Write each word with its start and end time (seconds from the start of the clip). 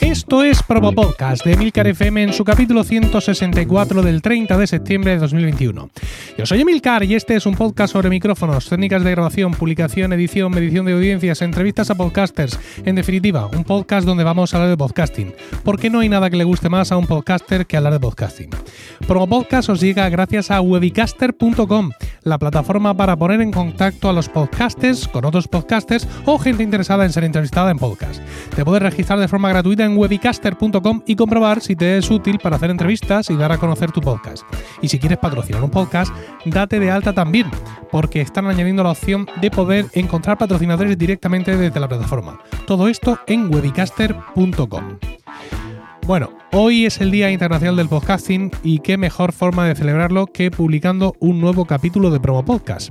Esto 0.00 0.42
es 0.42 0.62
Promo 0.62 0.92
Podcast 0.92 1.44
de 1.44 1.52
Emilcar 1.52 1.86
FM 1.86 2.22
en 2.22 2.32
su 2.32 2.44
capítulo 2.44 2.84
164 2.84 4.02
del 4.02 4.22
30 4.22 4.56
de 4.58 4.66
septiembre 4.66 5.12
de 5.12 5.18
2021. 5.18 5.90
Yo 6.36 6.44
soy 6.44 6.60
Emilcar 6.60 7.02
y 7.02 7.14
este 7.14 7.34
es 7.34 7.46
un 7.46 7.54
podcast 7.54 7.94
sobre 7.94 8.10
micrófonos, 8.10 8.68
técnicas 8.68 9.02
de 9.02 9.10
grabación, 9.10 9.52
publicación, 9.52 10.12
edición, 10.12 10.52
medición 10.52 10.84
de 10.84 10.92
audiencias, 10.92 11.40
entrevistas 11.40 11.88
a 11.88 11.94
podcasters. 11.94 12.60
En 12.84 12.94
definitiva, 12.94 13.46
un 13.46 13.64
podcast 13.64 14.06
donde 14.06 14.22
vamos 14.22 14.52
a 14.52 14.58
hablar 14.58 14.68
de 14.68 14.76
podcasting. 14.76 15.34
Porque 15.64 15.88
no 15.88 16.00
hay 16.00 16.10
nada 16.10 16.28
que 16.28 16.36
le 16.36 16.44
guste 16.44 16.68
más 16.68 16.92
a 16.92 16.98
un 16.98 17.06
podcaster 17.06 17.66
que 17.66 17.78
hablar 17.78 17.94
de 17.94 18.00
podcasting. 18.00 18.50
Promo 19.08 19.26
Podcast 19.26 19.70
os 19.70 19.80
llega 19.80 20.10
gracias 20.10 20.50
a 20.50 20.60
webicaster.com, 20.60 21.92
la 22.22 22.38
plataforma 22.38 22.94
para 22.94 23.16
poner 23.16 23.40
en 23.40 23.50
contacto 23.50 24.10
a 24.10 24.12
los 24.12 24.28
podcasters 24.28 25.08
con 25.08 25.24
otros 25.24 25.48
podcasters 25.48 26.06
o 26.26 26.38
gente 26.38 26.62
interesada 26.62 27.06
en 27.06 27.12
ser 27.12 27.24
entrevistada 27.24 27.70
en 27.70 27.78
podcast. 27.78 28.20
Te 28.54 28.62
puedes 28.62 28.82
registrar 28.82 29.18
de 29.18 29.28
forma 29.28 29.48
gratuita 29.48 29.86
en 29.86 29.96
webicaster.com 29.96 31.02
y 31.06 31.16
comprobar 31.16 31.62
si 31.62 31.76
te 31.76 31.96
es 31.96 32.10
útil 32.10 32.38
para 32.38 32.56
hacer 32.56 32.70
entrevistas 32.70 33.30
y 33.30 33.36
dar 33.36 33.52
a 33.52 33.58
conocer 33.58 33.90
tu 33.90 34.02
podcast. 34.02 34.44
Y 34.82 34.88
si 34.88 34.98
quieres 34.98 35.18
patrocinar 35.18 35.64
un 35.64 35.70
podcast, 35.70 36.12
date 36.44 36.80
de 36.80 36.90
alta 36.90 37.12
también, 37.12 37.50
porque 37.90 38.20
están 38.20 38.46
añadiendo 38.46 38.82
la 38.82 38.90
opción 38.90 39.26
de 39.40 39.50
poder 39.50 39.86
encontrar 39.92 40.38
patrocinadores 40.38 40.96
directamente 40.98 41.56
desde 41.56 41.80
la 41.80 41.88
plataforma. 41.88 42.40
Todo 42.66 42.88
esto 42.88 43.18
en 43.26 43.52
webicaster.com. 43.52 44.98
Bueno, 46.06 46.30
hoy 46.52 46.86
es 46.86 47.00
el 47.00 47.10
Día 47.10 47.32
Internacional 47.32 47.74
del 47.74 47.88
Podcasting 47.88 48.52
y 48.62 48.78
qué 48.78 48.96
mejor 48.96 49.32
forma 49.32 49.66
de 49.66 49.74
celebrarlo 49.74 50.26
que 50.26 50.52
publicando 50.52 51.14
un 51.18 51.40
nuevo 51.40 51.64
capítulo 51.64 52.10
de 52.10 52.20
Promo 52.20 52.44
Podcast. 52.44 52.90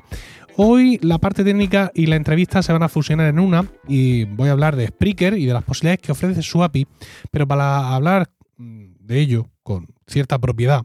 Hoy 0.57 0.99
la 1.01 1.17
parte 1.17 1.43
técnica 1.43 1.91
y 1.93 2.07
la 2.07 2.15
entrevista 2.17 2.61
se 2.61 2.73
van 2.73 2.83
a 2.83 2.89
fusionar 2.89 3.27
en 3.27 3.39
una 3.39 3.65
y 3.88 4.23
voy 4.25 4.49
a 4.49 4.53
hablar 4.53 4.75
de 4.75 4.88
Spreaker 4.88 5.38
y 5.38 5.45
de 5.45 5.53
las 5.53 5.63
posibilidades 5.63 6.01
que 6.01 6.11
ofrece 6.11 6.41
su 6.41 6.63
API, 6.63 6.88
pero 7.31 7.47
para 7.47 7.93
hablar 7.93 8.29
mm, 8.57 8.85
de 8.99 9.19
ello 9.19 9.49
con 9.63 9.88
cierta 10.07 10.38
propiedad, 10.39 10.83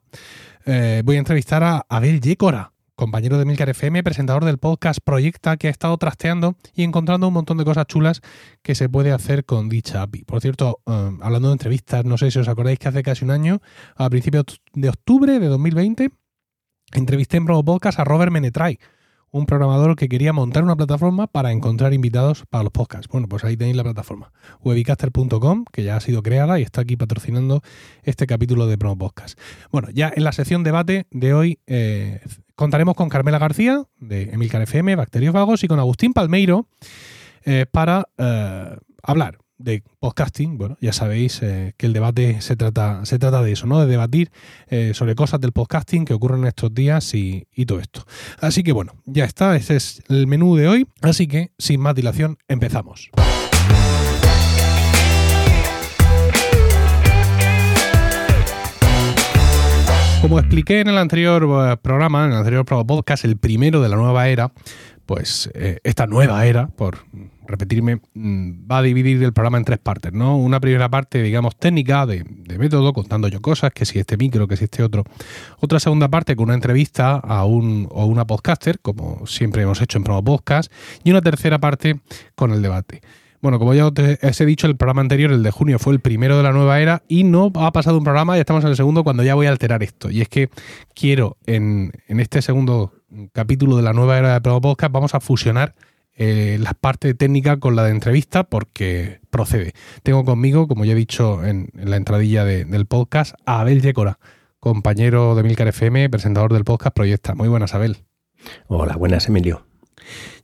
eh, 0.67 1.03
voy 1.05 1.17
a 1.17 1.19
entrevistar 1.19 1.63
a 1.63 1.87
Abel 1.89 2.21
Yécora, 2.21 2.73
compañero 2.95 3.39
de 3.39 3.45
Milcar 3.45 3.69
FM, 3.71 4.03
presentador 4.03 4.45
del 4.45 4.59
podcast 4.59 5.01
Proyecta, 5.03 5.57
que 5.57 5.69
ha 5.69 5.71
estado 5.71 5.97
trasteando 5.97 6.57
y 6.75 6.83
encontrando 6.83 7.29
un 7.29 7.35
montón 7.35 7.57
de 7.57 7.65
cosas 7.65 7.87
chulas 7.87 8.21
que 8.63 8.75
se 8.75 8.89
puede 8.89 9.13
hacer 9.13 9.45
con 9.45 9.69
dicha 9.69 10.03
API. 10.03 10.25
Por 10.25 10.41
cierto, 10.41 10.81
eh, 10.87 11.11
hablando 11.23 11.49
de 11.49 11.53
entrevistas, 11.53 12.05
no 12.05 12.19
sé 12.19 12.31
si 12.31 12.39
os 12.39 12.49
acordáis 12.49 12.79
que 12.79 12.89
hace 12.89 13.03
casi 13.03 13.25
un 13.25 13.31
año, 13.31 13.61
a 13.97 14.11
principios 14.11 14.45
de 14.75 14.91
octubre 14.91 15.39
de 15.39 15.47
2020, 15.47 16.11
entrevisté 16.93 17.39
en 17.39 17.47
Promo 17.47 17.65
Podcast 17.65 17.99
a 17.99 18.05
Robert 18.05 18.33
Menetray 18.33 18.79
un 19.33 19.47
programador 19.47 19.97
que 19.97 20.09
quería 20.09 20.33
montar 20.33 20.63
una 20.63 20.77
plataforma 20.77 21.27
para 21.27 21.53
encontrar 21.53 21.93
invitados 21.95 22.45
para 22.49 22.65
los 22.65 22.73
podcasts. 22.73 23.09
Bueno, 23.09 23.29
pues 23.29 23.45
ahí 23.45 23.57
tenéis 23.57 23.77
la 23.77 23.85
plataforma, 23.85 24.33
webicaster.com, 24.63 25.65
que 25.73 25.85
ya 25.85 25.97
ha 25.97 26.01
sido 26.01 26.23
creada 26.23 26.59
y 26.59 26.63
está 26.63 26.83
aquí 26.83 26.97
patrocinando 26.97 27.63
este 28.03 28.27
capítulo 28.27 28.67
de 28.67 28.79
Promo 28.79 28.99
Podcast. 28.99 29.39
Bueno, 29.71 29.89
ya 29.91 30.13
en 30.15 30.25
la 30.25 30.33
sección 30.33 30.65
debate 30.65 31.07
de 31.11 31.35
hoy 31.35 31.59
eh, 31.67 32.21
contaremos 32.55 32.95
con 32.95 33.09
Carmela 33.09 33.39
García, 33.39 33.85
de 33.99 34.31
Emilcar 34.33 34.63
FM, 34.63 34.97
Bacteriófagos, 34.97 35.65
y 35.65 35.69
con 35.69 35.79
Agustín 35.79 36.13
Palmeiro 36.13 36.67
eh, 37.45 37.67
para 37.71 38.09
eh, 38.19 38.77
hablar 39.03 39.39
de 39.61 39.83
podcasting, 39.99 40.59
bueno, 40.59 40.77
ya 40.81 40.93
sabéis 40.93 41.43
eh, 41.43 41.75
que 41.77 41.87
el 41.87 41.93
debate 41.93 42.41
se 42.41 42.57
trata, 42.57 43.05
se 43.05 43.19
trata 43.19 43.43
de 43.43 43.53
eso, 43.53 43.67
¿no? 43.67 43.81
De 43.81 43.87
debatir 43.87 44.31
eh, 44.69 44.93
sobre 44.95 45.15
cosas 45.15 45.41
del 45.41 45.53
podcasting 45.53 46.05
que 46.05 46.15
ocurren 46.15 46.41
en 46.41 46.49
estos 46.49 46.75
días 46.75 47.15
y, 47.15 47.47
y, 47.55 47.67
todo 47.67 47.81
esto. 47.81 48.05
Así 48.41 48.63
que 48.63 48.73
bueno, 48.73 48.95
ya 49.05 49.25
está, 49.25 49.55
ese 49.57 49.77
es 49.77 50.03
el 50.09 50.27
menú 50.27 50.57
de 50.57 50.69
hoy, 50.69 50.87
así 51.03 51.27
que 51.27 51.53
sin 51.59 51.81
más 51.81 51.95
dilación, 51.95 52.39
empezamos. 52.49 53.11
Como 60.21 60.39
expliqué 60.39 60.81
en 60.81 60.89
el 60.89 60.99
anterior 60.99 61.43
eh, 61.43 61.77
programa, 61.81 62.27
en 62.27 62.33
el 62.33 62.37
anterior 62.37 62.67
podcast, 62.67 63.25
el 63.25 63.39
primero 63.39 63.81
de 63.81 63.89
la 63.89 63.97
nueva 63.97 64.29
era, 64.29 64.53
pues 65.07 65.51
eh, 65.55 65.81
esta 65.83 66.07
nueva 66.07 66.47
era, 66.47 66.69
por 66.69 66.99
repetirme, 67.47 68.01
mm, 68.15 68.71
va 68.71 68.79
a 68.79 68.83
dividir 68.83 69.23
el 69.23 69.33
programa 69.33 69.59
en 69.59 69.65
tres 69.65 69.79
partes, 69.79 70.13
¿no? 70.13 70.37
Una 70.37 70.61
primera 70.61 70.89
parte, 70.89 71.23
digamos, 71.23 71.57
técnica 71.57 72.07
de, 72.07 72.25
método, 72.59 72.93
contando 72.93 73.29
yo 73.29 73.41
cosas, 73.41 73.73
que 73.73 73.85
si 73.85 73.99
este 73.99 74.17
micro, 74.17 74.47
que 74.47 74.57
si 74.57 74.65
este 74.65 74.83
otro. 74.83 75.05
Otra 75.59 75.81
segunda 75.81 76.09
parte 76.09 76.37
con 76.37 76.45
una 76.45 76.55
entrevista 76.55 77.17
a 77.17 77.45
un 77.45 77.89
o 77.91 78.07
una 78.07 78.25
podcaster, 78.27 78.79
como 78.81 79.27
siempre 79.27 79.63
hemos 79.63 79.81
hecho 79.83 79.99
en 79.99 80.05
Promo 80.05 80.23
Podcast. 80.23 80.73
Y 81.03 81.11
una 81.11 81.23
tercera 81.23 81.59
parte 81.59 82.01
con 82.35 82.53
el 82.53 82.63
debate. 82.63 83.01
Bueno, 83.43 83.59
como 83.59 83.73
ya 83.73 83.87
os 83.87 84.41
he 84.41 84.47
dicho, 84.47 84.67
el 84.67 84.77
programa 84.77 85.01
anterior, 85.01 85.33
el 85.33 85.43
de 85.43 85.51
junio, 85.51 85.79
fue 85.79 85.95
el 85.95 86.01
primero 86.01 86.37
de 86.37 86.43
la 86.43 86.53
nueva 86.53 86.79
era 86.79 87.03
y 87.09 87.25
no 87.25 87.51
ha 87.55 87.73
pasado 87.73 87.97
un 87.97 88.05
programa, 88.05 88.37
ya 88.37 88.41
estamos 88.43 88.63
en 88.65 88.71
el 88.71 88.77
segundo, 88.77 89.03
cuando 89.03 89.23
ya 89.23 89.35
voy 89.35 89.47
a 89.47 89.51
alterar 89.51 89.83
esto. 89.83 90.11
Y 90.11 90.21
es 90.21 90.29
que 90.29 90.51
quiero, 90.95 91.39
en 91.47 91.91
este 92.07 92.43
segundo 92.43 93.00
capítulo 93.33 93.77
de 93.77 93.83
la 93.83 93.93
nueva 93.93 94.19
era 94.19 94.35
de 94.35 94.41
Promo 94.41 94.61
Podcast, 94.61 94.93
vamos 94.93 95.15
a 95.15 95.21
fusionar 95.21 95.75
eh, 96.15 96.59
la 96.61 96.75
parte 96.75 97.15
técnica 97.15 97.59
con 97.59 97.77
la 97.77 97.85
de 97.85 97.91
entrevista 97.91 98.45
porque 98.45 99.21
procede. 99.31 99.73
Tengo 100.03 100.25
conmigo, 100.25 100.69
como 100.69 100.85
ya 100.85 100.93
he 100.93 100.97
dicho 100.97 101.45
en, 101.45 101.71
la 101.75 101.97
entradilla 101.97 102.45
de, 102.45 102.65
del 102.65 102.87
podcast, 102.87 103.35
a 103.47 103.61
Abel 103.61 103.81
Yécora, 103.81 104.19
compañero 104.59 105.35
de 105.35 105.43
Milcar 105.43 105.69
FM, 105.69 106.11
presentador 106.11 106.53
del 106.53 106.65
podcast 106.65 106.95
Proyecta. 106.95 107.35
Muy 107.35 107.49
buenas, 107.49 107.75
Abel. 107.75 108.05
Hola, 108.67 108.97
buenas, 108.97 109.29
Emilio. 109.29 109.70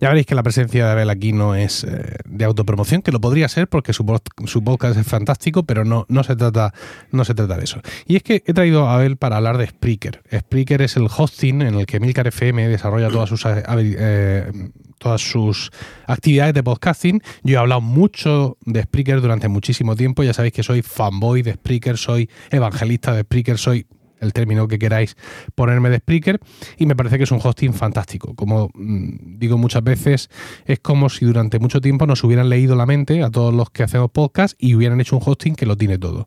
Ya 0.00 0.08
veréis 0.08 0.26
que 0.26 0.34
la 0.34 0.42
presencia 0.42 0.86
de 0.86 0.92
Abel 0.92 1.10
aquí 1.10 1.32
no 1.32 1.54
es 1.54 1.84
eh, 1.84 2.16
de 2.24 2.44
autopromoción, 2.44 3.02
que 3.02 3.12
lo 3.12 3.20
podría 3.20 3.48
ser 3.48 3.68
porque 3.68 3.92
su, 3.92 4.04
su 4.46 4.64
podcast 4.64 4.98
es 4.98 5.06
fantástico, 5.06 5.64
pero 5.64 5.84
no, 5.84 6.06
no, 6.08 6.22
se 6.22 6.36
trata, 6.36 6.72
no 7.10 7.24
se 7.24 7.34
trata 7.34 7.56
de 7.56 7.64
eso. 7.64 7.80
Y 8.06 8.16
es 8.16 8.22
que 8.22 8.42
he 8.46 8.52
traído 8.52 8.88
a 8.88 8.94
Abel 8.94 9.16
para 9.16 9.36
hablar 9.36 9.58
de 9.58 9.66
Spreaker. 9.66 10.22
Spreaker 10.34 10.82
es 10.82 10.96
el 10.96 11.08
hosting 11.14 11.62
en 11.62 11.74
el 11.74 11.86
que 11.86 12.00
Milcar 12.00 12.26
FM 12.26 12.68
desarrolla 12.68 13.08
todas 13.08 13.28
sus, 13.28 13.42
eh, 13.46 14.70
todas 14.98 15.20
sus 15.20 15.70
actividades 16.06 16.54
de 16.54 16.62
podcasting. 16.62 17.22
Yo 17.42 17.56
he 17.56 17.58
hablado 17.58 17.80
mucho 17.80 18.58
de 18.64 18.82
Spreaker 18.82 19.20
durante 19.20 19.48
muchísimo 19.48 19.96
tiempo. 19.96 20.22
Ya 20.22 20.32
sabéis 20.32 20.52
que 20.52 20.62
soy 20.62 20.82
fanboy 20.82 21.42
de 21.42 21.54
Spreaker, 21.54 21.96
soy 21.96 22.30
evangelista 22.50 23.14
de 23.14 23.22
Spreaker, 23.22 23.58
soy 23.58 23.86
el 24.26 24.32
término 24.32 24.68
que 24.68 24.78
queráis 24.78 25.16
ponerme 25.54 25.90
de 25.90 25.98
Spreaker 25.98 26.40
y 26.76 26.86
me 26.86 26.94
parece 26.94 27.18
que 27.18 27.24
es 27.24 27.30
un 27.30 27.40
hosting 27.42 27.72
fantástico. 27.72 28.34
Como 28.34 28.70
mmm, 28.74 29.38
digo 29.38 29.58
muchas 29.58 29.82
veces, 29.82 30.30
es 30.66 30.80
como 30.80 31.08
si 31.08 31.24
durante 31.24 31.58
mucho 31.58 31.80
tiempo 31.80 32.06
nos 32.06 32.22
hubieran 32.24 32.48
leído 32.48 32.76
la 32.76 32.86
mente 32.86 33.22
a 33.22 33.30
todos 33.30 33.54
los 33.54 33.70
que 33.70 33.82
hacemos 33.82 34.10
podcast 34.10 34.54
y 34.58 34.74
hubieran 34.74 35.00
hecho 35.00 35.16
un 35.16 35.22
hosting 35.24 35.54
que 35.54 35.66
lo 35.66 35.76
tiene 35.76 35.98
todo. 35.98 36.26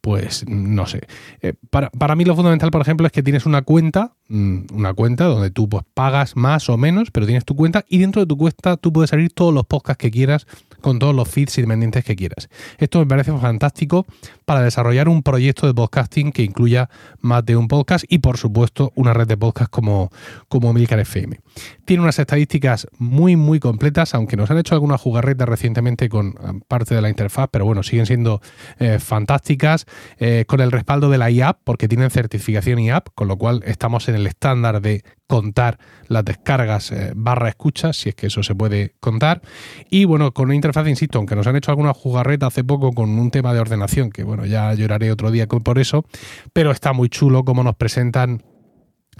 Pues 0.00 0.44
no 0.48 0.86
sé. 0.86 1.00
Eh, 1.40 1.54
para, 1.70 1.90
para, 1.90 2.14
mí 2.14 2.24
lo 2.24 2.36
fundamental, 2.36 2.70
por 2.70 2.82
ejemplo, 2.82 3.06
es 3.06 3.12
que 3.12 3.22
tienes 3.22 3.46
una 3.46 3.62
cuenta, 3.62 4.14
mmm, 4.28 4.60
una 4.72 4.94
cuenta 4.94 5.24
donde 5.24 5.50
tú 5.50 5.68
pues, 5.68 5.84
pagas 5.94 6.36
más 6.36 6.68
o 6.68 6.76
menos, 6.76 7.10
pero 7.10 7.26
tienes 7.26 7.44
tu 7.44 7.56
cuenta 7.56 7.84
y 7.88 7.98
dentro 7.98 8.22
de 8.22 8.26
tu 8.26 8.36
cuenta 8.36 8.76
tú 8.76 8.92
puedes 8.92 9.12
abrir 9.12 9.32
todos 9.32 9.52
los 9.52 9.66
podcasts 9.66 10.00
que 10.00 10.10
quieras 10.10 10.46
con 10.80 10.98
todos 10.98 11.14
los 11.14 11.28
feeds 11.28 11.58
independientes 11.58 12.04
que 12.04 12.16
quieras. 12.16 12.48
Esto 12.78 12.98
me 12.98 13.06
parece 13.06 13.32
fantástico 13.32 14.06
para 14.44 14.62
desarrollar 14.62 15.08
un 15.08 15.22
proyecto 15.22 15.66
de 15.66 15.74
podcasting 15.74 16.32
que 16.32 16.42
incluya 16.42 16.88
más 17.20 17.44
de 17.44 17.56
un 17.56 17.68
podcast 17.68 18.04
y 18.08 18.18
por 18.18 18.36
supuesto 18.36 18.92
una 18.94 19.12
red 19.12 19.26
de 19.26 19.36
podcast 19.36 19.70
como, 19.70 20.10
como 20.48 20.72
Milcar 20.72 21.00
FM. 21.00 21.40
Tiene 21.84 22.02
unas 22.02 22.18
estadísticas 22.18 22.86
muy 22.98 23.36
muy 23.36 23.60
completas, 23.60 24.14
aunque 24.14 24.36
nos 24.36 24.50
han 24.50 24.58
hecho 24.58 24.74
alguna 24.74 24.98
jugarreta 24.98 25.46
recientemente 25.46 26.08
con 26.08 26.34
parte 26.68 26.94
de 26.94 27.02
la 27.02 27.08
interfaz, 27.08 27.48
pero 27.50 27.64
bueno, 27.64 27.82
siguen 27.82 28.06
siendo 28.06 28.40
eh, 28.78 28.98
fantásticas, 28.98 29.86
eh, 30.18 30.44
con 30.46 30.60
el 30.60 30.72
respaldo 30.72 31.10
de 31.10 31.18
la 31.18 31.30
IAP, 31.30 31.58
porque 31.64 31.88
tienen 31.88 32.10
certificación 32.10 32.78
IAP, 32.78 33.08
con 33.14 33.28
lo 33.28 33.36
cual 33.36 33.62
estamos 33.66 34.08
en 34.08 34.16
el 34.16 34.26
estándar 34.26 34.80
de 34.80 35.02
contar 35.26 35.78
las 36.08 36.24
descargas 36.24 36.90
eh, 36.90 37.12
barra 37.14 37.50
escuchas, 37.50 37.96
si 37.96 38.08
es 38.08 38.14
que 38.14 38.28
eso 38.28 38.42
se 38.42 38.54
puede 38.54 38.94
contar. 38.98 39.42
Y 39.90 40.06
bueno, 40.06 40.32
con 40.32 40.46
una 40.46 40.54
interfaz, 40.54 40.88
insisto, 40.88 41.18
aunque 41.18 41.36
nos 41.36 41.46
han 41.46 41.56
hecho 41.56 41.70
alguna 41.70 41.92
jugarreta 41.92 42.46
hace 42.46 42.64
poco 42.64 42.92
con 42.92 43.10
un 43.10 43.30
tema 43.30 43.52
de 43.52 43.60
ordenación, 43.60 44.10
que 44.10 44.24
bueno, 44.24 44.46
ya 44.46 44.72
lloraré 44.74 45.12
otro 45.12 45.30
día 45.30 45.46
por 45.46 45.78
eso, 45.78 46.04
pero 46.52 46.70
está 46.70 46.92
muy 46.92 47.08
chulo 47.08 47.44
como 47.44 47.62
nos 47.62 47.76
presentan 47.76 48.42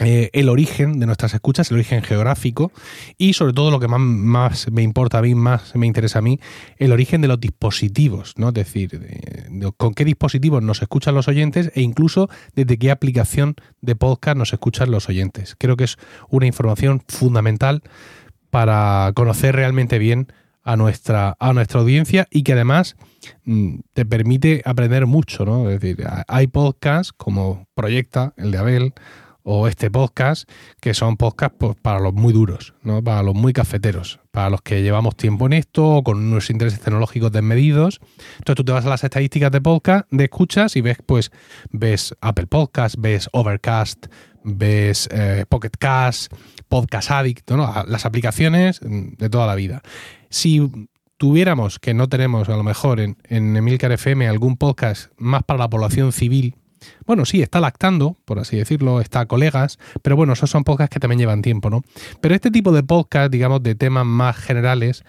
eh, 0.00 0.30
el 0.32 0.48
origen 0.48 1.00
de 1.00 1.06
nuestras 1.06 1.34
escuchas, 1.34 1.70
el 1.70 1.76
origen 1.76 2.02
geográfico 2.02 2.72
y 3.16 3.32
sobre 3.32 3.52
todo 3.52 3.70
lo 3.70 3.80
que 3.80 3.88
más, 3.88 4.00
más, 4.00 4.70
me 4.70 4.82
importa 4.82 5.18
a 5.18 5.22
mí, 5.22 5.34
más 5.34 5.74
me 5.74 5.86
interesa 5.86 6.20
a 6.20 6.22
mí, 6.22 6.38
el 6.76 6.92
origen 6.92 7.20
de 7.20 7.28
los 7.28 7.40
dispositivos, 7.40 8.34
¿no? 8.36 8.48
Es 8.48 8.54
decir, 8.54 8.90
de, 8.90 9.46
de, 9.48 9.72
con 9.76 9.94
qué 9.94 10.04
dispositivos 10.04 10.62
nos 10.62 10.82
escuchan 10.82 11.14
los 11.14 11.28
oyentes 11.28 11.72
e 11.74 11.82
incluso 11.82 12.28
desde 12.54 12.78
qué 12.78 12.90
aplicación 12.90 13.56
de 13.80 13.96
podcast 13.96 14.36
nos 14.36 14.52
escuchan 14.52 14.90
los 14.90 15.08
oyentes. 15.08 15.56
Creo 15.58 15.76
que 15.76 15.84
es 15.84 15.96
una 16.28 16.46
información 16.46 17.02
fundamental 17.08 17.82
para 18.50 19.12
conocer 19.14 19.54
realmente 19.54 19.98
bien 19.98 20.28
a 20.68 20.76
nuestra, 20.76 21.34
a 21.40 21.54
nuestra 21.54 21.80
audiencia 21.80 22.28
y 22.30 22.42
que 22.42 22.52
además 22.52 22.96
mm, 23.44 23.78
te 23.94 24.04
permite 24.04 24.60
aprender 24.66 25.06
mucho, 25.06 25.46
¿no? 25.46 25.70
Es 25.70 25.80
decir, 25.80 26.06
hay 26.26 26.46
podcasts 26.46 27.12
como 27.12 27.66
Proyecta, 27.74 28.34
el 28.36 28.50
de 28.50 28.58
Abel, 28.58 28.94
o 29.42 29.68
este 29.68 29.90
podcast, 29.90 30.48
que 30.80 30.94
son 30.94 31.16
podcasts 31.16 31.56
pues, 31.58 31.76
para 31.80 32.00
los 32.00 32.12
muy 32.12 32.32
duros, 32.32 32.74
¿no? 32.82 33.02
para 33.02 33.22
los 33.22 33.34
muy 33.34 33.52
cafeteros, 33.52 34.20
para 34.30 34.50
los 34.50 34.60
que 34.62 34.82
llevamos 34.82 35.16
tiempo 35.16 35.46
en 35.46 35.54
esto 35.54 35.88
o 35.88 36.02
con 36.02 36.18
unos 36.18 36.50
intereses 36.50 36.80
tecnológicos 36.80 37.32
desmedidos. 37.32 38.00
Entonces 38.38 38.56
tú 38.56 38.64
te 38.64 38.72
vas 38.72 38.84
a 38.84 38.90
las 38.90 39.04
estadísticas 39.04 39.50
de 39.50 39.60
podcast, 39.60 40.06
de 40.10 40.24
escuchas 40.24 40.76
y 40.76 40.80
ves, 40.80 40.98
pues, 41.04 41.30
ves 41.70 42.14
Apple 42.20 42.46
Podcast, 42.46 42.96
ves 42.98 43.28
Overcast, 43.32 44.06
ves 44.44 45.08
eh, 45.12 45.44
Pocket 45.48 45.72
Cast, 45.78 46.32
Podcast 46.68 47.10
Addict, 47.10 47.50
¿no? 47.50 47.72
las 47.86 48.04
aplicaciones 48.04 48.80
de 48.82 49.30
toda 49.30 49.46
la 49.46 49.54
vida. 49.54 49.82
Si 50.28 50.70
tuviéramos, 51.16 51.78
que 51.78 51.94
no 51.94 52.08
tenemos 52.08 52.48
a 52.48 52.56
lo 52.56 52.62
mejor 52.62 53.00
en, 53.00 53.16
en 53.24 53.56
Emilcar 53.56 53.92
FM, 53.92 54.28
algún 54.28 54.56
podcast 54.56 55.10
más 55.16 55.42
para 55.42 55.58
la 55.58 55.70
población 55.70 56.12
civil, 56.12 56.54
bueno, 57.06 57.24
sí, 57.24 57.42
está 57.42 57.60
lactando, 57.60 58.16
por 58.24 58.38
así 58.38 58.56
decirlo, 58.56 59.00
está 59.00 59.26
colegas, 59.26 59.78
pero 60.02 60.16
bueno, 60.16 60.32
esos 60.32 60.50
son 60.50 60.64
podcasts 60.64 60.92
que 60.92 61.00
también 61.00 61.18
llevan 61.18 61.42
tiempo, 61.42 61.70
¿no? 61.70 61.82
Pero 62.20 62.34
este 62.34 62.50
tipo 62.50 62.72
de 62.72 62.82
podcast, 62.82 63.30
digamos, 63.30 63.62
de 63.62 63.74
temas 63.74 64.06
más 64.06 64.36
generales, 64.36 65.04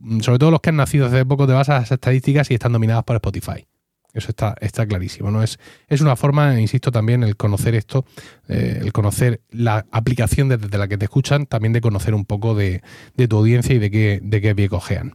mm, 0.00 0.20
sobre 0.20 0.38
todo 0.38 0.50
los 0.50 0.60
que 0.60 0.70
han 0.70 0.76
nacido 0.76 1.06
hace 1.06 1.24
poco, 1.24 1.46
te 1.46 1.52
vas 1.52 1.68
a 1.68 1.80
las 1.80 1.92
estadísticas 1.92 2.50
y 2.50 2.54
están 2.54 2.72
dominadas 2.72 3.04
por 3.04 3.16
Spotify. 3.16 3.66
Eso 4.14 4.30
está, 4.30 4.56
está 4.60 4.86
clarísimo, 4.86 5.30
¿no? 5.30 5.42
Es, 5.42 5.58
es 5.86 6.00
una 6.00 6.16
forma, 6.16 6.58
insisto 6.58 6.90
también, 6.90 7.22
el 7.22 7.36
conocer 7.36 7.74
esto, 7.74 8.06
eh, 8.48 8.78
el 8.80 8.92
conocer 8.92 9.42
la 9.50 9.84
aplicación 9.92 10.48
desde 10.48 10.78
la 10.78 10.88
que 10.88 10.96
te 10.96 11.04
escuchan, 11.04 11.46
también 11.46 11.74
de 11.74 11.80
conocer 11.82 12.14
un 12.14 12.24
poco 12.24 12.54
de, 12.54 12.82
tu 13.28 13.36
audiencia 13.36 13.74
y 13.74 13.78
de 13.78 13.90
qué, 13.90 14.20
de 14.22 14.40
qué 14.40 14.54
pie 14.54 14.68
cojean. 14.68 15.14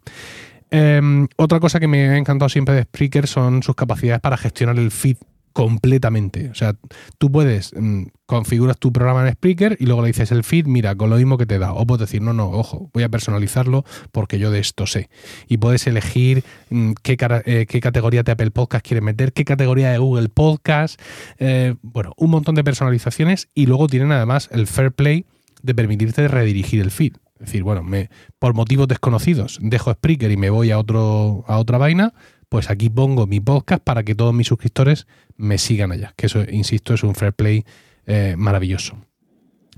Em, 0.69 1.27
otra 1.37 1.59
cosa 1.59 1.79
que 1.79 1.87
me 1.87 2.09
ha 2.09 2.17
encantado 2.17 2.49
siempre 2.49 2.75
de 2.75 2.83
Spreaker 2.83 3.27
son 3.27 3.61
sus 3.61 3.75
capacidades 3.75 4.21
para 4.21 4.37
gestionar 4.37 4.77
el 4.77 4.91
feed 4.91 5.17
completamente. 5.53 6.49
O 6.49 6.55
sea, 6.55 6.75
tú 7.17 7.31
puedes, 7.31 7.71
mm, 7.75 8.05
configuras 8.25 8.77
tu 8.77 8.91
programa 8.91 9.27
en 9.27 9.33
Spreaker 9.33 9.77
y 9.79 9.85
luego 9.85 10.01
le 10.01 10.07
dices 10.07 10.31
el 10.31 10.43
feed, 10.43 10.65
mira, 10.65 10.95
con 10.95 11.09
lo 11.09 11.17
mismo 11.17 11.37
que 11.37 11.45
te 11.45 11.59
da. 11.59 11.73
O 11.73 11.85
puedes 11.85 12.01
decir, 12.09 12.21
no, 12.21 12.33
no, 12.33 12.49
ojo, 12.49 12.89
voy 12.93 13.03
a 13.03 13.09
personalizarlo 13.09 13.85
porque 14.11 14.39
yo 14.39 14.51
de 14.51 14.59
esto 14.59 14.87
sé. 14.87 15.09
Y 15.47 15.57
puedes 15.57 15.85
elegir 15.87 16.43
mm, 16.69 16.93
qué, 17.03 17.17
eh, 17.45 17.65
qué, 17.67 17.79
categoría 17.79 18.23
de 18.23 18.31
Apple 18.31 18.51
Podcast 18.51 18.85
quieres 18.85 19.03
meter, 19.03 19.33
qué 19.33 19.45
categoría 19.45 19.91
de 19.91 19.99
Google 19.99 20.29
Podcast. 20.29 20.99
Eh, 21.37 21.75
bueno, 21.81 22.13
un 22.17 22.31
montón 22.31 22.55
de 22.55 22.63
personalizaciones 22.63 23.49
y 23.53 23.67
luego 23.67 23.87
tienen 23.87 24.11
además 24.11 24.49
el 24.51 24.67
Fair 24.67 24.91
Play 24.91 25.25
de 25.61 25.75
permitirte 25.75 26.27
redirigir 26.27 26.81
el 26.81 26.91
feed. 26.91 27.13
Es 27.35 27.47
decir, 27.47 27.63
bueno, 27.63 27.83
me, 27.83 28.09
por 28.39 28.53
motivos 28.53 28.87
desconocidos 28.87 29.59
dejo 29.61 29.91
Spreaker 29.91 30.31
y 30.31 30.37
me 30.37 30.49
voy 30.49 30.71
a, 30.71 30.79
otro, 30.79 31.43
a 31.47 31.57
otra 31.57 31.77
vaina, 31.77 32.13
pues 32.53 32.69
aquí 32.69 32.87
pongo 32.87 33.25
mi 33.25 33.39
podcast 33.39 33.83
para 33.83 34.03
que 34.03 34.13
todos 34.13 34.31
mis 34.31 34.45
suscriptores 34.45 35.07
me 35.37 35.57
sigan 35.57 35.91
allá. 35.91 36.13
Que 36.15 36.27
eso, 36.27 36.43
insisto, 36.47 36.93
es 36.93 37.01
un 37.01 37.15
fair 37.15 37.33
play 37.33 37.65
eh, 38.05 38.35
maravilloso. 38.37 38.95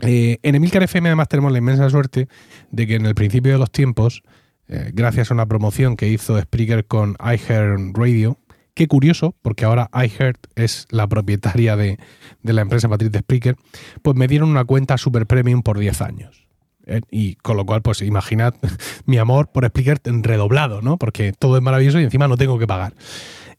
Eh, 0.01 0.39
en 0.43 0.55
Emilcar 0.55 0.83
FM 0.83 1.07
además 1.07 1.29
tenemos 1.29 1.53
la 1.53 1.59
inmensa 1.59 1.89
suerte 1.89 2.27
de 2.71 2.85
que 2.85 2.95
en 2.95 3.05
el 3.05 3.15
principio 3.15 3.53
de 3.53 3.59
los 3.59 3.71
tiempos, 3.71 4.23
eh, 4.67 4.91
gracias 4.93 5.31
a 5.31 5.35
una 5.35 5.45
promoción 5.45 5.95
que 5.95 6.09
hizo 6.09 6.37
Spreaker 6.37 6.85
con 6.85 7.15
iHeart 7.21 7.95
Radio, 7.95 8.39
Qué 8.73 8.89
curioso, 8.89 9.37
porque 9.41 9.63
ahora 9.63 9.89
iHeart 9.93 10.47
es 10.55 10.85
la 10.89 11.07
propietaria 11.07 11.77
de, 11.77 11.97
de, 12.43 12.51
la 12.51 12.61
empresa 12.61 12.89
matriz 12.89 13.09
de 13.09 13.19
Spreaker, 13.19 13.55
pues 14.01 14.17
me 14.17 14.27
dieron 14.27 14.49
una 14.49 14.65
cuenta 14.65 14.97
super 14.97 15.25
premium 15.27 15.61
por 15.61 15.79
10 15.79 16.01
años. 16.01 16.44
Eh, 16.87 17.01
y 17.11 17.35
con 17.35 17.57
lo 17.57 17.65
cual, 17.65 17.81
pues 17.81 18.01
imaginad 18.01 18.53
mi 19.05 19.17
amor 19.17 19.51
por 19.51 19.65
explicar 19.65 19.99
redoblado, 20.03 20.81
¿no? 20.81 20.97
Porque 20.97 21.33
todo 21.33 21.57
es 21.57 21.63
maravilloso 21.63 21.99
y 21.99 22.03
encima 22.03 22.27
no 22.27 22.37
tengo 22.37 22.59
que 22.59 22.67
pagar. 22.67 22.93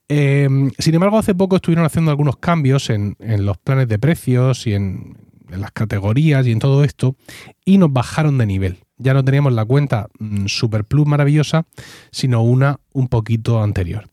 Eh, 0.08 0.48
sin 0.78 0.94
embargo, 0.94 1.18
hace 1.18 1.34
poco 1.34 1.56
estuvieron 1.56 1.84
haciendo 1.84 2.10
algunos 2.10 2.36
cambios 2.36 2.90
en, 2.90 3.16
los 3.18 3.58
planes 3.58 3.88
de 3.88 3.98
precios 3.98 4.66
y 4.66 4.74
en, 4.74 5.16
las 5.48 5.70
categorías 5.72 6.46
y 6.46 6.52
en 6.52 6.58
todo 6.58 6.82
esto, 6.82 7.16
y 7.64 7.78
nos 7.78 7.92
bajaron 7.92 8.38
de 8.38 8.46
nivel. 8.46 8.78
Ya 8.98 9.14
no 9.14 9.24
teníamos 9.24 9.52
la 9.52 9.64
cuenta 9.64 10.08
mm, 10.18 10.46
Super 10.46 10.84
Plus 10.84 11.06
maravillosa, 11.06 11.66
sino 12.10 12.42
una 12.42 12.80
un 12.92 13.08
poquito 13.08 13.62
anterior. 13.62 14.08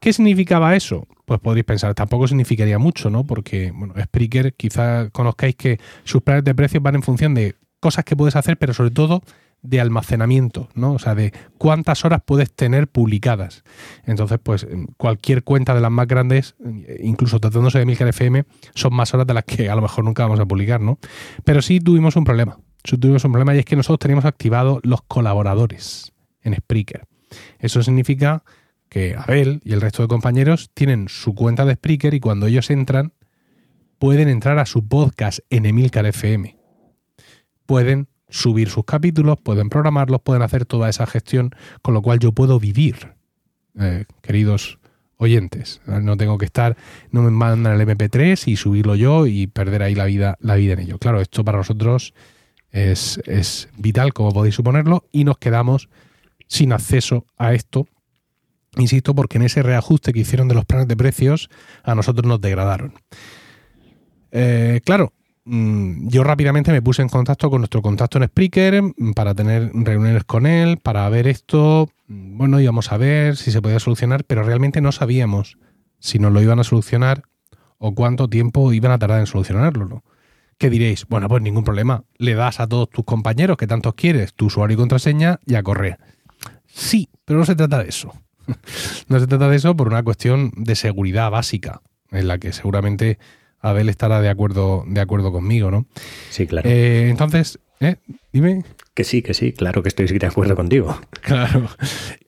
¿Qué 0.00 0.12
significaba 0.12 0.76
eso? 0.76 1.06
Pues 1.24 1.40
podréis 1.40 1.64
pensar, 1.64 1.94
tampoco 1.94 2.28
significaría 2.28 2.78
mucho, 2.78 3.08
¿no? 3.08 3.24
Porque, 3.24 3.72
bueno, 3.74 3.94
Spreaker, 3.98 4.52
quizá 4.52 5.08
conozcáis 5.10 5.56
que 5.56 5.80
sus 6.04 6.20
planes 6.20 6.44
de 6.44 6.54
precios 6.54 6.82
van 6.82 6.96
en 6.96 7.02
función 7.02 7.32
de 7.32 7.54
cosas 7.84 8.06
que 8.06 8.16
puedes 8.16 8.34
hacer, 8.34 8.56
pero 8.56 8.72
sobre 8.72 8.92
todo 8.92 9.22
de 9.60 9.78
almacenamiento, 9.78 10.70
¿no? 10.74 10.94
O 10.94 10.98
sea, 10.98 11.14
de 11.14 11.34
cuántas 11.58 12.06
horas 12.06 12.22
puedes 12.24 12.50
tener 12.50 12.88
publicadas. 12.88 13.62
Entonces, 14.06 14.38
pues 14.42 14.66
cualquier 14.96 15.44
cuenta 15.44 15.74
de 15.74 15.82
las 15.82 15.90
más 15.90 16.06
grandes, 16.06 16.54
incluso 17.02 17.40
tratándose 17.40 17.78
de 17.78 17.84
Milcar 17.84 18.08
FM, 18.08 18.46
son 18.74 18.94
más 18.94 19.12
horas 19.12 19.26
de 19.26 19.34
las 19.34 19.44
que 19.44 19.68
a 19.68 19.76
lo 19.76 19.82
mejor 19.82 20.02
nunca 20.02 20.22
vamos 20.22 20.40
a 20.40 20.46
publicar, 20.46 20.80
¿no? 20.80 20.98
Pero 21.44 21.60
sí 21.60 21.78
tuvimos 21.78 22.16
un 22.16 22.24
problema. 22.24 22.58
Sí 22.84 22.96
tuvimos 22.96 23.22
un 23.26 23.32
problema 23.32 23.54
y 23.54 23.58
es 23.58 23.66
que 23.66 23.76
nosotros 23.76 23.98
teníamos 23.98 24.24
activados 24.24 24.80
los 24.82 25.02
colaboradores 25.02 26.14
en 26.40 26.54
Spreaker. 26.54 27.06
Eso 27.58 27.82
significa 27.82 28.44
que 28.88 29.14
Abel 29.14 29.60
y 29.62 29.74
el 29.74 29.82
resto 29.82 30.00
de 30.00 30.08
compañeros 30.08 30.70
tienen 30.72 31.10
su 31.10 31.34
cuenta 31.34 31.66
de 31.66 31.74
Spreaker 31.74 32.14
y 32.14 32.20
cuando 32.20 32.46
ellos 32.46 32.70
entran, 32.70 33.12
pueden 33.98 34.30
entrar 34.30 34.58
a 34.58 34.64
su 34.64 34.88
podcast 34.88 35.40
en 35.50 35.66
Emilcar 35.66 36.06
FM 36.06 36.63
pueden 37.66 38.08
subir 38.28 38.68
sus 38.68 38.84
capítulos, 38.84 39.38
pueden 39.42 39.68
programarlos, 39.68 40.20
pueden 40.22 40.42
hacer 40.42 40.64
toda 40.64 40.88
esa 40.88 41.06
gestión, 41.06 41.50
con 41.82 41.94
lo 41.94 42.02
cual 42.02 42.18
yo 42.18 42.32
puedo 42.32 42.58
vivir, 42.58 43.14
eh, 43.78 44.04
queridos 44.22 44.78
oyentes. 45.16 45.80
No 45.86 46.16
tengo 46.16 46.38
que 46.38 46.44
estar, 46.44 46.76
no 47.10 47.22
me 47.22 47.30
mandan 47.30 47.80
el 47.80 47.86
MP3 47.86 48.48
y 48.48 48.56
subirlo 48.56 48.96
yo 48.96 49.26
y 49.26 49.46
perder 49.46 49.82
ahí 49.82 49.94
la 49.94 50.04
vida, 50.04 50.36
la 50.40 50.56
vida 50.56 50.72
en 50.74 50.80
ello. 50.80 50.98
Claro, 50.98 51.20
esto 51.20 51.44
para 51.44 51.58
nosotros 51.58 52.14
es, 52.70 53.20
es 53.26 53.68
vital, 53.76 54.12
como 54.12 54.32
podéis 54.32 54.56
suponerlo, 54.56 55.04
y 55.12 55.24
nos 55.24 55.38
quedamos 55.38 55.88
sin 56.48 56.72
acceso 56.72 57.26
a 57.36 57.54
esto. 57.54 57.86
Insisto, 58.76 59.14
porque 59.14 59.38
en 59.38 59.44
ese 59.44 59.62
reajuste 59.62 60.12
que 60.12 60.20
hicieron 60.20 60.48
de 60.48 60.54
los 60.54 60.64
planes 60.64 60.88
de 60.88 60.96
precios, 60.96 61.48
a 61.84 61.94
nosotros 61.94 62.26
nos 62.26 62.40
degradaron. 62.40 62.94
Eh, 64.32 64.80
claro, 64.84 65.12
yo 65.46 66.24
rápidamente 66.24 66.72
me 66.72 66.80
puse 66.80 67.02
en 67.02 67.08
contacto 67.08 67.50
con 67.50 67.60
nuestro 67.60 67.82
contacto 67.82 68.18
en 68.18 68.24
Spreaker 68.24 68.82
mm, 68.82 69.12
para 69.12 69.34
tener 69.34 69.70
reuniones 69.74 70.24
con 70.24 70.46
él, 70.46 70.78
para 70.78 71.08
ver 71.08 71.26
esto. 71.28 71.90
Mm, 72.08 72.38
bueno, 72.38 72.60
íbamos 72.60 72.92
a 72.92 72.96
ver 72.96 73.36
si 73.36 73.50
se 73.50 73.60
podía 73.60 73.78
solucionar, 73.78 74.24
pero 74.24 74.42
realmente 74.42 74.80
no 74.80 74.92
sabíamos 74.92 75.58
si 75.98 76.18
nos 76.18 76.32
lo 76.32 76.40
iban 76.40 76.60
a 76.60 76.64
solucionar 76.64 77.24
o 77.78 77.94
cuánto 77.94 78.28
tiempo 78.28 78.72
iban 78.72 78.92
a 78.92 78.98
tardar 78.98 79.20
en 79.20 79.26
solucionarlo. 79.26 79.86
¿no? 79.86 80.04
¿Qué 80.58 80.70
diréis? 80.70 81.06
Bueno, 81.08 81.28
pues 81.28 81.42
ningún 81.42 81.64
problema. 81.64 82.04
Le 82.16 82.34
das 82.34 82.60
a 82.60 82.66
todos 82.66 82.88
tus 82.88 83.04
compañeros 83.04 83.56
que 83.56 83.66
tantos 83.66 83.94
quieres 83.94 84.32
tu 84.34 84.46
usuario 84.46 84.74
y 84.74 84.78
contraseña 84.78 85.40
y 85.44 85.56
a 85.56 85.62
correr. 85.62 85.98
Sí, 86.66 87.08
pero 87.24 87.38
no 87.38 87.44
se 87.44 87.54
trata 87.54 87.82
de 87.82 87.88
eso. 87.88 88.12
no 89.08 89.20
se 89.20 89.26
trata 89.26 89.48
de 89.48 89.56
eso 89.56 89.76
por 89.76 89.88
una 89.88 90.02
cuestión 90.02 90.52
de 90.56 90.74
seguridad 90.74 91.30
básica, 91.30 91.82
en 92.10 92.28
la 92.28 92.38
que 92.38 92.52
seguramente 92.52 93.18
Abel 93.64 93.88
estará 93.88 94.20
de 94.20 94.28
acuerdo, 94.28 94.84
de 94.86 95.00
acuerdo 95.00 95.32
conmigo, 95.32 95.70
¿no? 95.70 95.86
Sí, 96.28 96.46
claro. 96.46 96.68
Eh, 96.68 97.08
entonces, 97.08 97.58
¿eh? 97.80 97.96
dime. 98.32 98.62
Que 98.92 99.04
sí, 99.04 99.22
que 99.22 99.32
sí, 99.32 99.52
claro 99.52 99.82
que 99.82 99.88
estoy 99.88 100.06
de 100.06 100.26
acuerdo 100.26 100.54
contigo. 100.54 100.98
Claro. 101.22 101.68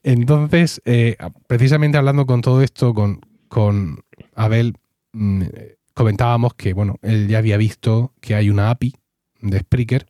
Entonces, 0.03 0.81
eh, 0.85 1.15
precisamente 1.45 1.97
hablando 1.97 2.25
con 2.25 2.41
todo 2.41 2.63
esto, 2.63 2.95
con, 2.95 3.21
con 3.47 3.99
Abel, 4.35 4.73
mm, 5.13 5.43
comentábamos 5.93 6.55
que, 6.55 6.73
bueno, 6.73 6.95
él 7.03 7.27
ya 7.27 7.37
había 7.37 7.57
visto 7.57 8.13
que 8.19 8.33
hay 8.33 8.49
una 8.49 8.71
API 8.71 8.95
de 9.41 9.59
Spreaker 9.59 10.07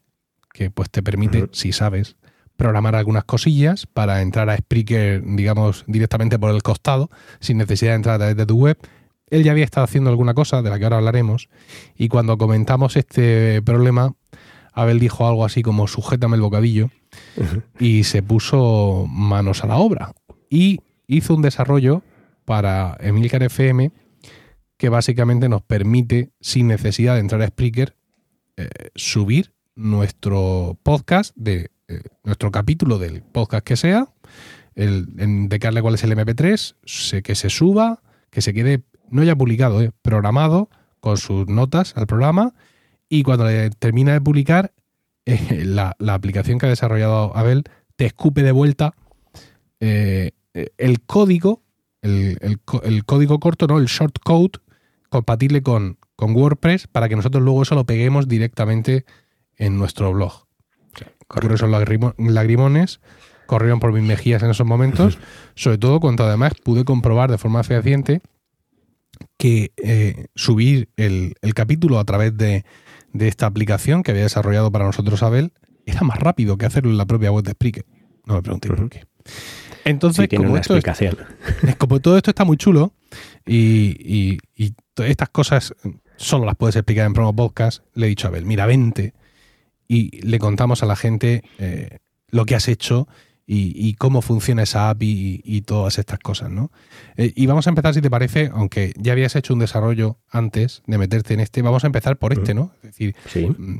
que 0.53 0.71
pues 0.71 0.89
te 0.89 1.03
permite, 1.03 1.49
si 1.51 1.73
sabes, 1.73 2.15
programar 2.55 2.95
algunas 2.95 3.25
cosillas 3.25 3.85
para 3.85 4.21
entrar 4.21 4.49
a 4.49 4.57
Spreaker, 4.57 5.21
digamos, 5.23 5.83
directamente 5.87 6.39
por 6.39 6.55
el 6.55 6.63
costado, 6.63 7.09
sin 7.39 7.57
necesidad 7.57 7.91
de 7.91 7.97
entrar 7.97 8.15
a 8.15 8.19
través 8.19 8.37
de 8.37 8.45
tu 8.45 8.57
web 8.57 8.77
él 9.29 9.43
ya 9.43 9.51
había 9.51 9.65
estado 9.65 9.83
haciendo 9.83 10.09
alguna 10.09 10.33
cosa, 10.33 10.61
de 10.61 10.69
la 10.69 10.77
que 10.77 10.85
ahora 10.85 10.97
hablaremos, 10.97 11.49
y 11.95 12.07
cuando 12.07 12.37
comentamos 12.37 12.95
este 12.95 13.61
problema, 13.61 14.13
Abel 14.73 14.99
dijo 14.99 15.27
algo 15.27 15.43
así 15.45 15.63
como 15.63 15.87
sujétame 15.87 16.35
el 16.35 16.41
bocadillo, 16.41 16.89
y 17.79 18.03
se 18.03 18.21
puso 18.21 19.05
manos 19.09 19.63
a 19.63 19.67
la 19.67 19.77
obra. 19.77 20.13
Y 20.49 20.79
hizo 21.07 21.35
un 21.35 21.41
desarrollo 21.41 22.03
para 22.45 22.95
Emilcar 22.99 23.43
FM 23.43 23.91
que 24.77 24.89
básicamente 24.89 25.49
nos 25.49 25.63
permite, 25.63 26.31
sin 26.39 26.67
necesidad 26.67 27.15
de 27.15 27.21
entrar 27.21 27.41
a 27.41 27.47
Spreaker, 27.47 27.95
eh, 28.57 28.69
subir 28.95 29.53
nuestro 29.75 30.77
podcast, 30.83 31.35
de 31.35 31.71
eh, 31.87 32.01
nuestro 32.23 32.51
capítulo 32.51 32.99
del 32.99 33.23
podcast 33.23 33.65
que 33.65 33.75
sea, 33.75 34.07
el, 34.75 35.07
indicarle 35.19 35.81
cuál 35.81 35.95
es 35.95 36.03
el 36.03 36.11
MP3, 36.11 37.21
que 37.23 37.35
se 37.35 37.49
suba, 37.49 38.03
que 38.29 38.41
se 38.41 38.53
quede 38.53 38.83
no 39.09 39.23
ya 39.23 39.35
publicado, 39.35 39.81
eh, 39.81 39.91
programado 40.01 40.69
con 40.99 41.17
sus 41.17 41.47
notas 41.47 41.95
al 41.95 42.07
programa 42.07 42.53
y 43.09 43.23
cuando 43.23 43.45
termina 43.79 44.13
de 44.13 44.21
publicar, 44.21 44.73
eh, 45.25 45.63
la, 45.65 45.95
aplicación 46.07 46.59
que 46.59 46.65
ha 46.65 46.69
desarrollado 46.69 47.35
Abel 47.35 47.63
te 47.95 48.05
escupe 48.05 48.43
de 48.43 48.51
vuelta 48.51 48.93
eh, 49.79 50.31
el 50.77 51.01
código, 51.01 51.61
el, 52.01 52.59
código 53.05 53.39
corto, 53.39 53.67
¿no? 53.67 53.77
el 53.77 53.85
short 53.85 54.17
code 54.23 54.59
compatible 55.09 55.61
con, 55.61 55.97
con 56.15 56.35
WordPress 56.35 56.87
para 56.87 57.09
que 57.09 57.15
nosotros 57.15 57.43
luego 57.43 57.63
eso 57.63 57.75
lo 57.75 57.85
peguemos 57.85 58.27
directamente 58.27 59.05
en 59.55 59.77
nuestro 59.77 60.11
blog. 60.13 60.47
Correr 61.27 61.51
esos 61.51 61.69
lagrimones 61.69 63.01
corrieron 63.45 63.79
por 63.79 63.93
mis 63.93 64.03
mejillas 64.03 64.43
en 64.43 64.51
esos 64.51 64.65
momentos, 64.65 65.17
sobre 65.55 65.77
todo 65.77 65.99
cuando 65.99 66.25
además 66.25 66.53
pude 66.63 66.85
comprobar 66.85 67.29
de 67.31 67.37
forma 67.37 67.63
fehaciente 67.63 68.21
que 69.37 69.71
eh, 69.77 70.27
subir 70.35 70.89
el, 70.97 71.35
capítulo 71.55 71.99
a 71.99 72.05
través 72.05 72.35
de, 72.35 72.65
esta 73.13 73.45
aplicación 73.45 74.03
que 74.03 74.11
había 74.11 74.23
desarrollado 74.23 74.71
para 74.71 74.85
nosotros 74.85 75.23
Abel 75.23 75.53
era 75.85 76.01
más 76.01 76.19
rápido 76.19 76.57
que 76.57 76.65
hacerlo 76.65 76.91
en 76.91 76.97
la 76.97 77.05
propia 77.05 77.31
web 77.31 77.43
de 77.43 77.51
Spreaker. 77.51 77.85
No 78.25 78.35
me 78.35 78.41
preguntéis 78.41 78.75
por 78.75 78.89
qué. 78.89 79.05
Entonces, 79.85 80.27
tiene 80.27 80.43
como, 80.43 80.53
una 80.53 80.59
explicación. 80.59 81.17
como 81.77 81.99
todo 81.99 82.17
esto 82.17 82.31
está 82.31 82.43
muy 82.43 82.57
chulo 82.57 82.93
y, 83.45 84.37
estas 84.97 85.29
cosas 85.29 85.73
solo 86.17 86.45
las 86.45 86.55
puedes 86.55 86.75
explicar 86.75 87.05
en 87.05 87.13
promo 87.13 87.35
podcast, 87.35 87.83
le 87.93 88.07
he 88.07 88.09
dicho 88.09 88.27
a 88.27 88.29
Abel, 88.29 88.45
mira, 88.45 88.65
vente 88.65 89.13
y 89.87 90.19
le 90.21 90.39
contamos 90.39 90.83
a 90.83 90.87
la 90.87 90.95
gente 90.95 91.43
eh, 91.59 91.99
lo 92.29 92.45
que 92.45 92.55
has 92.55 92.67
hecho 92.67 93.07
y, 93.49 93.93
cómo 93.93 94.21
funciona 94.21 94.63
esa 94.63 94.89
API 94.89 95.41
y, 95.43 95.61
todas 95.61 95.97
estas 95.97 96.19
cosas, 96.19 96.51
¿no? 96.51 96.69
Eh, 97.15 97.31
y 97.33 97.45
vamos 97.45 97.65
a 97.65 97.69
empezar, 97.69 97.93
si 97.93 98.01
te 98.01 98.09
parece, 98.09 98.51
aunque 98.53 98.93
ya 98.97 99.13
habías 99.13 99.37
hecho 99.37 99.53
un 99.53 99.59
desarrollo 99.59 100.17
antes 100.29 100.83
de 100.85 100.97
meterte 100.97 101.33
en 101.33 101.39
este, 101.39 101.61
vamos 101.61 101.85
a 101.85 101.87
empezar 101.87 102.17
por 102.17 102.33
este, 102.33 102.53
¿no? 102.53 102.71
Es 102.83 102.97
decir, 102.97 103.15
mm, 103.57 103.79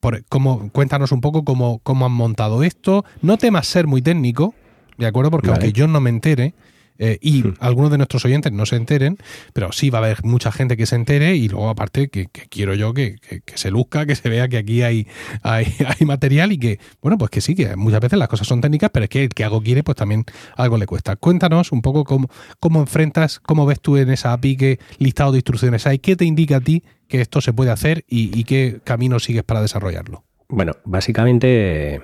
por 0.00 0.22
cómo, 0.26 0.70
cuéntanos 0.70 1.12
un 1.12 1.22
poco 1.22 1.44
cómo, 1.44 1.78
cómo 1.82 2.04
han 2.04 2.12
montado 2.12 2.62
esto. 2.62 3.06
No 3.22 3.38
temas 3.38 3.66
ser 3.66 3.86
muy 3.86 4.02
técnico, 4.02 4.54
¿de 4.98 5.06
acuerdo? 5.06 5.30
Porque 5.30 5.48
aunque 5.48 5.72
yo 5.72 5.88
no 5.88 6.00
me 6.00 6.10
entere, 6.10 6.54
eh, 6.98 7.18
y 7.20 7.42
hmm. 7.42 7.54
algunos 7.60 7.90
de 7.90 7.98
nuestros 7.98 8.24
oyentes 8.24 8.52
no 8.52 8.66
se 8.66 8.76
enteren, 8.76 9.18
pero 9.52 9.72
sí 9.72 9.90
va 9.90 9.98
a 9.98 10.04
haber 10.04 10.24
mucha 10.24 10.52
gente 10.52 10.76
que 10.76 10.86
se 10.86 10.96
entere 10.96 11.36
y 11.36 11.48
luego 11.48 11.68
aparte 11.68 12.08
que, 12.08 12.26
quiero 12.26 12.74
yo 12.74 12.94
que, 12.94 13.16
se 13.54 13.70
luzca, 13.70 14.06
que 14.06 14.14
se 14.14 14.28
vea 14.28 14.48
que 14.48 14.58
aquí 14.58 14.82
hay, 14.82 15.06
hay, 15.42 15.66
material 16.06 16.52
y 16.52 16.58
que, 16.58 16.78
bueno, 17.02 17.18
pues 17.18 17.30
que 17.30 17.40
sí, 17.40 17.54
que 17.54 17.76
muchas 17.76 18.00
veces 18.00 18.18
las 18.18 18.28
cosas 18.28 18.46
son 18.46 18.60
técnicas, 18.60 18.90
pero 18.92 19.04
es 19.04 19.10
que 19.10 19.24
el 19.24 19.28
que 19.30 19.44
algo 19.44 19.62
quiere, 19.62 19.82
pues 19.82 19.96
también 19.96 20.24
algo 20.56 20.78
le 20.78 20.86
cuesta. 20.86 21.16
Cuéntanos 21.16 21.72
un 21.72 21.82
poco 21.82 22.04
cómo, 22.04 22.28
cómo 22.60 22.80
enfrentas, 22.80 23.40
cómo 23.40 23.66
ves 23.66 23.80
tú 23.80 23.96
en 23.96 24.10
esa 24.10 24.32
API, 24.32 24.56
qué 24.56 24.78
listado 24.98 25.32
de 25.32 25.38
instrucciones 25.38 25.86
hay, 25.86 25.98
qué 25.98 26.16
te 26.16 26.24
indica 26.24 26.56
a 26.56 26.60
ti 26.60 26.84
que 27.08 27.20
esto 27.20 27.40
se 27.40 27.52
puede 27.52 27.70
hacer 27.70 28.04
y, 28.08 28.36
y 28.38 28.44
qué 28.44 28.80
camino 28.84 29.18
sigues 29.18 29.44
para 29.44 29.60
desarrollarlo. 29.60 30.24
Bueno, 30.48 30.72
básicamente 30.84 32.00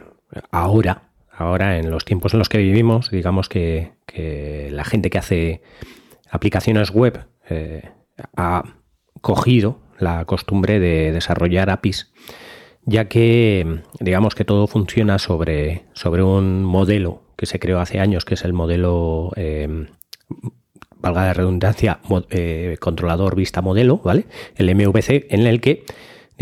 ahora 0.50 1.11
Ahora, 1.32 1.78
en 1.78 1.90
los 1.90 2.04
tiempos 2.04 2.34
en 2.34 2.38
los 2.38 2.48
que 2.48 2.58
vivimos, 2.58 3.10
digamos 3.10 3.48
que, 3.48 3.92
la 4.70 4.84
gente 4.84 5.08
que 5.08 5.18
hace 5.18 5.62
aplicaciones 6.30 6.90
web 6.90 7.24
eh, 7.48 7.88
ha 8.36 8.62
cogido 9.22 9.78
la 9.98 10.26
costumbre 10.26 10.78
de 10.80 11.12
desarrollar 11.12 11.70
APIs, 11.70 12.12
ya 12.84 13.08
que 13.08 13.80
digamos 14.00 14.34
que 14.34 14.44
todo 14.44 14.66
funciona 14.66 15.18
sobre, 15.18 15.84
sobre 15.94 16.22
un 16.22 16.64
modelo 16.64 17.22
que 17.36 17.46
se 17.46 17.58
creó 17.58 17.80
hace 17.80 18.00
años, 18.00 18.26
que 18.26 18.34
es 18.34 18.44
el 18.44 18.52
modelo, 18.52 19.32
eh, 19.36 19.86
valga 20.98 21.24
la 21.24 21.32
redundancia, 21.32 22.00
eh, 22.30 22.76
controlador 22.80 23.34
vista 23.34 23.62
modelo, 23.62 23.98
¿vale? 23.98 24.26
El 24.56 24.74
MVC, 24.74 25.26
en 25.30 25.46
el 25.46 25.60
que 25.62 25.84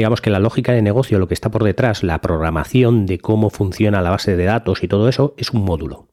digamos 0.01 0.23
que 0.23 0.31
la 0.31 0.39
lógica 0.39 0.73
de 0.73 0.81
negocio, 0.81 1.19
lo 1.19 1.29
que 1.29 1.35
está 1.35 1.51
por 1.51 1.63
detrás, 1.63 2.03
la 2.03 2.23
programación 2.23 3.05
de 3.05 3.19
cómo 3.19 3.51
funciona 3.51 4.01
la 4.01 4.09
base 4.09 4.35
de 4.35 4.45
datos 4.47 4.83
y 4.83 4.89
todo 4.89 5.11
eso, 5.11 5.35
es 5.37 5.51
un 5.51 5.63
módulo. 5.63 6.09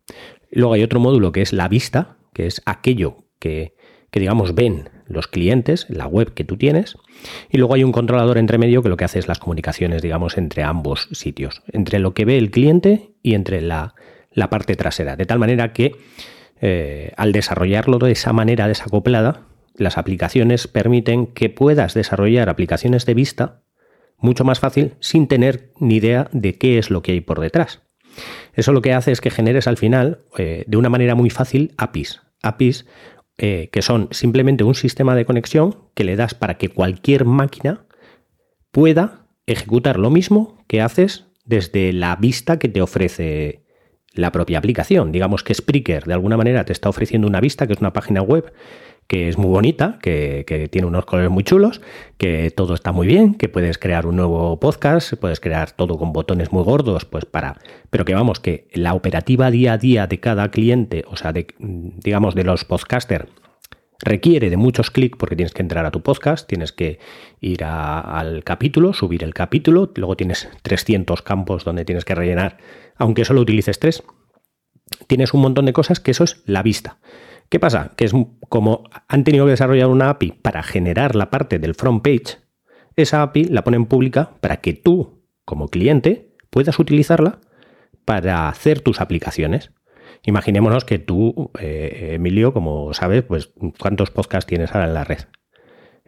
Luego 0.52 0.74
hay 0.74 0.84
otro 0.84 1.00
módulo 1.00 1.32
que 1.32 1.42
es 1.42 1.54
la 1.54 1.70
vista, 1.70 2.18
que 2.34 2.48
es 2.48 2.62
aquello 2.66 3.24
que, 3.40 3.76
digamos, 4.12 4.56
ven 4.56 4.90
los 5.06 5.30
clientes, 5.30 5.86
la 5.88 6.06
web 6.06 6.34
que 6.34 6.44
tú 6.44 6.58
tienes. 6.58 6.98
Y 7.50 7.60
luego 7.60 7.76
hay 7.76 7.86
un 7.86 7.94
controlador 7.94 8.38
entre 8.38 8.58
medio 8.58 8.84
que 8.84 8.90
lo 8.90 8.98
que 8.98 9.06
hace 9.06 9.20
es 9.20 9.30
las 9.30 9.40
comunicaciones, 9.40 10.02
digamos, 10.02 10.38
entre 10.38 10.64
ambos 10.64 11.08
sitios, 11.14 11.64
entre 11.72 12.00
lo 12.00 12.14
que 12.14 12.26
ve 12.26 12.38
el 12.38 12.52
cliente 12.52 13.14
y 13.24 13.36
entre 13.36 13.62
la, 13.62 13.96
parte 14.50 14.76
trasera. 14.76 15.16
De 15.16 15.26
tal 15.26 15.40
manera 15.40 15.72
que 15.72 15.96
eh, 16.60 17.14
al 17.16 17.32
desarrollarlo 17.32 18.00
de 18.00 18.12
esa 18.12 18.34
manera 18.34 18.68
desacoplada, 18.68 19.48
las 19.76 19.98
aplicaciones 19.98 20.68
permiten 20.68 21.28
que 21.28 21.50
puedas 21.50 21.94
desarrollar 21.94 22.50
aplicaciones 22.50 23.06
de 23.06 23.14
vista 23.14 23.62
mucho 24.18 24.44
más 24.44 24.60
fácil 24.60 24.96
sin 25.00 25.28
tener 25.28 25.72
ni 25.80 25.96
idea 25.96 26.30
de 26.32 26.58
qué 26.58 26.78
es 26.78 26.90
lo 26.90 27.02
que 27.02 27.14
hay 27.14 27.22
por 27.22 27.40
detrás. 27.40 27.84
Eso 28.54 28.72
lo 28.72 28.82
que 28.82 28.94
hace 28.94 29.12
es 29.12 29.22
que 29.22 29.30
generes 29.30 29.68
al 29.68 29.78
final, 29.78 30.22
eh, 30.38 30.64
de 30.68 30.78
una 30.78 30.90
manera 30.90 31.16
muy 31.16 31.30
fácil, 31.30 31.74
APIs. 31.78 32.22
APIs 32.42 32.86
eh, 33.38 33.70
que 33.72 33.84
son 33.84 34.08
simplemente 34.10 34.64
un 34.64 34.74
sistema 34.74 35.14
de 35.14 35.26
conexión 35.26 35.90
que 35.94 36.04
le 36.04 36.16
das 36.16 36.34
para 36.34 36.58
que 36.58 36.70
cualquier 36.70 37.26
máquina 37.26 37.86
pueda 38.72 39.28
ejecutar 39.46 40.00
lo 40.00 40.10
mismo 40.10 40.64
que 40.68 40.82
haces 40.82 41.28
desde 41.46 41.94
la 41.94 42.16
vista 42.16 42.58
que 42.58 42.68
te 42.68 42.82
ofrece 42.82 43.67
la 44.18 44.32
propia 44.32 44.58
aplicación. 44.58 45.12
Digamos 45.12 45.44
que 45.44 45.54
Spreaker 45.54 46.04
de 46.04 46.14
alguna 46.14 46.38
manera 46.38 46.66
te 46.66 46.74
está 46.74 46.90
ofreciendo 46.90 47.28
una 47.28 47.40
vista, 47.40 47.68
que 47.68 47.74
es 47.74 47.80
una 47.80 47.94
página 47.94 48.22
web 48.22 48.54
que 49.08 49.30
es 49.30 49.38
muy 49.38 49.50
bonita, 49.50 50.00
que, 50.02 50.68
tiene 50.70 50.86
unos 50.86 51.06
colores 51.06 51.32
muy 51.32 51.44
chulos, 51.44 51.82
que 52.18 52.52
todo 52.52 52.74
está 52.74 52.92
muy 52.92 53.08
bien, 53.08 53.36
que 53.36 53.48
puedes 53.48 53.78
crear 53.78 54.06
un 54.06 54.18
nuevo 54.18 54.60
podcast, 54.60 55.14
puedes 55.14 55.40
crear 55.40 55.72
todo 55.72 55.98
con 55.98 56.12
botones 56.12 56.52
muy 56.52 56.64
gordos, 56.64 57.06
pues 57.06 57.26
para. 57.26 57.58
Pero 57.90 58.04
que 58.04 58.14
vamos, 58.14 58.42
que 58.42 58.68
la 58.74 58.94
operativa 58.94 59.50
día 59.50 59.74
a 59.74 59.78
día 59.78 60.08
de 60.08 60.20
cada 60.20 60.52
cliente, 60.52 61.06
o 61.08 61.16
sea, 61.16 61.34
digamos, 61.58 62.36
de 62.36 62.44
los 62.44 62.66
podcasters, 62.66 63.30
requiere 64.00 64.50
de 64.50 64.58
muchos 64.58 64.92
clics 64.92 65.18
porque 65.18 65.36
tienes 65.36 65.54
que 65.54 65.62
entrar 65.62 65.86
a 65.86 65.92
tu 65.92 66.02
podcast, 66.02 66.48
tienes 66.48 66.72
que 66.72 67.00
ir 67.42 67.64
al 67.64 68.44
capítulo, 68.44 68.94
subir 68.94 69.24
el 69.24 69.34
capítulo, 69.34 69.92
luego 69.96 70.16
tienes 70.16 70.50
300 70.62 71.22
campos 71.22 71.64
donde 71.64 71.86
tienes 71.86 72.06
que 72.06 72.16
rellenar, 72.16 72.58
aunque 72.96 73.26
solo 73.26 73.42
utilices 73.42 73.80
tres. 73.80 74.04
Tienes 75.08 75.34
un 75.34 75.42
montón 75.42 75.66
de 75.66 75.74
cosas 75.74 76.00
que 76.00 76.12
eso 76.12 76.24
es 76.24 76.42
la 76.46 76.64
vista. 76.64 77.00
¿Qué 77.50 77.60
pasa? 77.60 77.92
Que 77.96 78.06
es 78.06 78.14
como 78.50 78.84
han 79.08 79.24
tenido 79.24 79.46
que 79.46 79.52
desarrollar 79.52 79.88
una 79.88 80.10
API 80.10 80.32
para 80.32 80.64
generar 80.64 81.16
la 81.16 81.30
parte 81.30 81.60
del 81.60 81.76
front 81.76 82.04
page, 82.04 82.40
esa 82.98 83.22
API 83.22 83.46
la 83.46 83.64
ponen 83.64 83.86
pública 83.86 84.32
para 84.42 84.58
que 84.58 84.74
tú, 84.74 85.24
como 85.46 85.70
cliente, 85.70 86.36
puedas 86.50 86.80
utilizarla 86.80 87.40
para 88.06 88.50
hacer 88.50 88.82
tus 88.82 89.00
aplicaciones. 89.00 89.72
Imaginémonos 90.24 90.86
que 90.86 91.00
tú, 91.00 91.52
eh, 91.60 92.12
Emilio, 92.14 92.54
como 92.54 92.94
sabes, 92.94 93.24
pues 93.24 93.52
¿cuántos 93.80 94.12
podcasts 94.12 94.48
tienes 94.48 94.74
ahora 94.74 94.88
en 94.88 94.94
la 94.94 95.04
red? 95.04 95.20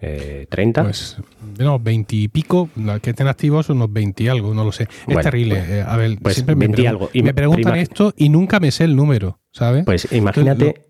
Eh, 0.02 0.48
¿30? 0.50 0.84
Pues, 0.84 1.18
no, 1.58 1.80
20 1.80 2.16
y 2.16 2.28
pico, 2.30 2.70
que 3.02 3.10
estén 3.10 3.28
activos 3.28 3.70
unos 3.70 3.92
20 3.92 4.24
y 4.24 4.28
algo, 4.30 4.54
no 4.54 4.64
lo 4.64 4.72
sé. 4.72 4.88
Es 5.08 5.18
terrible. 5.20 5.56
Pues, 5.56 5.70
eh, 5.70 5.86
a 5.86 5.98
ver, 5.98 6.18
pues 6.22 6.36
siempre 6.36 6.56
me, 6.56 6.88
algo. 6.88 7.10
Y 7.12 7.24
me 7.24 7.34
preguntan 7.34 7.76
esto 7.76 8.14
y 8.16 8.30
nunca 8.30 8.60
me 8.60 8.72
sé 8.72 8.86
el 8.86 8.96
número, 8.96 9.40
¿sabes? 9.52 9.84
Pues 9.86 10.12
imagínate, 10.14 10.86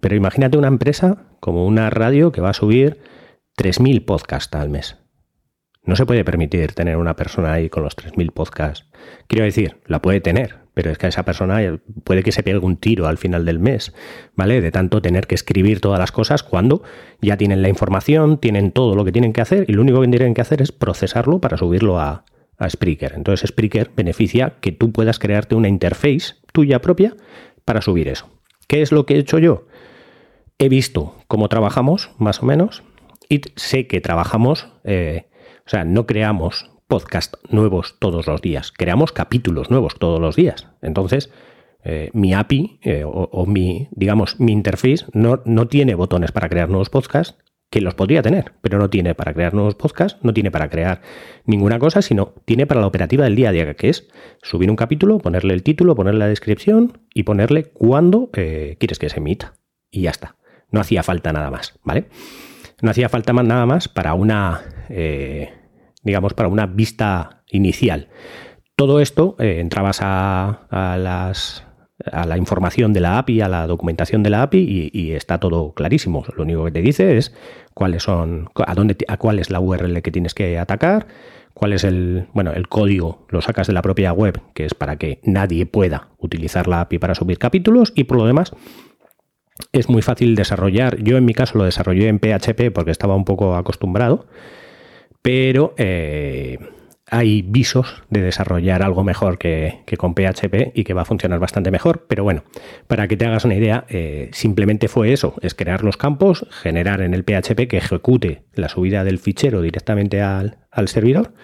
pero 0.00 0.14
imagínate 0.14 0.58
una 0.58 0.68
empresa 0.68 1.28
como 1.40 1.66
una 1.66 1.88
radio 1.88 2.32
que 2.32 2.42
va 2.42 2.50
a 2.50 2.54
subir 2.54 3.00
3.000 3.56 4.04
podcasts 4.04 4.54
al 4.54 4.68
mes. 4.68 4.96
No 5.84 5.96
se 5.96 6.04
puede 6.04 6.24
permitir 6.24 6.72
tener 6.72 6.98
una 6.98 7.16
persona 7.16 7.52
ahí 7.52 7.70
con 7.70 7.82
los 7.82 7.96
3.000 7.96 8.32
podcasts. 8.32 8.86
Quiero 9.26 9.44
decir, 9.44 9.80
la 9.86 10.02
puede 10.02 10.20
tener, 10.20 10.59
pero 10.74 10.90
es 10.90 10.98
que 10.98 11.06
a 11.06 11.08
esa 11.08 11.24
persona 11.24 11.78
puede 12.04 12.22
que 12.22 12.32
se 12.32 12.42
pegue 12.42 12.58
un 12.58 12.76
tiro 12.76 13.06
al 13.06 13.18
final 13.18 13.44
del 13.44 13.58
mes, 13.58 13.92
¿vale? 14.34 14.60
De 14.60 14.70
tanto 14.70 15.02
tener 15.02 15.26
que 15.26 15.34
escribir 15.34 15.80
todas 15.80 15.98
las 15.98 16.12
cosas 16.12 16.42
cuando 16.42 16.82
ya 17.20 17.36
tienen 17.36 17.62
la 17.62 17.68
información, 17.68 18.38
tienen 18.38 18.72
todo 18.72 18.94
lo 18.94 19.04
que 19.04 19.12
tienen 19.12 19.32
que 19.32 19.40
hacer 19.40 19.64
y 19.68 19.72
lo 19.72 19.82
único 19.82 20.00
que 20.00 20.08
tienen 20.08 20.34
que 20.34 20.40
hacer 20.40 20.62
es 20.62 20.72
procesarlo 20.72 21.40
para 21.40 21.56
subirlo 21.56 21.98
a, 21.98 22.24
a 22.58 22.70
Spreaker. 22.70 23.14
Entonces 23.14 23.50
Spreaker 23.50 23.90
beneficia 23.96 24.54
que 24.60 24.72
tú 24.72 24.92
puedas 24.92 25.18
crearte 25.18 25.54
una 25.54 25.68
interface 25.68 26.34
tuya 26.52 26.80
propia 26.80 27.16
para 27.64 27.82
subir 27.82 28.08
eso. 28.08 28.28
¿Qué 28.66 28.82
es 28.82 28.92
lo 28.92 29.06
que 29.06 29.14
he 29.14 29.18
hecho 29.18 29.38
yo? 29.38 29.66
he 30.60 30.68
visto 30.68 31.14
cómo 31.26 31.48
trabajamos, 31.48 32.10
más 32.18 32.42
o 32.42 32.46
menos, 32.46 32.84
y 33.30 33.40
sé 33.56 33.86
que 33.86 34.02
trabajamos, 34.02 34.68
eh, 34.84 35.24
o 35.66 35.70
sea, 35.70 35.84
no 35.84 36.06
creamos 36.06 36.70
podcast 36.90 37.36
nuevos 37.48 37.96
todos 37.98 38.26
los 38.26 38.42
días, 38.42 38.70
creamos 38.70 39.12
capítulos 39.12 39.70
nuevos 39.70 39.94
todos 39.98 40.20
los 40.20 40.36
días. 40.36 40.66
Entonces, 40.82 41.30
eh, 41.82 42.10
mi 42.12 42.34
API 42.34 42.80
eh, 42.82 43.04
o, 43.06 43.46
mi, 43.46 43.88
digamos, 43.92 44.38
mi 44.38 44.52
interface 44.52 45.06
no, 45.14 45.40
no 45.46 45.68
tiene 45.68 45.94
botones 45.94 46.32
para 46.32 46.50
crear 46.50 46.68
nuevos 46.68 46.90
podcasts, 46.90 47.38
que 47.70 47.80
los 47.80 47.94
podría 47.94 48.20
tener, 48.20 48.52
pero 48.60 48.78
no 48.78 48.90
tiene 48.90 49.14
para 49.14 49.32
crear 49.32 49.54
nuevos 49.54 49.76
podcasts, 49.76 50.18
no 50.22 50.34
tiene 50.34 50.50
para 50.50 50.68
crear 50.68 51.00
ninguna 51.46 51.78
cosa, 51.78 52.02
sino 52.02 52.34
tiene 52.44 52.66
para 52.66 52.80
la 52.80 52.88
operativa 52.88 53.24
del 53.24 53.36
día 53.36 53.50
a 53.50 53.52
día, 53.52 53.74
que 53.74 53.88
es 53.88 54.08
subir 54.42 54.68
un 54.68 54.76
capítulo, 54.76 55.18
ponerle 55.18 55.54
el 55.54 55.62
título, 55.62 55.94
ponerle 55.94 56.18
la 56.18 56.26
descripción 56.26 56.98
y 57.14 57.22
ponerle 57.22 57.64
cuándo 57.70 58.30
quieres 58.32 58.98
que 58.98 59.08
se 59.08 59.18
emita. 59.18 59.54
Y 59.88 60.02
ya 60.02 60.10
está. 60.10 60.36
No 60.72 60.80
hacía 60.80 61.04
falta 61.04 61.32
nada 61.32 61.50
más, 61.50 61.78
¿vale? 61.84 62.06
No 62.82 62.90
hacía 62.90 63.08
falta 63.08 63.32
nada 63.32 63.66
más 63.66 63.86
para 63.86 64.14
una, 64.14 64.62
eh, 64.88 65.52
digamos, 66.02 66.34
para 66.34 66.48
una 66.48 66.66
vista 66.66 67.42
inicial. 67.50 68.08
Todo 68.76 69.00
esto, 69.00 69.36
eh, 69.38 69.60
entrabas 69.60 69.98
a, 70.02 70.66
las 70.98 71.66
a 72.10 72.24
la 72.24 72.38
información 72.38 72.92
de 72.92 73.00
la 73.00 73.18
API, 73.18 73.42
a 73.42 73.48
la 73.48 73.66
documentación 73.66 74.22
de 74.22 74.30
la 74.30 74.42
API 74.42 74.90
y, 74.92 75.12
está 75.12 75.38
todo 75.38 75.74
clarísimo. 75.74 76.24
Lo 76.34 76.44
único 76.44 76.64
que 76.64 76.70
te 76.70 76.80
dice 76.80 77.18
es 77.18 77.34
cuáles 77.74 78.04
son, 78.04 78.48
a 78.54 78.74
dónde, 78.74 78.96
a 79.06 79.18
cuál 79.18 79.38
es 79.38 79.50
la 79.50 79.60
URL 79.60 80.00
que 80.00 80.10
tienes 80.10 80.32
que 80.32 80.58
atacar, 80.58 81.06
cuál 81.52 81.74
es 81.74 81.84
el, 81.84 82.28
bueno, 82.32 82.52
el 82.52 82.68
código, 82.68 83.26
lo 83.28 83.42
sacas 83.42 83.66
de 83.66 83.74
la 83.74 83.82
propia 83.82 84.14
web, 84.14 84.40
que 84.54 84.64
es 84.64 84.72
para 84.72 84.96
que 84.96 85.20
nadie 85.24 85.66
pueda 85.66 86.08
utilizar 86.16 86.66
la 86.66 86.80
API 86.80 86.98
para 86.98 87.14
subir 87.14 87.38
capítulos 87.38 87.92
y 87.94 88.04
por 88.04 88.16
lo 88.16 88.26
demás 88.26 88.52
es 89.72 89.88
muy 89.88 90.02
fácil 90.02 90.34
desarrollar. 90.34 90.96
Yo 91.02 91.16
en 91.16 91.24
mi 91.24 91.34
caso 91.34 91.58
lo 91.58 91.64
desarrollé 91.64 92.08
en 92.08 92.18
PHP 92.18 92.72
porque 92.72 92.90
estaba 92.90 93.14
un 93.14 93.24
poco 93.24 93.56
acostumbrado, 93.56 94.26
pero 95.22 95.74
eh, 95.76 96.58
hay 97.10 97.42
visos 97.42 98.02
de 98.08 98.22
desarrollar 98.22 98.82
algo 98.82 99.02
mejor 99.02 99.36
que, 99.36 99.82
con 99.98 100.14
PHP 100.14 100.72
y 100.74 100.84
que 100.84 100.94
va 100.94 101.02
a 101.02 101.04
funcionar 101.04 101.40
bastante 101.40 101.70
mejor. 101.70 102.06
Pero 102.08 102.22
bueno, 102.22 102.44
para 102.86 103.08
que 103.08 103.16
te 103.16 103.26
hagas 103.26 103.44
una 103.44 103.56
idea, 103.56 103.84
eh, 103.88 104.30
simplemente 104.32 104.88
fue 104.88 105.12
eso, 105.12 105.34
es 105.42 105.54
crear 105.54 105.82
los 105.82 105.96
campos, 105.96 106.46
generar 106.50 107.02
en 107.02 107.12
el 107.12 107.24
PHP 107.24 107.68
que 107.68 107.78
ejecute 107.78 108.44
la 108.54 108.68
subida 108.68 109.04
del 109.04 109.18
fichero 109.18 109.60
directamente 109.60 110.22
al, 110.22 110.58
servidor 110.86 111.34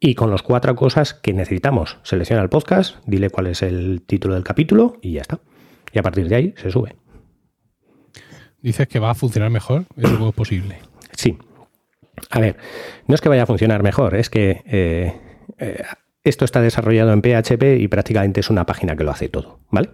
y 0.00 0.14
con 0.14 0.30
las 0.30 0.42
cuatro 0.42 0.74
cosas 0.74 1.14
que 1.14 1.32
necesitamos. 1.32 1.98
Selecciona 2.02 2.42
el 2.42 2.48
podcast, 2.48 2.96
dile 3.06 3.30
cuál 3.30 3.46
es 3.46 3.62
el 3.62 4.02
título 4.02 4.34
del 4.34 4.44
capítulo 4.44 4.98
y 5.00 5.12
ya 5.12 5.22
está. 5.22 5.38
Y 5.92 5.98
a 5.98 6.02
partir 6.02 6.28
de 6.28 6.34
ahí 6.34 6.54
se 6.56 6.70
sube. 6.70 6.96
Dices 8.60 8.88
que 8.88 8.98
va 8.98 9.10
a 9.10 9.14
funcionar 9.14 9.50
mejor, 9.50 9.84
eso 9.96 10.28
es 10.28 10.34
posible. 10.34 10.78
A 12.30 12.40
ver, 12.40 12.56
no 13.06 13.14
es 13.14 13.20
que 13.20 13.28
vaya 13.28 13.42
a 13.42 13.46
funcionar 13.46 13.82
mejor, 13.82 14.14
es 14.14 14.30
que 14.30 14.62
eh, 14.66 15.14
eh, 15.58 15.82
esto 16.22 16.44
está 16.44 16.60
desarrollado 16.60 17.12
en 17.12 17.22
PHP 17.22 17.80
y 17.80 17.88
prácticamente 17.88 18.40
es 18.40 18.50
una 18.50 18.66
página 18.66 18.96
que 18.96 19.04
lo 19.04 19.10
hace 19.10 19.28
todo, 19.28 19.60
¿vale? 19.70 19.90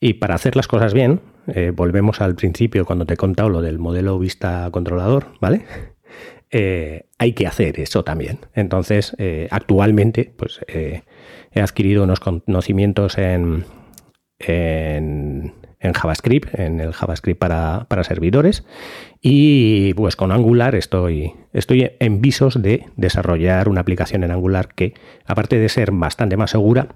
Y 0.00 0.14
para 0.14 0.34
hacer 0.34 0.56
las 0.56 0.68
cosas 0.68 0.94
bien, 0.94 1.20
eh, 1.46 1.72
volvemos 1.74 2.20
al 2.20 2.34
principio 2.34 2.84
cuando 2.84 3.06
te 3.06 3.14
he 3.14 3.16
contado 3.16 3.48
lo 3.48 3.62
del 3.62 3.78
modelo 3.78 4.18
vista 4.18 4.68
controlador, 4.70 5.28
¿vale? 5.40 5.64
hay 7.18 7.32
que 7.32 7.46
hacer 7.46 7.80
eso 7.80 8.04
también. 8.04 8.40
Entonces, 8.54 9.16
actualmente, 9.50 10.34
pues 10.36 10.60
he 10.68 11.02
adquirido 11.62 12.04
unos 12.04 12.20
conocimientos 12.20 13.16
en, 13.16 13.64
en 14.38 15.54
en 15.82 15.92
JavaScript, 15.92 16.58
en 16.58 16.80
el 16.80 16.92
JavaScript 16.92 17.38
para, 17.38 18.04
servidores. 18.04 18.64
Y 19.24 19.94
pues 19.94 20.16
con 20.16 20.32
Angular 20.32 20.74
estoy, 20.74 21.32
estoy 21.52 21.92
en 22.00 22.20
visos 22.20 22.60
de 22.60 22.86
desarrollar 22.96 23.68
una 23.68 23.80
aplicación 23.80 24.24
en 24.24 24.32
Angular 24.32 24.74
que, 24.74 24.94
aparte 25.24 25.58
de 25.60 25.68
ser 25.68 25.92
bastante 25.92 26.36
más 26.36 26.50
segura, 26.50 26.88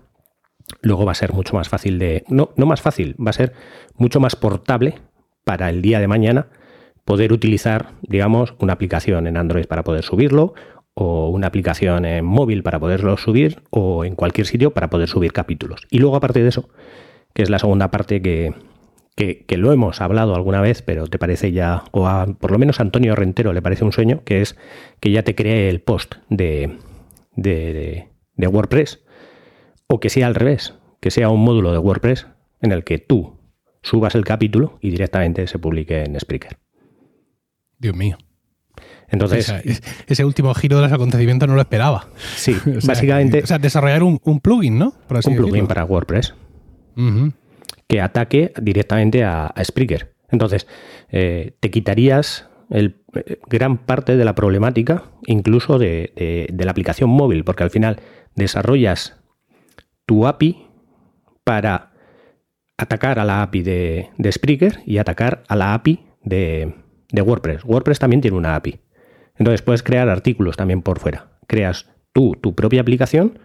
luego 0.82 1.04
va 1.04 1.12
a 1.12 1.14
ser 1.14 1.32
mucho 1.32 1.54
más 1.54 1.68
fácil 1.68 2.00
de. 2.00 2.24
No, 2.28 2.50
no 2.56 2.66
más 2.66 2.82
fácil, 2.82 3.14
va 3.24 3.30
a 3.30 3.32
ser 3.34 3.52
mucho 3.94 4.18
más 4.18 4.34
portable 4.34 4.96
para 5.44 5.70
el 5.70 5.82
día 5.82 6.00
de 6.00 6.08
mañana 6.08 6.48
poder 7.04 7.32
utilizar, 7.32 7.92
digamos, 8.02 8.56
una 8.58 8.72
aplicación 8.72 9.28
en 9.28 9.36
Android 9.36 9.66
para 9.66 9.84
poder 9.84 10.02
subirlo, 10.02 10.54
o 10.94 11.28
una 11.28 11.46
aplicación 11.46 12.04
en 12.04 12.24
móvil 12.24 12.64
para 12.64 12.80
poderlo 12.80 13.16
subir, 13.18 13.62
o 13.70 14.04
en 14.04 14.16
cualquier 14.16 14.48
sitio 14.48 14.72
para 14.72 14.90
poder 14.90 15.08
subir 15.08 15.32
capítulos. 15.32 15.82
Y 15.90 16.00
luego, 16.00 16.16
aparte 16.16 16.42
de 16.42 16.48
eso, 16.48 16.68
que 17.32 17.42
es 17.42 17.50
la 17.50 17.60
segunda 17.60 17.92
parte 17.92 18.20
que, 18.20 18.52
que, 19.16 19.56
lo 19.56 19.72
hemos 19.72 20.00
hablado 20.02 20.34
alguna 20.34 20.60
vez, 20.60 20.82
pero 20.82 21.06
te 21.06 21.18
parece 21.18 21.50
ya, 21.50 21.84
o 21.90 22.06
a, 22.06 22.26
por 22.26 22.52
lo 22.52 22.58
menos 22.58 22.78
a 22.78 22.82
Antonio 22.82 23.16
Rentero 23.16 23.52
le 23.52 23.62
parece 23.62 23.84
un 23.84 23.92
sueño, 23.92 24.22
que 24.24 24.42
es 24.42 24.56
que 25.00 25.10
ya 25.10 25.22
te 25.22 25.34
cree 25.34 25.70
el 25.70 25.80
post 25.80 26.16
de, 26.28 26.78
de, 27.34 28.08
WordPress, 28.36 29.02
o 29.88 30.00
que 30.00 30.10
sea 30.10 30.26
al 30.26 30.34
revés, 30.34 30.74
que 31.00 31.10
sea 31.10 31.30
un 31.30 31.40
módulo 31.40 31.72
de 31.72 31.78
WordPress 31.78 32.26
en 32.60 32.72
el 32.72 32.84
que 32.84 32.98
tú 32.98 33.40
subas 33.82 34.14
el 34.14 34.24
capítulo 34.24 34.78
y 34.82 34.90
directamente 34.90 35.46
se 35.46 35.58
publique 35.58 36.02
en 36.02 36.20
Spreaker. 36.20 36.58
Dios 37.78 37.96
mío. 37.96 38.18
Entonces, 39.08 39.54
ese 40.08 40.24
último 40.24 40.52
giro 40.52 40.76
de 40.76 40.82
los 40.82 40.92
acontecimientos 40.92 41.48
no 41.48 41.54
lo 41.54 41.60
esperaba. 41.60 42.08
Sí, 42.34 42.56
básicamente. 42.86 43.42
O 43.42 43.46
sea, 43.46 43.58
desarrollar 43.58 44.02
un, 44.02 44.18
plugin, 44.40 44.78
¿no? 44.78 44.94
un 45.08 45.36
plugin 45.36 45.66
para 45.66 45.84
WordPress 45.84 46.34
que 47.88 48.00
ataque 48.00 48.52
directamente 48.60 49.24
a, 49.24 49.52
Spreaker. 49.62 50.14
Entonces, 50.30 50.66
eh, 51.10 51.56
te 51.60 51.70
quitarías 51.70 52.48
eh, 52.70 52.94
gran 53.48 53.78
parte 53.78 54.16
de 54.16 54.24
la 54.24 54.34
problemática, 54.34 55.04
incluso 55.26 55.78
de, 55.78 56.52
la 56.56 56.70
aplicación 56.70 57.10
móvil, 57.10 57.44
porque 57.44 57.62
al 57.62 57.70
final 57.70 58.00
desarrollas 58.34 59.20
tu 60.04 60.26
API 60.26 60.66
para 61.44 61.92
atacar 62.76 63.18
a 63.18 63.24
la 63.24 63.42
API 63.42 63.62
de, 63.62 64.10
de 64.18 64.32
Spreaker 64.32 64.80
y 64.84 64.98
atacar 64.98 65.44
a 65.48 65.56
la 65.56 65.74
API 65.74 66.00
de, 66.22 66.74
de, 67.10 67.22
WordPress. 67.22 67.64
WordPress 67.64 67.98
también 67.98 68.20
tiene 68.20 68.36
una 68.36 68.56
API. 68.56 68.80
Entonces 69.38 69.62
puedes 69.62 69.82
crear 69.82 70.08
artículos 70.08 70.56
también 70.56 70.82
por 70.82 70.98
fuera. 70.98 71.38
Creas 71.46 71.88
tú 72.12 72.34
tu 72.40 72.54
propia 72.54 72.80
aplicación 72.80 73.38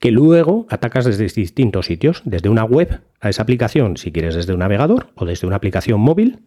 que 0.00 0.10
luego 0.10 0.66
atacas 0.68 1.04
desde 1.04 1.26
distintos 1.26 1.86
sitios, 1.86 2.22
desde 2.24 2.48
una 2.48 2.64
web 2.64 3.00
a 3.20 3.28
esa 3.28 3.42
aplicación, 3.42 3.96
si 3.96 4.12
quieres 4.12 4.34
desde 4.34 4.52
un 4.52 4.60
navegador, 4.60 5.08
o 5.14 5.24
desde 5.24 5.46
una 5.46 5.56
aplicación 5.56 6.00
móvil, 6.00 6.40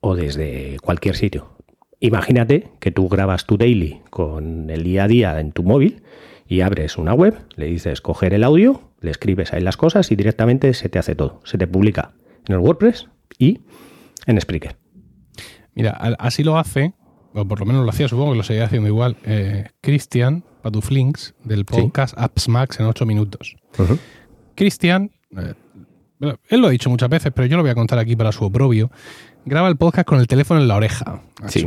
o 0.00 0.14
desde 0.14 0.76
cualquier 0.80 1.16
sitio. 1.16 1.56
Imagínate 2.00 2.70
que 2.78 2.92
tú 2.92 3.08
grabas 3.08 3.46
tu 3.46 3.56
daily 3.56 4.00
con 4.10 4.70
el 4.70 4.84
día 4.84 5.04
a 5.04 5.08
día 5.08 5.40
en 5.40 5.52
tu 5.52 5.64
móvil 5.64 6.02
y 6.46 6.60
abres 6.60 6.96
una 6.96 7.12
web, 7.12 7.34
le 7.56 7.66
dices 7.66 8.00
coger 8.00 8.34
el 8.34 8.44
audio, 8.44 8.80
le 9.00 9.10
escribes 9.10 9.52
ahí 9.52 9.60
las 9.60 9.76
cosas 9.76 10.10
y 10.12 10.16
directamente 10.16 10.72
se 10.74 10.88
te 10.88 10.98
hace 10.98 11.16
todo. 11.16 11.40
Se 11.44 11.58
te 11.58 11.66
publica 11.66 12.12
en 12.46 12.54
el 12.54 12.60
WordPress 12.60 13.08
y 13.38 13.60
en 14.26 14.40
Spreaker. 14.40 14.76
Mira, 15.74 15.90
así 16.18 16.42
lo 16.44 16.58
hace, 16.58 16.94
o 17.34 17.44
por 17.44 17.60
lo 17.60 17.66
menos 17.66 17.84
lo 17.84 17.90
hacía, 17.90 18.08
supongo 18.08 18.32
que 18.32 18.38
lo 18.38 18.44
seguía 18.44 18.64
haciendo 18.64 18.88
igual, 18.88 19.16
eh, 19.24 19.68
Christian 19.80 20.44
Patuflinks 20.62 21.34
del 21.44 21.64
podcast 21.64 22.14
Apps 22.18 22.48
Max 22.48 22.80
en 22.80 22.86
8 22.86 23.06
minutos. 23.06 23.56
Cristian, 24.54 25.10
eh, 25.36 25.54
él 26.48 26.60
lo 26.60 26.66
ha 26.66 26.70
dicho 26.70 26.90
muchas 26.90 27.08
veces, 27.08 27.32
pero 27.34 27.46
yo 27.46 27.56
lo 27.56 27.62
voy 27.62 27.70
a 27.70 27.74
contar 27.74 27.98
aquí 27.98 28.16
para 28.16 28.32
su 28.32 28.44
oprobio. 28.44 28.90
Graba 29.44 29.68
el 29.68 29.76
podcast 29.76 30.06
con 30.06 30.18
el 30.18 30.26
teléfono 30.26 30.60
en 30.60 30.68
la 30.68 30.76
oreja. 30.76 31.22
Sí. 31.46 31.66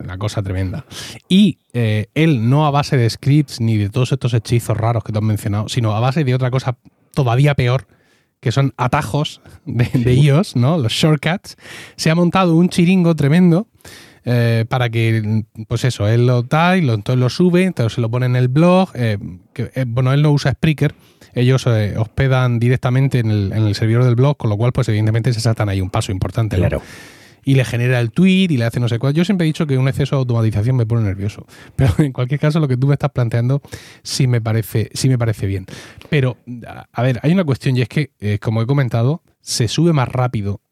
Una 0.00 0.16
cosa 0.16 0.42
tremenda. 0.42 0.86
Y 1.28 1.58
eh, 1.72 2.06
él 2.14 2.48
no 2.48 2.66
a 2.66 2.70
base 2.70 2.96
de 2.96 3.10
scripts 3.10 3.60
ni 3.60 3.76
de 3.76 3.90
todos 3.90 4.12
estos 4.12 4.32
hechizos 4.32 4.76
raros 4.76 5.02
que 5.02 5.12
te 5.12 5.18
han 5.18 5.24
mencionado, 5.24 5.68
sino 5.68 5.94
a 5.94 6.00
base 6.00 6.24
de 6.24 6.34
otra 6.34 6.50
cosa 6.50 6.78
todavía 7.12 7.54
peor, 7.54 7.86
que 8.40 8.52
son 8.52 8.72
atajos 8.76 9.40
de, 9.66 9.90
de 9.92 10.14
iOS, 10.14 10.56
¿no? 10.56 10.78
Los 10.78 10.92
shortcuts. 10.92 11.56
Se 11.96 12.10
ha 12.10 12.14
montado 12.14 12.54
un 12.54 12.68
chiringo 12.68 13.14
tremendo 13.16 13.66
eh, 14.26 14.64
para 14.68 14.88
que, 14.88 15.44
pues 15.68 15.84
eso, 15.84 16.08
él 16.08 16.26
lo 16.26 16.42
da 16.42 16.78
y 16.78 16.80
lo, 16.80 16.94
entonces 16.94 17.20
lo 17.20 17.28
sube, 17.28 17.64
entonces 17.64 17.94
se 17.94 18.00
lo 18.00 18.10
pone 18.10 18.26
en 18.26 18.36
el 18.36 18.48
blog. 18.48 18.90
Eh, 18.94 19.18
que, 19.52 19.70
eh, 19.74 19.84
bueno, 19.86 20.12
él 20.12 20.22
no 20.22 20.32
usa 20.32 20.52
Spreaker, 20.52 20.94
ellos 21.34 21.66
hospedan 21.66 22.58
directamente 22.58 23.18
en 23.18 23.30
el, 23.30 23.52
en 23.52 23.64
el, 23.64 23.74
servidor 23.74 24.04
del 24.04 24.14
blog, 24.14 24.36
con 24.36 24.48
lo 24.48 24.56
cual, 24.56 24.72
pues 24.72 24.88
evidentemente 24.88 25.32
se 25.32 25.40
saltan 25.40 25.68
ahí 25.68 25.80
un 25.80 25.90
paso 25.90 26.10
importante. 26.10 26.56
Claro. 26.56 26.80
Y 27.46 27.56
le 27.56 27.64
genera 27.66 28.00
el 28.00 28.10
tweet 28.10 28.46
y 28.48 28.56
le 28.56 28.64
hace 28.64 28.80
no 28.80 28.88
sé 28.88 28.98
cuál. 28.98 29.12
Yo 29.12 29.22
siempre 29.22 29.44
he 29.44 29.48
dicho 29.48 29.66
que 29.66 29.76
un 29.76 29.86
exceso 29.86 30.16
de 30.16 30.20
automatización 30.20 30.76
me 30.76 30.86
pone 30.86 31.02
nervioso. 31.02 31.46
Pero 31.76 31.92
en 31.98 32.12
cualquier 32.12 32.40
caso, 32.40 32.60
lo 32.60 32.68
que 32.68 32.78
tú 32.78 32.86
me 32.86 32.94
estás 32.94 33.10
planteando 33.10 33.60
sí 34.02 34.26
me 34.26 34.40
parece, 34.40 34.88
sí 34.94 35.10
me 35.10 35.18
parece 35.18 35.46
bien. 35.46 35.66
Pero, 36.08 36.38
a 36.92 37.02
ver, 37.02 37.20
hay 37.22 37.32
una 37.32 37.44
cuestión 37.44 37.76
y 37.76 37.82
es 37.82 37.88
que, 37.90 38.38
como 38.40 38.62
he 38.62 38.66
comentado, 38.66 39.22
se 39.42 39.68
sube 39.68 39.92
más 39.92 40.08
rápido 40.08 40.62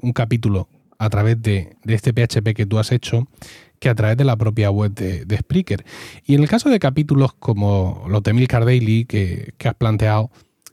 un 0.00 0.12
capítulo 0.12 0.68
a 1.00 1.08
través 1.08 1.40
de, 1.40 1.76
este 1.86 2.12
PHP 2.12 2.54
que 2.54 2.66
tú 2.66 2.78
has 2.78 2.92
hecho 2.92 3.26
que 3.78 3.88
a 3.88 3.94
través 3.94 4.18
de 4.18 4.24
la 4.24 4.36
propia 4.36 4.70
web 4.70 4.92
de, 4.92 5.36
Spreaker. 5.38 5.82
Y 6.26 6.34
en 6.34 6.42
el 6.42 6.48
caso 6.48 6.68
de 6.68 6.78
capítulos 6.78 7.32
como 7.32 8.04
los 8.06 8.22
de 8.22 8.34
Milcar 8.34 8.66
Daily 8.66 9.06
que, 9.06 9.54
has 9.64 9.74
planteado, 9.74 10.30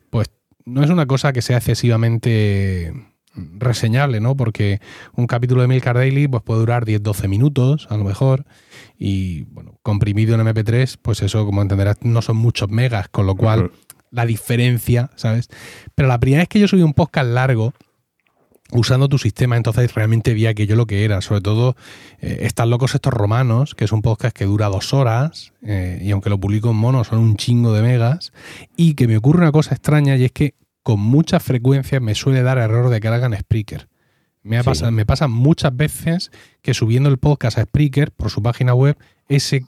pues 0.10 0.30
no 0.66 0.84
es 0.84 0.90
una 0.90 1.06
cosa 1.06 1.32
que 1.32 1.42
sea 1.42 1.58
excesivamente 1.58 2.94
reseñable, 3.34 4.20
¿no? 4.20 4.36
Porque 4.36 4.82
un 5.13 5.28
capítulo 5.28 5.62
de 5.62 5.70
Milcar 5.70 5.96
Daily 5.96 6.28
pues, 6.28 6.44
puede 6.44 6.60
durar 6.60 6.84
10-12 6.84 7.30
minutos, 7.30 7.88
a 7.90 7.96
lo 7.96 8.04
mejor, 8.04 8.46
y 8.98 9.44
bueno, 9.44 9.80
comprimido 9.82 10.36
en 10.36 10.42
MP3, 10.42 10.98
pues 11.02 11.22
eso, 11.22 11.46
como 11.46 11.62
entenderás, 11.62 12.00
no 12.02 12.22
son 12.22 12.36
muchos 12.36 12.70
megas, 12.70 13.08
con 13.08 13.26
lo 13.26 13.36
cual 13.36 13.72
la 14.12 14.26
diferencia, 14.26 15.10
¿sabes? 15.16 15.48
Pero 15.96 16.10
la 16.10 16.20
primera 16.20 16.42
vez 16.42 16.50
que 16.50 16.60
yo 16.60 16.68
subí 16.68 16.82
un 16.82 16.94
podcast 16.94 17.30
largo, 17.30 17.74
usando 18.71 19.08
tu 19.08 19.17
sistema, 19.17 19.58
entonces 19.58 19.93
realmente 19.93 20.34
vi 20.34 20.45
aquello 20.45 20.75
lo 20.75 20.86
que 20.86 21.06
era. 21.06 21.21
Sobre 21.21 21.41
todo, 21.41 21.75
eh, 22.19 22.39
Están 22.41 22.69
locos 22.69 22.95
estos 22.95 23.13
romanos, 23.13 23.75
que 23.75 23.86
es 23.86 23.91
un 23.91 24.01
podcast 24.01 24.36
que 24.36 24.45
dura 24.45 24.67
dos 24.67 24.93
horas, 24.93 25.53
eh, 25.62 25.99
y 26.01 26.12
aunque 26.12 26.30
lo 26.30 26.39
publico 26.39 26.69
en 26.71 26.75
mono, 26.75 27.03
son 27.03 27.19
un 27.19 27.38
chingo 27.38 27.73
de 27.73 27.82
megas, 27.82 28.34
y 28.75 28.95
que 28.95 29.08
me 29.08 29.17
ocurre 29.17 29.41
una 29.41 29.51
cosa 29.51 29.73
extraña, 29.75 30.15
y 30.17 30.25
es 30.25 30.32
que 30.32 30.56
con 30.84 30.99
mucha 30.99 31.39
frecuencia 31.39 31.99
me 31.99 32.15
suele 32.15 32.41
dar 32.43 32.58
error 32.58 32.89
de 32.89 32.99
que 32.99 33.08
hagan 33.08 33.38
Spreaker. 33.38 33.88
Me, 34.43 34.63
pasa, 34.63 34.91
me 34.91 35.06
pasa 35.06 35.27
muchas 35.27 35.75
veces 35.75 36.32
que 36.62 36.73
subiendo 36.73 37.10
el 37.10 37.17
podcast 37.17 37.58
a 37.58 37.63
Spreaker 37.63 38.12
por 38.12 38.30
su 38.30 38.41
página 38.41 38.73
web, 38.73 38.97
ese, 39.27 39.65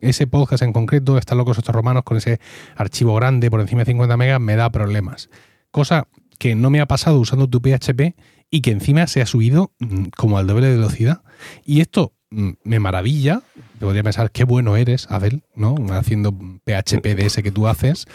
ese 0.00 0.26
podcast 0.26 0.64
en 0.64 0.72
concreto, 0.72 1.18
Están 1.18 1.38
locos 1.38 1.58
estos 1.58 1.74
romanos, 1.74 2.02
con 2.02 2.16
ese 2.16 2.40
archivo 2.74 3.14
grande 3.14 3.50
por 3.50 3.60
encima 3.60 3.82
de 3.82 3.92
50 3.92 4.16
megas, 4.16 4.40
me 4.40 4.56
da 4.56 4.70
problemas. 4.70 5.30
cosa 5.70 6.08
que 6.38 6.54
no 6.54 6.70
me 6.70 6.80
ha 6.80 6.86
pasado 6.86 7.18
usando 7.18 7.48
tu 7.48 7.60
PHP 7.60 8.14
y 8.50 8.60
que 8.60 8.70
encima 8.70 9.06
se 9.06 9.22
ha 9.22 9.26
subido 9.26 9.72
mm, 9.78 10.06
como 10.16 10.38
al 10.38 10.46
doble 10.46 10.68
de 10.68 10.76
velocidad. 10.76 11.22
Y 11.64 11.80
esto 11.80 12.14
mm, 12.30 12.50
me 12.64 12.80
maravilla. 12.80 13.42
Podría 13.78 14.02
pensar 14.02 14.30
qué 14.30 14.44
bueno 14.44 14.76
eres, 14.76 15.06
Abel, 15.10 15.42
¿no? 15.54 15.74
Haciendo 15.90 16.32
PHP 16.32 17.14
de 17.14 17.26
ese 17.26 17.42
que 17.42 17.52
tú 17.52 17.66
haces. 17.66 18.06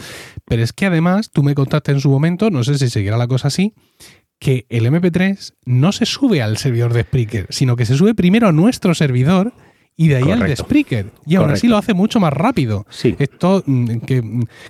Pero 0.45 0.63
es 0.63 0.73
que 0.73 0.87
además 0.87 1.29
tú 1.31 1.43
me 1.43 1.55
contaste 1.55 1.91
en 1.91 1.99
su 1.99 2.09
momento, 2.09 2.49
no 2.49 2.63
sé 2.63 2.77
si 2.77 2.89
seguirá 2.89 3.17
la 3.17 3.27
cosa 3.27 3.49
así, 3.49 3.73
que 4.39 4.65
el 4.69 4.87
MP3 4.87 5.53
no 5.65 5.91
se 5.91 6.05
sube 6.05 6.41
al 6.41 6.57
servidor 6.57 6.93
de 6.93 7.03
Spreaker, 7.03 7.47
sino 7.49 7.75
que 7.75 7.85
se 7.85 7.95
sube 7.95 8.15
primero 8.15 8.47
a 8.47 8.51
nuestro 8.51 8.95
servidor 8.95 9.53
y 9.95 10.07
de 10.07 10.15
ahí 10.15 10.31
al 10.31 10.39
de 10.39 10.55
Spreaker. 10.55 11.11
Y 11.27 11.35
aún 11.35 11.51
así 11.51 11.67
lo 11.67 11.77
hace 11.77 11.93
mucho 11.93 12.19
más 12.19 12.33
rápido. 12.33 12.87
Sí. 12.89 13.15
Esto, 13.19 13.63
mm, 13.67 13.97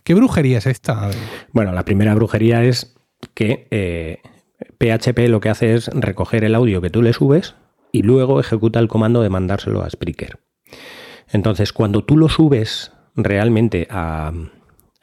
¿qué, 0.03 0.13
brujería 0.13 0.57
es 0.57 0.65
esta? 0.65 1.09
Bueno, 1.53 1.71
la 1.71 1.85
primera 1.85 2.13
brujería 2.15 2.65
es 2.65 2.95
que 3.33 4.19
PHP 4.81 5.29
lo 5.29 5.39
que 5.39 5.49
hace 5.49 5.75
es 5.75 5.87
recoger 5.87 6.43
el 6.43 6.55
audio 6.55 6.81
que 6.81 6.89
tú 6.89 7.01
le 7.01 7.13
subes 7.13 7.55
y 7.91 8.01
luego 8.01 8.39
ejecuta 8.39 8.79
el 8.79 8.87
comando 8.87 9.21
de 9.21 9.29
mandárselo 9.29 9.83
a 9.83 9.89
Spreaker. 9.89 10.39
Entonces, 11.29 11.71
cuando 11.71 12.03
tú 12.03 12.17
lo 12.17 12.29
subes 12.29 12.91
realmente 13.15 13.87
a, 13.89 14.33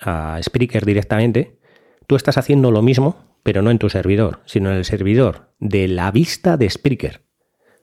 a 0.01 0.39
Spreaker 0.43 0.85
directamente, 0.85 1.59
tú 2.07 2.17
estás 2.17 2.39
haciendo 2.39 2.71
lo 2.71 2.83
mismo 2.83 3.29
pero 3.49 3.63
no 3.63 3.71
en 3.71 3.79
tu 3.79 3.89
servidor, 3.89 4.41
sino 4.45 4.71
en 4.71 4.77
el 4.77 4.85
servidor 4.85 5.55
de 5.59 5.89
la 5.89 6.11
vista 6.11 6.59
de 6.59 6.69
Spreaker. 6.69 7.23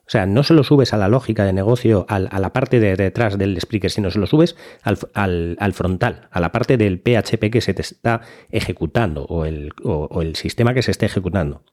O 0.06 0.10
sea, 0.10 0.24
no 0.24 0.44
se 0.44 0.54
lo 0.54 0.62
subes 0.62 0.92
a 0.92 0.96
la 0.96 1.08
lógica 1.08 1.44
de 1.44 1.52
negocio, 1.52 2.06
a 2.08 2.20
la 2.20 2.52
parte 2.52 2.78
de 2.78 2.94
detrás 2.94 3.36
del 3.38 3.60
Spreaker, 3.60 3.90
sino 3.90 4.12
se 4.12 4.20
lo 4.20 4.26
subes 4.26 4.56
al, 4.84 5.72
frontal, 5.72 6.28
a 6.30 6.40
la 6.40 6.52
parte 6.52 6.76
del 6.76 7.00
PHP 7.00 7.50
que 7.50 7.60
se 7.60 7.74
te 7.74 7.82
está 7.82 8.20
ejecutando 8.50 9.24
o 9.24 9.44
el, 9.44 9.72
o 9.82 10.22
el, 10.22 10.36
sistema 10.36 10.74
que 10.74 10.82
se 10.82 10.92
esté 10.92 11.06
ejecutando. 11.06 11.64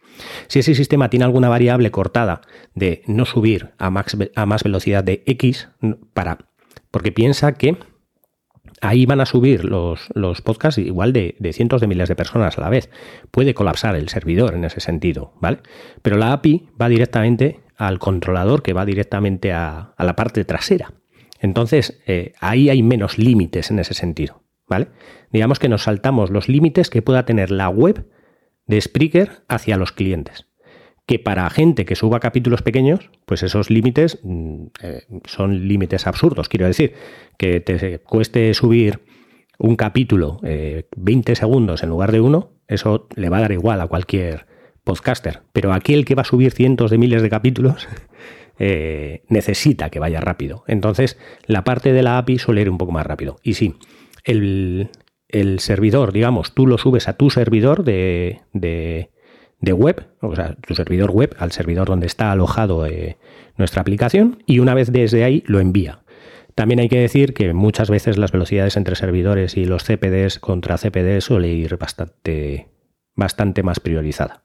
Si 0.48 0.60
ese 0.60 0.74
sistema 0.74 1.12
tiene 1.12 1.26
alguna 1.26 1.48
variable 1.48 1.92
cortada 1.92 2.42
de 2.74 3.04
no 3.06 3.26
subir 3.26 3.74
a, 3.78 3.92
max, 3.92 4.18
a 4.36 4.46
más 4.48 4.64
velocidad 4.64 5.04
de 5.04 5.22
X, 5.28 5.70
para, 6.14 6.40
porque 6.90 7.12
piensa 7.12 7.54
que 7.54 7.78
ahí 8.82 9.06
van 9.06 9.22
a 9.22 9.26
subir 9.26 9.64
los, 9.64 10.10
los 10.14 10.42
podcasts 10.42 10.78
igual 10.78 11.14
de, 11.14 11.36
cientos 11.54 11.82
de 11.82 11.88
miles 11.88 12.10
de 12.10 12.16
personas 12.16 12.58
a 12.58 12.62
la 12.62 12.70
vez. 12.70 12.90
Puede 13.32 13.54
colapsar 13.54 13.96
el 13.96 14.10
servidor 14.10 14.56
en 14.56 14.66
ese 14.66 14.80
sentido, 14.80 15.34
¿vale? 15.40 15.60
Pero 16.02 16.18
la 16.18 16.34
API 16.34 16.68
va 16.80 16.90
directamente 16.90 17.63
al 17.78 18.00
controlador 18.00 18.62
que 18.64 18.74
va 18.74 18.86
directamente 18.86 19.52
a, 19.52 19.94
la 19.98 20.16
parte 20.16 20.46
trasera. 20.46 20.94
Entonces, 21.40 22.02
eh, 22.08 22.34
ahí 22.40 22.70
hay 22.70 22.84
menos 22.84 23.18
límites 23.18 23.72
en 23.72 23.80
ese 23.80 23.94
sentido, 23.94 24.44
¿vale? 24.68 24.88
Digamos 25.32 25.60
que 25.60 25.70
nos 25.70 25.84
saltamos 25.84 26.30
los 26.30 26.48
límites 26.48 26.90
que 26.90 27.02
pueda 27.02 27.26
tener 27.26 27.52
la 27.52 27.70
web 27.70 28.08
de 28.66 28.80
Spreaker 28.80 29.44
hacia 29.48 29.78
los 29.78 29.92
clientes 29.92 30.48
que 31.06 31.20
para 31.20 31.50
gente 31.50 31.86
que 31.86 31.96
suba 31.96 32.20
capítulos 32.20 32.62
pequeños, 32.62 33.10
pues 33.26 33.44
esos 33.44 33.70
límites 33.70 34.20
mm, 34.24 34.66
eh, 34.82 35.04
son 35.26 35.68
límites 35.68 36.08
absurdos. 36.08 36.48
Quiero 36.50 36.66
decir, 36.66 36.94
que 37.38 37.60
te 37.60 38.00
cueste 38.00 38.54
subir 38.54 39.02
un 39.60 39.76
capítulo 39.76 40.40
20 40.42 41.32
eh, 41.32 41.36
segundos 41.36 41.84
en 41.84 41.90
lugar 41.90 42.12
de 42.12 42.22
uno, 42.22 42.52
eso 42.68 43.08
le 43.16 43.30
va 43.30 43.38
a 43.38 43.42
dar 43.42 43.52
igual 43.52 43.82
a 43.82 43.88
cualquier 43.88 44.48
podcaster. 44.84 45.42
Pero 45.54 45.74
aquel 45.74 46.06
que 46.06 46.16
va 46.16 46.22
a 46.22 46.26
subir 46.26 46.52
cientos 46.52 46.92
de 46.92 46.98
miles 46.98 47.22
de 47.22 47.30
capítulos 47.30 47.88
eh, 48.60 49.24
necesita 49.30 49.90
que 49.90 50.00
vaya 50.00 50.20
rápido. 50.20 50.64
Entonces, 50.68 51.18
la 51.46 51.64
parte 51.64 51.94
de 51.94 52.04
la 52.04 52.18
API 52.18 52.40
suele 52.40 52.62
ir 52.62 52.70
un 52.70 52.78
poco 52.78 52.92
más 52.92 53.06
rápido. 53.06 53.38
Y 53.44 53.54
sí, 53.56 53.76
el, 54.24 54.90
servidor, 55.58 56.14
digamos, 56.14 56.54
tú 56.54 56.68
lo 56.68 56.78
subes 56.78 57.08
a 57.08 57.18
tu 57.18 57.30
servidor 57.30 57.84
de 57.84 58.40
web, 59.72 60.08
o 60.22 60.36
sea, 60.36 60.56
tu 60.56 60.76
servidor 60.76 61.12
web 61.12 61.36
al 61.40 61.52
servidor 61.52 61.88
donde 61.88 62.08
está 62.08 62.32
alojado 62.32 62.86
eh, 62.86 63.18
nuestra 63.58 63.82
aplicación 63.82 64.44
y 64.46 64.60
una 64.60 64.74
vez 64.74 64.92
desde 64.92 65.24
ahí 65.24 65.44
lo 65.48 65.60
envía. 65.60 66.04
También 66.56 66.80
hay 66.80 66.90
que 66.90 67.00
decir 67.00 67.34
que 67.34 67.54
muchas 67.54 67.90
veces 67.90 68.18
las 68.18 68.32
velocidades 68.32 68.78
entre 68.78 68.96
servidores 68.96 69.58
y 69.58 69.66
los 69.66 69.84
CPDs 69.84 70.40
contra 70.40 70.78
CPDs 70.78 71.24
suele 71.24 71.48
ir 71.48 71.78
bastante, 71.78 72.68
bastante 73.16 73.64
más 73.64 73.80
priorizada. 73.80 74.43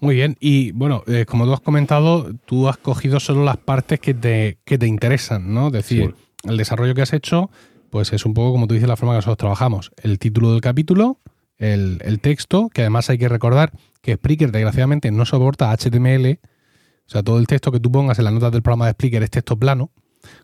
Muy 0.00 0.14
bien, 0.14 0.36
y 0.38 0.70
bueno, 0.72 1.02
eh, 1.06 1.24
como 1.26 1.44
tú 1.44 1.52
has 1.52 1.60
comentado, 1.60 2.32
tú 2.44 2.68
has 2.68 2.76
cogido 2.76 3.18
solo 3.18 3.44
las 3.44 3.56
partes 3.56 3.98
que 3.98 4.14
te, 4.14 4.58
que 4.64 4.78
te 4.78 4.86
interesan, 4.86 5.52
¿no? 5.52 5.68
Es 5.68 5.72
decir, 5.72 6.14
el 6.44 6.56
desarrollo 6.56 6.94
que 6.94 7.02
has 7.02 7.12
hecho, 7.12 7.50
pues 7.90 8.12
es 8.12 8.24
un 8.24 8.34
poco 8.34 8.52
como 8.52 8.68
tú 8.68 8.74
dices 8.74 8.88
la 8.88 8.96
forma 8.96 9.14
que 9.14 9.18
nosotros 9.18 9.38
trabajamos. 9.38 9.90
El 10.00 10.20
título 10.20 10.52
del 10.52 10.60
capítulo, 10.60 11.18
el, 11.58 12.20
texto, 12.20 12.68
que 12.68 12.82
además 12.82 13.10
hay 13.10 13.18
que 13.18 13.28
recordar 13.28 13.72
que 14.00 14.14
Spreaker 14.14 14.52
desgraciadamente 14.52 15.10
no 15.10 15.24
soporta 15.24 15.76
HTML, 15.76 16.38
o 16.38 17.10
sea, 17.10 17.22
todo 17.22 17.38
el 17.38 17.46
texto 17.46 17.72
que 17.72 17.80
tú 17.80 17.90
pongas 17.90 18.18
en 18.18 18.24
las 18.26 18.34
notas 18.34 18.52
del 18.52 18.62
programa 18.62 18.86
de 18.86 18.92
Spreaker 18.92 19.22
es 19.22 19.30
texto 19.30 19.58
plano, 19.58 19.90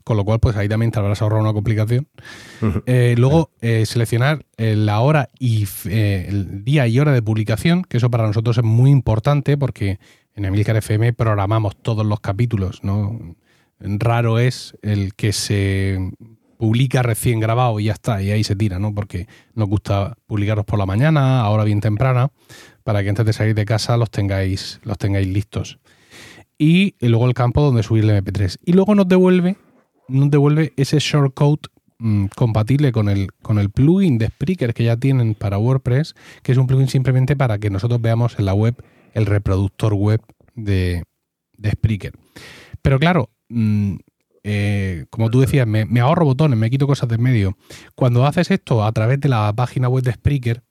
con 0.04 0.16
lo 0.16 0.24
cual 0.24 0.40
pues 0.40 0.56
ahí 0.56 0.68
también 0.68 0.90
te 0.90 0.98
habrás 0.98 1.22
ahorrado 1.22 1.42
una 1.42 1.52
complicación. 1.52 2.08
Eh, 2.86 3.14
luego, 3.18 3.50
eh, 3.60 3.86
seleccionar 3.86 4.44
eh, 4.56 4.76
la 4.76 5.00
hora 5.00 5.30
y 5.38 5.66
el 5.86 6.64
día 6.64 6.86
y 6.86 6.98
hora 6.98 7.12
de 7.12 7.22
publicación, 7.22 7.82
que 7.82 7.98
eso 7.98 8.10
para 8.10 8.26
nosotros 8.26 8.58
es 8.58 8.64
muy 8.64 8.90
importante 8.90 9.56
porque 9.56 9.98
en 10.34 10.44
Emilcar 10.44 10.76
FM 10.76 11.12
programamos 11.12 11.76
todos 11.76 12.04
los 12.04 12.20
capítulos, 12.20 12.82
¿no? 12.82 13.36
Raro 13.80 14.38
es 14.38 14.76
el 14.82 15.14
que 15.14 15.32
se 15.32 15.98
publica 16.56 17.02
recién 17.02 17.40
grabado 17.40 17.78
y 17.80 17.84
ya 17.84 17.92
está, 17.92 18.22
y 18.22 18.30
ahí 18.30 18.44
se 18.44 18.56
tira, 18.56 18.78
¿no? 18.78 18.94
Porque 18.94 19.26
nos 19.54 19.68
gusta 19.68 20.16
publicaros 20.26 20.64
por 20.64 20.78
la 20.78 20.86
mañana, 20.86 21.40
ahora 21.40 21.64
bien 21.64 21.80
temprana, 21.80 22.30
para 22.84 23.02
que 23.02 23.08
antes 23.08 23.26
de 23.26 23.32
salir 23.32 23.54
de 23.54 23.64
casa 23.64 23.96
los 23.96 24.10
tengáis, 24.10 24.80
los 24.84 24.96
tengáis 24.98 25.26
listos. 25.26 25.78
Y, 26.56 26.94
luego 27.00 27.26
el 27.26 27.34
campo 27.34 27.62
donde 27.62 27.82
subir 27.82 28.04
el 28.04 28.24
MP3. 28.24 28.58
Y 28.64 28.72
luego 28.72 28.94
nos 28.94 29.08
devuelve, 29.08 29.56
nos 30.08 30.30
devuelve 30.30 30.72
ese 30.76 30.98
shortcode 30.98 31.68
mm, 31.98 32.26
compatible 32.36 32.92
con 32.92 33.08
el, 33.08 33.28
con 33.42 33.58
el 33.58 33.70
plugin 33.70 34.18
de 34.18 34.28
Spreaker 34.28 34.74
que 34.74 34.84
ya 34.84 34.96
tienen 34.96 35.34
para 35.34 35.58
WordPress, 35.58 36.14
que 36.42 36.52
es 36.52 36.58
un 36.58 36.66
plugin 36.66 36.88
simplemente 36.88 37.36
para 37.36 37.58
que 37.58 37.70
nosotros 37.70 38.00
veamos 38.00 38.38
en 38.38 38.46
la 38.46 38.54
web 38.54 38.74
el 39.14 39.26
reproductor 39.26 39.94
web 39.94 40.20
de, 40.54 41.04
de 41.56 41.70
Spreaker. 41.70 42.12
Pero 42.82 42.98
claro, 42.98 43.30
mm, 43.48 43.94
eh, 44.46 45.06
como 45.08 45.30
tú 45.30 45.40
decías, 45.40 45.66
me, 45.66 46.00
ahorro 46.00 46.26
botones, 46.26 46.58
me 46.58 46.68
quito 46.68 46.86
cosas 46.86 47.08
de 47.08 47.16
medio. 47.16 47.56
Cuando 47.94 48.26
haces 48.26 48.50
esto 48.50 48.84
a 48.84 48.92
través 48.92 49.18
de 49.20 49.30
la 49.30 49.50
página 49.54 49.88
web 49.88 50.04
de 50.04 50.12
Spreaker, 50.12 50.62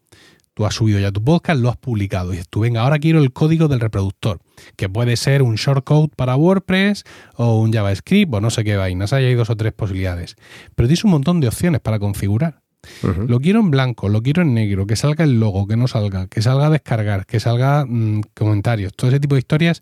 tú 0.53 0.65
has 0.65 0.75
subido 0.75 0.99
ya 0.99 1.11
tu 1.11 1.23
podcast, 1.23 1.59
lo 1.59 1.69
has 1.69 1.77
publicado 1.77 2.29
y 2.29 2.37
dices 2.37 2.49
tú, 2.49 2.61
venga, 2.61 2.81
ahora 2.81 2.99
quiero 2.99 3.19
el 3.19 3.33
código 3.33 3.67
del 3.67 3.79
reproductor, 3.79 4.39
que 4.75 4.89
puede 4.89 5.17
ser 5.17 5.41
un 5.41 5.55
shortcode 5.55 6.09
para 6.15 6.35
WordPress 6.35 7.03
o 7.35 7.59
un 7.59 7.71
JavaScript 7.71 8.33
o 8.33 8.41
no 8.41 8.49
sé 8.49 8.63
qué 8.63 8.75
vainas, 8.75 9.13
hay 9.13 9.33
dos 9.33 9.49
o 9.49 9.55
tres 9.55 9.73
posibilidades. 9.73 10.35
Pero 10.75 10.87
tienes 10.87 11.03
un 11.03 11.11
montón 11.11 11.39
de 11.39 11.47
opciones 11.47 11.81
para 11.81 11.99
configurar. 11.99 12.61
Lo 13.27 13.39
quiero 13.39 13.61
en 13.61 13.71
blanco, 13.71 14.09
lo 14.09 14.21
quiero 14.21 14.41
en 14.41 14.53
negro, 14.53 14.85
que 14.85 14.97
salga 14.97 15.23
el 15.23 15.39
logo, 15.39 15.67
que 15.67 15.77
no 15.77 15.87
salga, 15.87 16.27
que 16.27 16.41
salga 16.41 16.67
a 16.67 16.69
descargar, 16.69 17.25
que 17.25 17.39
salga 17.39 17.85
mm, 17.87 18.23
comentarios, 18.33 18.93
todo 18.93 19.09
ese 19.09 19.21
tipo 19.21 19.35
de 19.35 19.39
historias 19.39 19.81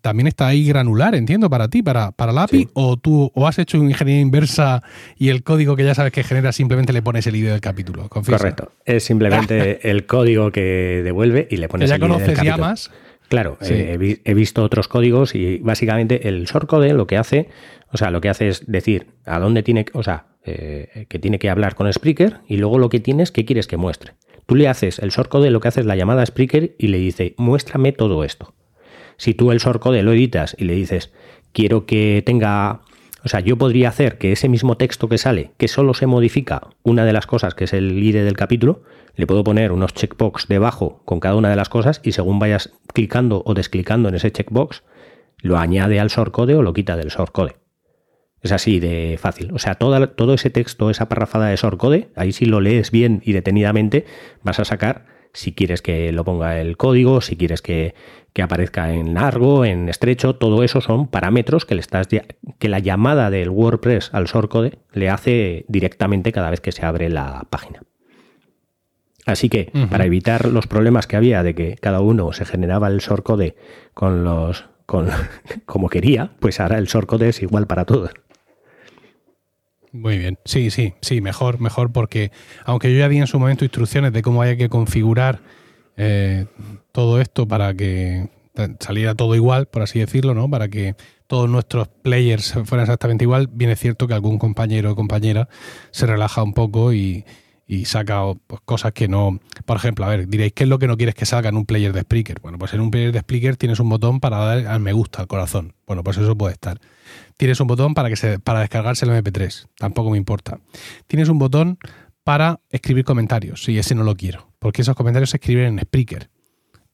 también 0.00 0.26
está 0.26 0.46
ahí 0.46 0.66
granular, 0.66 1.14
entiendo, 1.14 1.50
para 1.50 1.68
ti, 1.68 1.82
para, 1.82 2.12
para 2.12 2.32
la 2.32 2.44
API, 2.44 2.68
o 2.74 2.96
tú 2.96 3.30
o 3.34 3.46
has 3.46 3.58
hecho 3.58 3.80
una 3.80 3.90
ingeniería 3.90 4.22
inversa 4.22 4.82
y 5.16 5.30
el 5.30 5.42
código 5.42 5.76
que 5.76 5.84
ya 5.84 5.94
sabes 5.94 6.12
que 6.12 6.22
genera 6.22 6.52
simplemente 6.52 6.92
le 6.92 7.02
pones 7.02 7.26
el 7.26 7.36
ID 7.36 7.50
del 7.50 7.60
capítulo. 7.60 8.08
Correcto. 8.08 8.72
Es 8.84 9.04
simplemente 9.04 9.80
el 9.90 10.06
código 10.06 10.52
que 10.52 11.02
devuelve 11.04 11.48
y 11.50 11.56
le 11.56 11.68
pones 11.68 11.90
el 11.90 11.96
ID 11.96 12.00
conoces 12.00 12.36
del 12.36 12.46
ya 12.46 12.56
más. 12.56 12.90
Claro, 13.28 13.56
eh, 13.62 14.20
he, 14.24 14.34
visto 14.34 14.62
otros 14.62 14.88
códigos 14.88 15.34
y 15.34 15.56
básicamente 15.58 16.28
el 16.28 16.44
shortcode 16.44 16.92
lo 16.92 17.06
que 17.06 17.16
hace, 17.16 17.48
o 17.90 17.96
sea, 17.96 18.10
lo 18.10 18.20
que 18.20 18.28
hace 18.28 18.48
es 18.48 18.70
decir 18.70 19.06
a 19.24 19.38
dónde 19.38 19.62
tiene, 19.62 19.86
o 19.94 20.02
sea, 20.02 20.26
eh, 20.44 21.06
que 21.08 21.18
tiene 21.18 21.38
que 21.38 21.48
hablar 21.48 21.74
con 21.74 21.90
Spreaker 21.90 22.40
y 22.46 22.58
luego 22.58 22.78
lo 22.78 22.90
que 22.90 23.00
tienes, 23.00 23.32
¿qué 23.32 23.46
quieres 23.46 23.66
que 23.66 23.78
muestre? 23.78 24.12
Tú 24.44 24.54
le 24.54 24.68
haces 24.68 24.98
el 24.98 25.08
shortcode, 25.08 25.50
lo 25.50 25.60
que 25.60 25.68
hace 25.68 25.80
es 25.80 25.86
la 25.86 25.96
llamada 25.96 26.22
a 26.22 26.26
Spreaker 26.26 26.74
y 26.78 26.88
le 26.88 26.98
dice, 26.98 27.34
muéstrame 27.38 27.92
todo 27.92 28.22
esto. 28.22 28.52
Si 29.22 29.34
tú 29.34 29.52
el 29.52 29.58
shortcode 29.58 30.02
lo 30.02 30.12
editas 30.12 30.56
y 30.58 30.64
le 30.64 30.74
dices, 30.74 31.12
quiero 31.52 31.86
que 31.86 32.24
tenga 32.26 32.80
o 33.24 33.28
sea, 33.28 33.38
yo 33.38 33.56
podría 33.56 33.88
hacer 33.88 34.18
que 34.18 34.32
ese 34.32 34.48
mismo 34.48 34.76
texto 34.76 35.08
que 35.08 35.16
sale, 35.16 35.52
que 35.58 35.68
solo 35.68 35.94
se 35.94 36.08
modifica 36.08 36.70
una 36.82 37.04
de 37.04 37.12
las 37.12 37.28
cosas, 37.28 37.54
que 37.54 37.62
es 37.62 37.72
el 37.72 38.02
ID 38.02 38.24
del 38.24 38.36
capítulo, 38.36 38.82
le 39.14 39.28
puedo 39.28 39.44
poner 39.44 39.70
unos 39.70 39.94
checkbox 39.94 40.48
debajo 40.48 41.02
con 41.04 41.20
cada 41.20 41.36
una 41.36 41.50
de 41.50 41.54
las 41.54 41.68
cosas 41.68 42.00
y 42.02 42.10
según 42.10 42.40
vayas 42.40 42.72
clicando 42.92 43.44
o 43.46 43.54
desclicando 43.54 44.08
en 44.08 44.16
ese 44.16 44.32
checkbox, 44.32 44.82
lo 45.38 45.56
añade 45.56 46.00
al 46.00 46.08
shortcode 46.08 46.56
o 46.56 46.62
lo 46.62 46.72
quita 46.72 46.96
del 46.96 47.10
shortcode. 47.10 47.54
Es 48.40 48.50
así 48.50 48.80
de 48.80 49.20
fácil. 49.20 49.52
O 49.52 49.60
sea, 49.60 49.76
todo, 49.76 50.08
todo 50.08 50.34
ese 50.34 50.50
texto, 50.50 50.90
esa 50.90 51.08
parrafada 51.08 51.46
de 51.46 51.54
shortcode, 51.54 52.08
ahí 52.16 52.32
si 52.32 52.44
lo 52.44 52.60
lees 52.60 52.90
bien 52.90 53.22
y 53.24 53.34
detenidamente, 53.34 54.04
vas 54.42 54.58
a 54.58 54.64
sacar 54.64 55.11
si 55.32 55.52
quieres 55.52 55.82
que 55.82 56.12
lo 56.12 56.24
ponga 56.24 56.60
el 56.60 56.76
código, 56.76 57.20
si 57.20 57.36
quieres 57.36 57.62
que, 57.62 57.94
aparezca 58.42 58.92
en 58.92 59.14
largo, 59.14 59.64
en 59.64 59.88
estrecho, 59.88 60.36
todo 60.36 60.62
eso 60.62 60.80
son 60.80 61.06
parámetros 61.06 61.64
que 61.64 61.74
le 61.74 61.80
estás 61.80 62.08
que 62.58 62.68
la 62.68 62.78
llamada 62.78 63.30
del 63.30 63.50
WordPress 63.50 64.10
al 64.12 64.24
shortcode 64.24 64.78
le 64.92 65.10
hace 65.10 65.64
directamente 65.68 66.32
cada 66.32 66.50
vez 66.50 66.60
que 66.60 66.72
se 66.72 66.84
abre 66.84 67.08
la 67.08 67.46
página. 67.50 67.82
Así 69.24 69.48
que 69.48 69.70
para 69.90 70.04
evitar 70.04 70.46
los 70.46 70.66
problemas 70.66 71.06
que 71.06 71.16
había 71.16 71.42
de 71.42 71.54
que 71.54 71.76
cada 71.76 72.00
uno 72.00 72.32
se 72.32 72.44
generaba 72.44 72.88
el 72.88 72.98
shortcode 72.98 73.54
con 73.94 74.24
los 74.24 74.64
con 74.86 75.08
como 75.66 75.88
quería, 75.88 76.32
pues 76.40 76.60
ahora 76.60 76.78
el 76.78 76.86
shortcode 76.86 77.28
es 77.28 77.42
igual 77.42 77.66
para 77.66 77.84
todos. 77.84 78.10
Muy 79.92 80.16
bien. 80.18 80.38
Sí, 80.46 80.70
sí, 80.70 80.94
sí, 81.02 81.20
mejor, 81.20 81.60
mejor 81.60 81.92
porque 81.92 82.32
aunque 82.64 82.92
yo 82.92 82.98
ya 82.98 83.08
di 83.08 83.18
en 83.18 83.26
su 83.26 83.38
momento 83.38 83.64
instrucciones 83.64 84.12
de 84.12 84.22
cómo 84.22 84.40
hay 84.40 84.56
que 84.56 84.70
configurar 84.70 85.40
eh, 85.98 86.46
todo 86.92 87.20
esto 87.20 87.46
para 87.46 87.74
que 87.74 88.30
saliera 88.80 89.14
todo 89.14 89.34
igual, 89.34 89.66
por 89.66 89.82
así 89.82 89.98
decirlo, 89.98 90.34
¿no? 90.34 90.48
Para 90.48 90.68
que 90.68 90.94
todos 91.26 91.48
nuestros 91.48 91.88
players 91.88 92.54
fueran 92.64 92.84
exactamente 92.84 93.24
igual, 93.24 93.48
bien 93.52 93.70
es 93.70 93.80
cierto 93.80 94.06
que 94.06 94.14
algún 94.14 94.38
compañero 94.38 94.92
o 94.92 94.96
compañera 94.96 95.48
se 95.90 96.06
relaja 96.06 96.42
un 96.42 96.54
poco 96.54 96.94
y, 96.94 97.24
y 97.66 97.84
saca 97.84 98.22
pues, 98.46 98.60
cosas 98.64 98.92
que 98.92 99.08
no. 99.08 99.40
Por 99.66 99.76
ejemplo, 99.76 100.04
a 100.06 100.08
ver, 100.08 100.26
diréis, 100.28 100.52
¿qué 100.54 100.64
es 100.64 100.70
lo 100.70 100.78
que 100.78 100.86
no 100.86 100.96
quieres 100.96 101.14
que 101.14 101.26
salga 101.26 101.50
en 101.50 101.56
un 101.56 101.66
player 101.66 101.92
de 101.92 102.02
Spreaker? 102.02 102.40
Bueno, 102.40 102.58
pues 102.58 102.72
en 102.74 102.80
un 102.80 102.90
player 102.90 103.12
de 103.12 103.20
Spreaker 103.20 103.56
tienes 103.56 103.80
un 103.80 103.88
botón 103.90 104.20
para 104.20 104.38
dar 104.38 104.66
al 104.66 104.80
me 104.80 104.92
gusta, 104.92 105.20
al 105.20 105.26
corazón. 105.28 105.74
Bueno, 105.86 106.02
pues 106.02 106.16
eso 106.18 106.36
puede 106.36 106.54
estar. 106.54 106.80
Tienes 107.36 107.60
un 107.60 107.66
botón 107.66 107.94
para, 107.94 108.08
que 108.08 108.16
se, 108.16 108.38
para 108.38 108.60
descargarse 108.60 109.04
el 109.04 109.12
MP3, 109.12 109.68
tampoco 109.76 110.10
me 110.10 110.18
importa. 110.18 110.60
Tienes 111.06 111.28
un 111.28 111.38
botón 111.38 111.78
para 112.24 112.60
escribir 112.70 113.04
comentarios, 113.04 113.68
y 113.68 113.78
ese 113.78 113.94
no 113.94 114.04
lo 114.04 114.14
quiero, 114.14 114.52
porque 114.58 114.82
esos 114.82 114.94
comentarios 114.94 115.30
se 115.30 115.38
escriben 115.38 115.78
en 115.78 115.84
Spreaker. 115.84 116.30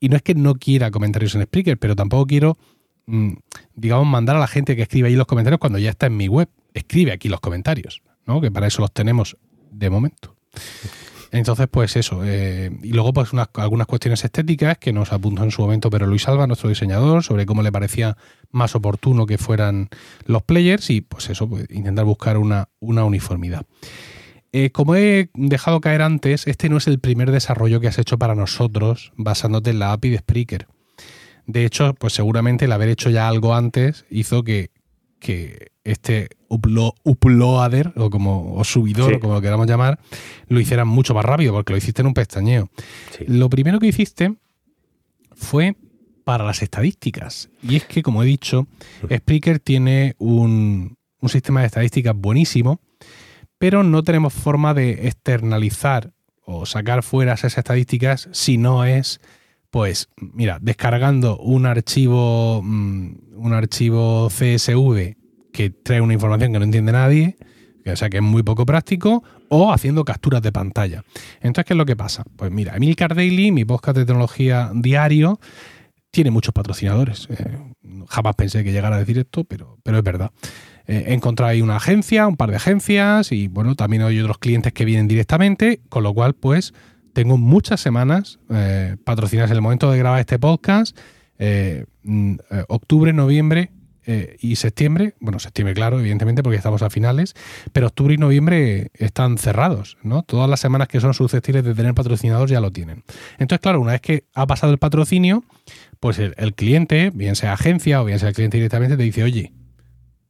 Y 0.01 0.09
no 0.09 0.17
es 0.17 0.23
que 0.23 0.35
no 0.35 0.55
quiera 0.55 0.91
comentarios 0.91 1.35
en 1.35 1.43
Spreaker, 1.43 1.79
pero 1.79 1.97
tampoco 1.97 2.27
quiero, 2.27 2.57
mm, 3.07 3.33
digamos, 3.75 4.07
mandar 4.07 4.37
a 4.37 4.41
la 4.41 4.47
gente 4.47 4.77
que 4.77 4.83
escribe 4.83 5.09
ahí 5.09 5.17
los 5.17 5.27
comentarios 5.27 5.59
cuando 5.59 5.79
ya 5.79 5.91
está 5.91 6.07
en 6.07 6.17
mi 6.17 6.29
web. 6.29 6.49
Escribe 6.73 7.13
aquí 7.13 7.29
los 7.29 7.41
comentarios, 7.41 8.03
¿no? 8.25 8.41
Que 8.41 8.51
para 8.51 8.67
eso 8.69 8.81
los 8.81 8.93
tenemos 8.93 9.37
de 9.71 9.91
momento. 9.91 10.37
Entonces, 11.31 11.69
pues 11.71 11.97
eso. 11.97 12.23
Eh, 12.25 12.71
y 12.83 12.93
luego, 12.93 13.13
pues 13.13 13.31
algunas 13.55 13.87
cuestiones 13.87 14.25
estéticas 14.25 14.79
que 14.79 14.93
nos 14.93 15.13
apuntó 15.13 15.45
en 15.45 15.51
su 15.51 15.63
momento 15.63 15.91
pero 15.91 16.07
Luis 16.07 16.27
Alba, 16.29 16.47
nuestro 16.47 16.69
diseñador, 16.69 17.23
sobre 17.23 17.47
cómo 17.47 17.63
le 17.63 17.73
parecía 17.73 18.17
más 18.51 18.75
oportuno 18.75 19.27
que 19.27 19.39
fueran 19.39 19.89
los 20.25 20.43
players 20.43 20.91
y, 20.91 21.03
pues 21.03 21.29
eso, 21.31 21.49
pues, 21.49 21.67
intentar 21.71 22.05
buscar 22.05 22.39
una, 22.39 22.69
una 22.81 23.05
uniformidad. 23.05 23.67
Eh, 24.53 24.71
como 24.71 24.95
he 24.95 25.29
dejado 25.35 25.81
caer 25.81 26.01
antes, 26.01 26.47
este 26.47 26.71
no 26.71 26.79
es 26.79 26.87
el 26.87 26.99
primer 26.99 27.31
desarrollo 27.31 27.81
que 27.81 27.89
has 27.89 27.99
hecho 27.99 28.19
para 28.19 28.35
nosotros 28.35 29.13
basándote 29.17 29.71
en 29.71 29.79
la 29.79 29.93
API 29.93 30.11
de 30.11 30.19
Spreaker. 30.19 30.67
De 31.47 31.65
hecho, 31.65 31.95
pues 31.95 32.15
seguramente 32.15 32.65
el 32.65 32.73
haber 32.73 32.89
hecho 32.89 33.11
ya 33.11 33.29
algo 33.29 33.55
antes 33.55 34.07
hizo 34.11 34.45
que, 34.45 34.71
que 35.19 35.73
este 35.85 36.29
uploader 36.49 37.93
o 37.97 38.11
como 38.11 38.55
o 38.55 38.65
subidor 38.65 39.15
o 39.15 39.21
como 39.21 39.35
lo 39.35 39.41
queramos 39.41 39.67
llamar 39.67 39.99
lo 40.49 40.61
hicieran 40.61 40.89
mucho 40.89 41.15
más 41.15 41.25
rápido 41.25 41.53
porque 41.53 41.73
lo 41.73 41.77
hiciste 41.77 42.03
en 42.03 42.07
un 42.09 42.15
pestañeo. 42.15 42.71
Lo 43.27 43.51
primero 43.51 43.79
que 43.79 43.87
hiciste 43.87 44.35
fue 45.33 45.77
para 46.25 46.45
las 46.45 46.63
estadísticas. 46.63 47.51
Y 47.63 47.77
es 47.77 47.85
que 47.85 48.03
como 48.03 48.23
he 48.23 48.27
dicho 48.27 48.67
Spreaker 49.13 49.61
tiene 49.61 50.15
un, 50.19 50.97
un 51.21 51.29
sistema 51.29 51.61
de 51.61 51.67
estadísticas 51.67 52.15
buenísimo 52.17 52.81
pero 53.59 53.83
no 53.83 54.03
tenemos 54.03 54.33
forma 54.33 54.73
de 54.73 55.09
externalizar 55.09 56.13
o 56.45 56.65
sacar 56.65 57.03
fuera 57.03 57.35
esas 57.35 57.59
estadísticas 57.59 58.29
si 58.33 58.57
no 58.57 58.85
es 58.85 59.21
pues 59.71 60.09
mira, 60.17 60.59
descargando 60.61 61.39
un 61.39 61.67
archivo, 61.67 62.63
mm, 62.63 63.11
un 63.37 63.53
archivo 63.53 64.29
CSV 64.31 65.17
que 65.53 65.71
trae 65.71 66.01
una 66.01 66.15
información 66.15 66.53
que 66.53 66.59
no 66.59 66.65
entiende 66.65 66.93
nadie, 66.93 67.37
o 67.87 67.97
sea 67.97 68.11
que 68.11 68.19
es 68.19 68.23
muy 68.23 68.43
poco 68.43 68.67
práctico, 68.67 69.23
o 69.49 69.73
haciendo 69.73 70.05
capturas 70.05 70.43
de 70.43 70.53
pantalla. 70.53 71.05
Entonces, 71.41 71.65
¿qué 71.67 71.75
es 71.75 71.79
lo 71.79 71.87
que 71.87 71.97
pasa? 71.97 72.25
Pues 72.37 72.51
mira, 72.51 72.77
Emilcar 72.77 73.15
Daily, 73.15 73.51
mi 73.51 73.65
podcast 73.65 73.97
de 73.97 74.05
tecnología 74.05 74.71
diario, 74.75 75.41
tiene 76.11 76.31
muchos 76.31 76.53
patrocinadores. 76.53 77.29
Eh, 77.31 77.59
jamás 78.09 78.35
pensé 78.35 78.65
que 78.65 78.73
llegara 78.73 78.97
a 78.97 78.99
decir 78.99 79.19
esto, 79.19 79.45
pero, 79.45 79.79
pero 79.83 79.99
es 79.99 80.05
verdad. 80.05 80.31
Eh, 80.87 81.05
he 81.09 81.15
encontrado 81.15 81.51
ahí 81.51 81.63
una 81.63 81.77
agencia, 81.77 82.27
un 82.27 82.37
par 82.37 82.51
de 82.51 82.57
agencias, 82.57 83.33
y 83.33 83.49
bueno, 83.49 83.75
también 83.75 84.03
hay 84.03 84.19
otros 84.21 84.39
clientes 84.39 84.73
que 84.73 84.85
vienen 84.85 85.09
directamente, 85.09 85.81
con 85.89 86.03
lo 86.03 86.15
cual, 86.15 86.35
pues, 86.35 86.73
tengo 87.13 87.37
muchas 87.37 87.81
semanas 87.81 88.39
eh, 88.51 88.97
patrocinadas 89.05 89.51
en 89.51 89.57
el 89.57 89.63
momento 89.63 89.91
de 89.91 89.99
grabar 89.99 90.21
este 90.21 90.39
podcast. 90.39 90.97
Eh, 91.39 91.85
mm, 92.03 92.37
eh, 94.11 94.39
y 94.41 94.57
septiembre, 94.57 95.13
bueno, 95.21 95.39
septiembre 95.39 95.75
claro, 95.75 96.01
evidentemente 96.01 96.43
porque 96.43 96.57
estamos 96.57 96.81
a 96.81 96.89
finales, 96.89 97.35
pero 97.75 97.89
octubre 97.89 98.15
y 98.15 98.17
noviembre 98.17 98.91
están 98.95 99.37
cerrados, 99.37 99.99
¿no? 100.03 100.23
Todas 100.23 100.49
las 100.49 100.61
semanas 100.61 100.89
que 100.89 100.99
son 100.99 101.13
susceptibles 101.13 101.63
de 101.63 101.75
tener 101.75 101.93
patrocinadores 101.93 102.51
ya 102.51 102.63
lo 102.63 102.73
tienen. 102.73 103.05
Entonces, 103.33 103.61
claro, 103.61 103.83
una 103.83 103.93
vez 103.93 104.01
que 104.01 104.25
ha 104.33 104.47
pasado 104.47 104.73
el 104.73 104.79
patrocinio, 104.79 105.45
pues 106.01 106.19
el, 106.19 106.35
el 106.39 106.55
cliente, 106.55 107.11
bien 107.13 107.37
sea 107.37 107.53
agencia 107.53 108.01
o 108.01 108.07
bien 108.07 108.19
sea 108.19 108.31
el 108.31 108.35
cliente 108.35 108.57
directamente, 108.57 108.97
te 108.97 109.03
dice, 109.03 109.25
oye, 109.25 109.53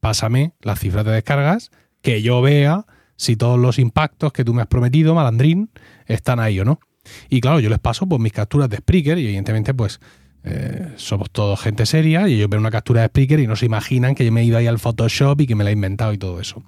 pásame 0.01 0.51
las 0.59 0.81
cifras 0.81 1.05
de 1.05 1.13
descargas, 1.13 1.71
que 2.01 2.21
yo 2.21 2.41
vea 2.41 2.85
si 3.15 3.37
todos 3.37 3.57
los 3.57 3.79
impactos 3.79 4.33
que 4.33 4.43
tú 4.43 4.53
me 4.53 4.61
has 4.61 4.67
prometido, 4.67 5.15
malandrín, 5.15 5.71
están 6.05 6.41
ahí 6.41 6.59
o 6.59 6.65
no. 6.65 6.81
Y 7.29 7.39
claro, 7.39 7.61
yo 7.61 7.69
les 7.69 7.79
paso 7.79 8.07
pues, 8.07 8.21
mis 8.21 8.33
capturas 8.33 8.69
de 8.69 8.77
Spreaker 8.77 9.17
y 9.17 9.23
evidentemente 9.23 9.73
pues 9.73 10.01
eh, 10.43 10.93
somos 10.95 11.29
todos 11.31 11.59
gente 11.59 11.85
seria 11.85 12.27
y 12.27 12.35
ellos 12.35 12.49
ven 12.49 12.61
una 12.61 12.71
captura 12.71 13.01
de 13.01 13.07
Spreaker 13.07 13.39
y 13.39 13.47
no 13.47 13.55
se 13.55 13.65
imaginan 13.65 14.15
que 14.15 14.25
yo 14.25 14.31
me 14.31 14.41
he 14.41 14.45
ido 14.45 14.57
ahí 14.57 14.67
al 14.67 14.79
Photoshop 14.79 15.41
y 15.41 15.47
que 15.47 15.55
me 15.55 15.63
la 15.63 15.69
he 15.69 15.73
inventado 15.73 16.13
y 16.13 16.17
todo 16.17 16.39
eso. 16.39 16.63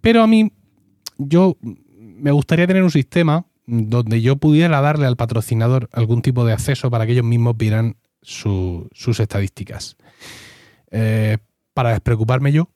Pero 0.00 0.22
a 0.22 0.26
mí, 0.26 0.52
yo 1.18 1.56
me 1.60 2.30
gustaría 2.30 2.66
tener 2.66 2.82
un 2.82 2.90
sistema 2.90 3.46
donde 3.66 4.20
yo 4.20 4.36
pudiera 4.36 4.80
darle 4.80 5.06
al 5.06 5.16
patrocinador 5.16 5.88
algún 5.92 6.22
tipo 6.22 6.44
de 6.44 6.52
acceso 6.52 6.90
para 6.90 7.06
que 7.06 7.12
ellos 7.12 7.24
mismos 7.24 7.56
vieran 7.56 7.96
sus 8.20 9.20
estadísticas. 9.20 9.96
Eh, 10.90 11.38
para 11.72 11.90
despreocuparme 11.90 12.52
yo, 12.52 12.70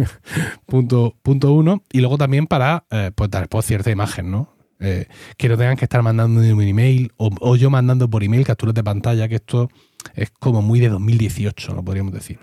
punto, 0.66 1.14
punto 1.22 1.52
uno, 1.52 1.84
y 1.92 2.00
luego 2.00 2.18
también 2.18 2.46
para 2.46 2.84
eh, 2.90 3.12
pues 3.14 3.30
dar 3.30 3.48
cierta 3.62 3.90
imagen, 3.90 4.30
¿no? 4.30 4.59
Eh, 4.80 5.06
que 5.36 5.48
no 5.48 5.56
tengan 5.56 5.76
que 5.76 5.84
estar 5.84 6.02
mandando 6.02 6.40
un 6.40 6.62
email 6.62 7.12
o, 7.16 7.56
yo 7.56 7.68
mandando 7.70 8.08
por 8.08 8.24
email 8.24 8.44
capturas 8.44 8.74
de 8.74 8.82
pantalla, 8.82 9.28
que 9.28 9.36
esto 9.36 9.68
es 10.14 10.30
como 10.30 10.62
muy 10.62 10.80
de 10.80 10.88
2018, 10.88 11.74
lo 11.74 11.84
podríamos 11.84 12.12
decir. 12.12 12.38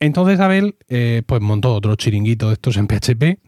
Entonces 0.00 0.40
Abel 0.40 0.76
eh, 0.88 1.22
pues 1.26 1.40
montó 1.40 1.74
otro 1.74 1.94
chiringuito 1.96 2.48
de 2.48 2.54
estos 2.54 2.76
en 2.76 2.86
PHP, 2.86 3.38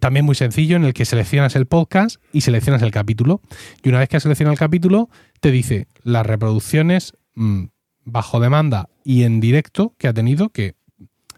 también 0.00 0.24
muy 0.24 0.34
sencillo, 0.34 0.76
en 0.76 0.84
el 0.84 0.92
que 0.92 1.04
seleccionas 1.04 1.54
el 1.54 1.66
podcast 1.66 2.20
y 2.32 2.40
seleccionas 2.40 2.82
el 2.82 2.90
capítulo. 2.90 3.40
Y 3.82 3.88
una 3.88 4.00
vez 4.00 4.08
que 4.08 4.16
has 4.16 4.22
seleccionado 4.24 4.52
el 4.52 4.58
capítulo, 4.58 5.10
te 5.40 5.50
dice 5.50 5.86
las 6.02 6.26
reproducciones 6.26 7.14
mm, 7.34 7.66
bajo 8.04 8.40
demanda 8.40 8.88
y 9.04 9.22
en 9.22 9.40
directo 9.40 9.94
que 9.98 10.08
ha 10.08 10.12
tenido, 10.12 10.50
que 10.50 10.74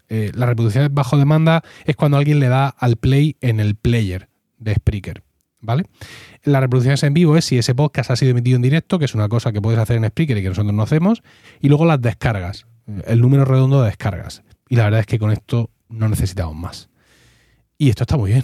eh, 0.09 0.31
la 0.35 0.45
reproducción 0.45 0.93
bajo 0.93 1.17
demanda 1.17 1.63
es 1.85 1.95
cuando 1.95 2.17
alguien 2.17 2.39
le 2.39 2.47
da 2.47 2.67
al 2.67 2.97
play 2.97 3.37
en 3.41 3.59
el 3.59 3.75
player 3.75 4.29
de 4.59 4.75
Spreaker. 4.75 5.23
¿Vale? 5.63 5.85
La 6.43 6.59
reproducción 6.59 6.97
en 7.01 7.13
vivo 7.13 7.37
es 7.37 7.45
si 7.45 7.57
ese 7.57 7.73
podcast 7.73 8.11
ha 8.11 8.15
sido 8.17 8.31
emitido 8.31 8.57
en 8.57 8.61
directo, 8.61 8.99
que 8.99 9.05
es 9.05 9.15
una 9.15 9.29
cosa 9.29 9.53
que 9.53 9.61
puedes 9.61 9.79
hacer 9.79 9.95
en 9.95 10.05
Spreaker 10.05 10.37
y 10.37 10.41
que 10.43 10.49
nosotros 10.49 10.73
no 10.73 10.83
hacemos, 10.83 11.23
y 11.61 11.69
luego 11.69 11.85
las 11.85 12.01
descargas, 12.01 12.67
el 13.07 13.21
número 13.21 13.45
redondo 13.45 13.81
de 13.81 13.87
descargas. 13.87 14.43
Y 14.67 14.75
la 14.75 14.83
verdad 14.83 14.99
es 14.99 15.05
que 15.05 15.19
con 15.19 15.31
esto 15.31 15.71
no 15.87 16.09
necesitamos 16.09 16.55
más. 16.55 16.89
Y 17.77 17.89
esto 17.89 18.03
está 18.03 18.17
muy 18.17 18.31
bien. 18.31 18.43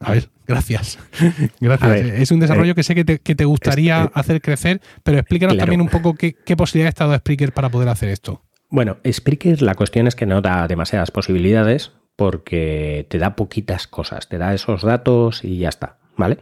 A 0.00 0.12
ver, 0.12 0.28
gracias. 0.44 0.98
gracias. 1.60 1.92
es 1.92 2.30
un 2.32 2.40
desarrollo 2.40 2.72
eh, 2.72 2.74
que 2.74 2.82
sé 2.82 2.94
que 2.96 3.04
te, 3.34 3.44
gustaría 3.44 4.02
hacer 4.02 4.40
crecer, 4.40 4.80
pero 5.04 5.18
explícanos 5.18 5.56
también 5.56 5.80
un 5.80 5.88
poco 5.88 6.14
qué, 6.14 6.34
qué 6.34 6.56
posibilidades 6.56 7.00
ha 7.00 7.06
dado 7.06 7.18
Spreaker 7.18 7.52
para 7.52 7.68
poder 7.68 7.88
hacer 7.88 8.08
esto. 8.08 8.42
Bueno, 8.70 8.98
Spreaker 9.08 9.62
la 9.62 9.76
cuestión 9.76 10.08
es 10.08 10.16
que 10.16 10.26
no 10.26 10.40
da 10.40 10.66
demasiadas 10.66 11.12
posibilidades 11.12 11.92
porque 12.18 13.06
te 13.08 13.18
da 13.18 13.36
poquitas 13.36 13.86
cosas, 13.86 14.28
te 14.28 14.38
da 14.38 14.52
esos 14.52 14.82
datos 14.82 15.44
y 15.44 15.58
ya 15.58 15.68
está, 15.68 15.97
¿vale? 16.18 16.38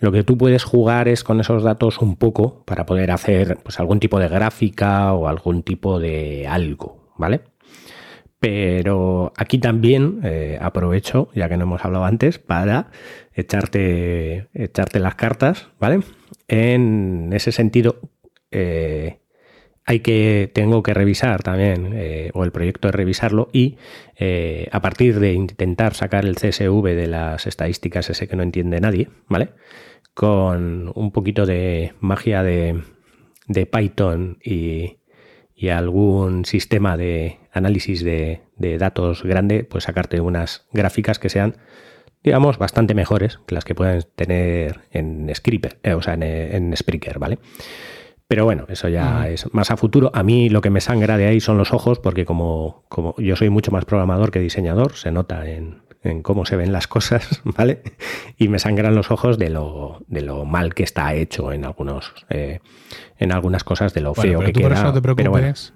Lo 0.00 0.10
que 0.10 0.24
tú 0.24 0.36
puedes 0.36 0.64
jugar 0.64 1.06
es 1.06 1.22
con 1.22 1.38
esos 1.38 1.62
datos 1.62 1.98
un 1.98 2.16
poco 2.16 2.64
para 2.64 2.86
poder 2.86 3.12
hacer 3.12 3.58
pues, 3.62 3.78
algún 3.78 4.00
tipo 4.00 4.18
de 4.18 4.28
gráfica 4.28 5.12
o 5.12 5.28
algún 5.28 5.62
tipo 5.62 6.00
de 6.00 6.48
algo, 6.48 7.12
¿vale? 7.16 7.42
Pero 8.40 9.32
aquí 9.36 9.58
también 9.58 10.20
eh, 10.24 10.58
aprovecho, 10.60 11.28
ya 11.34 11.48
que 11.48 11.56
no 11.56 11.64
hemos 11.64 11.84
hablado 11.84 12.04
antes, 12.04 12.38
para 12.38 12.90
echarte, 13.34 14.48
echarte 14.54 15.00
las 15.00 15.16
cartas, 15.16 15.68
¿vale? 15.78 16.00
En 16.46 17.30
ese 17.32 17.52
sentido, 17.52 18.00
eh, 18.50 19.18
hay 19.88 20.00
que, 20.00 20.50
tengo 20.52 20.82
que 20.82 20.92
revisar 20.92 21.42
también, 21.42 21.92
eh, 21.94 22.30
o 22.34 22.44
el 22.44 22.52
proyecto 22.52 22.88
de 22.88 22.92
revisarlo, 22.92 23.48
y 23.54 23.78
eh, 24.18 24.68
a 24.70 24.82
partir 24.82 25.18
de 25.18 25.32
intentar 25.32 25.94
sacar 25.94 26.26
el 26.26 26.34
CSV 26.34 26.84
de 26.94 27.06
las 27.06 27.46
estadísticas, 27.46 28.10
ese 28.10 28.28
que 28.28 28.36
no 28.36 28.42
entiende 28.42 28.82
nadie, 28.82 29.08
¿vale? 29.28 29.48
Con 30.12 30.92
un 30.94 31.10
poquito 31.10 31.46
de 31.46 31.94
magia 32.00 32.42
de, 32.42 32.82
Python 33.72 34.36
y, 34.44 34.98
algún 35.70 36.44
sistema 36.44 36.98
de 36.98 37.38
análisis 37.50 38.04
de, 38.04 38.42
de, 38.56 38.76
datos 38.76 39.22
grande, 39.22 39.64
pues 39.64 39.84
sacarte 39.84 40.20
unas 40.20 40.68
gráficas 40.70 41.18
que 41.18 41.30
sean 41.30 41.56
digamos, 42.22 42.58
bastante 42.58 42.94
mejores 42.94 43.38
que 43.46 43.54
las 43.54 43.64
que 43.64 43.74
pueden 43.74 44.02
tener 44.16 44.80
en 44.90 45.34
Scripper, 45.34 45.78
eh, 45.82 45.94
o 45.94 46.02
sea, 46.02 46.12
en, 46.14 46.76
Spreaker, 46.76 47.18
¿vale? 47.18 47.38
Pero 48.28 48.44
bueno, 48.44 48.66
eso 48.68 48.90
ya 48.90 49.26
es 49.28 49.52
más 49.54 49.70
a 49.70 49.78
futuro. 49.78 50.10
A 50.12 50.22
mí 50.22 50.50
lo 50.50 50.60
que 50.60 50.68
me 50.68 50.82
sangra 50.82 51.16
de 51.16 51.26
ahí 51.26 51.40
son 51.40 51.56
los 51.56 51.72
ojos, 51.72 51.98
porque 51.98 52.26
como, 52.26 52.84
como 52.90 53.14
yo 53.16 53.36
soy 53.36 53.48
mucho 53.48 53.70
más 53.70 53.86
programador 53.86 54.30
que 54.30 54.38
diseñador, 54.38 54.96
se 54.96 55.10
nota 55.10 55.48
en, 55.48 55.82
cómo 56.20 56.44
se 56.44 56.56
ven 56.56 56.70
las 56.70 56.86
cosas, 56.86 57.40
¿vale? 57.56 57.82
Y 58.36 58.48
me 58.48 58.58
sangran 58.58 58.94
los 58.94 59.10
ojos 59.10 59.38
de 59.38 59.48
lo, 59.48 60.04
de 60.08 60.20
lo 60.20 60.44
mal 60.44 60.74
que 60.74 60.82
está 60.82 61.14
hecho 61.14 61.52
en 61.52 61.64
algunos, 61.64 62.26
eh, 62.28 62.60
en 63.16 63.32
algunas 63.32 63.64
cosas, 63.64 63.94
de 63.94 64.02
lo 64.02 64.14
feo 64.14 64.40
que 64.40 64.52
queda. 64.52 64.82
no 64.82 64.92
te 64.92 65.00
preocupes. 65.00 65.72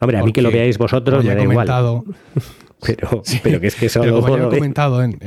Hombre, 0.00 0.18
a 0.18 0.24
mí 0.24 0.32
que 0.32 0.42
lo 0.42 0.50
veáis 0.50 0.78
vosotros 0.78 1.24
me 1.24 1.34
da 1.34 1.42
igual. 1.42 1.66
pero, 2.84 3.22
pero 3.44 3.60
que 3.60 3.68
es 3.68 3.76
que 3.76 3.86
eso 3.86 4.00
como 4.00 4.36
ya 4.36 4.44
he 4.44 4.48
comentado 4.48 5.02
en, 5.02 5.18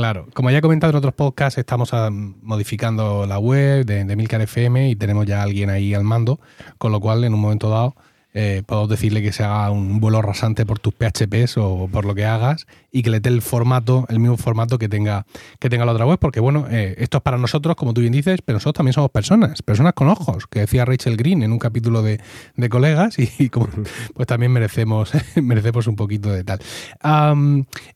Claro, 0.00 0.28
como 0.32 0.50
ya 0.50 0.56
he 0.56 0.60
comentado 0.62 0.92
en 0.92 0.96
otros 0.96 1.12
podcasts, 1.12 1.58
estamos 1.58 1.92
ah, 1.92 2.08
modificando 2.10 3.26
la 3.26 3.38
web 3.38 3.84
de, 3.84 4.02
de 4.06 4.16
Milcar 4.16 4.40
FM 4.40 4.88
y 4.88 4.96
tenemos 4.96 5.26
ya 5.26 5.40
a 5.40 5.42
alguien 5.42 5.68
ahí 5.68 5.92
al 5.92 6.04
mando, 6.04 6.40
con 6.78 6.90
lo 6.90 7.00
cual 7.00 7.22
en 7.22 7.34
un 7.34 7.40
momento 7.40 7.68
dado 7.68 7.94
eh, 8.32 8.62
puedo 8.64 8.86
decirle 8.86 9.20
que 9.20 9.30
se 9.30 9.44
haga 9.44 9.70
un 9.70 10.00
vuelo 10.00 10.22
rasante 10.22 10.64
por 10.64 10.78
tus 10.78 10.94
PHPs 10.94 11.58
o 11.58 11.86
por 11.92 12.06
lo 12.06 12.14
que 12.14 12.24
hagas 12.24 12.66
y 12.92 13.02
que 13.02 13.10
le 13.10 13.20
dé 13.20 13.30
el 13.30 13.42
formato, 13.42 14.06
el 14.08 14.18
mismo 14.18 14.36
formato 14.36 14.78
que 14.78 14.88
tenga, 14.88 15.26
que 15.58 15.68
tenga 15.68 15.84
la 15.84 15.92
otra 15.92 16.06
web, 16.06 16.18
porque 16.18 16.40
bueno, 16.40 16.66
eh, 16.70 16.94
esto 16.98 17.18
es 17.18 17.22
para 17.22 17.38
nosotros, 17.38 17.76
como 17.76 17.94
tú 17.94 18.00
bien 18.00 18.12
dices, 18.12 18.40
pero 18.44 18.56
nosotros 18.56 18.74
también 18.74 18.92
somos 18.92 19.10
personas, 19.10 19.62
personas 19.62 19.94
con 19.94 20.08
ojos, 20.08 20.46
que 20.46 20.60
decía 20.60 20.84
Rachel 20.84 21.16
Green 21.16 21.42
en 21.42 21.52
un 21.52 21.58
capítulo 21.58 22.02
de, 22.02 22.20
colegas 22.68 23.16
y, 23.18 23.48
como, 23.48 23.68
pues 24.14 24.26
también 24.26 24.52
merecemos, 24.52 25.12
merecemos 25.36 25.86
un 25.86 25.96
poquito 25.96 26.30
de 26.30 26.44
tal. 26.44 26.60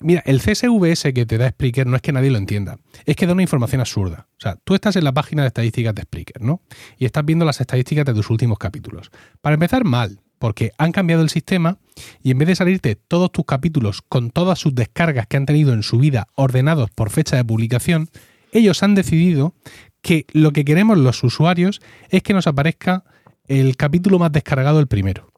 mira, 0.01 0.23
el 0.27 0.41
CSVS 0.41 1.13
que 1.15 1.27
te 1.27 1.39
da 1.39 1.51
Spreaker 1.51 1.87
no 1.87 1.97
es 1.97 2.03
que 2.03 2.13
nadie 2.13 2.31
lo 2.31 2.39
entienda, 2.39 2.79
es 3.05 3.17
que 3.17 3.27
da 3.27 3.33
una 3.33 3.43
información 3.43 3.81
absurda. 3.81 4.27
O 4.39 4.41
sea, 4.41 4.57
tú 4.65 4.75
estás 4.75 4.97
en 4.97 5.05
la 5.05 5.13
página 5.13 5.43
de 5.43 5.49
estadísticas 5.49 5.95
de 5.95 6.03
Spreaker, 6.03 6.43
¿no? 6.43 6.61
Y 6.99 7.05
estás 7.05 7.25
viendo 7.25 7.45
las 7.45 7.61
estadísticas 7.61 8.05
de 8.05 8.15
tus 8.15 8.31
últimos 8.31 8.59
capítulos. 8.59 9.11
Para 9.41 9.55
empezar, 9.55 9.85
mal, 9.85 10.21
porque 10.45 10.73
han 10.77 10.93
cambiado 10.93 11.23
el 11.23 11.31
sistema 11.31 11.79
y 12.23 12.31
en 12.31 12.37
vez 12.37 12.49
de 12.49 12.55
salirte 12.55 12.97
todos 12.97 13.33
tus 13.33 13.47
capítulos 13.47 14.03
con 14.07 14.29
todas 14.29 14.59
sus 14.59 14.75
descargas 14.75 15.27
que 15.27 15.39
han 15.39 15.47
tenido 15.47 15.73
en 15.73 15.83
su 15.83 15.97
vida 15.97 16.29
ordenados 16.35 16.91
por 16.91 17.09
fecha 17.09 17.35
de 17.35 17.47
publicación, 17.47 18.11
ellos 18.53 18.83
han 18.83 18.95
decidido 18.95 19.55
que 20.03 20.27
lo 20.35 20.53
que 20.53 20.67
queremos 20.67 20.99
los 20.99 21.25
usuarios 21.25 21.81
es 22.11 22.23
que 22.23 22.35
nos 22.35 22.47
aparezca 22.47 23.05
el 23.49 23.79
capítulo 23.79 24.19
más 24.19 24.33
descargado 24.33 24.81
el 24.81 24.87
primero. 24.87 25.33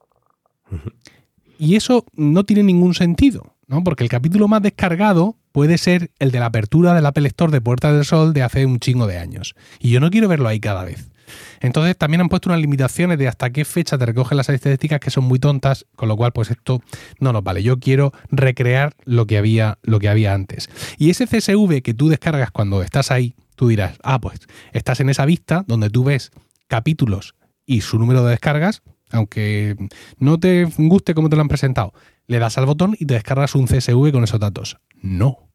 Y 1.56 1.76
eso 1.76 2.04
no 2.14 2.42
tiene 2.42 2.64
ningún 2.64 2.94
sentido, 2.94 3.54
¿no? 3.68 3.84
Porque 3.84 4.02
el 4.02 4.10
capítulo 4.10 4.48
más 4.48 4.62
descargado 4.62 5.36
puede 5.52 5.78
ser 5.78 6.10
el 6.18 6.32
de 6.32 6.40
la 6.40 6.46
apertura 6.46 6.94
del 6.94 7.06
Apple 7.06 7.28
Store 7.28 7.52
de 7.52 7.60
Puerta 7.60 7.92
del 7.92 8.04
Sol 8.04 8.32
de 8.32 8.42
hace 8.42 8.66
un 8.66 8.80
chingo 8.80 9.06
de 9.06 9.18
años. 9.18 9.54
Y 9.78 9.90
yo 9.90 10.00
no 10.00 10.10
quiero 10.10 10.26
verlo 10.26 10.48
ahí 10.48 10.58
cada 10.58 10.84
vez. 10.84 11.12
Entonces 11.60 11.96
también 11.96 12.20
han 12.20 12.28
puesto 12.28 12.48
unas 12.48 12.60
limitaciones 12.60 13.18
de 13.18 13.28
hasta 13.28 13.50
qué 13.50 13.64
fecha 13.64 13.98
te 13.98 14.06
recogen 14.06 14.36
las 14.36 14.48
estadísticas 14.48 15.00
que 15.00 15.10
son 15.10 15.24
muy 15.24 15.38
tontas, 15.38 15.86
con 15.96 16.08
lo 16.08 16.16
cual 16.16 16.32
pues 16.32 16.50
esto 16.50 16.82
no 17.20 17.32
nos 17.32 17.42
vale. 17.42 17.62
Yo 17.62 17.78
quiero 17.78 18.12
recrear 18.30 18.94
lo 19.04 19.26
que 19.26 19.38
había, 19.38 19.78
lo 19.82 19.98
que 19.98 20.08
había 20.08 20.34
antes. 20.34 20.68
Y 20.98 21.10
ese 21.10 21.26
CSV 21.26 21.82
que 21.82 21.94
tú 21.94 22.08
descargas 22.08 22.50
cuando 22.50 22.82
estás 22.82 23.10
ahí, 23.10 23.34
tú 23.54 23.68
dirás, 23.68 23.98
ah, 24.02 24.20
pues 24.20 24.40
estás 24.72 25.00
en 25.00 25.08
esa 25.08 25.24
vista 25.24 25.64
donde 25.66 25.90
tú 25.90 26.04
ves 26.04 26.30
capítulos 26.68 27.34
y 27.64 27.80
su 27.80 27.98
número 27.98 28.24
de 28.24 28.30
descargas, 28.30 28.82
aunque 29.10 29.76
no 30.18 30.38
te 30.38 30.64
guste 30.76 31.14
cómo 31.14 31.28
te 31.28 31.36
lo 31.36 31.42
han 31.42 31.48
presentado, 31.48 31.92
le 32.26 32.38
das 32.38 32.58
al 32.58 32.66
botón 32.66 32.96
y 32.98 33.06
te 33.06 33.14
descargas 33.14 33.54
un 33.54 33.66
CSV 33.66 34.12
con 34.12 34.24
esos 34.24 34.40
datos. 34.40 34.78
No. 35.00 35.45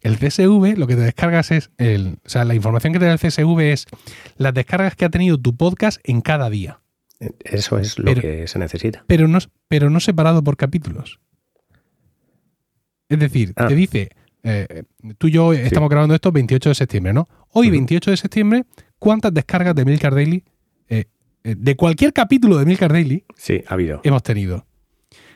El 0.00 0.18
CSV 0.18 0.78
lo 0.78 0.86
que 0.86 0.94
te 0.94 1.02
descargas 1.02 1.50
es, 1.50 1.70
el, 1.78 2.18
o 2.24 2.28
sea, 2.28 2.44
la 2.44 2.54
información 2.54 2.92
que 2.92 2.98
te 2.98 3.06
da 3.06 3.12
el 3.12 3.18
CSV 3.18 3.60
es 3.60 3.86
las 4.36 4.54
descargas 4.54 4.94
que 4.94 5.04
ha 5.04 5.10
tenido 5.10 5.38
tu 5.38 5.56
podcast 5.56 6.00
en 6.04 6.20
cada 6.20 6.50
día. 6.50 6.80
Eso 7.44 7.78
es 7.78 7.98
lo 7.98 8.14
que 8.14 8.46
se 8.46 8.58
necesita. 8.58 9.04
Pero 9.06 9.26
no, 9.26 9.38
pero 9.66 9.90
no 9.90 10.00
separado 10.00 10.42
por 10.44 10.56
capítulos. 10.56 11.18
Es 13.08 13.18
decir, 13.18 13.54
te 13.54 13.64
ah. 13.64 13.68
dice, 13.68 14.10
eh, 14.42 14.84
tú 15.16 15.28
y 15.28 15.32
yo 15.32 15.52
estamos 15.52 15.88
grabando 15.88 16.14
esto 16.14 16.30
28 16.30 16.68
de 16.68 16.74
septiembre, 16.74 17.12
¿no? 17.12 17.28
Hoy, 17.52 17.70
28 17.70 18.10
de 18.10 18.16
septiembre, 18.16 18.64
¿cuántas 18.98 19.32
descargas 19.34 19.74
de 19.74 19.84
Milcar 19.84 20.14
Daily, 20.14 20.44
eh, 20.88 21.06
eh, 21.42 21.54
de 21.58 21.76
cualquier 21.76 22.12
capítulo 22.12 22.58
de 22.58 22.66
Milcar 22.66 22.92
Daily, 22.92 23.24
sí, 23.36 23.62
ha 23.66 23.74
habido. 23.74 24.00
hemos 24.04 24.22
tenido? 24.22 24.66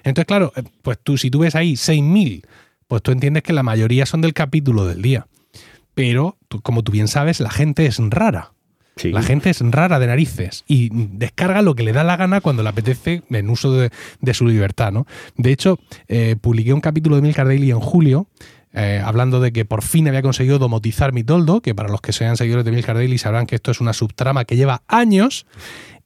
Entonces, 0.05 0.27
claro, 0.27 0.53
pues 0.83 0.99
tú, 1.03 1.17
si 1.17 1.31
tú 1.31 1.41
ves 1.41 1.55
ahí 1.55 1.75
6.000 1.75 2.45
pues 2.88 3.03
tú 3.03 3.12
entiendes 3.12 3.42
que 3.42 3.53
la 3.53 3.62
mayoría 3.62 4.07
son 4.07 4.21
del 4.21 4.35
capítulo 4.35 4.87
del 4.87 5.03
día. 5.03 5.27
Pero, 5.95 6.38
como 6.62 6.83
tú 6.83 6.92
bien 6.92 7.09
sabes, 7.09 7.40
la 7.40 7.51
gente 7.51 7.87
es 7.87 7.99
rara. 7.99 8.53
La 9.03 9.23
gente 9.23 9.49
es 9.49 9.61
rara 9.61 9.99
de 9.99 10.07
narices 10.07 10.64
y 10.68 10.90
descarga 10.92 11.62
lo 11.62 11.75
que 11.75 11.83
le 11.83 11.92
da 11.92 12.05
la 12.05 12.16
gana 12.16 12.42
cuando 12.42 12.62
le 12.62 12.68
apetece 12.68 13.23
en 13.31 13.49
uso 13.49 13.73
de, 13.73 13.90
su 14.35 14.47
libertad. 14.47 14.92
¿no? 14.92 15.07
De 15.37 15.51
hecho, 15.51 15.79
eh, 16.09 16.37
publiqué 16.38 16.75
un 16.75 16.83
capítulo 16.83 17.16
de 17.16 17.23
Milcar 17.23 17.47
Daily 17.47 17.71
en 17.71 17.81
julio 17.81 18.29
eh, 18.75 19.03
hablando 19.05 19.40
de 19.40 19.53
que 19.53 19.64
por 19.64 19.83
fin 19.83 20.09
había 20.09 20.23
conseguido 20.23 20.59
domotizar 20.59 21.12
mi 21.12 21.25
toldo, 21.25 21.61
que 21.61 21.75
para 21.75 21.90
los 21.90 22.01
que 22.01 22.12
sean 22.12 22.37
seguidores 22.37 22.64
de 22.64 22.73
Milcar 22.73 22.97
Daily 22.97 23.18
sabrán 23.18 23.47
que 23.47 23.57
esto 23.57 23.71
es 23.71 23.81
una 23.81 23.92
subtrama 23.92 24.45
que 24.45 24.57
lleva 24.57 24.83
años. 24.88 25.47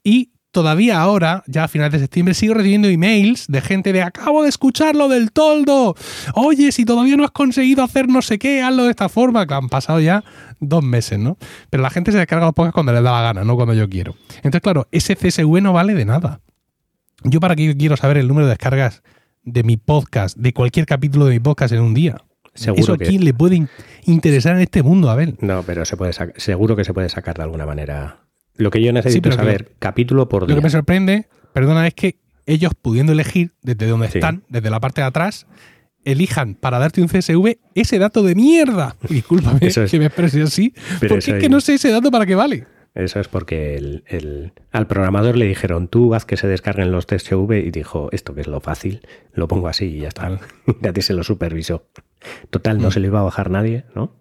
Y 0.03 0.31
todavía 0.57 1.03
ahora, 1.03 1.45
ya 1.47 1.65
a 1.65 1.69
finales 1.69 1.93
de 1.93 1.99
septiembre, 1.99 2.33
sigo 2.33 2.55
recibiendo 2.55 2.89
emails 2.89 3.45
de 3.47 3.61
gente 3.61 3.93
de 3.93 4.01
acabo 4.01 4.43
de 4.43 4.49
escuchar 4.49 4.97
lo 4.97 5.07
del 5.07 5.31
toldo. 5.31 5.95
Oye, 6.33 6.73
si 6.73 6.87
todavía 6.87 7.15
no 7.19 7.25
has 7.25 7.31
conseguido 7.31 7.85
hacer 7.85 8.09
no 8.09 8.23
sé 8.23 8.39
qué, 8.39 8.63
hazlo 8.63 8.85
de 8.85 8.91
esta 8.91 9.11
forma. 9.11 9.47
Que 9.47 9.53
han 9.53 9.69
pasado 9.69 10.01
ya 10.01 10.25
dos 10.59 10.83
meses, 10.83 11.19
¿no? 11.19 11.37
Pero 11.69 11.83
la 11.83 11.91
gente 11.91 12.11
se 12.11 12.17
descarga 12.17 12.47
los 12.47 12.55
podcasts 12.55 12.73
cuando 12.73 12.95
les 12.95 13.03
da 13.03 13.13
la 13.13 13.21
gana, 13.21 13.45
no 13.45 13.55
cuando 13.55 13.75
yo 13.75 13.87
quiero. 13.87 14.15
Entonces, 14.37 14.63
claro, 14.63 14.89
ese 14.93 15.15
CSV 15.15 15.61
no 15.61 15.75
vale 15.75 15.93
de 15.93 16.07
nada. 16.07 16.41
Yo 17.23 17.39
para 17.39 17.55
qué 17.55 17.77
quiero 17.77 17.99
saber 17.99 18.17
el 18.17 18.27
número 18.27 18.47
de 18.47 18.53
descargas 18.53 19.03
de 19.43 19.63
mi 19.63 19.77
podcast, 19.77 20.39
de 20.39 20.55
cualquier 20.55 20.87
capítulo 20.87 21.27
de 21.27 21.35
mi 21.35 21.41
podcast 21.41 21.75
en 21.75 21.83
un 21.83 21.93
día. 21.93 22.17
Seguro 22.55 22.83
¿Eso 22.83 22.93
a 22.95 22.97
quién 22.97 23.27
le 23.27 23.35
puede 23.35 23.69
interesar 24.07 24.57
en 24.57 24.63
este 24.63 24.83
mundo, 24.83 25.11
Abel? 25.11 25.37
No, 25.43 25.65
pero 25.65 25.85
se 25.85 25.99
puede 25.99 26.15
seguro 26.37 26.77
que 26.77 26.85
se 26.85 26.95
puede 26.95 27.11
sacar 27.11 27.37
de 27.37 27.43
alguna 27.43 27.67
manera 27.67 28.26
lo 28.57 28.71
que 28.71 28.83
yo 28.83 28.93
necesito 28.93 29.33
saber, 29.33 29.73
capítulo 29.79 30.29
por 30.29 30.47
día. 30.47 30.55
Lo 30.55 30.61
que 30.61 30.67
me 30.67 30.71
sorprende, 30.71 31.29
perdona, 31.53 31.87
es 31.87 31.95
que 31.95 32.19
ellos 32.47 32.73
pudiendo 32.81 33.13
elegir 33.13 33.53
desde 33.63 33.87
donde 33.87 34.07
están, 34.07 34.45
desde 34.49 34.71
la 34.71 34.81
parte 34.81 35.01
de 35.01 35.07
atrás, 35.07 35.47
elijan 36.05 36.55
para 36.55 36.79
darte 36.79 37.03
un 37.03 37.09
CSV 37.09 37.59
ese 37.75 37.99
dato 37.99 38.23
de 38.23 38.35
mierda. 38.35 38.97
Discúlpame 39.09 39.61
que 39.61 39.99
me 39.99 40.07
exprese 40.07 40.43
así, 40.43 40.73
porque 41.01 41.33
es 41.33 41.43
que 41.43 41.49
no 41.49 41.61
sé 41.61 41.75
ese 41.75 41.91
dato 41.91 42.11
para 42.11 42.25
qué 42.25 42.35
vale. 42.35 42.67
Eso 42.95 43.21
es 43.21 43.29
porque 43.29 43.77
el, 43.77 44.53
al 44.73 44.87
programador 44.87 45.37
le 45.37 45.45
dijeron, 45.45 45.89
tú 45.89 46.15
haz 46.15 46.25
que 46.25 46.39
se 46.39 46.49
descarguen 46.49 46.93
los 46.93 47.05
CSV 47.05 47.53
y 47.53 47.71
dijo, 47.71 48.09
esto 48.11 48.35
que 48.35 48.41
es 48.41 48.47
lo 48.47 48.61
fácil, 48.61 49.03
lo 49.35 49.49
pongo 49.49 49.69
así 49.69 49.85
y 49.85 50.01
ya 50.01 50.09
está. 50.09 50.41
ya 50.81 50.95
te 50.95 51.03
se 51.03 51.13
lo 51.13 51.23
supervisó. 51.23 51.85
Total, 52.49 52.79
no 52.79 52.89
mm. 52.89 52.93
se 52.93 53.01
lo 53.01 53.07
iba 53.09 53.21
a 53.21 53.25
bajar 53.25 53.51
nadie, 53.51 53.85
¿no? 53.95 54.17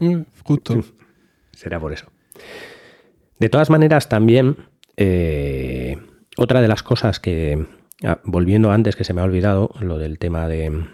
Mm, 0.00 0.22
justo. 0.42 0.82
Será 1.52 1.78
por 1.78 1.92
eso. 1.92 2.06
De 3.38 3.48
todas 3.48 3.70
maneras, 3.70 4.08
también 4.08 4.56
eh, 4.96 5.98
otra 6.36 6.60
de 6.60 6.68
las 6.68 6.82
cosas 6.82 7.20
que, 7.20 7.66
ah, 8.04 8.20
volviendo 8.24 8.70
antes 8.70 8.96
que 8.96 9.04
se 9.04 9.12
me 9.12 9.20
ha 9.20 9.24
olvidado, 9.24 9.70
lo 9.80 9.98
del 9.98 10.18
tema 10.18 10.48
de 10.48 10.86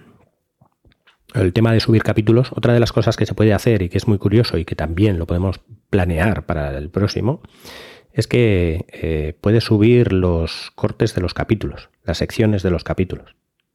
el 1.34 1.52
tema 1.52 1.72
de 1.72 1.80
subir 1.80 2.02
capítulos, 2.02 2.52
otra 2.54 2.74
de 2.74 2.80
las 2.80 2.92
cosas 2.92 3.16
que 3.16 3.24
se 3.26 3.34
puede 3.34 3.54
hacer 3.54 3.82
y 3.82 3.88
que 3.88 3.98
es 3.98 4.06
muy 4.06 4.18
curioso 4.18 4.58
y 4.58 4.64
que 4.64 4.74
también 4.74 5.18
lo 5.18 5.26
podemos 5.26 5.60
planear 5.88 6.44
para 6.44 6.76
el 6.76 6.90
próximo, 6.90 7.40
es 8.12 8.26
que 8.26 8.84
eh, 8.92 9.34
puedes 9.40 9.64
subir 9.64 10.12
los 10.12 10.70
cortes 10.74 11.14
de 11.14 11.22
los 11.22 11.32
capítulos, 11.32 11.88
las 12.04 12.18
secciones 12.18 12.62
de 12.62 12.70
los 12.70 12.84
capítulos, 12.84 13.34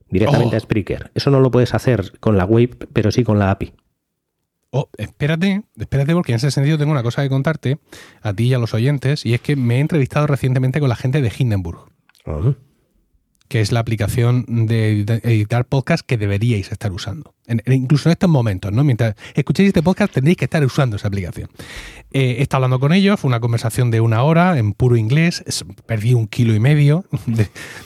directamente 0.10 0.56
a 0.56 0.60
oh. 0.60 0.62
Spreaker. 0.62 1.12
Eso 1.16 1.32
no 1.32 1.40
lo 1.40 1.50
puedes 1.50 1.74
hacer 1.74 2.20
con 2.20 2.38
la 2.38 2.46
web, 2.46 2.88
pero 2.94 3.12
sí 3.12 3.24
con 3.24 3.40
la 3.40 3.50
API. 3.50 3.74
Oh, 4.70 4.90
espérate, 4.98 5.64
espérate, 5.78 6.14
porque 6.14 6.34
en 6.34 6.38
ese 6.38 6.52
sentido 6.52 6.78
tengo 6.78 6.92
una 6.92 7.04
cosa 7.04 7.24
que 7.24 7.30
contarte 7.30 7.80
a 8.22 8.34
ti 8.34 8.48
y 8.48 8.54
a 8.54 8.60
los 8.60 8.74
oyentes, 8.74 9.26
y 9.26 9.34
es 9.34 9.42
que 9.42 9.56
me 9.56 9.78
he 9.78 9.80
entrevistado 9.80 10.28
recientemente 10.28 10.80
con 10.80 10.90
la 10.90 10.96
gente 10.96 11.22
de 11.22 11.32
Hindenburg 11.38 11.90
que 13.48 13.62
es 13.62 13.72
la 13.72 13.80
aplicación 13.80 14.46
de 14.48 15.02
editar 15.24 15.66
podcast 15.66 16.06
que 16.06 16.18
deberíais 16.18 16.72
estar 16.72 16.92
usando. 16.92 17.34
incluso 17.68 18.10
en 18.10 18.14
estos 18.14 18.30
momentos, 18.30 18.72
¿no? 18.74 18.84
Mientras 18.84 19.16
escuchéis 19.34 19.68
este 19.68 19.82
podcast 19.82 20.14
tendréis 20.14 20.38
que 20.38 20.46
estar 20.46 20.64
usando 20.66 20.98
esa 20.98 21.08
aplicación. 21.08 21.50
Eh, 22.12 22.38
he 22.40 22.42
estado 22.42 22.64
hablando 22.64 22.80
con 22.80 22.94
ellos, 22.94 23.20
fue 23.20 23.30
una 23.30 23.40
conversación 23.40 23.92
de 23.92 24.02
una 24.02 24.24
hora 24.24 24.58
en 24.58 24.74
puro 24.74 24.98
inglés, 24.98 25.44
perdí 25.86 26.14
un 26.14 26.28
kilo 26.28 26.54
y 26.56 26.60
medio 26.60 27.06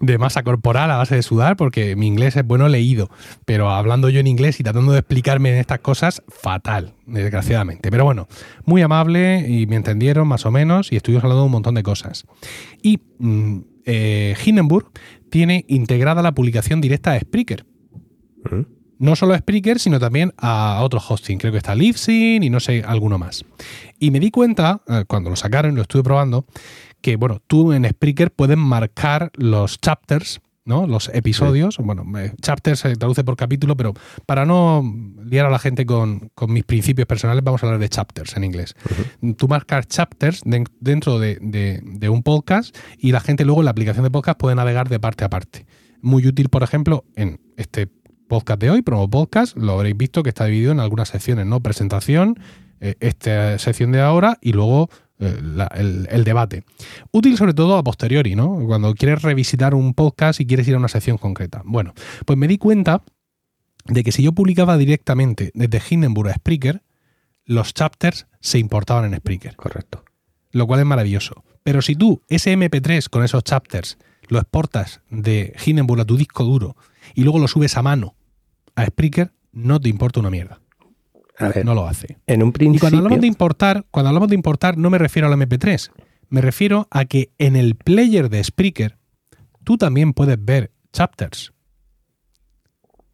de, 0.00 0.18
masa 0.18 0.42
corporal 0.42 0.90
a 0.90 0.96
base 0.96 1.16
de 1.16 1.22
sudar 1.22 1.56
porque 1.56 1.96
mi 1.96 2.06
inglés 2.06 2.36
es 2.36 2.46
bueno 2.46 2.68
leído, 2.68 3.10
pero 3.44 3.70
hablando 3.70 4.08
yo 4.08 4.20
en 4.20 4.26
inglés 4.26 4.60
y 4.60 4.62
tratando 4.62 4.92
de 4.92 5.00
explicarme 5.00 5.50
en 5.50 5.58
estas 5.58 5.80
cosas, 5.80 6.22
fatal, 6.28 6.94
desgraciadamente. 7.06 7.90
Pero 7.90 8.04
bueno, 8.04 8.28
muy 8.64 8.82
amable 8.82 9.46
y 9.48 9.66
me 9.66 9.76
entendieron 9.76 10.28
más 10.28 10.46
o 10.46 10.50
menos 10.50 10.92
y 10.92 10.96
estuvimos 10.96 11.24
hablando 11.24 11.42
de 11.42 11.46
un 11.46 11.52
montón 11.52 11.74
de 11.74 11.82
cosas. 11.82 12.24
Y... 12.82 13.00
Mm, 13.18 13.73
eh, 13.84 14.34
Hindenburg 14.44 14.90
tiene 15.30 15.64
integrada 15.68 16.22
la 16.22 16.32
publicación 16.32 16.80
directa 16.80 17.12
de 17.12 17.20
Spreaker. 17.20 17.66
No 18.98 19.16
solo 19.16 19.34
a 19.34 19.38
Spreaker, 19.38 19.78
sino 19.78 19.98
también 19.98 20.32
a 20.36 20.80
otros 20.82 21.10
hosting. 21.10 21.38
Creo 21.38 21.52
que 21.52 21.58
está 21.58 21.74
Libsyn 21.74 22.42
y 22.42 22.50
no 22.50 22.60
sé, 22.60 22.82
alguno 22.86 23.18
más. 23.18 23.44
Y 23.98 24.10
me 24.10 24.20
di 24.20 24.30
cuenta, 24.30 24.82
eh, 24.88 25.04
cuando 25.06 25.30
lo 25.30 25.36
sacaron, 25.36 25.74
lo 25.74 25.82
estuve 25.82 26.02
probando, 26.02 26.46
que 27.00 27.16
bueno, 27.16 27.42
tú 27.46 27.72
en 27.72 27.88
Spreaker 27.88 28.30
puedes 28.30 28.56
marcar 28.56 29.30
los 29.34 29.80
chapters 29.80 30.40
¿no? 30.64 30.86
Los 30.86 31.10
episodios, 31.12 31.76
bueno, 31.78 32.04
chapters 32.40 32.80
se 32.80 32.96
traduce 32.96 33.22
por 33.22 33.36
capítulo, 33.36 33.76
pero 33.76 33.92
para 34.26 34.46
no 34.46 34.82
liar 35.24 35.46
a 35.46 35.50
la 35.50 35.58
gente 35.58 35.84
con, 35.84 36.30
mis 36.48 36.64
principios 36.64 37.06
personales, 37.06 37.44
vamos 37.44 37.62
a 37.62 37.66
hablar 37.66 37.80
de 37.80 37.88
chapters 37.88 38.36
en 38.36 38.44
inglés. 38.44 38.74
Tú 39.36 39.48
marcas 39.48 39.86
chapters 39.88 40.42
dentro 40.80 41.18
de, 41.18 42.08
un 42.08 42.22
podcast 42.22 42.76
y 42.98 43.12
la 43.12 43.20
gente 43.20 43.44
luego 43.44 43.60
en 43.60 43.66
la 43.66 43.72
aplicación 43.72 44.04
de 44.04 44.10
podcast 44.10 44.38
puede 44.38 44.56
navegar 44.56 44.88
de 44.88 45.00
parte 45.00 45.24
a 45.24 45.30
parte. 45.30 45.66
Muy 46.00 46.26
útil, 46.26 46.48
por 46.48 46.62
ejemplo, 46.62 47.04
en 47.16 47.40
este 47.56 47.88
podcast 48.28 48.60
de 48.60 48.70
hoy, 48.70 48.82
Promo 48.82 49.08
Podcast, 49.08 49.56
lo 49.56 49.72
habréis 49.72 49.96
visto 49.96 50.22
que 50.22 50.30
está 50.30 50.46
dividido 50.46 50.72
en 50.72 50.80
algunas 50.80 51.08
secciones, 51.08 51.46
¿no? 51.46 51.60
Presentación, 51.60 52.38
eh, 52.80 52.96
esta 53.00 53.58
sección 53.58 53.92
de 53.92 54.00
ahora 54.00 54.38
y 54.40 54.52
luego 54.52 54.88
eh, 55.20 56.08
el, 56.10 56.24
debate. 56.24 56.64
Útil 57.12 57.36
sobre 57.36 57.54
todo 57.54 57.76
a 57.76 57.84
posteriori, 57.84 58.34
¿no? 58.34 58.58
Cuando 58.66 58.94
quieres 58.94 59.22
revisitar 59.22 59.74
un 59.74 59.94
podcast 59.94 60.40
y 60.40 60.46
quieres 60.46 60.66
ir 60.66 60.74
a 60.74 60.78
una 60.78 60.88
sección 60.88 61.18
concreta. 61.18 61.62
Bueno, 61.64 61.94
pues 62.26 62.38
me 62.38 62.48
di 62.48 62.58
cuenta 62.58 63.02
de 63.86 64.02
que 64.02 64.12
si 64.12 64.22
yo 64.22 64.32
publicaba 64.32 64.76
directamente 64.76 65.50
desde 65.54 65.82
Hindenburg 65.88 66.30
a 66.30 66.34
Spreaker, 66.34 66.82
los 67.44 67.74
chapters 67.74 68.26
se 68.40 68.58
importaban 68.58 69.04
en 69.04 69.18
Spreaker. 69.18 69.56
Correcto. 69.56 70.04
Lo 70.50 70.66
cual 70.66 70.80
es 70.80 70.86
maravilloso. 70.86 71.44
Pero 71.62 71.80
si 71.80 71.94
tú 71.94 72.22
ese 72.28 72.56
MP3 72.56 73.08
con 73.08 73.22
esos 73.24 73.44
chapters 73.44 73.98
lo 74.28 74.38
exportas 74.38 75.00
de 75.10 75.54
Hindenburg 75.64 76.00
a 76.00 76.04
tu 76.04 76.16
disco 76.16 76.44
duro 76.44 76.76
y 77.14 77.22
luego 77.22 77.38
lo 77.38 77.48
subes 77.48 77.76
a 77.76 77.82
mano 77.82 78.14
a 78.74 78.86
Spreaker, 78.86 79.32
no 79.52 79.80
te 79.80 79.88
importa 79.88 80.20
una 80.20 80.30
mierda 80.30 80.63
no 81.64 81.74
lo 81.74 81.86
hace. 81.86 82.18
En 82.26 82.42
un 82.42 82.52
principio. 82.52 82.76
Y 82.76 82.80
cuando 82.80 82.98
hablamos 82.98 83.20
de 83.20 83.26
importar, 83.26 83.84
cuando 83.90 84.08
hablamos 84.08 84.28
de 84.28 84.34
importar, 84.34 84.76
no 84.76 84.90
me 84.90 84.98
refiero 84.98 85.28
al 85.28 85.34
MP3. 85.34 85.90
Me 86.28 86.40
refiero 86.40 86.88
a 86.90 87.04
que 87.04 87.30
en 87.38 87.56
el 87.56 87.74
player 87.76 88.28
de 88.28 88.42
Spreaker 88.42 88.98
tú 89.62 89.76
también 89.76 90.12
puedes 90.12 90.42
ver 90.42 90.72
chapters. 90.92 91.52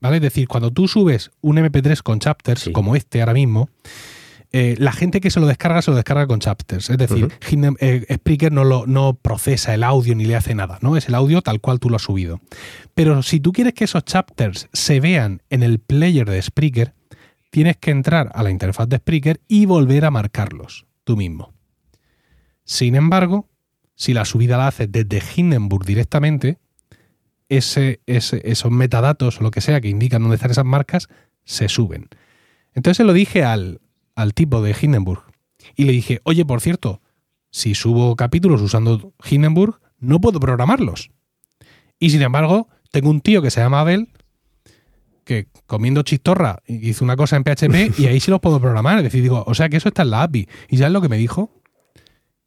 ¿Vale? 0.01 0.16
Es 0.16 0.23
decir, 0.23 0.49
cuando 0.49 0.71
tú 0.71 0.89
subes 0.89 1.31
un 1.41 1.59
MP3 1.59 2.03
con 2.03 2.21
chapters, 2.21 2.71
como 2.73 2.97
este 2.97 3.21
ahora 3.21 3.35
mismo, 3.35 3.68
eh, 4.53 4.75
la 4.79 4.93
gente 4.93 5.21
que 5.21 5.31
se 5.31 5.39
lo 5.39 5.47
descarga 5.47 5.81
se 5.83 5.91
lo 5.91 5.97
descarga 5.97 6.27
con 6.27 6.41
chapters. 6.41 6.91
Es 6.91 6.99
decir, 6.99 7.29
eh, 7.81 8.07
Spreaker 8.14 8.51
no, 8.51 8.64
lo, 8.64 8.87
no 8.87 9.14
procesa 9.14 9.75
el 9.75 9.85
audio 9.85 10.14
ni 10.14 10.25
le 10.25 10.37
hace 10.37 10.55
nada, 10.55 10.79
¿no? 10.81 10.97
Es 10.97 11.09
el 11.09 11.14
audio 11.14 11.43
tal 11.43 11.61
cual 11.61 11.79
tú 11.79 11.91
lo 11.91 11.97
has 11.97 12.03
subido. 12.03 12.41
Pero 12.95 13.23
si 13.23 13.41
tú 13.41 13.53
quieres 13.53 13.75
que 13.75 13.85
esos 13.85 14.05
chapters 14.05 14.68
se 14.73 15.01
vean 15.01 15.43
en 15.51 15.62
el 15.62 15.79
player 15.79 16.29
de 16.29 16.41
Spreaker, 16.41 16.95
tienes 17.51 17.76
que 17.76 17.90
entrar 17.90 18.30
a 18.34 18.42
la 18.42 18.51
interfaz 18.51 18.88
de 18.88 18.98
Spreaker 18.98 19.40
y 19.48 19.66
volver 19.66 20.05
a 20.05 20.11
marcarlos 20.11 20.86
tú 21.05 21.16
mismo. 21.16 21.53
Sin 22.64 22.94
embargo, 22.94 23.48
si 23.94 24.14
la 24.14 24.24
subida 24.24 24.57
la 24.57 24.68
haces 24.68 24.90
desde 24.90 25.22
Hindenburg 25.36 25.84
directamente, 25.84 26.59
esos 27.48 28.70
metadatos 28.70 29.40
o 29.40 29.42
lo 29.42 29.51
que 29.51 29.61
sea 29.61 29.80
que 29.80 29.88
indican 29.88 30.22
dónde 30.22 30.36
están 30.36 30.53
esas 30.53 30.64
marcas 30.64 31.09
se 31.44 31.68
suben. 31.68 32.09
Entonces 32.74 32.98
se 32.98 33.05
lo 33.05 33.12
dije 33.12 33.44
al, 33.44 33.80
al 34.14 34.34
tipo 34.34 34.62
de 34.62 34.74
Hindenburg 34.80 35.24
y 35.74 35.84
le 35.84 35.92
dije, 35.92 36.20
oye, 36.22 36.44
por 36.44 36.61
cierto, 36.61 37.03
si 37.51 37.74
subo 37.74 38.14
capítulos 38.14 38.62
usando 38.62 39.12
Hindenburg, 39.28 39.80
no 39.98 40.20
puedo 40.20 40.38
programarlos. 40.38 41.11
Y 41.98 42.11
sin 42.11 42.22
embargo, 42.22 42.68
tengo 42.92 43.11
un 43.11 43.20
tío 43.20 43.42
que 43.42 43.51
se 43.51 43.61
llama 43.61 43.80
Abel 43.80 44.09
que 45.31 45.47
comiendo 45.66 46.03
chistorra 46.03 46.61
hizo 46.66 47.05
una 47.05 47.14
cosa 47.14 47.37
en 47.37 47.45
PHP 47.45 48.01
y 48.01 48.07
ahí 48.07 48.18
sí 48.18 48.33
los 48.33 48.41
puedo 48.41 48.61
programar. 48.61 48.97
Es 48.97 49.05
decir, 49.05 49.22
digo, 49.22 49.45
o 49.47 49.55
sea 49.55 49.68
que 49.68 49.76
eso 49.76 49.87
está 49.87 50.03
en 50.03 50.11
la 50.11 50.24
API. 50.24 50.49
¿Y 50.68 50.78
sabes 50.78 50.93
lo 50.93 51.01
que 51.01 51.09
me 51.09 51.18
dijo? 51.18 51.62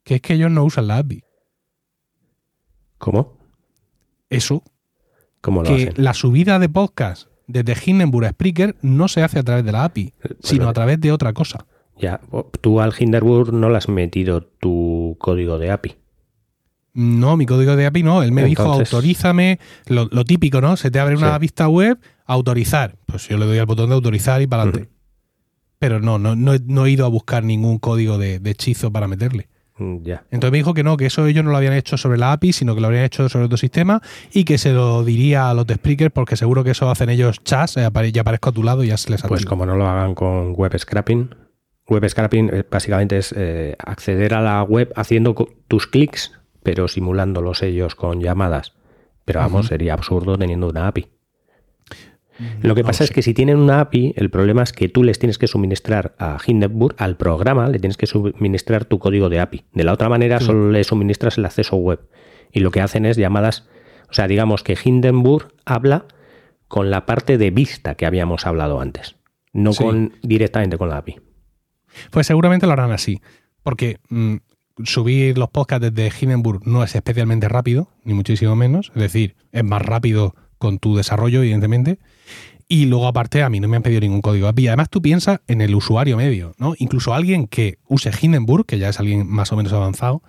Que 0.04 0.16
es 0.16 0.22
que 0.22 0.34
ellos 0.34 0.52
no 0.52 0.66
usan 0.66 0.88
la 0.88 0.98
API. 0.98 1.24
¿Cómo? 2.98 3.38
Eso. 4.30 4.64
¿Cómo 5.40 5.64
lo 5.64 5.70
que 5.70 5.94
la 5.96 6.14
subida 6.14 6.60
de 6.60 6.68
podcast 6.68 7.30
desde 7.48 7.74
Hindenburg 7.86 8.26
a 8.26 8.32
Spreaker 8.32 8.76
no 8.82 9.08
se 9.08 9.24
hace 9.24 9.40
a 9.40 9.44
través 9.44 9.64
de 9.64 9.72
la 9.72 9.86
API, 9.86 10.14
eh, 10.22 10.34
sino 10.42 10.68
a 10.68 10.74
través 10.74 11.00
de 11.00 11.14
otra 11.14 11.32
cosa. 11.32 11.66
Ya, 11.98 12.20
tú 12.60 12.82
al 12.82 12.94
Hindenburg 13.00 13.54
no 13.54 13.70
le 13.70 13.78
has 13.78 13.88
metido 13.88 14.44
tu 14.60 15.16
código 15.20 15.58
de 15.58 15.72
API. 15.72 15.96
No, 16.94 17.38
mi 17.38 17.46
código 17.46 17.76
de 17.76 17.86
API 17.86 18.04
no. 18.04 18.24
Él 18.24 18.32
me 18.32 18.44
dijo 18.44 18.64
autorízame, 18.64 19.60
lo, 19.88 20.26
típico, 20.26 20.62
¿no? 20.62 20.78
Se 20.78 20.92
te 20.92 21.00
abre 21.00 21.16
una 21.16 21.38
vista 21.40 21.68
web, 21.68 21.98
autorizar. 22.26 22.98
Pues 23.06 23.28
yo 23.28 23.38
le 23.38 23.46
doy 23.46 23.58
al 23.58 23.66
botón 23.66 23.90
de 23.90 23.96
autorizar 23.96 24.42
y 24.42 24.48
para 24.48 24.64
adelante. 24.64 24.90
Pero 25.80 26.00
no, 26.00 26.18
no, 26.18 26.36
no, 26.36 26.86
he 26.86 26.92
ido 26.92 27.06
a 27.06 27.10
buscar 27.10 27.44
ningún 27.44 27.78
código 27.78 28.18
de, 28.18 28.40
hechizo 28.46 28.92
para 28.92 29.08
meterle. 29.08 29.50
Mm, 29.78 30.04
ya. 30.04 30.24
Entonces 30.32 30.52
me 30.52 30.58
dijo 30.60 30.74
que 30.74 30.84
no, 30.84 30.96
que 30.98 31.08
eso 31.08 31.26
ellos 31.26 31.44
no 31.44 31.52
lo 31.52 31.58
habían 31.58 31.74
hecho 31.74 31.98
sobre 31.98 32.18
la 32.18 32.32
API, 32.32 32.54
sino 32.54 32.76
que 32.76 32.82
lo 32.82 32.88
habían 32.88 33.04
hecho 33.04 33.28
sobre 33.28 33.46
otro 33.46 33.58
sistema 33.58 34.02
y 34.32 34.46
que 34.46 34.58
se 34.58 34.72
lo 34.72 35.04
diría 35.04 35.50
a 35.50 35.54
los 35.54 35.68
de 35.68 35.76
Spreaker 35.76 36.12
porque 36.12 36.38
seguro 36.38 36.64
que 36.64 36.72
eso 36.72 36.90
hacen 36.90 37.10
ellos 37.10 37.44
chas, 37.44 37.76
eh, 37.78 37.90
ya 38.14 38.22
aparezco 38.22 38.50
a 38.50 38.54
tu 38.54 38.64
lado 38.64 38.84
y 38.84 38.88
ya 38.88 38.98
se 38.98 39.10
les 39.10 39.22
Pues 39.24 39.46
como 39.46 39.66
no 39.66 39.76
lo 39.76 39.88
hagan 39.88 40.16
con 40.16 40.54
web 40.54 40.78
scrapping. 40.78 41.36
Web 41.88 42.08
scrapping 42.08 42.50
eh, 42.54 42.64
básicamente 42.70 43.18
es 43.18 43.34
eh, 43.36 43.76
acceder 43.80 44.36
a 44.36 44.42
la 44.42 44.64
web 44.64 44.94
haciendo 44.96 45.34
tus 45.68 45.88
clics 45.88 46.32
pero 46.64 46.88
simulándolos 46.88 47.62
ellos 47.62 47.94
con 47.94 48.22
llamadas. 48.22 48.74
Pero 49.26 49.42
vamos, 49.42 49.68
sería 49.68 49.94
absurdo 49.94 50.38
teniendo 50.38 50.68
una 50.68 50.88
API. 50.88 51.08
Lo 52.62 52.76
que 52.76 52.84
pasa 52.84 53.04
es 53.04 53.12
que 53.12 53.22
si 53.22 53.34
tienen 53.34 53.58
una 53.58 53.80
API, 53.80 54.14
el 54.16 54.30
problema 54.30 54.64
es 54.64 54.72
que 54.72 54.90
tú 54.90 55.04
les 55.04 55.20
tienes 55.20 55.38
que 55.38 55.48
suministrar 55.48 56.16
a 56.18 56.38
Hindenburg, 56.46 56.96
al 56.98 57.18
programa, 57.18 57.68
le 57.70 57.80
tienes 57.80 57.98
que 57.98 58.08
suministrar 58.08 58.86
tu 58.86 59.00
código 59.00 59.30
de 59.30 59.40
API. 59.40 59.66
De 59.74 59.84
la 59.84 59.94
otra 59.94 60.10
manera, 60.10 60.40
solo 60.40 60.72
le 60.72 60.84
suministras 60.84 61.38
el 61.38 61.46
acceso 61.46 61.76
web. 61.76 62.00
Y 62.52 62.60
lo 62.60 62.72
que 62.72 62.82
hacen 62.82 63.06
es 63.06 63.18
llamadas, 63.18 63.68
o 64.10 64.14
sea, 64.14 64.28
digamos 64.28 64.64
que 64.64 64.78
Hindenburg 64.82 65.54
habla 65.66 66.06
con 66.68 66.90
la 66.90 67.06
parte 67.06 67.38
de 67.38 67.52
vista 67.52 67.96
que 67.96 68.06
habíamos 68.06 68.46
hablado 68.46 68.80
antes, 68.80 69.16
no 69.52 69.74
con 69.74 70.14
directamente 70.22 70.78
con 70.78 70.90
la 70.90 70.98
API. 70.98 71.20
Pues 72.12 72.28
seguramente 72.28 72.66
lo 72.66 72.74
harán 72.74 72.92
así, 72.92 73.22
porque 73.62 74.00
mm, 74.10 74.38
subir 74.84 75.38
los 75.38 75.50
podcasts 75.50 75.92
desde 75.92 76.12
Hindenburg 76.20 76.66
no 76.66 76.84
es 76.84 76.96
especialmente 76.96 77.48
rápido, 77.48 77.90
ni 78.04 78.14
muchísimo 78.14 78.56
menos. 78.56 78.92
Es 78.96 79.02
decir, 79.02 79.36
es 79.52 79.64
más 79.64 79.82
rápido 79.82 80.36
con 80.58 80.80
tu 80.80 80.96
desarrollo, 80.96 81.42
evidentemente. 81.42 82.00
Y 82.74 82.88
luego, 82.88 83.06
aparte, 83.06 83.44
a 83.44 83.50
mí 83.50 83.60
no 83.60 83.68
me 83.68 83.78
han 83.78 83.84
pedido 83.84 84.02
ningún 84.02 84.22
código 84.22 84.48
API. 84.48 84.70
Además, 84.70 84.90
tú 84.90 85.00
piensas 85.00 85.42
en 85.48 85.62
el 85.62 85.76
usuario 85.76 86.18
medio, 86.18 86.56
¿no? 86.58 86.74
Incluso 86.80 87.14
alguien 87.14 87.46
que 87.46 87.78
use 87.88 88.10
Hindenburg, 88.20 88.66
que 88.66 88.80
ya 88.80 88.90
es 88.90 89.00
alguien 89.00 89.28
más 89.28 89.52
o 89.52 89.56
menos 89.56 89.72
avanzado, 89.74 90.24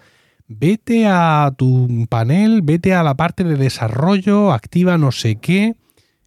vete 0.46 1.06
a 1.06 1.54
tu 1.56 2.06
panel, 2.10 2.60
vete 2.60 2.92
a 2.92 3.02
la 3.02 3.14
parte 3.14 3.44
de 3.44 3.56
desarrollo, 3.56 4.52
activa 4.52 4.98
no 4.98 5.10
sé 5.10 5.36
qué. 5.36 5.74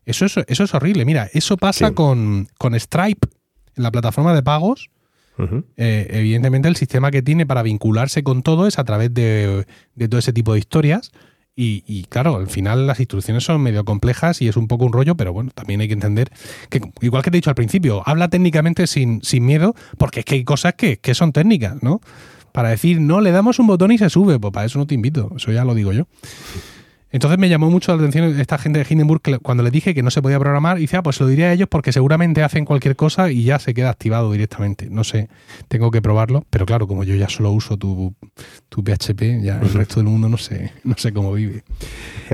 Eso 0.05 0.25
es, 0.25 0.37
eso 0.47 0.63
es 0.63 0.73
horrible. 0.73 1.05
Mira, 1.05 1.29
eso 1.33 1.55
pasa 1.55 1.91
con, 1.91 2.47
con 2.57 2.73
Stripe, 2.73 3.27
en 3.75 3.83
la 3.83 3.91
plataforma 3.91 4.33
de 4.33 4.41
pagos 4.41 4.89
eh, 5.77 6.07
evidentemente 6.11 6.67
el 6.67 6.75
sistema 6.75 7.11
que 7.11 7.21
tiene 7.21 7.45
para 7.45 7.61
vincularse 7.61 8.23
con 8.23 8.41
todo 8.41 8.67
es 8.67 8.79
a 8.79 8.83
través 8.83 9.13
de, 9.13 9.65
todo 10.09 10.17
ese 10.17 10.33
tipo 10.33 10.53
de 10.53 10.59
historias. 10.59 11.11
Y, 11.59 12.05
claro, 12.09 12.35
al 12.35 12.47
final 12.47 12.85
las 12.85 12.99
instrucciones 12.99 13.43
son 13.43 13.59
medio 13.61 13.83
complejas 13.83 14.43
y 14.43 14.47
es 14.47 14.57
un 14.57 14.67
poco 14.67 14.85
un 14.85 14.93
rollo, 14.93 15.17
pero 15.17 15.33
bueno, 15.33 15.49
también 15.55 15.81
hay 15.81 15.87
que 15.87 15.95
entender 15.95 16.29
que, 16.69 16.79
igual 17.01 17.23
que 17.23 17.31
te 17.31 17.37
he 17.37 17.39
dicho 17.39 17.49
al 17.49 17.55
principio, 17.55 18.03
habla 18.05 18.27
técnicamente 18.27 18.85
sin, 18.85 19.23
sin 19.23 19.43
miedo, 19.43 19.73
porque 19.97 20.19
es 20.19 20.25
que 20.27 20.35
hay 20.35 20.43
cosas 20.43 20.75
que, 20.75 20.97
que 20.99 21.15
son 21.15 21.33
técnicas, 21.33 21.81
¿no? 21.81 21.99
Para 22.51 22.69
decir, 22.69 23.01
no, 23.01 23.21
le 23.21 23.31
damos 23.31 23.57
un 23.57 23.65
botón 23.65 23.91
y 23.91 23.97
se 23.97 24.07
sube, 24.11 24.39
pues 24.39 24.53
para 24.53 24.67
eso 24.67 24.77
no 24.77 24.85
te 24.85 24.93
invito, 24.93 25.31
eso 25.35 25.51
ya 25.51 25.65
lo 25.65 25.73
digo 25.73 25.93
yo. 25.93 26.07
Entonces 27.11 27.39
me 27.39 27.47
llamó 27.47 27.69
mucho 27.69 27.95
la 27.95 28.01
atención 28.01 28.39
esta 28.39 28.57
gente 28.57 28.79
de 28.79 28.85
Hindenburg 28.89 29.21
cuando 29.41 29.63
les 29.63 29.71
dije 29.71 29.93
que 29.93 30.03
no 30.03 30.11
se 30.11 30.21
podía 30.21 30.39
programar. 30.39 30.77
Y 30.77 30.81
dice, 30.81 30.97
ah, 30.97 31.03
pues 31.03 31.19
lo 31.19 31.27
diría 31.27 31.47
a 31.47 31.53
ellos 31.53 31.67
porque 31.69 31.91
seguramente 31.91 32.43
hacen 32.43 32.65
cualquier 32.65 32.95
cosa 32.95 33.31
y 33.31 33.43
ya 33.43 33.59
se 33.59 33.73
queda 33.73 33.89
activado 33.89 34.31
directamente. 34.31 34.89
No 34.89 35.03
sé, 35.03 35.29
tengo 35.67 35.89
que 35.89 36.01
probarlo. 36.01 36.45
Pero 36.49 36.65
claro, 36.65 36.87
como 36.87 37.03
yo 37.03 37.15
ya 37.15 37.29
solo 37.29 37.51
uso 37.51 37.77
tu, 37.77 38.13
PHP, 38.69 39.41
ya 39.41 39.59
el 39.61 39.73
resto 39.73 39.95
del 39.95 40.05
mundo 40.05 40.27
no 40.27 40.37
sé, 40.37 40.73
no 40.83 40.95
sé 40.97 41.13
cómo 41.13 41.31
vive. 41.33 41.63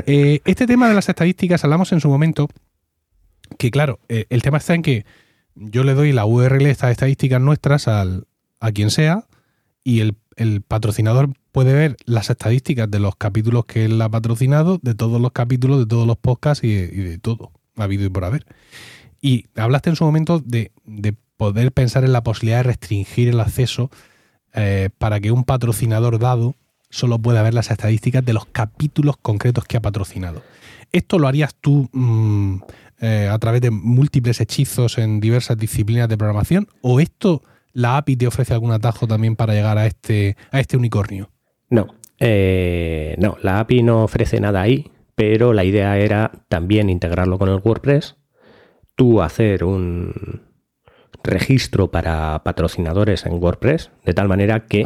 Eh, 0.08 0.42
este 0.46 0.66
tema 0.66 0.88
de 0.88 0.96
las 0.96 1.08
estadísticas, 1.08 1.64
hablamos 1.64 1.92
en 1.92 2.02
su 2.02 2.10
momento 2.10 2.50
que, 3.58 3.70
claro, 3.70 4.00
eh, 4.10 4.26
el 4.30 4.42
tema 4.42 4.58
está 4.58 4.74
en 4.74 4.82
que 4.82 5.06
yo 5.56 5.84
le 5.84 5.94
doy 5.94 6.12
la 6.12 6.26
URL 6.26 6.64
de 6.64 6.72
estas 6.72 6.92
estadísticas 6.92 7.40
nuestras 7.40 7.88
al, 7.88 8.26
a 8.60 8.72
quien 8.72 8.90
sea 8.90 9.26
y 9.84 10.00
el, 10.00 10.16
el 10.36 10.62
patrocinador 10.62 11.30
puede 11.54 11.74
ver 11.74 11.96
las 12.06 12.30
estadísticas 12.30 12.92
de 12.92 13.00
los 13.00 13.16
capítulos 13.16 13.64
que 13.66 13.86
él 13.86 14.02
ha 14.02 14.10
patrocinado, 14.10 14.80
de 14.82 14.96
todos 14.96 15.22
los 15.22 15.32
capítulos, 15.32 15.80
de 15.80 15.86
todos 15.86 16.06
los 16.06 16.18
podcasts 16.18 16.66
y 16.66 16.74
de, 16.74 17.18
todo, 17.20 17.54
ha 17.78 17.84
habido 17.84 18.04
y 18.06 18.10
por 18.10 18.26
haber. 18.26 18.46
Y 19.22 19.46
hablaste 19.56 19.90
en 19.90 19.96
su 19.96 20.04
momento 20.04 20.42
de, 20.44 20.72
poder 21.38 21.72
pensar 21.72 22.04
en 22.04 22.12
la 22.12 22.24
posibilidad 22.24 22.58
de 22.58 22.64
restringir 22.64 23.30
el 23.30 23.40
acceso 23.40 23.90
eh, 24.54 24.90
para 24.98 25.20
que 25.22 25.32
un 25.32 25.46
patrocinador 25.46 26.20
dado 26.20 26.56
solo 26.90 27.18
pueda 27.20 27.42
ver 27.42 27.54
las 27.54 27.72
estadísticas 27.72 28.26
de 28.26 28.34
los 28.34 28.46
capítulos 28.46 29.16
concretos 29.18 29.64
que 29.66 29.78
ha 29.78 29.82
patrocinado. 29.82 30.44
¿esto 30.94 31.20
lo 31.20 31.28
harías 31.28 31.56
tú 31.60 31.90
mm, 31.92 32.58
eh, 33.02 33.28
a 33.30 33.38
través 33.40 33.60
de 33.60 33.72
múltiples 33.72 34.40
hechizos 34.40 34.98
en 34.98 35.20
diversas 35.20 35.58
disciplinas 35.58 36.08
de 36.08 36.18
programación? 36.18 36.70
¿O 36.82 37.02
esto, 37.02 37.42
la 37.74 37.98
API 37.98 38.16
te 38.16 38.28
ofrece 38.28 38.54
algún 38.54 38.72
atajo 38.72 39.08
también 39.08 39.36
para 39.36 39.54
llegar 39.54 39.78
a 39.78 39.88
este, 39.88 40.38
a 40.52 40.62
este 40.62 40.78
unicornio? 40.78 41.33
No, 41.74 41.88
eh, 42.20 43.16
no, 43.18 43.36
la 43.42 43.60
API 43.60 43.82
no 43.82 44.04
ofrece 44.04 44.40
nada 44.40 44.62
ahí, 44.62 44.92
pero 45.16 45.54
la 45.54 45.64
idea 45.64 45.98
era 45.98 46.32
también 46.48 46.92
integrarlo 46.92 47.40
con 47.40 47.50
el 47.50 47.62
WordPress, 47.64 48.16
tú 48.96 49.24
hacer 49.24 49.64
un 49.64 50.44
registro 51.24 51.90
para 51.90 52.44
patrocinadores 52.44 53.26
en 53.26 53.42
WordPress, 53.42 53.90
de 54.06 54.14
tal 54.14 54.28
manera 54.28 54.68
que 54.68 54.86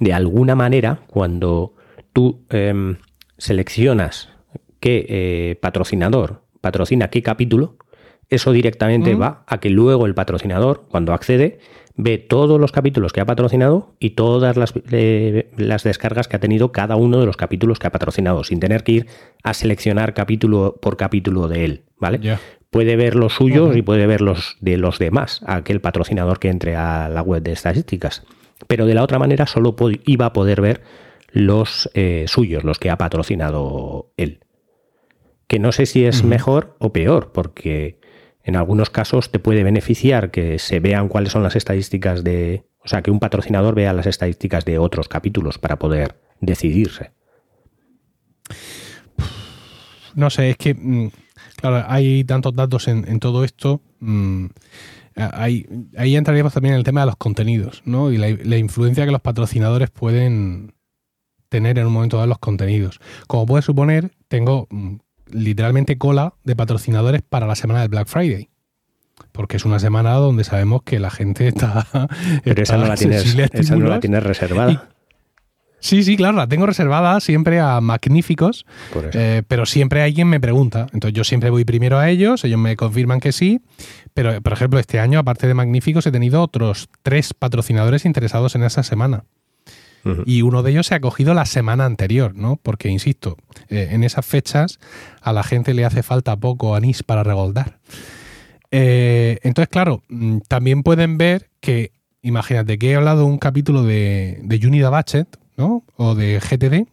de 0.00 0.12
alguna 0.12 0.56
manera 0.56 1.02
cuando 1.06 1.74
tú 2.12 2.44
em, 2.50 2.96
seleccionas 3.38 4.30
qué 4.80 5.06
eh, 5.08 5.58
patrocinador 5.62 6.42
patrocina 6.60 7.10
qué 7.10 7.22
capítulo, 7.22 7.76
eso 8.30 8.50
directamente 8.50 9.14
va 9.14 9.44
a 9.46 9.58
que 9.60 9.70
luego 9.70 10.06
el 10.06 10.14
patrocinador, 10.14 10.86
cuando 10.88 11.12
accede, 11.12 11.60
ve 11.96 12.18
todos 12.18 12.60
los 12.60 12.72
capítulos 12.72 13.12
que 13.12 13.20
ha 13.20 13.26
patrocinado 13.26 13.94
y 14.00 14.10
todas 14.10 14.56
las, 14.56 14.74
eh, 14.90 15.50
las, 15.56 15.84
descargas 15.84 16.26
que 16.28 16.36
ha 16.36 16.40
tenido 16.40 16.72
cada 16.72 16.96
uno 16.96 17.20
de 17.20 17.26
los 17.26 17.36
capítulos 17.36 17.78
que 17.78 17.86
ha 17.86 17.92
patrocinado, 17.92 18.42
sin 18.44 18.60
tener 18.60 18.82
que 18.82 18.92
ir 18.92 19.06
a 19.42 19.54
seleccionar 19.54 20.14
capítulo 20.14 20.78
por 20.80 20.96
capítulo 20.96 21.46
de 21.48 21.64
él, 21.64 21.82
¿vale? 21.98 22.38
Puede 22.70 22.96
ver 22.96 23.14
los 23.14 23.34
suyos 23.34 23.76
y 23.76 23.82
puede 23.82 24.06
ver 24.06 24.20
los 24.20 24.56
de 24.60 24.76
los 24.76 24.98
demás, 24.98 25.42
aquel 25.46 25.80
patrocinador 25.80 26.40
que 26.40 26.48
entre 26.48 26.74
a 26.74 27.08
la 27.08 27.22
web 27.22 27.42
de 27.42 27.52
estadísticas. 27.52 28.24
Pero 28.66 28.86
de 28.86 28.94
la 28.94 29.04
otra 29.04 29.20
manera 29.20 29.46
solo 29.46 29.76
iba 30.06 30.26
a 30.26 30.32
poder 30.32 30.60
ver 30.60 30.82
los 31.30 31.88
eh, 31.94 32.24
suyos, 32.26 32.64
los 32.64 32.80
que 32.80 32.90
ha 32.90 32.98
patrocinado 32.98 34.10
él. 34.16 34.40
Que 35.46 35.60
no 35.60 35.70
sé 35.70 35.86
si 35.86 36.04
es 36.04 36.24
mejor 36.24 36.74
o 36.80 36.92
peor, 36.92 37.30
porque 37.32 38.00
en 38.44 38.56
algunos 38.56 38.90
casos 38.90 39.30
te 39.30 39.38
puede 39.38 39.64
beneficiar 39.64 40.30
que 40.30 40.58
se 40.58 40.78
vean 40.78 41.08
cuáles 41.08 41.32
son 41.32 41.42
las 41.42 41.56
estadísticas 41.56 42.22
de, 42.22 42.66
o 42.84 42.88
sea, 42.88 43.02
que 43.02 43.10
un 43.10 43.18
patrocinador 43.18 43.74
vea 43.74 43.94
las 43.94 44.06
estadísticas 44.06 44.66
de 44.66 44.78
otros 44.78 45.08
capítulos 45.08 45.58
para 45.58 45.78
poder 45.78 46.20
decidirse. 46.40 47.12
No 50.14 50.28
sé, 50.28 50.50
es 50.50 50.56
que, 50.58 50.74
mm, 50.74 51.08
claro, 51.56 51.84
hay 51.88 52.22
tantos 52.24 52.54
datos 52.54 52.86
en, 52.86 53.18
todo 53.18 53.44
esto. 53.44 53.80
Mm, 54.00 54.46
ahí, 55.16 55.66
entraríamos 55.96 56.52
también 56.52 56.74
en 56.74 56.78
el 56.78 56.84
tema 56.84 57.00
de 57.00 57.06
los 57.06 57.16
contenidos, 57.16 57.82
¿no? 57.86 58.12
Y 58.12 58.18
la, 58.18 58.58
influencia 58.58 59.06
que 59.06 59.12
los 59.12 59.22
patrocinadores 59.22 59.90
pueden 59.90 60.74
tener 61.48 61.78
en 61.78 61.86
un 61.86 61.94
momento 61.94 62.18
dado 62.18 62.28
los 62.28 62.38
contenidos. 62.38 63.00
Como 63.26 63.46
puedes 63.46 63.64
suponer, 63.64 64.12
tengo 64.28 64.66
mm, 64.70 64.96
literalmente 65.30 65.98
cola 65.98 66.34
de 66.44 66.56
patrocinadores 66.56 67.22
para 67.22 67.46
la 67.46 67.54
semana 67.54 67.80
del 67.80 67.88
Black 67.88 68.08
Friday. 68.08 68.50
Porque 69.32 69.56
es 69.56 69.64
una 69.64 69.78
semana 69.78 70.12
donde 70.14 70.44
sabemos 70.44 70.82
que 70.82 70.98
la 70.98 71.10
gente 71.10 71.48
está. 71.48 71.86
Pero 72.44 72.62
esa, 72.62 72.76
no 72.76 72.86
la 72.88 72.96
tienes, 72.96 73.34
esa 73.52 73.76
no 73.76 73.86
la 73.86 74.00
tienes 74.00 74.22
reservada. 74.22 74.88
sí, 75.78 76.02
sí, 76.02 76.16
claro, 76.16 76.36
la 76.36 76.48
tengo 76.48 76.66
reservada 76.66 77.20
siempre 77.20 77.60
a 77.60 77.80
magníficos, 77.80 78.66
eh, 79.12 79.42
pero 79.46 79.66
siempre 79.66 80.02
alguien 80.02 80.28
me 80.28 80.40
pregunta. 80.40 80.86
Entonces 80.92 81.14
yo 81.16 81.24
siempre 81.24 81.50
voy 81.50 81.64
primero 81.64 81.98
a 81.98 82.10
ellos, 82.10 82.44
ellos 82.44 82.58
me 82.58 82.76
confirman 82.76 83.20
que 83.20 83.32
sí, 83.32 83.60
pero 84.14 84.40
por 84.42 84.52
ejemplo 84.52 84.80
este 84.80 84.98
año, 84.98 85.20
aparte 85.20 85.46
de 85.46 85.54
magníficos, 85.54 86.06
he 86.06 86.12
tenido 86.12 86.42
otros 86.42 86.88
tres 87.02 87.34
patrocinadores 87.34 88.04
interesados 88.04 88.54
en 88.56 88.64
esa 88.64 88.82
semana. 88.82 89.24
Y 90.26 90.42
uno 90.42 90.62
de 90.62 90.70
ellos 90.70 90.86
se 90.86 90.94
ha 90.94 91.00
cogido 91.00 91.32
la 91.32 91.46
semana 91.46 91.86
anterior, 91.86 92.34
¿no? 92.34 92.56
Porque, 92.62 92.88
insisto, 92.88 93.36
eh, 93.68 93.88
en 93.92 94.04
esas 94.04 94.26
fechas 94.26 94.78
a 95.22 95.32
la 95.32 95.42
gente 95.42 95.72
le 95.72 95.84
hace 95.84 96.02
falta 96.02 96.36
poco 96.36 96.74
anís 96.74 97.02
para 97.02 97.22
regoldar. 97.22 97.78
Eh, 98.70 99.38
entonces, 99.42 99.70
claro, 99.70 100.02
mm, 100.08 100.38
también 100.48 100.82
pueden 100.82 101.16
ver 101.16 101.48
que, 101.60 101.92
imagínate 102.22 102.78
que 102.78 102.90
he 102.90 102.96
hablado 102.96 103.20
de 103.20 103.26
un 103.26 103.38
capítulo 103.38 103.82
de, 103.82 104.40
de 104.42 104.66
Unida 104.66 104.90
Batchet, 104.90 105.38
¿no? 105.56 105.84
O 105.96 106.14
de 106.14 106.40
GTD, 106.40 106.88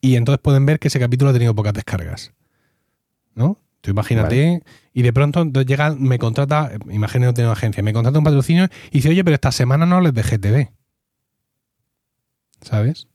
y 0.00 0.16
entonces 0.16 0.40
pueden 0.42 0.66
ver 0.66 0.78
que 0.78 0.88
ese 0.88 0.98
capítulo 0.98 1.30
ha 1.30 1.34
tenido 1.34 1.54
pocas 1.54 1.74
descargas, 1.74 2.32
¿no? 3.34 3.58
Tú 3.80 3.90
imagínate, 3.90 4.62
y 4.94 5.02
de 5.02 5.12
pronto 5.12 5.44
llega, 5.44 5.94
me 5.94 6.18
contrata, 6.18 6.72
imagínate 6.90 7.42
una 7.42 7.52
agencia, 7.52 7.82
me 7.82 7.92
contrata 7.92 8.16
un 8.16 8.24
patrocinio 8.24 8.64
y 8.90 8.98
dice, 8.98 9.10
oye, 9.10 9.22
pero 9.22 9.34
esta 9.34 9.52
semana 9.52 9.84
no 9.84 10.00
les 10.00 10.14
de 10.14 10.22
GTD. 10.22 10.72
¿Sabes? 12.64 13.08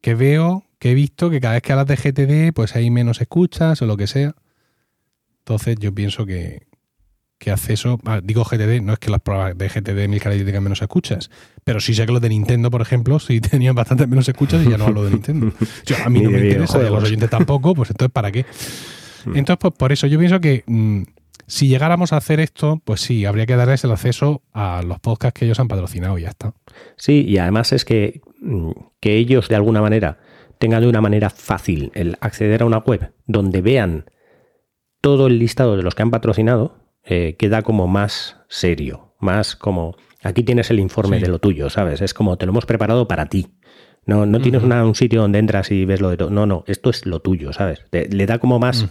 Que 0.00 0.14
veo, 0.14 0.64
que 0.78 0.92
he 0.92 0.94
visto 0.94 1.30
que 1.30 1.40
cada 1.40 1.54
vez 1.54 1.62
que 1.62 1.72
hablas 1.72 1.86
de 1.86 1.96
GTD, 1.96 2.54
pues 2.54 2.74
hay 2.76 2.90
menos 2.90 3.20
escuchas 3.20 3.80
o 3.82 3.86
lo 3.86 3.96
que 3.96 4.06
sea. 4.06 4.34
Entonces 5.38 5.76
yo 5.78 5.94
pienso 5.94 6.26
que, 6.26 6.66
que 7.42 7.50
acceso, 7.50 7.98
ah, 8.04 8.20
digo 8.22 8.44
GTD, 8.44 8.80
no 8.82 8.92
es 8.92 9.00
que 9.00 9.10
las 9.10 9.20
pruebas 9.20 9.58
de 9.58 9.68
GTD 9.68 10.08
mil 10.08 10.20
tengan 10.20 10.62
menos 10.62 10.80
escuchas, 10.80 11.28
pero 11.64 11.80
sí 11.80 11.92
sé 11.92 12.06
que 12.06 12.12
los 12.12 12.22
de 12.22 12.28
Nintendo, 12.28 12.70
por 12.70 12.80
ejemplo, 12.80 13.18
sí 13.18 13.40
tenían 13.50 13.74
bastante 13.74 14.06
menos 14.06 14.28
escuchas 14.28 14.64
y 14.64 14.70
ya 14.70 14.78
no 14.78 14.84
hablo 14.84 15.04
de 15.04 15.10
Nintendo. 15.10 15.52
a 16.04 16.08
mí 16.08 16.20
no 16.20 16.30
me 16.30 16.38
interesa, 16.38 16.80
y 16.80 16.86
a 16.86 16.90
los 16.90 17.02
oyentes 17.02 17.28
tampoco, 17.28 17.74
pues 17.74 17.90
entonces 17.90 18.12
¿para 18.12 18.30
qué? 18.30 18.46
Mm. 19.24 19.36
Entonces, 19.36 19.58
pues 19.60 19.74
por 19.76 19.90
eso 19.90 20.06
yo 20.06 20.20
pienso 20.20 20.40
que 20.40 20.62
mm, 20.66 21.02
si 21.46 21.68
llegáramos 21.68 22.12
a 22.12 22.16
hacer 22.16 22.40
esto, 22.40 22.80
pues 22.84 23.00
sí, 23.00 23.24
habría 23.24 23.46
que 23.46 23.56
darles 23.56 23.84
el 23.84 23.92
acceso 23.92 24.42
a 24.52 24.82
los 24.82 25.00
podcasts 25.00 25.38
que 25.38 25.44
ellos 25.44 25.60
han 25.60 25.68
patrocinado 25.68 26.18
y 26.18 26.22
ya 26.22 26.30
está. 26.30 26.54
Sí, 26.96 27.24
y 27.26 27.38
además 27.38 27.72
es 27.72 27.84
que, 27.84 28.20
mm, 28.40 28.70
que 29.00 29.16
ellos 29.16 29.48
de 29.48 29.56
alguna 29.56 29.80
manera 29.80 30.18
tengan 30.58 30.82
de 30.82 30.88
una 30.88 31.00
manera 31.00 31.30
fácil 31.30 31.90
el 31.94 32.16
acceder 32.20 32.62
a 32.62 32.66
una 32.66 32.78
web 32.78 33.12
donde 33.26 33.60
vean 33.60 34.06
todo 35.00 35.26
el 35.26 35.38
listado 35.38 35.76
de 35.76 35.82
los 35.82 35.94
que 35.94 36.02
han 36.02 36.10
patrocinado, 36.10 36.76
eh, 37.04 37.34
queda 37.36 37.62
como 37.62 37.88
más 37.88 38.36
serio, 38.48 39.14
más 39.18 39.56
como 39.56 39.96
aquí 40.22 40.44
tienes 40.44 40.70
el 40.70 40.78
informe 40.78 41.18
de 41.18 41.28
lo 41.28 41.40
tuyo, 41.40 41.68
¿sabes? 41.68 42.00
Es 42.00 42.14
como 42.14 42.38
te 42.38 42.46
lo 42.46 42.52
hemos 42.52 42.66
preparado 42.66 43.08
para 43.08 43.26
ti. 43.26 43.48
No, 44.04 44.26
no 44.26 44.40
tienes 44.40 44.62
un 44.62 44.94
sitio 44.94 45.20
donde 45.20 45.38
entras 45.38 45.70
y 45.70 45.84
ves 45.84 46.00
lo 46.00 46.10
de 46.10 46.16
todo. 46.16 46.30
No, 46.30 46.44
no, 46.44 46.64
esto 46.66 46.90
es 46.90 47.06
lo 47.06 47.20
tuyo, 47.20 47.52
¿sabes? 47.52 47.84
Le, 47.90 48.26
da 48.26 48.38
como 48.38 48.58
más. 48.58 48.84
Mm 48.84 48.88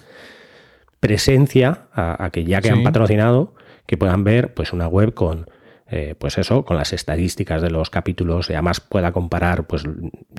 presencia 1.02 1.88
a, 1.94 2.30
que 2.32 2.46
ya 2.46 2.62
que 2.62 2.70
han 2.70 2.84
patrocinado, 2.84 3.56
que 3.86 3.98
puedan 3.98 4.24
ver 4.24 4.54
pues 4.54 4.72
una 4.72 4.88
web 4.88 5.14
con 5.14 5.48
eh, 5.94 6.16
pues 6.18 6.38
eso, 6.38 6.64
con 6.64 6.78
las 6.78 6.94
estadísticas 6.94 7.62
de 7.62 7.70
los 7.70 7.90
capítulos 7.90 8.50
y 8.50 8.54
además 8.54 8.80
pueda 8.80 9.12
comparar, 9.12 9.68
pues 9.68 9.84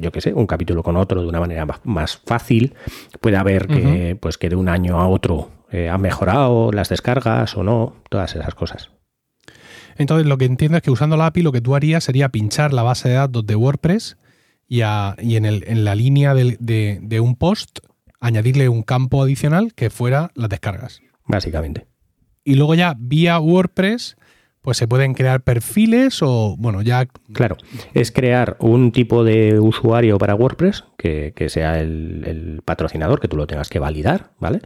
yo 0.01 0.11
qué 0.11 0.23
sé, 0.23 0.33
un 0.33 0.47
capítulo 0.47 0.83
con 0.83 0.97
otro 0.97 1.21
de 1.21 1.29
una 1.29 1.41
manera 1.41 1.67
más 1.85 2.17
fácil, 2.17 2.75
pueda 3.21 3.43
ver 3.43 3.67
que, 3.67 4.17
pues, 4.19 4.39
que 4.39 4.49
de 4.49 4.57
un 4.57 4.71
año 4.71 4.99
a 4.99 5.09
otro 5.09 5.51
eh, 5.71 5.91
ha 5.91 5.99
mejorado 5.99 6.73
las 6.73 6.89
descargas 6.89 7.55
o 7.55 7.63
no, 7.65 7.97
todas 8.09 8.35
esas 8.35 8.55
cosas. 8.55 8.93
Entonces 9.99 10.27
lo 10.27 10.39
que 10.39 10.47
entiendo 10.47 10.79
es 10.79 10.83
que 10.83 10.91
usando 10.91 11.19
la 11.19 11.27
API 11.27 11.43
lo 11.43 11.53
que 11.53 11.61
tú 11.61 11.75
harías 11.75 12.05
sería 12.05 12.31
pinchar 12.31 12.73
la 12.73 12.83
base 12.83 13.11
de 13.11 13.17
datos 13.17 13.45
de 13.45 13.55
WordPress 13.55 14.17
y, 14.69 14.79
y 14.79 15.37
en, 15.37 15.45
el, 15.45 15.65
en, 15.67 15.85
la 15.85 15.95
línea 15.95 16.33
de, 16.33 16.57
de 17.03 17.21
un 17.21 17.37
post 17.37 17.81
añadirle 18.23 18.69
un 18.69 18.83
campo 18.83 19.23
adicional 19.23 19.75
que 19.75 19.91
fuera 19.91 20.31
las 20.35 20.49
descargas. 20.49 21.03
Básicamente. 21.27 21.87
Y 22.45 22.55
luego 22.55 22.75
ya 22.75 22.95
vía 22.99 23.39
WordPress, 23.41 24.17
pues 24.63 24.77
se 24.77 24.87
pueden 24.87 25.15
crear 25.15 25.43
perfiles 25.43 26.23
o, 26.23 26.55
bueno, 26.57 26.83
ya... 26.83 27.07
Claro, 27.33 27.57
es 27.95 28.13
crear 28.13 28.57
un 28.61 28.93
tipo 28.93 29.25
de 29.25 29.59
usuario 29.59 30.19
para 30.19 30.37
WordPress 30.37 30.85
que, 30.97 31.33
sea 31.49 31.81
el, 31.81 32.63
patrocinador, 32.65 33.21
que 33.21 33.29
tú 33.29 33.37
lo 33.37 33.49
tengas 33.49 33.69
que 33.69 33.81
validar, 33.81 34.31
¿vale? 34.39 34.61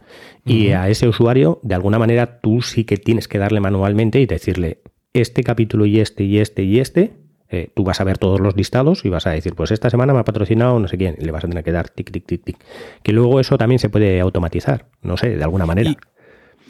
Y 0.45 0.69
a 0.69 0.87
ese 0.87 1.07
usuario, 1.07 1.59
de 1.63 1.75
alguna 1.75 1.97
manera, 1.97 2.39
tú 2.39 2.61
sí 2.61 2.83
que 2.83 2.97
tienes 2.97 3.27
que 3.27 3.39
darle 3.39 3.59
manualmente 3.59 4.21
y 4.21 4.27
decirle, 4.27 4.81
este 5.13 5.43
capítulo 5.43 5.87
y 5.87 5.99
este 5.99 6.23
y 6.23 6.37
este 6.37 6.63
y 6.63 6.79
este 6.79 7.26
eh, 7.49 7.69
tú 7.73 7.83
vas 7.83 8.01
a 8.01 8.03
ver 8.03 8.17
todos 8.17 8.39
los 8.39 8.55
listados 8.55 9.05
y 9.05 9.09
vas 9.09 9.25
a 9.25 9.31
decir, 9.31 9.55
pues 9.55 9.71
esta 9.71 9.89
semana 9.89 10.13
me 10.13 10.19
ha 10.19 10.23
patrocinado 10.23 10.79
no 10.79 10.87
sé 10.87 10.97
quién, 10.97 11.15
y 11.19 11.25
le 11.25 11.31
vas 11.31 11.43
a 11.43 11.47
tener 11.47 11.63
que 11.63 11.71
dar 11.71 11.89
tic, 11.89 12.11
tic, 12.11 12.25
tic, 12.25 12.43
tic. 12.43 12.57
Que 13.03 13.13
luego 13.13 13.39
eso 13.39 13.57
también 13.57 13.79
se 13.79 13.89
puede 13.89 14.19
automatizar, 14.19 14.85
no 15.01 15.17
sé, 15.17 15.35
de 15.37 15.43
alguna 15.43 15.65
manera. 15.65 15.95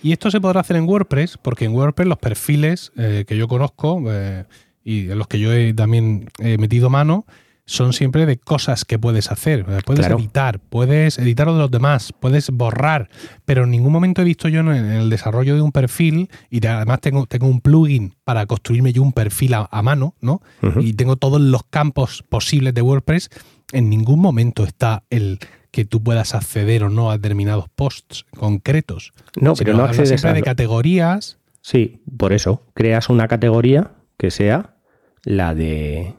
Y, 0.03 0.11
esto 0.11 0.29
se 0.29 0.39
podrá 0.39 0.61
hacer 0.61 0.75
en 0.75 0.87
WordPress, 0.87 1.37
porque 1.37 1.65
en 1.65 1.73
WordPress 1.73 2.07
los 2.07 2.19
perfiles 2.19 2.91
eh, 2.97 3.25
que 3.27 3.35
yo 3.35 3.47
conozco 3.47 4.03
eh, 4.07 4.45
y 4.83 5.09
en 5.09 5.17
los 5.17 5.27
que 5.27 5.39
yo 5.39 5.51
he 5.51 5.73
también 5.73 6.29
he 6.39 6.57
metido 6.57 6.89
mano, 6.89 7.25
son 7.67 7.91
siempre 7.91 8.25
de 8.25 8.37
cosas 8.37 8.85
que 8.85 8.97
puedes 8.97 9.29
hacer. 9.29 9.65
Puedes 9.85 10.07
editar, 10.07 10.59
puedes 10.59 11.19
editar 11.19 11.47
lo 11.47 11.53
de 11.53 11.59
los 11.59 11.71
demás, 11.71 12.13
puedes 12.17 12.49
borrar, 12.49 13.09
pero 13.45 13.65
en 13.65 13.71
ningún 13.71 13.91
momento 13.91 14.21
he 14.21 14.25
visto 14.25 14.47
yo 14.47 14.61
en 14.61 14.69
el 14.69 15.09
desarrollo 15.09 15.53
de 15.53 15.61
un 15.61 15.73
perfil, 15.73 16.29
y 16.49 16.65
además 16.65 17.01
tengo, 17.01 17.27
tengo 17.27 17.47
un 17.47 17.59
plugin 17.59 18.15
para 18.23 18.45
construirme 18.45 18.93
yo 18.93 19.03
un 19.03 19.11
perfil 19.11 19.53
a, 19.53 19.81
mano, 19.83 20.15
¿no? 20.21 20.41
Y 20.79 20.93
tengo 20.93 21.17
todos 21.17 21.41
los 21.41 21.61
campos 21.69 22.23
posibles 22.27 22.73
de 22.73 22.81
WordPress. 22.81 23.29
En 23.73 23.89
ningún 23.89 24.21
momento 24.21 24.63
está 24.63 25.03
el 25.09 25.39
que 25.71 25.83
tú 25.83 26.01
puedas 26.01 26.33
acceder 26.33 26.85
o 26.85 26.89
no 26.89 27.11
a 27.11 27.17
determinados 27.17 27.67
posts 27.67 28.25
concretos. 28.31 29.11
No, 29.39 29.53
pero 29.55 29.73
no 29.73 29.83
accedes 29.83 30.07
siempre 30.07 30.33
de 30.33 30.41
categorías. 30.41 31.37
Sí, 31.61 32.01
por 32.17 32.31
eso 32.31 32.63
creas 32.73 33.09
una 33.09 33.27
categoría 33.27 33.91
que 34.17 34.31
sea 34.31 34.77
la 35.23 35.53
de 35.53 36.15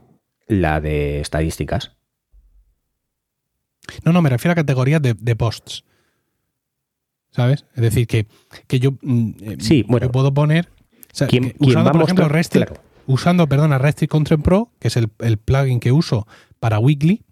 la 0.49 0.81
de 0.81 1.21
estadísticas. 1.21 1.93
No, 4.05 4.13
no, 4.13 4.21
me 4.23 4.31
refiero 4.31 4.53
a 4.53 4.55
categorías 4.57 5.01
de, 5.01 5.37
posts. 5.37 5.85
¿sabes? 7.31 7.65
Es 7.75 7.83
decir, 7.83 8.07
que, 8.07 8.27
que 8.67 8.81
yo, 8.81 8.93
mm, 9.03 9.31
eh, 9.43 9.57
Sí, 9.61 9.85
bueno. 9.87 10.11
puedo 10.11 10.33
poner, 10.35 10.69
o 11.13 11.15
sea, 11.15 11.27
¿Quién- 11.29 11.55
usando, 11.59 11.85
va 11.85 11.91
a 11.91 11.93
por 11.93 12.03
ejemplo, 12.03 12.29
Claro. 12.51 12.75
usando, 13.07 13.47
perdona, 13.47 13.79
Restic 13.79 14.11
Content 14.11 14.43
Pro, 14.43 14.73
que 14.81 14.89
es 14.89 14.97
el, 14.97 15.09
el 15.21 15.39
plugin 15.39 15.79
que 15.81 15.93
uso 15.93 16.27
para 16.59 16.79
Weekly, 16.79 17.23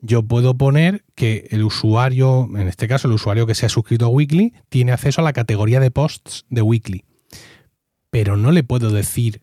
yo 0.00 0.22
puedo 0.22 0.54
poner 0.56 1.04
que 1.14 1.48
el 1.50 1.62
usuario, 1.62 2.48
en 2.56 2.68
este 2.68 2.88
caso 2.88 3.06
el 3.08 3.14
usuario 3.14 3.46
que 3.46 3.54
se 3.54 3.66
ha 3.66 3.68
suscrito 3.68 4.06
a 4.06 4.08
Weekly, 4.08 4.54
tiene 4.70 4.92
acceso 4.92 5.20
a 5.20 5.24
la 5.24 5.32
categoría 5.34 5.78
de 5.80 5.90
posts 5.90 6.46
de 6.48 6.62
Weekly. 6.62 7.04
Pero 8.10 8.36
no 8.38 8.50
le 8.50 8.62
puedo 8.64 8.90
decir, 8.90 9.42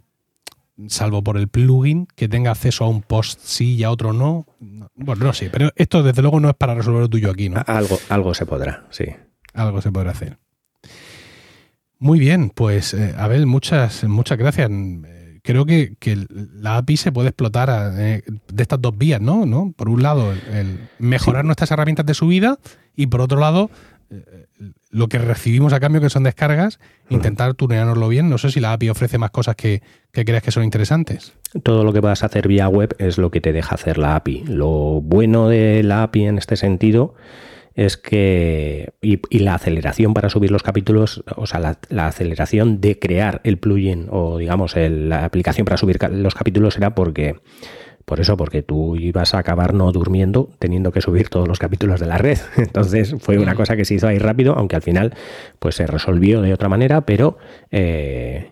salvo 0.87 1.23
por 1.23 1.37
el 1.37 1.47
plugin, 1.47 2.07
que 2.15 2.27
tenga 2.27 2.51
acceso 2.51 2.83
a 2.83 2.89
un 2.89 3.01
post 3.01 3.39
sí 3.43 3.75
y 3.75 3.83
a 3.83 3.91
otro 3.91 4.13
no. 4.13 4.47
No, 4.59 4.89
Bueno, 4.95 5.25
no 5.25 5.33
sé, 5.33 5.49
pero 5.49 5.71
esto 5.75 6.03
desde 6.03 6.21
luego 6.21 6.39
no 6.39 6.49
es 6.49 6.55
para 6.55 6.75
resolver 6.75 7.01
lo 7.01 7.09
tuyo 7.09 7.31
aquí, 7.31 7.49
¿no? 7.49 7.63
Algo, 7.65 7.99
algo 8.09 8.33
se 8.33 8.45
podrá, 8.45 8.85
sí. 8.89 9.05
Algo 9.53 9.81
se 9.81 9.91
podrá 9.91 10.11
hacer. 10.11 10.37
Muy 11.99 12.19
bien, 12.19 12.49
pues 12.49 12.93
eh, 12.93 13.13
Abel, 13.17 13.45
muchas, 13.45 14.03
muchas 14.03 14.37
gracias. 14.37 14.69
Creo 15.41 15.65
que, 15.65 15.95
que 15.99 16.25
la 16.29 16.77
API 16.77 16.97
se 16.97 17.11
puede 17.11 17.29
explotar 17.29 17.93
eh, 17.97 18.23
de 18.51 18.63
estas 18.63 18.81
dos 18.81 18.97
vías, 18.97 19.21
¿no? 19.21 19.45
¿No? 19.45 19.73
Por 19.75 19.89
un 19.89 20.01
lado, 20.01 20.31
el, 20.31 20.39
el 20.53 20.89
mejorar 20.99 21.45
nuestras 21.45 21.71
herramientas 21.71 22.05
de 22.05 22.13
subida 22.13 22.59
y 22.95 23.07
por 23.07 23.21
otro 23.21 23.39
lado, 23.39 23.69
eh, 24.09 24.47
lo 24.93 25.09
que 25.09 25.17
recibimos 25.17 25.73
a 25.73 25.79
cambio, 25.79 25.99
que 25.99 26.09
son 26.09 26.23
descargas, 26.23 26.79
intentar 27.09 27.55
tuneárnoslo 27.55 28.07
bien. 28.07 28.29
No 28.29 28.37
sé 28.37 28.51
si 28.51 28.59
la 28.59 28.71
API 28.73 28.89
ofrece 28.89 29.17
más 29.17 29.31
cosas 29.31 29.55
que, 29.55 29.81
que 30.11 30.23
creas 30.23 30.43
que 30.43 30.51
son 30.51 30.63
interesantes. 30.63 31.33
Todo 31.63 31.83
lo 31.83 31.91
que 31.91 31.99
puedas 32.01 32.23
hacer 32.23 32.47
vía 32.47 32.67
web 32.69 32.95
es 32.99 33.17
lo 33.17 33.31
que 33.31 33.41
te 33.41 33.51
deja 33.53 33.75
hacer 33.75 33.97
la 33.97 34.15
API. 34.15 34.43
Lo 34.47 35.01
bueno 35.01 35.49
de 35.49 35.81
la 35.83 36.03
API 36.03 36.25
en 36.25 36.37
este 36.37 36.55
sentido 36.55 37.15
es 37.75 37.97
que, 37.97 38.93
y, 39.01 39.19
y 39.31 39.39
la 39.39 39.55
aceleración 39.55 40.13
para 40.13 40.29
subir 40.29 40.51
los 40.51 40.61
capítulos, 40.61 41.23
o 41.35 41.47
sea, 41.47 41.59
la, 41.59 41.79
la 41.89 42.05
aceleración 42.05 42.79
de 42.79 42.99
crear 42.99 43.41
el 43.43 43.57
plugin 43.57 44.05
o 44.11 44.37
digamos 44.37 44.75
el- 44.75 45.09
la 45.09 45.25
aplicación 45.25 45.65
para 45.65 45.77
subir 45.77 45.97
los 46.11 46.35
capítulos 46.35 46.77
era 46.77 46.93
porque, 46.93 47.37
por 48.05 48.19
eso, 48.19 48.35
porque 48.37 48.63
tú 48.63 48.95
ibas 48.95 49.33
a 49.33 49.39
acabar 49.39 49.73
no 49.73 49.91
durmiendo 49.91 50.49
teniendo 50.59 50.91
que 50.91 51.01
subir 51.01 51.29
todos 51.29 51.47
los 51.47 51.59
capítulos 51.59 51.99
de 51.99 52.07
la 52.07 52.17
red. 52.17 52.37
Entonces 52.57 53.15
fue 53.19 53.37
una 53.37 53.55
cosa 53.55 53.75
que 53.75 53.85
se 53.85 53.95
hizo 53.95 54.07
ahí 54.07 54.17
rápido, 54.19 54.55
aunque 54.57 54.75
al 54.75 54.81
final 54.81 55.13
pues 55.59 55.75
se 55.75 55.87
resolvió 55.87 56.41
de 56.41 56.53
otra 56.53 56.69
manera, 56.69 57.01
pero... 57.01 57.37
eh, 57.71 58.49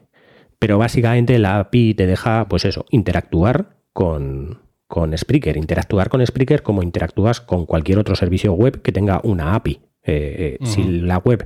pero 0.60 0.78
básicamente 0.78 1.40
la 1.40 1.58
API 1.58 1.96
te 1.96 2.06
deja, 2.06 2.48
pues 2.48 2.66
eso, 2.66 2.86
interactuar 2.92 3.78
con, 3.94 4.62
con 4.88 5.18
Spreaker. 5.18 5.58
Interactuar 5.58 6.08
con 6.10 6.24
Spreaker 6.24 6.62
como 6.62 6.84
interactúas 6.84 7.42
con 7.42 7.66
cualquier 7.66 7.98
otro 7.98 8.14
servicio 8.16 8.54
web 8.54 8.80
que 8.84 8.92
tenga 8.92 9.22
una 9.24 9.56
API. 9.56 9.82
Eh, 10.04 10.58
eh, 10.62 10.66
Si 10.68 10.84
la 10.84 11.18
web 11.18 11.46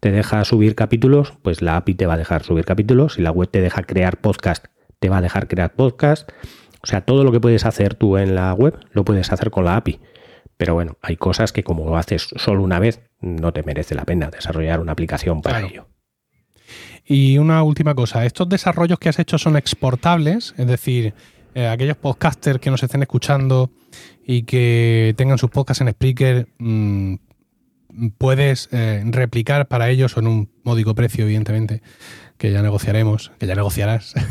te 0.00 0.10
deja 0.10 0.44
subir 0.44 0.74
capítulos, 0.74 1.34
pues 1.42 1.62
la 1.62 1.76
API 1.76 1.94
te 1.94 2.06
va 2.06 2.14
a 2.14 2.18
dejar 2.18 2.42
subir 2.42 2.64
capítulos. 2.64 3.14
Si 3.14 3.22
la 3.22 3.30
web 3.30 3.48
te 3.48 3.60
deja 3.60 3.84
crear 3.84 4.20
podcast, 4.20 4.64
te 4.98 5.08
va 5.10 5.18
a 5.18 5.20
dejar 5.22 5.46
crear 5.46 5.72
podcast. 5.74 6.28
O 6.86 6.88
sea, 6.88 7.00
todo 7.00 7.24
lo 7.24 7.32
que 7.32 7.40
puedes 7.40 7.64
hacer 7.66 7.94
tú 7.94 8.16
en 8.16 8.36
la 8.36 8.54
web, 8.54 8.78
lo 8.92 9.04
puedes 9.04 9.32
hacer 9.32 9.50
con 9.50 9.64
la 9.64 9.74
API. 9.74 9.98
Pero 10.56 10.74
bueno, 10.74 10.98
hay 11.02 11.16
cosas 11.16 11.50
que 11.52 11.64
como 11.64 11.84
lo 11.84 11.96
haces 11.96 12.28
solo 12.36 12.62
una 12.62 12.78
vez, 12.78 13.00
no 13.20 13.52
te 13.52 13.64
merece 13.64 13.96
la 13.96 14.04
pena 14.04 14.30
desarrollar 14.30 14.78
una 14.78 14.92
aplicación 14.92 15.42
para 15.42 15.58
Claro. 15.58 15.72
ello. 15.72 15.88
Y 17.04 17.38
una 17.38 17.60
última 17.64 17.96
cosa, 17.96 18.24
¿estos 18.24 18.48
desarrollos 18.48 19.00
que 19.00 19.08
has 19.08 19.18
hecho 19.18 19.36
son 19.36 19.56
exportables? 19.56 20.54
Es 20.58 20.66
decir, 20.68 21.12
eh, 21.56 21.66
aquellos 21.66 21.96
podcasters 21.96 22.60
que 22.60 22.70
nos 22.70 22.84
estén 22.84 23.02
escuchando 23.02 23.72
y 24.24 24.44
que 24.44 25.12
tengan 25.16 25.38
sus 25.38 25.50
podcasts 25.50 25.80
en 25.80 25.90
Spreaker, 25.90 26.46
mm, 26.58 27.14
puedes 28.18 28.68
eh, 28.70 29.02
replicar 29.06 29.66
para 29.66 29.90
ellos 29.90 30.16
en 30.16 30.28
un 30.28 30.50
módico 30.62 30.94
precio, 30.94 31.24
evidentemente, 31.24 31.82
que 32.38 32.52
ya 32.52 32.62
negociaremos, 32.62 33.32
que 33.38 33.46
ya 33.46 33.54
negociarás. 33.54 34.14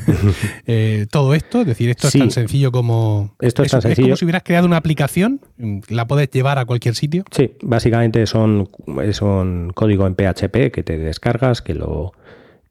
Eh, 0.67 1.05
todo 1.11 1.33
esto, 1.33 1.61
es 1.61 1.67
decir, 1.67 1.89
esto 1.89 2.09
Sí. 2.09 2.17
es 2.17 2.21
tan 2.23 2.31
sencillo 2.31 2.71
como... 2.71 3.35
Esto 3.39 3.63
es 3.63 3.71
tan 3.71 3.81
como 3.81 3.93
sencillo. 3.93 4.15
si 4.15 4.25
hubieras 4.25 4.43
creado 4.43 4.65
una 4.67 4.77
aplicación, 4.77 5.41
la 5.89 6.07
puedes 6.07 6.29
llevar 6.31 6.57
a 6.59 6.65
cualquier 6.65 6.95
sitio. 6.95 7.23
Sí, 7.31 7.51
básicamente 7.61 8.25
son, 8.25 8.69
es 9.03 9.21
un 9.21 9.71
código 9.73 10.07
en 10.07 10.15
PHP 10.15 10.71
que 10.71 10.83
te 10.83 10.97
descargas, 10.97 11.61
que 11.61 11.75
lo, 11.75 12.13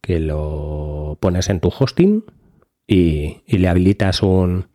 que 0.01 0.21
lo 0.21 1.19
pones 1.21 1.49
en 1.49 1.61
tu 1.61 1.69
hosting 1.77 2.25
y, 2.87 3.43
y 3.47 3.59
le 3.59 3.69
habilitas 3.69 4.23
un, 4.23 4.67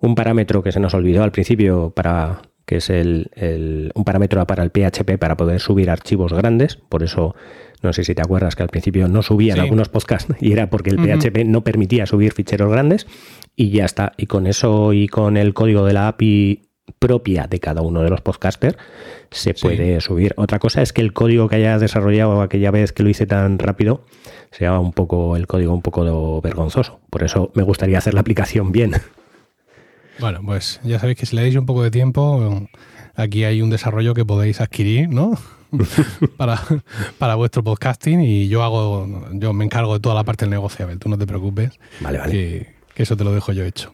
un 0.00 0.14
parámetro 0.14 0.62
que 0.62 0.72
se 0.72 0.80
nos 0.80 0.94
olvidó 0.94 1.22
al 1.22 1.32
principio 1.32 1.90
para 1.94 2.42
que 2.66 2.76
es 2.78 2.90
el, 2.90 3.30
el- 3.34 3.92
un 3.94 4.02
parámetro 4.04 4.44
para 4.44 4.64
el 4.64 4.70
PHP 4.70 5.18
para 5.18 5.36
poder 5.36 5.60
subir 5.60 5.88
archivos 5.88 6.32
grandes. 6.32 6.74
Por 6.76 7.04
eso, 7.04 7.36
no 7.82 7.92
sé 7.92 8.04
si 8.04 8.14
te 8.14 8.22
acuerdas 8.22 8.54
que 8.56 8.62
al 8.62 8.68
principio 8.68 9.08
no 9.08 9.22
subían 9.22 9.56
Sí. 9.56 9.60
algunos 9.62 9.88
podcasts 9.88 10.32
y 10.40 10.52
era 10.52 10.70
porque 10.70 10.90
el. 10.90 10.96
PHP 10.98 11.44
no 11.46 11.62
permitía 11.62 12.06
subir 12.06 12.32
ficheros 12.32 12.70
grandes 12.70 13.06
y 13.54 13.70
ya 13.70 13.84
está. 13.84 14.12
Y 14.16 14.26
con 14.26 14.46
eso 14.46 14.92
y 14.92 15.08
con 15.08 15.36
el 15.36 15.54
código 15.54 15.84
de 15.84 15.92
la 15.92 16.08
API 16.08 16.62
propia 17.00 17.48
de 17.48 17.58
cada 17.58 17.82
uno 17.82 18.02
de 18.02 18.10
los 18.10 18.20
podcasters 18.20 18.76
se 19.32 19.54
Sí. 19.54 19.60
puede 19.60 20.00
subir. 20.00 20.34
Otra 20.36 20.58
cosa 20.60 20.82
es 20.82 20.92
que 20.92 21.02
el 21.02 21.12
código 21.12 21.48
que 21.48 21.56
hayas 21.56 21.80
desarrollado 21.80 22.40
aquella 22.42 22.70
vez 22.70 22.92
que 22.92 23.02
lo 23.02 23.08
hice 23.08 23.26
tan 23.26 23.58
rápido 23.58 24.04
sea 24.52 24.78
un 24.78 24.92
poco 24.92 25.36
el 25.36 25.46
código 25.48 25.74
un 25.74 25.82
poco 25.82 26.40
vergonzoso. 26.40 27.00
Por 27.10 27.24
eso 27.24 27.50
me 27.54 27.64
gustaría 27.64 27.98
hacer 27.98 28.14
la 28.14 28.20
aplicación 28.20 28.70
bien. 28.72 28.92
Bueno, 30.18 30.40
pues 30.42 30.80
ya 30.82 30.98
sabéis 30.98 31.18
que 31.18 31.26
si 31.26 31.36
le 31.36 31.42
dais 31.42 31.56
un 31.56 31.66
poco 31.66 31.82
de 31.82 31.90
tiempo, 31.90 32.66
aquí 33.14 33.44
hay 33.44 33.60
un 33.60 33.68
desarrollo 33.68 34.14
que 34.14 34.24
podéis 34.24 34.62
adquirir, 34.62 35.10
¿no? 35.10 35.32
para, 36.36 36.60
para 37.18 37.34
vuestro 37.34 37.62
podcasting 37.64 38.20
y 38.20 38.48
yo 38.48 38.62
hago, 38.62 39.06
yo 39.32 39.52
me 39.52 39.64
encargo 39.64 39.94
de 39.94 40.00
toda 40.00 40.14
la 40.14 40.24
parte 40.24 40.44
del 40.44 40.50
negocio, 40.50 40.84
Abel, 40.84 40.98
tú 40.98 41.08
no 41.08 41.18
te 41.18 41.26
preocupes, 41.26 41.78
Vale, 42.00 42.18
vale. 42.18 42.32
que, 42.32 42.74
que 42.94 43.02
eso 43.02 43.16
te 43.16 43.24
lo 43.24 43.32
dejo 43.32 43.52
yo 43.52 43.64
hecho. 43.64 43.92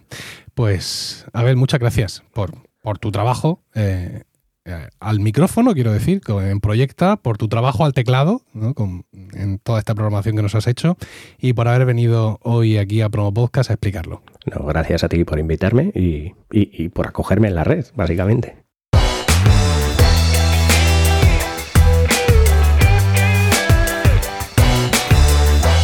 Pues, 0.55 1.25
Abel, 1.33 1.57
muchas 1.57 1.81
gracias 1.81 2.23
por, 2.33 2.53
por 2.83 2.99
tu 2.99 3.11
trabajo 3.11 3.63
eh, 3.75 4.23
eh, 4.65 4.89
al 5.01 5.19
micrófono, 5.21 5.73
quiero 5.75 5.93
decir, 5.93 6.21
en 6.29 6.61
Proyecta, 6.61 7.17
por 7.17 7.39
tu 7.39 7.49
trabajo 7.49 7.85
al 7.85 7.95
teclado, 7.95 8.43
¿no? 8.53 8.75
Con- 8.75 9.05
en 9.33 9.59
toda 9.59 9.79
esta 9.79 9.95
programación 9.95 10.37
que 10.37 10.43
nos 10.43 10.55
has 10.55 10.67
hecho 10.67 10.97
y 11.41 11.55
por 11.55 11.67
haber 11.69 11.87
venido 11.87 12.39
hoy 12.43 12.77
aquí 12.77 13.01
a 13.01 13.09
Promo 13.09 13.33
Podcast 13.33 13.71
a 13.71 13.75
explicarlo. 13.75 14.23
No, 14.47 14.65
gracias 14.67 15.03
a 15.05 15.09
ti 15.09 15.25
por 15.25 15.39
invitarme 15.39 15.91
y, 15.95 16.35
y- 16.53 16.71
y 16.85 16.89
por 16.91 17.09
acogerme 17.09 17.49
en 17.49 17.55
la 17.55 17.65
red, 17.65 17.87
básicamente. 17.97 18.57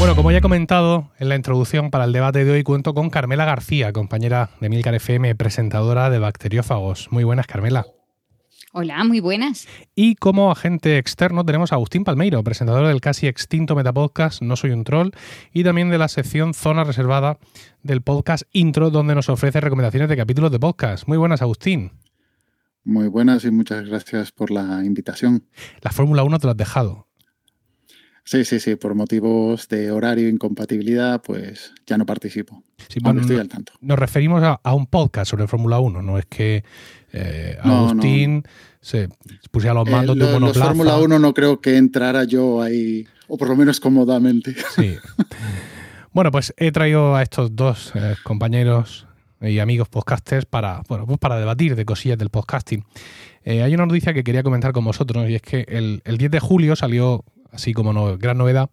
Bueno, 0.08 0.16
como 0.16 0.30
ya 0.30 0.38
he 0.38 0.40
comentado 0.40 1.10
en 1.18 1.28
la 1.28 1.36
introducción 1.36 1.90
para 1.90 2.04
el 2.04 2.14
debate 2.14 2.42
de 2.42 2.50
hoy, 2.50 2.62
cuento 2.62 2.94
con 2.94 3.10
Carmela 3.10 3.44
García, 3.44 3.92
compañera 3.92 4.48
de 4.58 4.70
Milcar 4.70 4.94
FM, 4.94 5.34
presentadora 5.34 6.08
de 6.08 6.18
Bacteriófagos. 6.18 7.08
Muy 7.10 7.24
buenas, 7.24 7.46
Carmela. 7.46 7.84
Hola, 8.72 9.04
muy 9.04 9.20
buenas. 9.20 9.68
Y 9.94 10.14
como 10.14 10.50
agente 10.50 10.96
externo 10.96 11.44
tenemos 11.44 11.72
a 11.72 11.74
Agustín 11.74 12.04
Palmeiro, 12.04 12.42
presentador 12.42 12.86
del 12.86 13.02
casi 13.02 13.26
extinto 13.26 13.76
Metapodcast 13.76 14.40
No 14.40 14.56
Soy 14.56 14.70
un 14.70 14.84
Troll 14.84 15.10
y 15.52 15.62
también 15.62 15.90
de 15.90 15.98
la 15.98 16.08
sección 16.08 16.54
Zona 16.54 16.84
Reservada 16.84 17.38
del 17.82 18.00
podcast 18.00 18.44
Intro, 18.52 18.88
donde 18.88 19.14
nos 19.14 19.28
ofrece 19.28 19.60
recomendaciones 19.60 20.08
de 20.08 20.16
capítulos 20.16 20.50
de 20.50 20.58
podcast. 20.58 21.06
Muy 21.06 21.18
buenas, 21.18 21.42
Agustín. 21.42 21.92
Muy 22.82 23.08
buenas 23.08 23.44
y 23.44 23.50
muchas 23.50 23.84
gracias 23.84 24.32
por 24.32 24.50
la 24.50 24.82
invitación. 24.86 25.44
La 25.82 25.90
Fórmula 25.90 26.22
1 26.22 26.38
te 26.38 26.46
la 26.46 26.52
has 26.52 26.56
dejado. 26.56 27.07
Sí, 28.30 28.44
sí, 28.44 28.60
sí, 28.60 28.76
por 28.76 28.94
motivos 28.94 29.68
de 29.68 29.90
horario 29.90 30.26
e 30.26 30.30
incompatibilidad, 30.30 31.22
pues 31.22 31.72
ya 31.86 31.96
no 31.96 32.04
participo. 32.04 32.62
Sí, 32.88 33.00
bueno, 33.02 33.22
estoy 33.22 33.36
no- 33.36 33.42
al 33.42 33.48
tanto. 33.48 33.72
nos 33.80 33.98
referimos 33.98 34.42
a, 34.42 34.60
a 34.62 34.74
un 34.74 34.86
podcast 34.86 35.30
sobre 35.30 35.46
Fórmula 35.46 35.78
1, 35.80 36.02
no 36.02 36.18
es 36.18 36.26
que 36.26 36.62
eh, 37.14 37.56
No, 37.64 37.88
Agustín 37.88 38.42
se 38.82 39.08
pusiera 39.50 39.72
los 39.72 39.88
Eh, 39.88 39.92
mandos 39.92 40.18
de 40.18 40.26
lo- 40.30 40.36
un 40.36 40.42
los. 40.42 40.58
Fórmula 40.58 40.98
1 40.98 41.18
no 41.18 41.32
creo 41.32 41.62
que 41.62 41.78
entrara 41.78 42.24
yo 42.24 42.60
ahí, 42.60 43.06
o 43.28 43.38
por 43.38 43.48
lo 43.48 43.56
menos 43.56 43.80
cómodamente. 43.80 44.54
Sí. 44.76 44.96
Bueno, 46.12 46.30
pues 46.30 46.52
he 46.56 46.70
traído 46.72 47.14
a 47.16 47.22
estos 47.22 47.54
dos 47.56 47.92
eh, 47.94 48.14
compañeros 48.24 49.06
y 49.40 49.58
amigos 49.60 49.88
podcasters 49.88 50.44
para, 50.46 50.82
bueno, 50.88 51.06
pues 51.06 51.18
para 51.18 51.38
debatir 51.38 51.76
de 51.76 51.84
cosillas 51.86 52.18
del 52.18 52.28
podcasting. 52.28 52.84
Eh, 53.44 53.62
hay 53.62 53.72
una 53.74 53.86
noticia 53.86 54.12
que 54.12 54.24
quería 54.24 54.42
comentar 54.42 54.72
con 54.72 54.84
vosotros 54.84 55.28
y 55.30 55.34
es 55.36 55.42
que 55.42 55.64
el, 55.68 56.02
el 56.04 56.18
10 56.18 56.30
de 56.32 56.40
julio 56.40 56.76
salió, 56.76 57.24
así 57.52 57.72
como 57.72 57.92
no, 57.92 58.16
gran 58.18 58.38
novedad, 58.38 58.70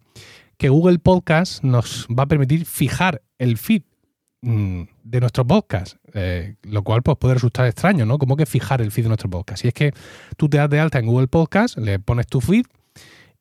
que 0.56 0.68
Google 0.68 0.98
Podcast 0.98 1.62
nos 1.62 2.06
va 2.06 2.24
a 2.24 2.26
permitir 2.26 2.64
fijar 2.64 3.22
el 3.38 3.58
feed 3.58 3.82
mm, 4.42 4.82
de 5.04 5.20
nuestro 5.20 5.46
podcast, 5.46 5.96
eh, 6.14 6.56
lo 6.62 6.82
cual 6.82 7.02
pues, 7.02 7.18
puede 7.18 7.34
resultar 7.34 7.66
extraño, 7.66 8.06
¿no? 8.06 8.18
Como 8.18 8.36
que 8.36 8.46
fijar 8.46 8.80
el 8.80 8.90
feed 8.90 9.04
de 9.04 9.08
nuestro 9.08 9.30
podcast. 9.30 9.64
Y 9.64 9.68
es 9.68 9.74
que 9.74 9.92
tú 10.36 10.48
te 10.48 10.56
das 10.56 10.70
de 10.70 10.80
alta 10.80 10.98
en 10.98 11.06
Google 11.06 11.28
Podcast, 11.28 11.78
le 11.78 11.98
pones 11.98 12.26
tu 12.26 12.40
feed 12.40 12.64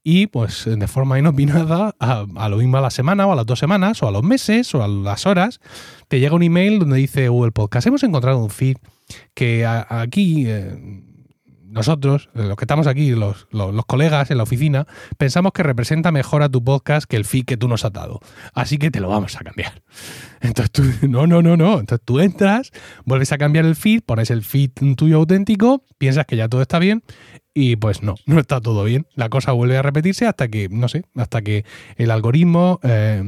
y 0.08 0.28
pues 0.28 0.66
de 0.66 0.88
forma 0.88 1.18
inopinada, 1.18 1.96
a, 2.00 2.50
lo 2.50 2.58
mismo 2.58 2.78
a 2.78 2.82
la 2.82 2.92
semana 2.92 3.26
o 3.26 3.32
a 3.32 3.36
las 3.36 3.46
dos 3.48 3.58
semanas 3.58 4.04
o 4.04 4.08
a 4.08 4.12
los 4.12 4.22
meses 4.22 4.76
o 4.76 4.84
a 4.84 4.88
las 4.88 5.26
horas, 5.26 5.60
te 6.08 6.20
llega 6.20 6.36
un 6.36 6.44
email 6.44 6.78
donde 6.78 6.98
dice 6.98 7.28
Google 7.28 7.52
Podcast, 7.52 7.88
hemos 7.88 8.04
encontrado 8.04 8.38
un 8.38 8.52
feed 8.52 8.78
que 9.34 9.66
aquí 9.66 10.46
eh, 10.48 11.02
nosotros, 11.76 12.30
los 12.34 12.56
que 12.56 12.64
estamos 12.64 12.88
aquí, 12.88 13.12
los, 13.12 13.48
colegas 13.86 14.32
en 14.32 14.38
la 14.38 14.44
oficina, 14.44 14.88
pensamos 15.18 15.52
que 15.52 15.62
representa 15.62 16.10
mejor 16.10 16.42
a 16.42 16.48
tu 16.48 16.64
podcast 16.64 17.06
que 17.06 17.18
el 17.18 17.26
feed 17.26 17.44
que 17.44 17.58
tú 17.58 17.68
nos 17.68 17.84
has 17.84 17.92
dado. 17.92 18.22
Así 18.54 18.78
que 18.78 18.92
te 18.92 19.02
lo 19.02 19.10
vamos 19.10 19.36
a 19.36 19.40
cambiar. 19.40 19.84
Entonces 20.42 20.72
tú, 20.72 20.84
no, 21.10 21.28
no, 21.28 21.42
no, 21.42 21.58
no. 21.58 21.82
Entonces 21.82 22.00
tú 22.06 22.22
entras, 22.22 22.72
vuelves 23.04 23.34
a 23.34 23.38
cambiar 23.38 23.66
el 23.66 23.76
feed, 23.76 24.04
pones 24.04 24.32
el 24.32 24.44
feed 24.44 24.72
tuyo 24.96 25.18
auténtico, 25.18 25.84
piensas 25.98 26.26
que 26.26 26.38
ya 26.38 26.48
todo 26.48 26.62
está 26.62 26.80
bien 26.80 27.04
y 27.54 27.76
pues 27.76 28.02
no, 28.02 28.16
no 28.26 28.40
está 28.40 28.62
todo 28.62 28.86
bien. 28.86 29.06
La 29.14 29.28
cosa 29.28 29.52
vuelve 29.52 29.76
a 29.76 29.82
repetirse 29.82 30.28
hasta 30.28 30.48
que, 30.48 30.70
no 30.70 30.88
sé, 30.88 31.04
hasta 31.16 31.42
que 31.42 31.66
el 31.98 32.10
algoritmo 32.10 32.80
eh, 32.84 33.22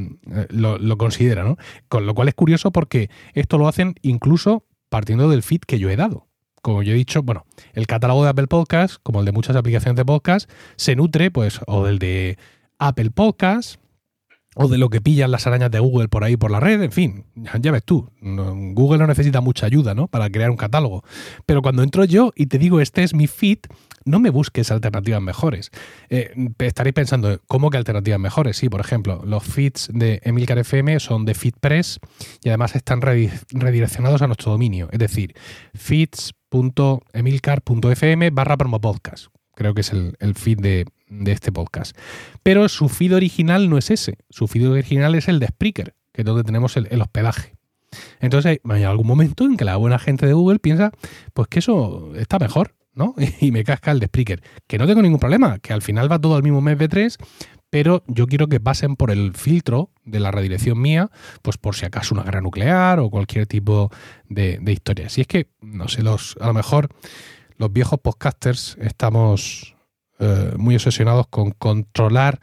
lo, 0.48 0.78
lo 0.78 0.96
considera, 0.96 1.44
¿no? 1.44 1.58
Con 1.88 2.06
lo 2.06 2.14
cual 2.14 2.28
es 2.28 2.34
curioso 2.34 2.72
porque 2.72 3.10
esto 3.34 3.58
lo 3.58 3.68
hacen 3.68 3.94
incluso 4.00 4.64
partiendo 4.88 5.28
del 5.28 5.42
feed 5.42 5.60
que 5.66 5.78
yo 5.78 5.90
he 5.90 5.96
dado 5.96 6.27
como 6.68 6.82
yo 6.82 6.92
he 6.92 6.96
dicho, 6.96 7.22
bueno, 7.22 7.46
el 7.72 7.86
catálogo 7.86 8.24
de 8.24 8.30
Apple 8.30 8.46
Podcast, 8.46 8.96
como 9.02 9.20
el 9.20 9.24
de 9.24 9.32
muchas 9.32 9.56
aplicaciones 9.56 9.96
de 9.96 10.04
podcast, 10.04 10.50
se 10.76 10.96
nutre, 10.96 11.30
pues, 11.30 11.60
o 11.66 11.84
del 11.84 11.98
de 11.98 12.38
Apple 12.78 13.10
Podcast, 13.10 13.80
o 14.54 14.68
de 14.68 14.76
lo 14.76 14.90
que 14.90 15.00
pillan 15.00 15.30
las 15.30 15.46
arañas 15.46 15.70
de 15.70 15.78
Google 15.78 16.08
por 16.08 16.24
ahí 16.24 16.36
por 16.36 16.50
la 16.50 16.60
red, 16.60 16.82
en 16.82 16.92
fin, 16.92 17.24
ya 17.60 17.70
ves 17.70 17.84
tú, 17.84 18.10
Google 18.20 18.98
no 18.98 19.06
necesita 19.06 19.40
mucha 19.40 19.66
ayuda, 19.66 19.94
¿no? 19.94 20.08
Para 20.08 20.28
crear 20.28 20.50
un 20.50 20.56
catálogo. 20.56 21.04
Pero 21.46 21.62
cuando 21.62 21.82
entro 21.82 22.04
yo 22.04 22.32
y 22.34 22.46
te 22.46 22.58
digo, 22.58 22.80
este 22.80 23.02
es 23.02 23.14
mi 23.14 23.28
feed, 23.28 23.60
no 24.08 24.18
me 24.20 24.30
busques 24.30 24.70
alternativas 24.70 25.20
mejores. 25.20 25.70
Eh, 26.08 26.32
estaréis 26.58 26.94
pensando, 26.94 27.40
¿cómo 27.46 27.68
que 27.70 27.76
alternativas 27.76 28.18
mejores? 28.18 28.56
Sí, 28.56 28.68
por 28.68 28.80
ejemplo, 28.80 29.22
los 29.24 29.44
feeds 29.44 29.90
de 29.92 30.20
Emilcar 30.24 30.58
FM 30.58 30.98
son 31.00 31.24
de 31.24 31.34
FeedPress 31.34 32.00
y 32.42 32.48
además 32.48 32.74
están 32.74 33.00
redireccionados 33.02 34.22
a 34.22 34.26
nuestro 34.26 34.50
dominio, 34.52 34.88
es 34.90 34.98
decir, 34.98 35.34
feeds.emilcar.fm 35.74 38.30
barra 38.30 38.56
promopodcast. 38.56 39.26
Creo 39.54 39.74
que 39.74 39.82
es 39.82 39.92
el, 39.92 40.34
feed 40.34 40.60
de, 40.60 40.86
este 41.26 41.50
podcast. 41.50 41.96
Pero 42.44 42.68
su 42.68 42.88
feed 42.88 43.12
original 43.14 43.68
no 43.68 43.76
es 43.76 43.90
ese. 43.90 44.18
Su 44.30 44.46
feed 44.46 44.70
original 44.70 45.16
es 45.16 45.26
el 45.26 45.40
de 45.40 45.48
Spreaker, 45.48 45.96
que 46.12 46.22
es 46.22 46.24
donde 46.24 46.44
tenemos 46.44 46.76
el, 46.76 46.86
el 46.92 47.02
hospedaje. 47.02 47.56
Entonces 48.20 48.60
hay 48.62 48.82
algún 48.84 49.06
momento 49.06 49.44
en 49.44 49.56
que 49.56 49.64
la 49.64 49.74
buena 49.76 49.98
gente 49.98 50.26
de 50.26 50.32
Google 50.32 50.60
piensa, 50.60 50.92
pues 51.34 51.48
que 51.48 51.58
eso 51.58 52.12
está 52.14 52.38
mejor. 52.38 52.76
¿No? 52.98 53.14
Y 53.40 53.52
me 53.52 53.64
casca 53.64 53.92
el 53.92 54.00
de 54.00 54.06
Spreaker. 54.06 54.42
Que 54.66 54.76
no 54.76 54.86
tengo 54.86 55.00
ningún 55.00 55.20
problema, 55.20 55.58
que 55.60 55.72
al 55.72 55.80
final 55.80 56.10
va 56.10 56.18
todo 56.18 56.34
al 56.34 56.42
mismo 56.42 56.60
MP3, 56.60 57.16
pero 57.70 58.02
yo 58.06 58.26
quiero 58.26 58.48
que 58.48 58.60
pasen 58.60 58.96
por 58.96 59.10
el 59.10 59.34
filtro 59.34 59.90
de 60.04 60.20
la 60.20 60.30
redirección 60.30 60.80
mía, 60.80 61.10
pues 61.42 61.56
por 61.56 61.76
si 61.76 61.86
acaso 61.86 62.14
una 62.14 62.24
guerra 62.24 62.40
nuclear 62.40 62.98
o 62.98 63.10
cualquier 63.10 63.46
tipo 63.46 63.90
de, 64.28 64.60
historia. 64.66 65.08
Si 65.08 65.20
es 65.20 65.26
que, 65.26 65.48
no 65.60 65.88
sé, 65.88 66.02
los, 66.02 66.36
a 66.40 66.48
lo 66.48 66.54
mejor 66.54 66.88
los 67.56 67.72
viejos 67.72 68.00
podcasters 68.00 68.76
estamos 68.80 69.76
eh, 70.18 70.52
muy 70.56 70.74
obsesionados 70.74 71.28
con 71.28 71.52
controlar 71.52 72.40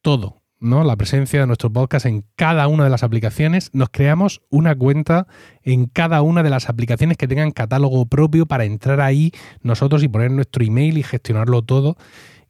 todo, 0.00 0.41
¿no? 0.62 0.84
la 0.84 0.96
presencia 0.96 1.40
de 1.40 1.46
nuestro 1.46 1.72
podcast 1.72 2.06
en 2.06 2.24
cada 2.36 2.68
una 2.68 2.84
de 2.84 2.90
las 2.90 3.02
aplicaciones, 3.02 3.70
nos 3.72 3.90
creamos 3.90 4.40
una 4.48 4.74
cuenta 4.74 5.26
en 5.62 5.86
cada 5.86 6.22
una 6.22 6.42
de 6.42 6.50
las 6.50 6.68
aplicaciones 6.68 7.16
que 7.16 7.28
tengan 7.28 7.50
catálogo 7.50 8.06
propio 8.06 8.46
para 8.46 8.64
entrar 8.64 9.00
ahí 9.00 9.32
nosotros 9.62 10.02
y 10.02 10.08
poner 10.08 10.30
nuestro 10.30 10.64
email 10.64 10.98
y 10.98 11.02
gestionarlo 11.02 11.62
todo. 11.62 11.96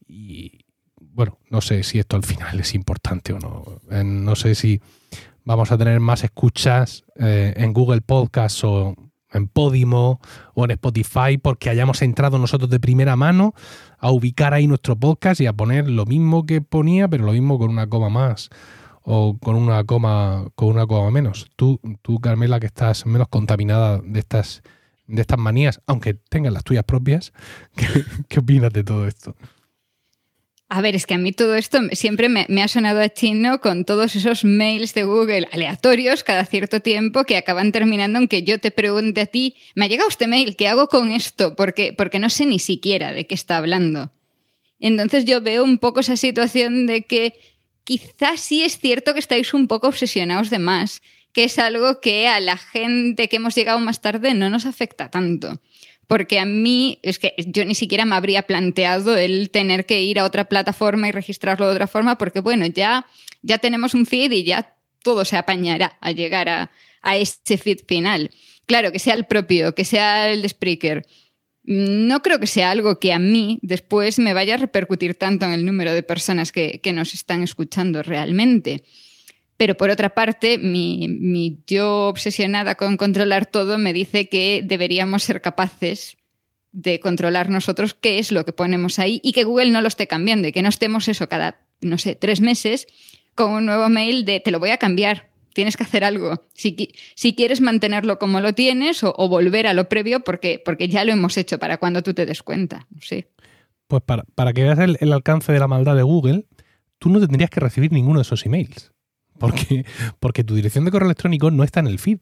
Y 0.07 0.67
bueno, 0.99 1.39
no 1.51 1.61
sé 1.61 1.83
si 1.83 1.99
esto 1.99 2.17
al 2.17 2.23
final 2.23 2.61
es 2.61 2.75
importante 2.75 3.33
o 3.33 3.39
no. 3.39 3.81
No 4.05 4.37
sé 4.37 4.55
si 4.55 4.81
vamos 5.45 5.73
a 5.73 5.79
tener 5.79 6.01
más 6.01 6.25
escuchas 6.25 7.05
eh, 7.17 7.55
en 7.57 7.73
Google 7.73 8.01
Podcast 8.03 8.63
o 8.65 8.95
en 9.33 9.49
Podimo 9.49 10.21
o 10.55 10.65
en 10.65 10.73
Spotify 10.73 11.39
porque 11.41 11.71
hayamos 11.71 12.03
entrado 12.03 12.39
nosotros 12.39 12.71
de 12.71 12.81
primera 12.81 13.17
mano 13.17 13.55
a 13.99 14.11
ubicar 14.11 14.55
ahí 14.55 14.67
nuestro 14.67 14.97
podcast 14.97 15.41
y 15.41 15.47
a 15.47 15.53
poner 15.53 15.89
lo 15.89 16.07
mismo 16.07 16.47
que 16.47 16.61
ponía, 16.61 17.09
pero 17.09 17.25
lo 17.25 17.33
mismo 17.33 17.59
con 17.59 17.71
una 17.71 17.89
coma 17.89 18.09
más 18.09 18.51
o 19.03 19.37
con 19.39 19.57
una 19.57 19.85
coma 19.85 20.47
con 20.55 20.69
una 20.69 20.87
coma 20.87 21.11
menos. 21.11 21.51
Tú, 21.57 21.81
tú 22.03 22.21
Carmela, 22.21 22.61
que 22.61 22.67
estás 22.67 23.07
menos 23.07 23.29
contaminada 23.29 23.99
de 23.99 24.21
estas 24.21 24.63
de 25.07 25.21
estas 25.21 25.39
manías, 25.39 25.81
aunque 25.87 26.15
tengas 26.15 26.53
las 26.53 26.65
tuyas 26.65 26.85
propias, 26.85 27.33
qué 28.29 28.41
opinas 28.41 28.73
de 28.73 28.85
todo 28.85 29.07
esto? 29.07 29.35
A 30.75 30.81
ver, 30.81 30.97
es 30.97 31.05
que 31.05 31.13
a 31.13 31.19
mí 31.19 31.33
todo 31.33 31.55
esto 31.55 31.81
siempre 31.93 32.31
me, 32.31 32.63
ha 32.63 32.67
sonado 32.67 33.03
a 33.03 33.11
chino 33.11 33.61
con 33.61 33.85
todos 33.85 34.17
esos 34.17 34.43
mails 34.43 34.95
de 34.95 35.05
Google 35.05 35.47
aleatorios 35.53 36.25
cada 36.25 36.47
cierto 36.47 36.81
tiempo 36.81 37.25
que 37.25 37.37
acaban 37.37 37.73
terminando 37.73 38.19
en 38.19 38.27
que 38.27 38.43
yo 38.43 38.59
te 38.59 38.71
pregunte 38.71 39.21
a 39.21 39.27
ti, 39.27 39.55
me 39.75 39.85
ha 39.85 39.89
llegado 39.89 40.09
este 40.09 40.27
mail, 40.27 40.57
¿qué 40.57 40.69
hago 40.69 40.89
con 40.89 41.13
esto? 41.13 41.55
Porque, 41.57 41.93
porque 41.93 42.19
no 42.19 42.31
sé 42.31 42.47
ni 42.47 42.59
siquiera 42.59 43.13
de 43.13 43.27
qué 43.27 43.35
está 43.35 43.59
hablando. 43.59 44.13
Entonces 44.81 45.27
yo 45.27 45.43
veo 45.43 45.63
un 45.63 45.77
poco 45.77 46.01
esa 46.01 46.17
situación 46.17 46.87
de 46.87 47.03
que 47.03 47.35
quizás 47.85 48.41
sí 48.41 48.63
es 48.63 48.79
cierto 48.79 49.13
que 49.13 49.21
estáis 49.21 49.53
un 49.53 49.69
poco 49.69 49.89
obsesionados 49.89 50.49
de 50.49 50.59
más, 50.59 51.03
que 51.35 51.45
es 51.45 51.59
algo 51.59 52.01
que 52.01 52.29
a 52.29 52.41
la 52.41 52.57
gente 52.57 53.29
que 53.29 53.37
hemos 53.37 53.55
llegado 53.55 53.79
más 53.79 54.01
tarde 54.01 54.33
no 54.33 54.49
nos 54.49 54.65
afecta 54.65 55.11
tanto 55.11 55.61
porque 56.07 56.39
a 56.39 56.45
mí 56.45 56.99
es 57.03 57.19
que 57.19 57.35
yo 57.39 57.65
ni 57.65 57.75
siquiera 57.75 58.05
me 58.05 58.15
habría 58.15 58.43
planteado 58.43 59.17
el 59.17 59.51
tener 59.51 59.87
que 59.87 60.03
ir 60.03 60.19
a 60.19 60.25
otra 60.25 60.49
plataforma 60.49 61.09
y 61.09 61.13
registrarlo 61.13 61.67
de 61.67 61.73
otra 61.73 61.87
forma, 61.87 62.19
porque 62.19 62.41
bueno, 62.41 62.67
ya, 62.67 63.07
ya 63.43 63.59
tenemos 63.59 63.95
un 63.95 64.07
feed 64.07 64.33
y 64.33 64.45
ya 64.45 64.77
todo 65.03 65.25
se 65.25 65.37
apañará 65.37 65.97
a 66.01 66.13
llegar 66.13 66.49
a, 66.49 66.71
a 67.03 67.17
ese 67.17 67.59
feed 67.59 67.81
final. 67.87 68.31
Claro, 68.67 68.93
que 68.93 68.99
sea 68.99 69.15
el 69.15 69.27
propio, 69.27 69.75
que 69.75 69.85
sea 69.85 70.31
el 70.31 70.43
de 70.43 70.49
Spreaker. 70.49 71.07
No 71.65 72.23
creo 72.23 72.41
que 72.41 72.47
sea 72.47 72.71
algo 72.71 72.99
que 72.99 73.13
a 73.13 73.19
mí 73.19 73.59
después 73.63 74.19
me 74.19 74.35
vaya 74.35 74.55
a 74.55 74.59
repercutir 74.59 75.15
tanto 75.15 75.47
en 75.47 75.53
el 75.53 75.65
número 75.65 75.93
de 75.93 76.03
personas 76.03 76.51
que, 76.51 76.81
que 76.81 76.93
nos 76.93 77.15
están 77.15 77.43
escuchando 77.43 78.03
realmente. 78.03 78.85
Pero 79.63 79.77
por 79.77 79.91
otra 79.91 80.09
parte, 80.13 80.59
mi, 80.59 81.61
yo 81.69 82.09
obsesionada 82.09 82.75
con 82.75 82.97
controlar 82.97 83.47
todo 83.47 83.79
me 83.79 83.93
dice 83.93 84.29
que 84.29 84.61
deberíamos 84.65 85.23
ser 85.23 85.41
capaces 85.41 86.17
de 86.73 86.99
controlar 86.99 87.49
nosotros 87.49 87.95
qué 87.95 88.19
es 88.19 88.33
lo 88.33 88.45
que 88.45 88.53
ponemos 88.53 88.99
ahí 88.99 89.21
y 89.23 89.31
que 89.31 89.45
Google 89.45 89.71
no 89.71 89.81
lo 89.81 89.87
esté 89.87 90.09
cambiando 90.09 90.49
y 90.49 90.53
que 90.53 90.63
no 90.63 90.69
estemos 90.69 91.07
eso 91.07 91.29
cada, 91.29 91.61
no 91.81 91.97
sé, 91.97 92.17
tres 92.17 92.41
meses 92.41 92.89
con 93.37 93.53
un 93.53 93.67
nuevo 93.67 93.89
mail 93.89 94.25
de 94.25 94.41
te 94.41 94.51
lo 94.51 94.59
voy 94.59 94.71
a 94.71 94.79
cambiar, 94.79 95.29
tienes 95.55 95.77
que 95.77 95.85
hacer 95.85 96.03
algo. 96.03 96.45
Si, 96.55 96.89
si 97.15 97.37
quieres 97.37 97.61
mantenerlo 97.61 98.19
como 98.19 98.41
lo 98.41 98.55
tienes 98.55 99.05
o, 99.05 99.15
volver 99.29 99.69
a 99.69 99.75
lo 99.75 99.89
previo 99.89 100.25
porque, 100.25 100.61
porque 100.65 100.89
ya 100.89 101.05
lo 101.05 101.13
hemos 101.13 101.37
hecho 101.37 101.61
para 101.61 101.79
cuando 101.79 102.03
tú 102.03 102.15
te 102.15 102.27
des 102.27 102.43
cuenta. 102.43 102.89
Sí. 103.01 103.27
Pues 103.87 104.03
para, 104.03 104.25
para 104.35 104.55
que 104.55 104.65
veas 104.65 104.81
el, 104.81 104.97
el 104.99 105.13
alcance 105.13 105.53
de 105.53 105.61
la 105.61 105.69
maldad 105.69 105.95
de 105.95 106.03
Google, 106.03 106.47
tú 106.99 107.11
no 107.11 107.21
tendrías 107.21 107.49
que 107.49 107.61
recibir 107.61 107.93
ninguno 107.93 108.19
de 108.19 108.23
esos 108.23 108.45
emails. 108.45 108.92
Porque, 109.43 109.85
porque 110.21 110.45
tu 110.45 110.55
dirección 110.55 110.85
de 110.85 110.91
correo 110.91 111.07
electrónico 111.07 111.51
no 111.51 111.65
está 111.65 111.81
en 111.81 111.89
el 111.89 111.99
feed. 111.99 112.19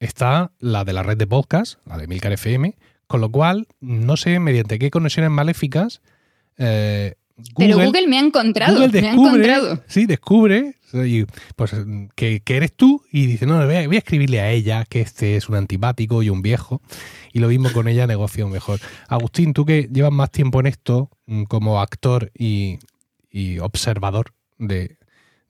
Está 0.00 0.52
la 0.58 0.84
de 0.84 0.92
la 0.92 1.02
red 1.02 1.16
de 1.16 1.26
podcast, 1.26 1.78
la 1.86 1.98
de 1.98 2.06
Milcar 2.06 2.32
FM, 2.32 2.74
con 3.06 3.20
lo 3.20 3.30
cual 3.30 3.68
no 3.80 4.16
sé 4.16 4.40
mediante 4.40 4.78
qué 4.78 4.90
conexiones 4.90 5.30
maléficas. 5.30 6.02
Eh, 6.58 7.14
Pero 7.56 7.78
Google 7.78 8.08
me 8.08 8.18
ha 8.18 8.22
encontrado. 8.22 8.74
Google 8.74 8.88
descubre, 8.88 9.82
Sí, 9.86 10.06
descubre 10.06 10.74
pues, 11.56 11.74
que, 12.14 12.42
eres 12.46 12.72
tú 12.72 13.02
y 13.10 13.26
dice, 13.26 13.46
no, 13.46 13.64
voy 13.64 13.74
a, 13.74 13.86
voy 13.86 13.96
a, 13.96 13.98
escribirle 13.98 14.40
a 14.40 14.50
ella 14.50 14.84
que 14.88 15.00
este 15.00 15.36
es 15.36 15.48
un 15.48 15.56
antipático 15.56 16.22
y 16.22 16.30
un 16.30 16.42
viejo. 16.42 16.80
Y 17.32 17.40
lo 17.40 17.48
mismo 17.48 17.72
con 17.72 17.88
ella, 17.88 18.06
negocio 18.06 18.48
mejor. 18.48 18.80
Agustín, 19.08 19.54
tú 19.54 19.64
que 19.64 19.88
llevas 19.92 20.12
más 20.12 20.30
tiempo 20.30 20.60
en 20.60 20.66
esto 20.66 21.10
mm, 21.26 21.44
como 21.44 21.80
actor 21.80 22.30
y, 22.38 22.78
observador 23.60 24.32
de, 24.58 24.96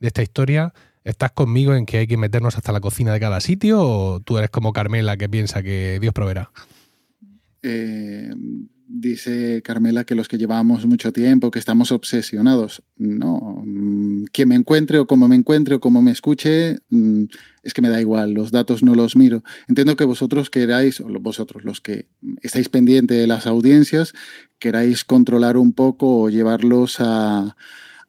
de 0.01 0.09
esta 0.09 0.23
historia, 0.23 0.73
¿Estás 1.05 1.33
conmigo 1.33 1.75
en 1.75 1.85
que 1.85 1.99
hay 1.99 2.07
que 2.07 2.17
meternos 2.17 2.57
hasta 2.57 2.73
la 2.73 2.81
cocina 2.81 3.13
de 3.13 3.21
cada 3.21 3.41
sitio 3.41 3.81
o 3.83 4.21
tú 4.21 4.39
eres 4.39 4.49
como 4.49 4.73
Carmela 4.73 5.19
que 5.19 5.29
piensa 5.29 5.63
que 5.63 5.99
Dios 6.01 6.15
proveerá? 6.15 6.51
Eh, 7.63 8.31
dice 8.89 9.61
Carmela 9.63 10.05
que 10.05 10.15
los 10.15 10.29
que 10.29 10.39
llevamos 10.39 10.87
mucho 10.87 11.13
tiempo, 11.13 11.51
que 11.51 11.59
estamos 11.59 11.93
obsesionados. 11.93 12.83
No, 12.97 13.63
mm, 13.67 14.25
quien 14.33 14.49
me 14.49 14.55
encuentre 14.55 14.99
o 14.99 15.07
como 15.07 15.29
me 15.29 15.37
encuentre 15.37 15.75
o 15.75 15.81
como 15.81 16.01
me 16.01 16.11
escuche, 16.11 16.79
mm, 16.89 17.25
es 17.63 17.75
que 17.75 17.83
me 17.83 17.91
da 17.91 18.01
igual, 18.01 18.33
los 18.33 18.51
datos 18.51 18.83
no 18.83 18.95
los 18.95 19.15
miro. 19.15 19.43
Entiendo 19.69 19.97
que 19.97 20.05
vosotros 20.05 20.49
queráis, 20.49 21.01
o 21.01 21.09
vosotros 21.21 21.65
los 21.65 21.83
que 21.83 22.09
estáis 22.41 22.71
pendientes 22.71 23.19
de 23.19 23.27
las 23.27 23.47
audiencias, 23.47 24.15
queráis 24.59 25.05
controlar 25.05 25.59
un 25.59 25.75
poco 25.75 26.23
o 26.23 26.31
llevarlos 26.31 26.97
a 27.01 27.57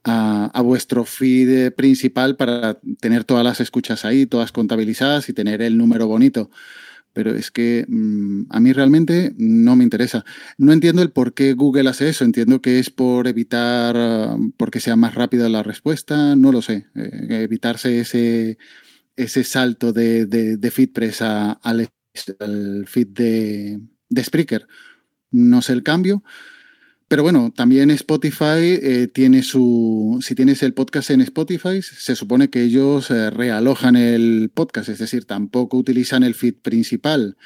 a, 0.05 0.61
vuestro 0.61 1.03
feed 1.05 1.71
principal 1.73 2.35
para 2.35 2.79
tener 2.99 3.23
todas 3.23 3.43
las 3.43 3.59
escuchas 3.59 4.05
ahí, 4.05 4.25
todas 4.25 4.51
contabilizadas 4.51 5.29
y 5.29 5.33
tener 5.33 5.61
el 5.61 5.77
número 5.77 6.07
bonito. 6.07 6.51
Pero 7.13 7.33
es 7.33 7.49
que 7.49 7.85
mm, 7.87 8.47
a 8.49 8.59
mí 8.59 8.73
realmente 8.73 9.33
no 9.37 9.75
me 9.75 9.83
interesa. 9.83 10.25
No 10.57 10.73
entiendo 10.73 11.01
el 11.01 11.11
por 11.11 11.33
qué 11.33 11.53
Google 11.53 11.89
hace 11.89 12.09
eso. 12.09 12.25
Entiendo 12.25 12.61
que 12.61 12.79
es 12.79 12.89
por 12.89 13.27
evitar, 13.27 14.37
porque 14.57 14.79
sea 14.79 14.95
más 14.95 15.15
rápida 15.15 15.49
la 15.49 15.63
respuesta, 15.63 16.35
no 16.35 16.51
lo 16.51 16.61
sé. 16.61 16.87
Eh, 16.95 17.43
evitarse 17.43 18.01
ese, 18.01 18.57
ese 19.15 19.43
salto 19.43 19.93
de, 19.93 20.25
de, 20.25 20.71
FeedPress 20.71 21.21
al, 21.21 21.89
feed 22.85 23.07
de, 23.07 23.79
de 24.09 24.23
Spreaker. 24.23 24.67
no 25.31 25.61
sé 25.61 25.73
el 25.73 25.83
cambio. 25.83 26.21
Pero 27.07 27.21
bueno, 27.21 27.53
también 27.55 27.91
Spotify 27.91 28.79
eh, 28.81 29.07
tiene 29.13 29.43
su. 29.43 30.17
Si 30.23 30.33
tienes 30.33 30.63
el 30.63 30.73
podcast 30.73 31.11
en 31.11 31.21
Spotify, 31.21 31.81
se 31.83 32.15
supone 32.15 32.49
que 32.49 32.63
ellos 32.63 33.11
eh, 33.11 33.29
realojan 33.29 33.95
el 33.95 34.49
podcast, 34.51 34.89
es 34.89 34.97
decir, 34.97 35.25
tampoco 35.25 35.77
utilizan 35.77 36.23
el 36.23 36.33
feed 36.33 36.55
principal. 36.55 37.37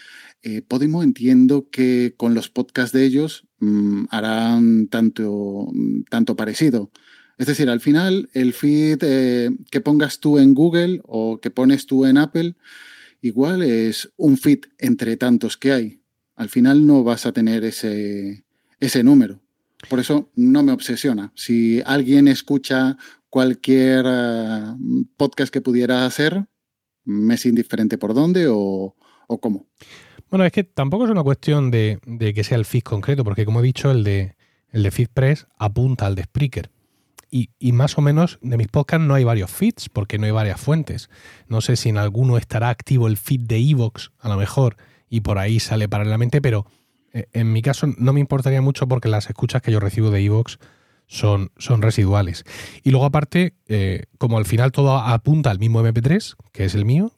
Eh, 0.43 0.61
Podimo 0.61 1.03
entiendo 1.03 1.69
que 1.69 2.13
con 2.15 2.33
los 2.33 2.49
podcasts 2.49 2.93
de 2.93 3.03
ellos 3.03 3.47
mm, 3.59 4.05
harán 4.11 4.87
tanto, 4.87 5.67
tanto 6.09 6.37
parecido. 6.37 6.89
Es 7.37 7.47
decir, 7.47 7.69
al 7.69 7.81
final, 7.81 8.29
el 8.33 8.53
feed 8.53 8.99
que 8.99 9.81
pongas 9.81 10.19
tú 10.19 10.39
en 10.39 10.53
Google 10.53 11.01
o 11.03 11.39
que 11.41 11.51
pones 11.51 11.85
tú 11.85 12.05
en 12.05 12.17
Apple, 12.17 12.55
igual 13.21 13.63
es 13.63 14.09
un 14.17 14.37
feed 14.37 14.59
entre 14.77 15.17
tantos 15.17 15.57
que 15.57 15.71
hay. 15.73 16.01
Al 16.35 16.49
final 16.49 16.85
no 16.87 17.03
vas 17.03 17.25
a 17.25 17.31
tener 17.33 17.63
ese, 17.65 18.43
ese 18.79 19.03
número. 19.03 19.41
Por 19.87 19.99
eso 19.99 20.29
no 20.35 20.63
me 20.63 20.71
obsesiona. 20.71 21.31
Si 21.35 21.81
alguien 21.85 22.27
escucha 22.27 22.97
cualquier 23.29 24.05
eh, 24.07 24.73
podcast 25.15 25.53
que 25.53 25.61
pudiera 25.61 26.05
hacer, 26.05 26.45
me 27.05 27.35
es 27.35 27.45
indiferente 27.45 27.97
por 27.97 28.13
dónde 28.13 28.47
o, 28.49 28.95
cómo. 29.41 29.67
Bueno, 30.29 30.45
es 30.45 30.51
que 30.51 30.63
tampoco 30.63 31.05
es 31.05 31.11
una 31.11 31.23
cuestión 31.23 31.71
de, 31.71 31.99
que 32.35 32.43
sea 32.43 32.57
el 32.57 32.65
feed 32.65 32.83
concreto, 32.83 33.23
porque 33.23 33.45
como 33.45 33.61
he 33.61 33.63
dicho, 33.63 33.91
el 33.91 34.03
de, 34.03 34.35
el 34.71 34.83
de 34.83 34.91
FeedPress 34.91 35.47
apunta 35.57 36.05
al 36.05 36.15
de 36.15 36.23
Spreaker. 36.23 36.71
Y, 37.31 37.51
y, 37.59 37.73
más 37.73 37.95
o 37.97 38.01
menos 38.01 38.39
de 38.41 38.57
mis 38.57 38.69
podcasts 38.69 39.05
no 39.05 39.13
hay 39.13 39.23
varios 39.23 39.51
feeds, 39.51 39.87
porque 39.87 40.17
no 40.17 40.25
hay 40.25 40.31
varias 40.31 40.59
fuentes. 40.59 41.09
No 41.47 41.61
sé 41.61 41.75
si 41.75 41.89
en 41.89 41.97
alguno 41.97 42.37
estará 42.37 42.69
activo 42.69 43.07
el 43.07 43.17
feed 43.17 43.41
de 43.41 43.57
Evox, 43.57 44.11
a 44.19 44.29
lo 44.29 44.37
mejor, 44.37 44.77
y 45.09 45.21
por 45.21 45.37
ahí 45.37 45.59
sale 45.59 45.87
paralelamente, 45.87 46.41
pero 46.41 46.65
en 47.13 47.51
mi 47.51 47.61
caso 47.61 47.87
no 47.97 48.13
me 48.13 48.19
importaría 48.19 48.61
mucho 48.61 48.87
porque 48.87 49.09
las 49.09 49.29
escuchas 49.29 49.61
que 49.61 49.71
yo 49.71 49.79
recibo 49.79 50.11
de 50.11 50.23
Evox 50.23 50.59
son, 51.09 51.51
son 51.57 51.81
residuales. 51.81 52.45
Y 52.83 52.91
luego 52.91 53.05
aparte, 53.05 53.55
eh, 53.67 54.05
como 54.17 54.37
al 54.37 54.45
final 54.45 54.71
todo 54.71 54.95
apunta 54.97 55.49
al 55.49 55.59
mismo 55.59 55.81
MP3, 55.81 56.35
que 56.53 56.65
es 56.65 56.75
el 56.75 56.85
mío, 56.85 57.11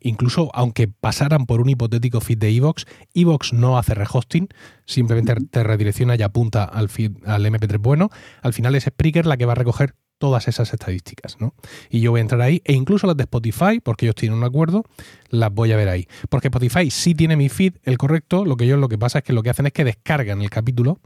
incluso 0.00 0.50
aunque 0.52 0.88
pasaran 0.88 1.46
por 1.46 1.60
un 1.60 1.70
hipotético 1.70 2.20
feed 2.20 2.38
de 2.38 2.50
Evox, 2.50 2.84
Evox 3.14 3.54
no 3.54 3.78
hace 3.78 3.94
rehosting, 3.94 4.48
simplemente 4.84 5.34
te 5.50 5.64
redirecciona 5.64 6.16
y 6.16 6.22
apunta 6.22 6.64
al 6.64 6.90
feed, 6.90 7.12
al 7.26 7.44
MP3 7.46 7.78
bueno. 7.78 8.10
Al 8.42 8.52
final 8.52 8.74
es 8.74 8.84
Spreaker 8.84 9.26
la 9.26 9.38
que 9.38 9.46
va 9.46 9.52
a 9.52 9.56
recoger 9.56 9.94
todas 10.20 10.48
esas 10.48 10.70
estadísticas, 10.74 11.40
¿no? 11.40 11.54
Y 11.88 12.00
yo 12.00 12.10
voy 12.10 12.18
a 12.18 12.20
entrar 12.20 12.42
ahí, 12.42 12.60
e 12.66 12.74
incluso 12.74 13.06
las 13.06 13.16
de 13.16 13.22
Spotify, 13.22 13.80
porque 13.82 14.04
ellos 14.04 14.14
tienen 14.14 14.36
un 14.36 14.44
acuerdo, 14.44 14.84
las 15.30 15.50
voy 15.50 15.72
a 15.72 15.76
ver 15.76 15.88
ahí. 15.88 16.06
Porque 16.28 16.48
Spotify 16.48 16.90
sí 16.90 17.14
tiene 17.14 17.36
mi 17.36 17.48
feed, 17.48 17.78
el 17.84 17.96
correcto, 17.96 18.44
lo 18.44 18.58
que 18.58 18.66
ellos 18.66 18.78
lo 18.78 18.90
que 18.90 18.98
pasa 18.98 19.20
es 19.20 19.24
que 19.24 19.32
lo 19.32 19.42
que 19.42 19.48
hacen 19.48 19.66
es 19.66 19.72
que 19.72 19.82
descargan 19.82 20.42
el 20.42 20.50
capítulo 20.50 21.00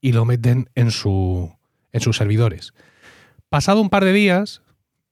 y 0.00 0.10
lo 0.10 0.24
meten 0.24 0.68
en, 0.74 0.90
su, 0.90 1.52
en 1.92 2.00
sus 2.00 2.16
servidores. 2.16 2.74
Pasado 3.48 3.80
un 3.80 3.88
par 3.88 4.04
de 4.04 4.12
días, 4.12 4.62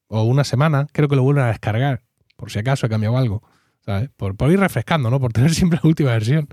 o 0.09 0.25
una 0.25 0.43
semana, 0.43 0.89
creo 0.91 1.09
que 1.09 1.15
lo 1.15 1.23
vuelven 1.23 1.45
a 1.45 1.49
descargar, 1.49 2.03
por 2.37 2.51
si 2.51 2.59
acaso 2.59 2.87
he 2.87 2.91
cambiado 2.91 3.17
algo. 3.17 3.45
Por, 4.17 4.53
ir 4.53 4.61
refrescando, 4.61 5.11
¿no? 5.11 5.19
Por 5.19 5.33
tener 5.33 5.55
siempre 5.55 5.81
la 5.83 5.89
última 5.89 6.11
versión. 6.13 6.49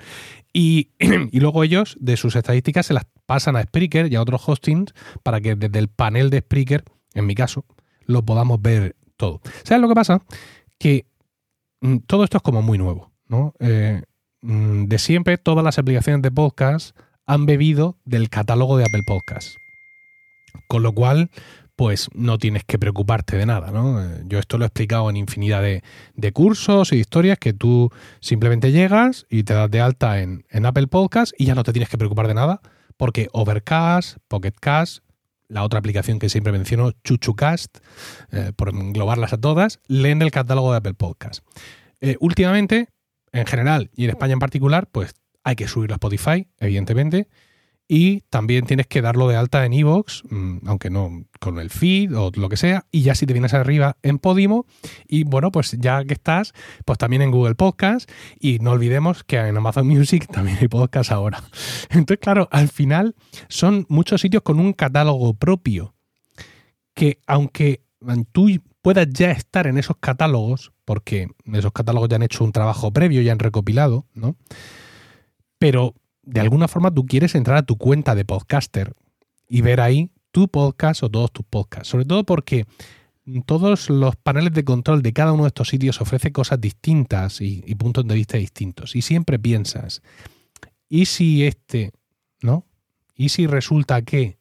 Y, 0.54 0.92
y, 1.00 1.40
luego 1.40 1.64
ellos, 1.64 1.98
de 2.00 2.18
sus 2.18 2.36
estadísticas, 2.36 2.86
se 2.86 2.94
las 2.94 3.06
pasan 3.26 3.56
a 3.56 3.64
Spreaker 3.64 4.12
y 4.12 4.16
a 4.16 4.22
otros 4.22 4.48
hostings 4.48 4.94
para 5.24 5.42
que 5.42 5.56
desde 5.56 5.80
el 5.80 5.90
panel 5.90 6.30
de 6.30 6.40
Spreaker, 6.40 6.84
en 7.14 7.26
mi 7.26 7.36
caso, 7.36 7.66
lo 8.06 8.24
podamos 8.24 8.62
ver 8.62 8.96
todo. 9.18 9.42
¿Sabes 9.64 9.82
lo 9.82 9.90
que 9.90 9.96
pasa? 9.96 10.22
Que 10.80 11.06
mm, 11.82 11.98
todo 12.08 12.24
esto 12.24 12.38
es 12.38 12.44
como 12.44 12.62
muy 12.62 12.78
nuevo, 12.78 13.12
¿no? 13.28 13.54
Eh, 13.60 14.02
mm, 14.42 14.86
de 14.86 15.00
siempre, 15.00 15.38
todas 15.38 15.64
las 15.64 15.80
aplicaciones 15.80 16.22
de 16.22 16.32
podcast 16.32 16.98
han 17.26 17.46
bebido 17.46 17.98
del 18.06 18.30
catálogo 18.30 18.78
de 18.78 18.86
Apple 18.86 19.04
Podcasts. 19.06 19.58
Con 20.68 20.84
lo 20.84 20.94
cual, 20.94 21.32
pues 21.76 22.10
no 22.14 22.38
tienes 22.38 22.64
que 22.64 22.80
preocuparte 22.80 23.38
de 23.38 23.46
nada, 23.46 23.72
¿no? 23.72 24.02
Eh, 24.02 24.24
yo 24.28 24.40
esto 24.40 24.58
lo 24.58 24.66
he 24.66 24.68
explicado 24.68 25.10
en 25.10 25.18
infinidad 25.18 25.62
de, 25.62 25.82
cursos 26.32 26.92
y 26.92 26.98
historias 26.98 27.38
que 27.38 27.54
tú 27.54 27.92
simplemente 28.20 28.72
llegas 28.72 29.26
y 29.30 29.44
te 29.44 29.54
das 29.54 29.70
de 29.70 29.82
alta 29.82 30.22
en, 30.22 30.46
Apple 30.66 30.88
Podcast 30.88 31.34
y 31.38 31.46
ya 31.46 31.56
no 31.56 31.64
te 31.64 31.74
tienes 31.74 31.90
que 31.90 31.98
preocupar 31.98 32.28
de 32.28 32.34
nada 32.34 32.62
porque 32.98 33.28
Overcast, 33.34 34.18
Pocketcast, 34.28 35.04
la 35.48 35.64
otra 35.64 35.80
aplicación 35.80 36.18
que 36.18 36.30
siempre 36.30 36.52
menciono, 36.52 36.92
ChuchuCast, 37.04 37.78
eh, 38.32 38.52
por 38.56 38.70
englobarlas 38.70 39.34
a 39.34 39.38
todas, 39.38 39.80
leen 39.88 40.22
el 40.22 40.32
catálogo 40.32 40.72
de 40.72 40.78
Apple 40.78 40.94
Podcast. 40.94 41.46
Eh, 42.02 42.16
últimamente, 42.20 42.90
en 43.32 43.46
general 43.46 43.92
y 43.96 44.06
en 44.06 44.12
España 44.12 44.34
en 44.34 44.40
particular, 44.40 44.88
pues 44.92 45.14
hay 45.44 45.56
que 45.56 45.68
subirlo 45.68 45.94
a 45.94 45.98
Spotify, 45.98 46.48
evidentemente, 46.60 47.28
y 47.88 48.22
también 48.30 48.66
tienes 48.66 48.88
que 48.88 49.02
darlo 49.02 49.28
de 49.28 49.36
alta 49.36 49.66
en 49.66 49.74
iVoox, 49.74 50.24
mm, 50.30 50.68
aunque 50.68 50.90
no 50.90 51.26
con 51.40 51.60
el 51.60 51.70
feed 51.70 52.18
o 52.18 52.32
lo 52.36 52.50
que 52.50 52.58
sea, 52.58 52.86
y 52.92 53.04
ya 53.04 53.14
si 53.14 53.26
te 53.26 53.34
vienes 53.34 53.54
arriba 53.54 53.98
en 54.02 54.18
Podimo, 54.18 54.66
y 55.08 55.24
bueno, 55.24 55.52
pues 55.52 55.78
ya 55.80 56.04
que 56.04 56.14
estás, 56.14 56.54
pues 56.86 56.98
también 56.98 57.22
en 57.22 57.32
Google 57.32 57.56
Podcast, 57.56 58.10
y 58.40 58.60
no 58.60 58.72
olvidemos 58.72 59.24
que 59.24 59.38
en 59.38 59.58
Amazon 59.58 59.88
Music 59.88 60.28
también 60.32 60.58
hay 60.60 60.68
podcast 60.68 61.12
ahora. 61.12 61.44
Entonces, 61.90 62.20
claro, 62.20 62.48
al 62.52 62.70
final 62.70 63.16
son 63.50 63.86
muchos 63.88 64.22
sitios 64.22 64.42
con 64.42 64.60
un 64.60 64.74
catálogo 64.74 65.36
propio, 65.36 65.94
que 66.96 67.20
aunque 67.28 67.82
tú 68.32 68.50
puedas 68.82 69.08
ya 69.10 69.32
estar 69.32 69.68
en 69.68 69.78
esos 69.78 69.98
catálogos, 70.00 70.72
porque 70.86 71.28
esos 71.52 71.72
catálogos 71.72 72.10
ya 72.10 72.16
han 72.16 72.24
hecho 72.24 72.44
un 72.44 72.52
trabajo 72.52 72.92
previo, 72.92 73.22
ya 73.22 73.32
han 73.32 73.40
recopilado, 73.40 74.06
¿no? 74.14 74.38
Pero 75.58 75.96
de 76.26 76.42
alguna 76.42 76.68
forma 76.68 76.94
tú 76.94 77.06
quieres 77.06 77.36
entrar 77.36 77.58
a 77.58 77.66
tu 77.66 77.78
cuenta 77.78 78.16
de 78.16 78.26
podcaster 78.26 78.94
y 79.48 79.62
ver 79.62 79.82
ahí 79.82 80.12
tu 80.32 80.48
podcast 80.48 81.04
o 81.04 81.10
todos 81.10 81.32
tus 81.32 81.46
podcasts. 81.46 81.90
Sobre 81.90 82.06
todo 82.06 82.26
porque 82.26 82.66
todos 83.46 83.90
los 83.90 84.16
paneles 84.16 84.54
de 84.54 84.64
control 84.64 85.02
de 85.02 85.14
cada 85.14 85.34
uno 85.34 85.44
de 85.44 85.48
estos 85.48 85.70
sitios 85.70 86.02
ofrece 86.02 86.32
cosas 86.32 86.62
distintas 86.62 87.42
y, 87.42 87.62
puntos 87.76 88.06
de 88.08 88.16
vista 88.16 88.38
distintos. 88.38 88.96
Y 88.96 89.02
siempre 89.02 89.40
piensas, 89.40 90.02
¿y 90.90 91.06
si 91.06 91.46
este, 91.46 91.92
no? 92.42 92.66
¿Y 93.16 93.30
si 93.30 93.48
resulta 93.48 94.02
que? 94.02 94.38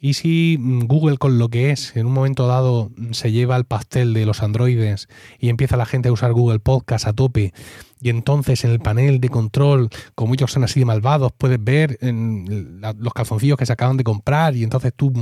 ¿Y 0.00 0.14
si 0.14 0.56
Google 0.60 1.18
con 1.18 1.38
lo 1.38 1.48
que 1.48 1.70
es 1.70 1.96
en 1.96 2.06
un 2.06 2.12
momento 2.12 2.46
dado 2.46 2.90
se 3.10 3.32
lleva 3.32 3.56
el 3.56 3.64
pastel 3.64 4.14
de 4.14 4.26
los 4.26 4.42
androides 4.42 5.08
y 5.40 5.48
empieza 5.48 5.76
la 5.76 5.86
gente 5.86 6.08
a 6.08 6.12
usar 6.12 6.32
Google 6.32 6.60
Podcast 6.60 7.06
a 7.08 7.12
tope 7.12 7.52
y 8.00 8.10
entonces 8.10 8.64
en 8.64 8.70
el 8.70 8.78
panel 8.78 9.20
de 9.20 9.28
control, 9.28 9.88
como 10.14 10.34
ellos 10.34 10.52
son 10.52 10.64
así 10.64 10.80
de 10.80 10.86
malvados, 10.86 11.32
puedes 11.36 11.62
ver 11.62 11.98
los 12.00 13.12
calzoncillos 13.12 13.58
que 13.58 13.66
se 13.66 13.72
acaban 13.72 13.96
de 13.96 14.04
comprar 14.04 14.54
y 14.54 14.62
entonces 14.62 14.92
tú 14.94 15.12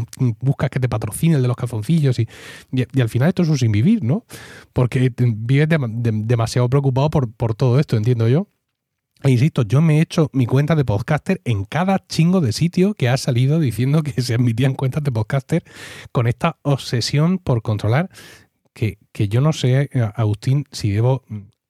buscas 0.41 0.71
que 0.71 0.81
te 0.81 0.89
patrocine 0.89 1.37
el 1.37 1.43
de 1.43 1.49
los 1.49 1.57
calzoncillos 1.57 2.19
y, 2.19 2.29
y, 2.73 3.01
al 3.01 3.09
final 3.09 3.29
esto 3.29 3.43
es 3.43 3.49
un 3.49 3.59
sin 3.59 3.73
vivir, 3.73 4.05
¿no? 4.05 4.25
Porque 4.73 5.13
vives 5.17 5.69
demasiado 5.69 6.69
preocupado 6.69 7.11
por, 7.11 7.33
por 7.33 7.55
todo 7.55 7.81
esto, 7.81 7.97
entiendo 7.97 8.29
yo. 8.29 8.49
E 9.27 9.31
insisto, 9.31 9.63
yo 9.63 9.81
me 9.81 9.99
he 9.99 10.01
hecho 10.01 10.31
mi 10.33 10.47
cuenta 10.47 10.75
de 10.75 10.85
podcaster 10.85 11.41
en 11.45 11.65
cada 11.65 12.07
chingo 12.07 12.41
de 12.41 12.53
sitio 12.53 12.95
que 12.95 13.09
ha 13.09 13.17
salido 13.17 13.59
diciendo 13.59 14.03
que 14.03 14.23
se 14.23 14.35
admitían 14.35 14.75
cuentas 14.75 15.03
de 15.03 15.13
podcaster 15.13 15.65
con 16.13 16.27
esta 16.27 16.59
obsesión 16.63 17.39
por 17.39 17.63
controlar 17.63 18.09
que, 18.73 18.99
que 19.13 19.29
yo 19.29 19.41
no 19.41 19.53
sé, 19.53 19.91
Agustín, 20.15 20.67
si 20.71 20.91
debo 20.91 21.25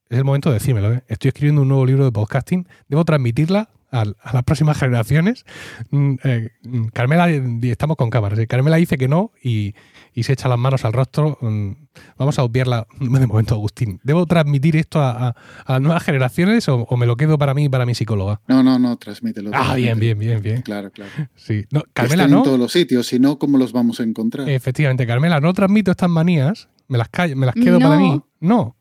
es 0.08 0.18
el 0.18 0.24
momento 0.24 0.50
de 0.50 0.54
decírmelo. 0.54 0.92
¿eh? 0.92 1.02
Estoy 1.08 1.28
escribiendo 1.28 1.62
un 1.62 1.68
nuevo 1.68 1.84
libro 1.84 2.04
de 2.04 2.12
podcasting. 2.12 2.68
Debo 2.88 3.04
transmitirla 3.04 3.70
a, 3.90 4.04
las 4.04 4.42
próximas 4.44 4.78
generaciones. 4.78 5.44
Mm, 5.90 6.14
eh, 6.22 6.50
mm, 6.62 6.86
Carmela, 6.88 7.28
estamos 7.30 7.96
con 7.96 8.10
cámaras. 8.10 8.38
¿eh? 8.38 8.46
Carmela 8.46 8.76
dice 8.76 8.98
que 8.98 9.08
no 9.08 9.32
y, 9.42 9.74
se 10.22 10.32
echa 10.32 10.48
las 10.48 10.58
manos 10.58 10.84
al 10.84 10.92
rostro. 10.92 11.38
Mm, 11.40 11.72
vamos 12.16 12.38
a 12.38 12.44
obviarla 12.44 12.86
de 13.00 13.26
momento, 13.26 13.54
Agustín. 13.54 14.00
¿Debo 14.02 14.26
transmitir 14.26 14.76
esto 14.76 15.00
a, 15.00 15.34
las 15.68 15.80
nuevas 15.80 16.02
generaciones 16.02 16.68
o, 16.68 16.86
me 16.96 17.06
lo 17.06 17.16
quedo 17.16 17.38
para 17.38 17.52
mí 17.52 17.64
y 17.64 17.68
para 17.68 17.84
mi 17.84 17.94
psicóloga? 17.94 18.40
No, 18.48 18.62
no, 18.62 18.78
no, 18.78 18.96
transmítelo. 18.96 19.50
Ah, 19.52 19.74
bien, 19.74 19.98
bien, 19.98 20.18
bien, 20.18 20.42
bien. 20.42 20.62
Claro, 20.62 20.90
claro. 20.90 21.10
Sí. 21.34 21.66
No, 21.70 21.82
Carmela, 21.92 22.26
no. 22.26 22.38
en 22.38 22.44
todos 22.44 22.58
los 22.58 22.72
sitios, 22.72 23.06
si 23.06 23.18
no, 23.18 23.38
¿cómo 23.38 23.58
los 23.58 23.72
vamos 23.72 24.00
a 24.00 24.04
encontrar? 24.04 24.48
Efectivamente, 24.48 25.06
Carmela, 25.06 25.40
no 25.40 25.52
transmito 25.52 25.90
estas 25.90 26.10
manías. 26.10 26.68
Me 26.88 26.98
las, 26.98 27.08
me 27.34 27.46
las 27.46 27.54
quedo 27.54 27.78
para 27.78 27.98
mí. 27.98 28.20
No. 28.40 28.76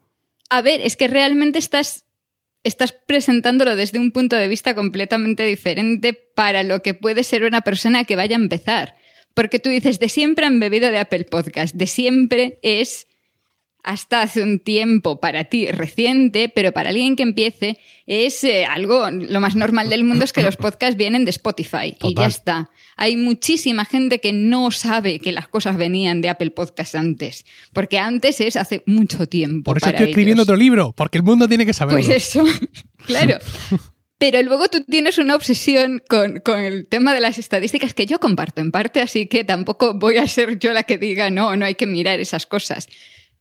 A 0.49 0.61
ver, 0.61 0.81
es 0.81 0.95
que 0.95 1.07
realmente 1.07 1.59
estás, 1.59 2.05
estás 2.63 2.95
presentándolo 3.07 3.75
desde 3.75 3.99
un 3.99 4.11
punto 4.11 4.36
de 4.36 4.47
vista 4.47 4.75
completamente 4.75 5.43
diferente 5.43 6.13
para 6.36 6.63
lo 6.63 6.81
que 6.81 6.93
puede 6.93 7.23
ser 7.23 7.43
una 7.43 7.61
persona 7.61 8.03
que 8.03 8.15
vaya 8.15 8.36
a 8.36 8.39
empezar. 8.39 8.95
Porque 9.36 9.59
tú 9.59 9.69
dices, 9.69 9.99
de 9.99 10.09
siempre 10.09 10.45
han 10.47 10.59
bebido 10.59 10.89
de 10.89 10.97
Apple 10.97 11.25
Podcast, 11.25 11.75
de 11.75 11.86
siempre 11.86 12.57
es 12.63 13.07
hasta 13.86 14.23
hace 14.23 14.41
un 14.41 14.59
tiempo 14.59 15.19
para 15.19 15.43
ti 15.43 15.67
reciente, 15.67 16.49
pero 16.49 16.71
para 16.71 16.89
alguien 16.89 17.15
que 17.15 17.21
empiece 17.21 17.77
es 18.07 18.43
eh, 18.43 18.65
algo, 18.65 19.11
lo 19.11 19.39
más 19.39 19.55
normal 19.55 19.89
del 19.89 20.03
mundo 20.03 20.25
es 20.25 20.33
que 20.33 20.41
los 20.41 20.57
podcasts 20.57 20.97
vienen 20.97 21.23
de 21.23 21.29
Spotify 21.29 21.95
y 22.01 22.15
ya 22.15 22.25
está. 22.25 22.71
Hay 22.97 23.15
muchísima 23.15 23.86
gente 23.86 24.19
que 24.19 24.33
no 24.33 24.71
sabe 24.71 25.19
que 25.19 25.31
las 25.31 25.47
cosas 25.47 25.77
venían 25.77 26.21
de 26.21 26.29
Apple 26.29 26.49
Podcasts 26.49 26.95
antes, 26.95 27.45
porque 27.73 27.99
antes 27.99 28.41
es 28.41 28.55
hace 28.55 28.81
mucho 28.88 29.27
tiempo. 29.27 29.71
Por 29.71 29.77
eso 29.77 29.89
estoy 29.89 30.07
escribiendo 30.09 30.43
otro 30.43 30.55
libro, 30.55 30.91
porque 30.93 31.19
el 31.19 31.23
mundo 31.23 31.47
tiene 31.47 31.65
que 31.65 31.73
saberlo. 31.73 31.99
Pues 31.99 32.09
eso, 32.09 32.43
claro. 33.05 33.38
Pero 34.18 34.41
luego 34.43 34.70
tú 34.70 34.84
tienes 34.84 35.18
una 35.18 35.36
obsesión 35.36 36.01
con, 36.07 36.39
con, 36.39 36.59
el 36.59 36.88
tema 36.88 37.13
de 37.13 37.20
las 37.20 37.38
estadísticas 37.38 37.93
que 37.93 38.05
yo 38.05 38.20
comparto 38.20 38.61
en 38.61 38.72
parte, 38.72 39.01
así 39.01 39.28
que 39.28 39.43
tampoco 39.43 39.93
voy 39.93 40.18
a 40.18 40.28
ser 40.28 40.57
yo 40.57 40.72
la 40.72 40.84
que 40.84 40.97
diga, 40.97 41.30
no, 41.30 41.55
no 41.55 41.66
hay 41.66 41.76
que 41.76 41.86
mirar 41.86 42.20
esas 42.20 42.45
cosas. 42.45 42.88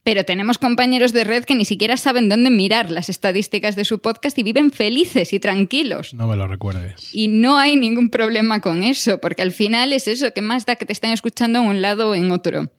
Pero 0.05 0.25
tenemos 0.25 0.59
compañeros 0.59 1.14
de 1.14 1.25
red 1.25 1.45
que 1.45 1.55
ni 1.55 1.64
siquiera 1.64 1.97
saben 1.97 2.29
dónde 2.29 2.51
mirar 2.51 2.91
las 2.91 3.09
estadísticas 3.09 3.75
de 3.75 3.87
su 3.87 4.01
podcast 4.01 4.39
y 4.39 4.43
viven 4.43 4.70
felices 4.70 5.33
y 5.33 5.41
tranquilos. 5.41 6.12
No 6.12 6.27
me 6.27 6.37
lo 6.37 6.47
recuerdes. 6.47 7.09
Y 7.14 7.29
no 7.29 7.57
hay 7.57 7.77
ningún 7.77 8.11
problema 8.11 8.61
con 8.61 8.83
eso, 8.83 9.18
porque 9.18 9.41
al 9.41 9.53
final 9.53 9.95
es 9.95 10.07
eso, 10.07 10.33
que 10.35 10.43
más 10.43 10.66
da 10.66 10.77
que 10.77 10.85
te 10.85 10.93
están 10.93 11.12
escuchando 11.12 11.61
en 11.61 11.66
un 11.66 11.81
lado 11.81 12.11
o 12.11 12.14
en 12.14 12.31
otro. 12.33 12.70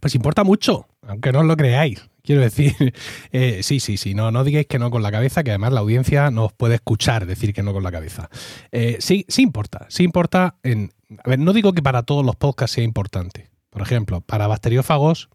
Pues 0.00 0.14
importa 0.14 0.44
mucho, 0.44 0.86
aunque 1.06 1.32
no 1.32 1.42
lo 1.42 1.56
creáis. 1.56 2.09
Quiero 2.22 2.42
decir, 2.42 2.74
eh, 3.32 3.62
sí, 3.62 3.80
sí, 3.80 3.96
sí, 3.96 4.14
no, 4.14 4.30
no 4.30 4.44
digáis 4.44 4.66
que 4.66 4.78
no 4.78 4.90
con 4.90 5.02
la 5.02 5.10
cabeza, 5.10 5.42
que 5.42 5.50
además 5.50 5.72
la 5.72 5.80
audiencia 5.80 6.30
nos 6.30 6.52
puede 6.52 6.76
escuchar 6.76 7.26
decir 7.26 7.52
que 7.54 7.62
no 7.62 7.72
con 7.72 7.82
la 7.82 7.92
cabeza. 7.92 8.28
Eh, 8.72 8.96
sí, 9.00 9.24
sí 9.28 9.42
importa, 9.42 9.86
sí 9.88 10.02
importa. 10.02 10.56
En, 10.62 10.92
a 11.24 11.28
ver, 11.28 11.38
no 11.38 11.52
digo 11.52 11.72
que 11.72 11.82
para 11.82 12.02
todos 12.02 12.24
los 12.24 12.36
podcasts 12.36 12.74
sea 12.74 12.84
importante. 12.84 13.50
Por 13.70 13.82
ejemplo, 13.82 14.20
para 14.20 14.46
bacteriófagos, 14.46 15.30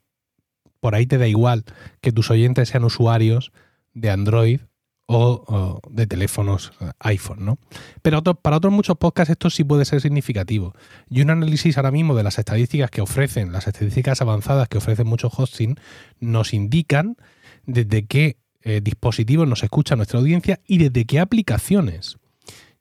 por 0.80 0.96
ahí 0.96 1.08
te 1.08 1.18
da 1.18 1.28
igual 1.28 1.64
que 2.02 2.12
tus 2.12 2.30
oyentes 2.30 2.70
sean 2.70 2.84
usuarios 2.84 3.52
de 3.94 4.10
Android 4.10 4.60
o, 5.08 5.80
de 5.90 6.08
teléfonos 6.08 6.72
iPhone, 7.00 7.46
¿no? 7.46 7.60
Pero 8.02 8.24
para 8.24 8.58
otros 8.58 8.74
muchos 8.74 8.98
podcasts 8.98 9.32
esto 9.32 9.50
sí 9.50 9.64
puede 9.64 9.86
ser 9.86 10.02
significativo. 10.02 10.74
Y 11.10 11.22
un 11.22 11.30
análisis 11.30 11.78
ahora 11.78 11.92
mismo 11.92 12.16
de 12.16 12.24
las 12.24 12.40
estadísticas 12.40 12.90
que 12.90 13.02
ofrecen, 13.02 13.52
las 13.52 13.68
estadísticas 13.68 14.22
avanzadas 14.22 14.68
que 14.68 14.78
ofrecen 14.78 15.08
muchos 15.08 15.32
hosting, 15.38 15.76
nos 16.20 16.54
indican 16.54 17.18
desde 17.66 18.06
qué 18.06 18.38
eh, 18.62 18.82
dispositivos 18.82 19.48
nos 19.48 19.64
escucha 19.64 19.96
nuestra 19.96 20.20
audiencia 20.20 20.60
y 20.66 20.80
desde 20.80 21.06
qué 21.06 21.20
aplicaciones. 21.20 22.18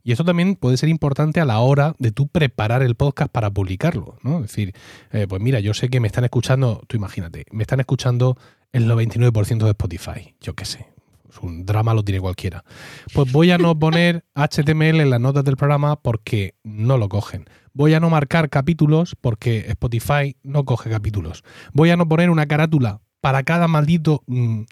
Y 0.03 0.12
eso 0.12 0.25
también 0.25 0.57
puede 0.57 0.77
ser 0.77 0.91
importante 0.91 1.41
a 1.41 1.45
la 1.47 1.61
hora 1.61 1.95
de 1.99 2.11
tú 2.11 2.29
preparar 2.29 2.83
el 2.83 2.95
podcast 2.95 3.31
para 3.31 3.51
publicarlo, 3.51 4.18
¿no? 4.22 4.37
Es 4.37 4.49
decir, 4.49 4.75
eh, 5.12 5.27
pues 5.27 5.41
mira, 5.41 5.61
yo 5.61 5.72
sé 5.72 5.89
que 5.89 6.01
me 6.01 6.07
están 6.07 6.25
escuchando, 6.25 6.83
tú 6.87 6.97
imagínate, 6.97 7.47
me 7.53 7.62
están 7.62 7.81
escuchando 7.81 8.37
el 8.72 8.87
99% 8.87 9.64
de 9.64 9.70
Spotify, 9.70 10.35
yo 10.41 10.55
qué 10.55 10.64
sé, 10.66 10.93
un 11.43 11.66
drama 11.66 11.95
lo 11.95 12.03
tiene 12.03 12.20
cualquiera. 12.20 12.64
Pues 13.12 13.30
voy 13.32 13.51
a 13.51 13.59
no 13.59 13.78
poner 13.78 14.24
HTML 14.35 15.01
en 15.01 15.11
las 15.11 15.20
notas 15.20 15.45
del 15.45 15.57
programa 15.57 15.97
porque 15.97 16.55
no 16.62 16.99
lo 16.99 17.09
cogen. 17.09 17.47
Voy 17.72 17.95
a 17.95 18.01
no 18.01 18.11
marcar 18.11 18.51
capítulos 18.51 19.16
porque 19.20 19.66
Spotify 19.68 20.37
no 20.43 20.64
coge 20.64 20.91
capítulos. 20.91 21.43
Voy 21.72 21.91
a 21.91 21.97
no 21.97 22.09
poner 22.09 22.30
una 22.30 22.47
carátula 22.47 23.01
para 23.20 23.43
cada 23.43 23.68
maldito 23.68 24.22
mm, 24.26 24.64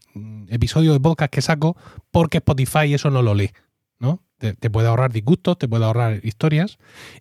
episodio 0.48 0.92
de 0.92 1.00
podcast 1.00 1.32
que 1.32 1.42
saco 1.42 1.76
porque 2.10 2.38
Spotify 2.38 2.94
eso 2.94 3.10
no 3.10 3.22
lo 3.22 3.34
lee. 3.34 3.50
¿no? 3.98 4.22
Te, 4.38 4.70
puede 4.70 4.88
ahorrar 4.88 5.12
disgustos, 5.12 5.58
te 5.58 5.68
puede 5.68 5.84
ahorrar 5.84 6.20
historias 6.24 6.78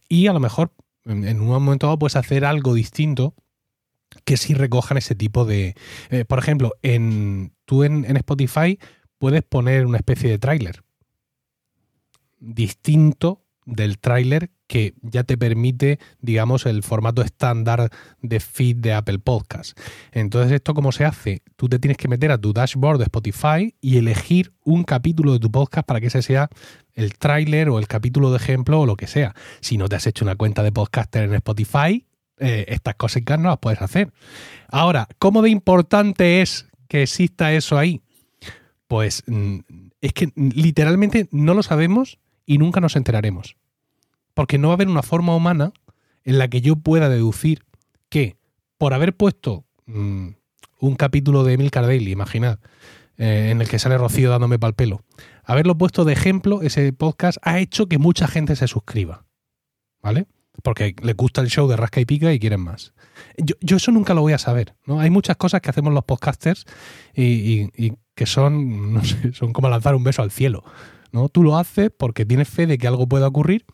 y 0.09 0.27
a 0.27 0.33
lo 0.33 0.39
mejor 0.39 0.73
en, 1.05 1.39
un 1.39 1.47
momento 1.47 1.87
dado 1.87 1.99
puedes 1.99 2.15
hacer 2.15 2.43
algo 2.43 2.73
distinto 2.73 3.35
que 4.25 4.35
sí 4.35 4.53
recojan 4.53 4.97
ese 4.97 5.15
tipo 5.15 5.45
de... 5.45 5.75
Eh, 6.09 6.25
por 6.25 6.39
ejemplo, 6.39 6.73
en, 6.81 7.53
tú 7.65 7.83
en 7.83 8.17
Spotify 8.17 8.77
puedes 9.21 9.43
poner 9.43 9.85
una 9.85 9.99
especie 9.99 10.31
de 10.31 10.39
tráiler 10.39 10.81
distinto 12.39 13.45
del 13.67 13.99
tráiler 13.99 14.49
que 14.65 14.95
ya 15.03 15.23
te 15.23 15.37
permite, 15.37 15.99
digamos, 16.21 16.65
el 16.65 16.81
formato 16.81 17.21
estándar 17.21 17.91
de 18.23 18.39
feed 18.39 18.77
de 18.77 18.93
Apple 18.93 19.19
Podcast. 19.19 19.77
Entonces, 20.11 20.53
¿esto 20.53 20.73
cómo 20.73 20.91
se 20.91 21.05
hace? 21.05 21.43
Tú 21.55 21.69
te 21.69 21.77
tienes 21.77 21.97
que 21.97 22.07
meter 22.07 22.31
a 22.31 22.39
tu 22.39 22.51
dashboard 22.51 22.97
de 22.97 23.03
Spotify 23.03 23.75
y 23.79 23.97
elegir 23.97 24.53
un 24.63 24.83
capítulo 24.85 25.33
de 25.33 25.39
tu 25.39 25.51
podcast 25.51 25.85
para 25.85 26.01
que 26.01 26.07
ese 26.07 26.23
sea 26.23 26.49
el 26.95 27.19
tráiler 27.19 27.69
o 27.69 27.77
el 27.77 27.87
capítulo 27.87 28.31
de 28.31 28.37
ejemplo 28.37 28.81
o 28.81 28.87
lo 28.87 28.97
que 28.97 29.05
sea. 29.05 29.35
Si 29.59 29.77
no 29.77 29.87
te 29.87 29.97
has 29.97 30.07
hecho 30.07 30.25
una 30.25 30.35
cuenta 30.35 30.63
de 30.63 30.71
podcaster 30.71 31.25
en 31.25 31.35
Spotify, 31.35 32.07
eh, 32.39 32.65
estas 32.69 32.95
cosas 32.95 33.21
no 33.37 33.49
las 33.49 33.59
puedes 33.59 33.83
hacer. 33.83 34.11
Ahora, 34.69 35.07
¿cómo 35.19 35.43
de 35.43 35.51
importante 35.51 36.41
es 36.41 36.65
que 36.87 37.03
exista 37.03 37.53
eso 37.53 37.77
ahí? 37.77 38.01
Pues 38.91 39.23
mm, 39.25 39.59
es 40.01 40.11
que 40.11 40.33
literalmente 40.35 41.29
no 41.31 41.53
lo 41.53 41.63
sabemos 41.63 42.19
y 42.45 42.57
nunca 42.57 42.81
nos 42.81 42.97
enteraremos. 42.97 43.55
Porque 44.33 44.57
no 44.57 44.67
va 44.67 44.73
a 44.73 44.75
haber 44.75 44.89
una 44.89 45.01
forma 45.01 45.33
humana 45.33 45.71
en 46.25 46.37
la 46.37 46.49
que 46.49 46.59
yo 46.59 46.75
pueda 46.75 47.07
deducir 47.07 47.63
que 48.09 48.35
por 48.77 48.93
haber 48.93 49.15
puesto 49.15 49.63
mm, 49.85 50.27
un 50.81 50.95
capítulo 50.97 51.45
de 51.45 51.53
Emil 51.53 51.69
Daily, 51.69 52.11
imaginad, 52.11 52.59
eh, 53.17 53.51
en 53.51 53.61
el 53.61 53.69
que 53.69 53.79
sale 53.79 53.97
Rocío 53.97 54.29
dándome 54.29 54.59
pal 54.59 54.73
pelo, 54.73 55.05
haberlo 55.45 55.77
puesto 55.77 56.03
de 56.03 56.11
ejemplo, 56.11 56.61
ese 56.61 56.91
podcast 56.91 57.37
ha 57.43 57.59
hecho 57.59 57.87
que 57.87 57.97
mucha 57.97 58.27
gente 58.27 58.57
se 58.57 58.67
suscriba. 58.67 59.23
¿Vale? 60.01 60.27
Porque 60.61 60.95
le 61.01 61.13
gusta 61.13 61.41
el 61.41 61.49
show 61.49 61.67
de 61.67 61.75
Rasca 61.75 62.01
y 62.01 62.05
Pica 62.05 62.31
y 62.33 62.39
quieren 62.39 62.61
más. 62.61 62.93
Yo, 63.37 63.77
eso 63.77 63.91
nunca 63.91 64.13
lo 64.13 64.21
voy 64.21 64.33
a 64.33 64.37
saber. 64.37 64.75
¿no? 64.85 64.99
Hay 64.99 65.09
muchas 65.09 65.37
cosas 65.37 65.61
que 65.61 65.69
hacemos 65.69 65.93
los 65.93 66.03
podcasters 66.05 66.65
y, 67.13 67.69
y 67.75 67.93
que 68.15 68.25
son, 68.25 68.93
no 68.93 69.03
sé, 69.03 69.33
son 69.33 69.53
como 69.53 69.69
lanzar 69.69 69.95
un 69.95 70.03
beso 70.03 70.21
al 70.21 70.31
cielo. 70.31 70.63
¿no? 71.11 71.29
Tú 71.29 71.43
lo 71.43 71.57
haces 71.57 71.91
porque 71.95 72.25
tienes 72.25 72.49
fe 72.49 72.67
de 72.67 72.77
que 72.77 72.87
algo 72.87 73.07
pueda 73.07 73.27
ocurrir, 73.27 73.65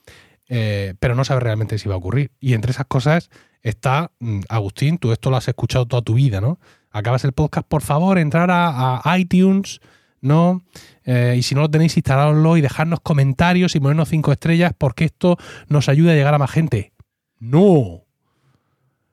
eh, 0.49 0.95
pero 0.99 1.15
no 1.15 1.25
sabes 1.25 1.43
realmente 1.43 1.77
si 1.77 1.89
va 1.89 1.95
a 1.95 1.97
ocurrir. 1.97 2.31
Y 2.39 2.53
entre 2.53 2.71
esas 2.71 2.85
cosas 2.87 3.29
está, 3.61 4.11
mm, 4.19 4.41
Agustín, 4.49 4.97
tú 4.97 5.11
esto 5.11 5.29
lo 5.29 5.37
has 5.37 5.47
escuchado 5.47 5.85
toda 5.85 6.01
tu 6.01 6.15
vida, 6.15 6.41
¿no? 6.41 6.59
Acabas 6.91 7.23
el 7.25 7.33
podcast, 7.33 7.67
por 7.67 7.81
favor, 7.81 8.17
entrar 8.17 8.49
a, 8.51 9.17
iTunes, 9.17 9.81
¿no? 10.21 10.63
Eh, 11.05 11.35
y 11.37 11.43
si 11.43 11.55
no 11.55 11.61
lo 11.61 11.69
tenéis, 11.69 11.95
instalároslo 11.97 12.57
y 12.57 12.61
dejarnos 12.61 12.99
comentarios 13.01 13.75
y 13.75 13.79
ponernos 13.79 14.09
cinco 14.09 14.31
estrellas 14.31 14.73
porque 14.77 15.05
esto 15.05 15.37
nos 15.69 15.89
ayuda 15.89 16.11
a 16.11 16.15
llegar 16.15 16.33
a 16.33 16.39
más 16.39 16.51
gente. 16.51 16.93
No. 17.39 18.03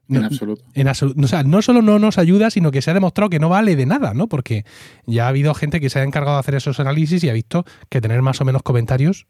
En 0.09 0.25
absoluto. 0.25 0.65
En 0.75 0.89
O 0.89 1.29
sea, 1.29 1.43
no 1.45 1.63
solo 1.63 1.81
no 1.81 1.99
nos 1.99 2.19
ayuda, 2.19 2.51
sino 2.51 2.71
que 2.71 2.83
se 2.83 2.91
ha 2.91 2.95
demostrado 2.95 3.31
que 3.31 3.39
no 3.39 3.49
vale 3.49 3.75
de 3.75 3.87
nada, 3.87 4.13
¿no? 4.13 4.29
Porque 4.29 4.65
ya 5.07 5.25
ha 5.25 5.29
habido 5.29 5.55
gente 5.55 5.81
que 5.81 5.89
se 5.89 5.99
ha 5.99 6.03
encargado 6.03 6.37
de 6.37 6.41
hacer 6.41 6.55
esos 6.57 6.79
análisis 6.81 7.25
y 7.25 7.31
ha 7.31 7.33
visto 7.33 7.65
que 7.89 8.01
tener 8.01 8.21
más 8.21 8.41
o 8.41 8.45
menos 8.45 8.63
comentarios 8.63 9.27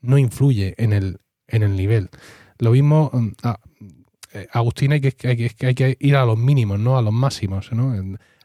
no 0.00 0.18
influye 0.18 0.74
en 0.78 0.92
el, 0.92 1.18
en 1.48 1.62
el 1.62 1.76
nivel. 1.76 2.10
Lo 2.58 2.70
mismo, 2.70 3.10
mm, 3.12 3.28
ah, 3.42 3.58
eh, 4.34 4.48
Agustín, 4.52 4.92
hay 4.92 5.00
que, 5.00 5.14
hay, 5.28 5.74
que, 5.74 5.96
ir 5.98 6.16
a 6.16 6.24
los 6.24 6.38
mínimos, 6.38 6.78
¿no? 6.78 6.98
A 6.98 7.02
los 7.02 7.12
máximos, 7.12 7.72
¿no? 7.72 7.94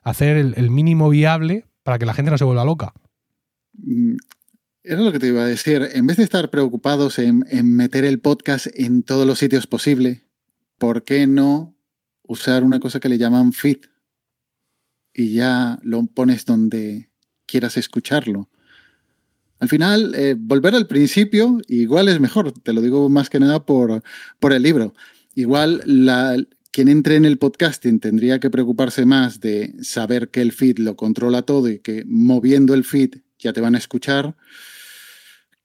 Hacer 0.03 0.37
el, 0.37 0.69
mínimo 0.69 1.09
viable 1.09 1.65
para 1.89 1.97
que 1.97 2.05
la 2.05 2.13
gente 2.13 2.29
no 2.29 2.37
se 2.37 2.43
vuelva 2.43 2.63
loca. 2.63 2.93
Mm, 3.73 4.15
era 4.83 5.01
lo 5.01 5.11
que 5.11 5.17
te 5.17 5.25
iba 5.25 5.41
a 5.41 5.47
decir. 5.47 5.89
En 5.93 6.05
vez 6.05 6.17
de 6.17 6.23
estar 6.23 6.51
preocupados 6.51 7.17
en, 7.17 7.43
en 7.49 7.75
meter 7.75 8.05
el 8.05 8.19
podcast 8.19 8.67
en 8.75 9.01
todos 9.01 9.25
los 9.25 9.39
sitios 9.39 9.65
posibles, 9.65 10.21
¿por 10.77 11.03
qué 11.03 11.25
no 11.25 11.75
usar 12.21 12.63
una 12.63 12.79
cosa 12.79 12.99
que 12.99 13.09
le 13.09 13.17
llaman 13.17 13.53
feed? 13.53 13.77
Y 15.15 15.33
ya 15.33 15.79
lo 15.81 16.05
pones 16.05 16.45
donde 16.45 17.09
quieras 17.47 17.75
escucharlo. 17.75 18.51
Al 19.57 19.67
final, 19.67 20.13
eh, 20.13 20.35
volver 20.37 20.75
al 20.75 20.85
principio 20.85 21.57
igual 21.67 22.07
es 22.07 22.19
mejor, 22.19 22.51
te 22.51 22.71
lo 22.71 22.81
digo 22.81 23.09
más 23.09 23.31
que 23.31 23.39
nada 23.39 23.65
por, 23.65 24.03
por 24.39 24.53
el 24.53 24.61
libro. 24.61 24.93
Igual 25.33 25.81
la, 25.87 26.37
quien 26.71 26.87
entre 26.87 27.15
en 27.15 27.25
el 27.25 27.37
podcasting 27.37 27.99
tendría 27.99 28.39
que 28.39 28.49
preocuparse 28.49 29.05
más 29.05 29.39
de 29.39 29.75
saber 29.81 30.29
que 30.29 30.41
el 30.41 30.51
feed 30.51 30.79
lo 30.79 30.95
controla 30.95 31.41
todo 31.41 31.69
y 31.69 31.79
que 31.79 32.03
moviendo 32.05 32.73
el 32.73 32.83
feed 32.83 33.15
ya 33.37 33.53
te 33.53 33.61
van 33.61 33.75
a 33.75 33.79
escuchar 33.79 34.35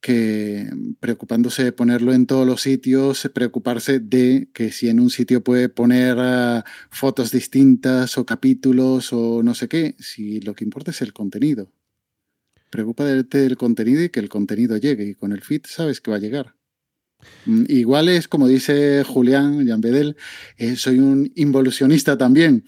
que 0.05 0.69
preocupándose 1.01 1.65
de 1.65 1.73
ponerlo 1.73 2.13
en 2.13 2.27
todos 2.27 2.47
los 2.47 2.61
sitios, 2.61 3.27
preocuparse 3.33 4.01
de 4.01 4.51
que 4.53 4.71
si 4.71 4.91
en 4.91 5.01
un 5.01 5.09
sitio 5.09 5.43
puede 5.43 5.71
poner 5.71 6.19
ah, 6.19 6.63
fotos 6.91 7.31
distintas 7.31 8.19
o 8.19 8.27
capítulos 8.27 9.15
o 9.15 9.43
no 9.43 9.55
sé 9.55 9.67
qué, 9.67 9.95
si 9.99 10.43
lo 10.43 10.55
que 10.55 10.65
importa 10.65 10.91
es 10.91 11.01
el 11.01 11.15
contenido. 11.15 11.73
Preocúpate 12.69 13.39
del 13.39 13.57
contenido 13.57 14.03
y 14.03 14.11
que 14.11 14.21
el 14.21 14.29
contenido 14.29 14.77
llegue 14.77 15.05
y 15.07 15.15
con 15.15 15.33
el 15.33 15.41
feed 15.41 15.63
sabes 15.65 16.03
que 16.03 16.11
va 16.11 16.19
a 16.19 16.21
llegar. 16.21 16.55
Mm, 17.47 17.65
igual 17.69 18.09
es 18.09 18.29
como 18.29 18.49
dice 18.49 19.05
Julián 19.05 19.67
Jan 19.67 19.81
Bedel, 19.81 20.17
eh, 20.57 20.77
soy 20.77 20.99
un 20.99 21.33
involucionista 21.35 22.17
también, 22.19 22.65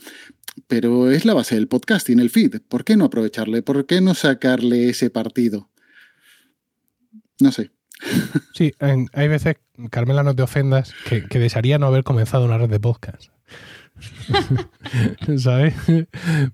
pero 0.67 1.11
es 1.11 1.25
la 1.25 1.35
base 1.35 1.55
del 1.55 1.69
podcasting, 1.69 2.21
el 2.21 2.31
feed. 2.31 2.61
¿Por 2.69 2.85
qué 2.85 2.97
no 2.97 3.07
aprovecharle? 3.07 3.63
¿Por 3.63 3.87
qué 3.87 4.01
no 4.01 4.15
sacarle 4.15 4.89
ese 4.89 5.11
partido? 5.11 5.71
No 7.41 7.53
sé. 7.53 7.71
Sí, 8.55 8.73
hay 8.79 9.29
veces, 9.29 9.57
Carmela, 9.91 10.23
no 10.23 10.35
te 10.35 10.43
ofendas, 10.43 10.95
que, 11.07 11.39
desearía 11.39 11.79
no 11.79 11.87
haber 11.87 12.05
comenzado 12.05 12.47
una 12.47 12.57
red 12.57 12.71
de 12.71 12.81
podcast. 12.81 13.31
¿Sabes? 15.39 15.75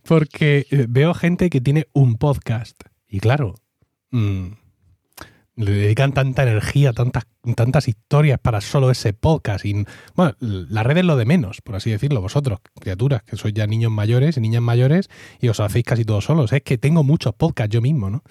Porque 0.03 0.66
eh, 0.70 0.86
veo 0.88 1.14
gente 1.14 1.48
que 1.48 1.61
tiene 1.61 1.86
un 1.92 2.16
podcast 2.16 2.80
y 3.09 3.20
claro, 3.20 3.55
mm, 4.11 4.48
le 5.57 5.72
dedican 5.72 6.12
tanta 6.12 6.42
energía, 6.42 6.92
tantas, 6.92 7.24
tantas 7.57 7.88
historias 7.88 8.38
para 8.38 8.61
solo 8.61 8.90
ese 8.90 9.12
podcast. 9.12 9.64
Y, 9.64 9.84
bueno, 10.14 10.34
la 10.40 10.82
red 10.82 10.98
es 10.98 11.05
lo 11.05 11.16
de 11.16 11.24
menos, 11.24 11.61
por 11.61 11.76
así 11.76 11.90
decirlo, 11.90 12.20
vosotros, 12.20 12.61
criaturas, 12.80 13.22
que 13.22 13.36
sois 13.36 13.55
ya 13.55 13.66
niños 13.66 13.92
mayores 13.92 14.36
y 14.36 14.40
niñas 14.40 14.62
mayores 14.62 15.11
y 15.40 15.48
os 15.48 15.61
hacéis 15.61 15.84
casi 15.84 16.05
todos 16.05 16.24
solos. 16.24 16.53
Es 16.53 16.62
que 16.62 16.78
tengo 16.78 17.05
muchos 17.05 17.34
podcasts 17.34 17.72
yo 17.72 17.82
mismo, 17.82 18.11
¿no? 18.11 18.22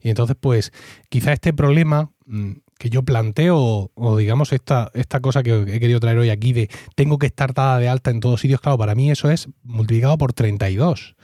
Y 0.00 0.10
entonces, 0.10 0.36
pues, 0.38 0.72
quizá 1.08 1.32
este 1.32 1.52
problema 1.52 2.10
mm, 2.26 2.52
que 2.78 2.90
yo 2.90 3.02
planteo, 3.02 3.90
o 3.92 4.16
digamos 4.16 4.52
esta, 4.52 4.90
esta 4.94 5.20
cosa 5.20 5.42
que 5.42 5.62
he 5.62 5.80
querido 5.80 6.00
traer 6.00 6.18
hoy 6.18 6.30
aquí 6.30 6.52
de 6.52 6.70
tengo 6.94 7.18
que 7.18 7.26
estar 7.26 7.52
dada 7.52 7.78
de 7.78 7.88
alta 7.88 8.10
en 8.10 8.20
todos 8.20 8.40
sitios, 8.40 8.60
claro, 8.60 8.78
para 8.78 8.94
mí 8.94 9.10
eso 9.10 9.30
es 9.30 9.48
multiplicado 9.64 10.16
por 10.18 10.32
32. 10.32 11.16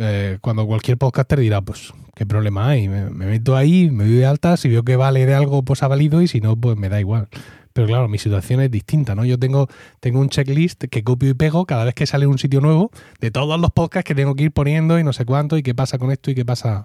Eh, 0.00 0.38
cuando 0.40 0.64
cualquier 0.66 0.96
podcaster 0.96 1.40
dirá, 1.40 1.60
pues, 1.60 1.92
¿qué 2.14 2.24
problema 2.24 2.68
hay? 2.68 2.88
Me, 2.88 3.10
meto 3.10 3.56
ahí, 3.56 3.90
me 3.90 4.04
doy 4.04 4.14
de 4.14 4.26
alta, 4.26 4.56
si 4.56 4.68
veo 4.68 4.84
que 4.84 4.94
vale 4.94 5.26
de 5.26 5.34
algo, 5.34 5.64
pues 5.64 5.82
ha 5.82 5.88
valido, 5.88 6.22
y 6.22 6.28
si 6.28 6.40
no, 6.40 6.56
pues 6.56 6.76
me 6.76 6.88
da 6.88 7.00
igual. 7.00 7.28
Pero 7.72 7.88
claro, 7.88 8.08
mi 8.08 8.18
situación 8.18 8.60
es 8.60 8.70
distinta, 8.70 9.14
¿no? 9.16 9.24
Yo 9.24 9.38
tengo, 9.38 9.68
tengo 10.00 10.20
un 10.20 10.28
checklist 10.28 10.84
que 10.84 11.02
copio 11.02 11.30
y 11.30 11.34
pego 11.34 11.66
cada 11.66 11.84
vez 11.84 11.94
que 11.94 12.06
sale 12.06 12.26
un 12.26 12.38
sitio 12.38 12.60
nuevo 12.60 12.90
de 13.20 13.30
todos 13.30 13.60
los 13.60 13.70
podcasts 13.72 14.06
que 14.06 14.14
tengo 14.14 14.34
que 14.34 14.44
ir 14.44 14.52
poniendo 14.52 14.98
y 14.98 15.04
no 15.04 15.12
sé 15.12 15.24
cuánto, 15.24 15.56
y 15.56 15.62
qué 15.62 15.74
pasa 15.74 15.98
con 15.98 16.12
esto 16.12 16.30
y 16.30 16.34
qué 16.34 16.44
pasa, 16.44 16.84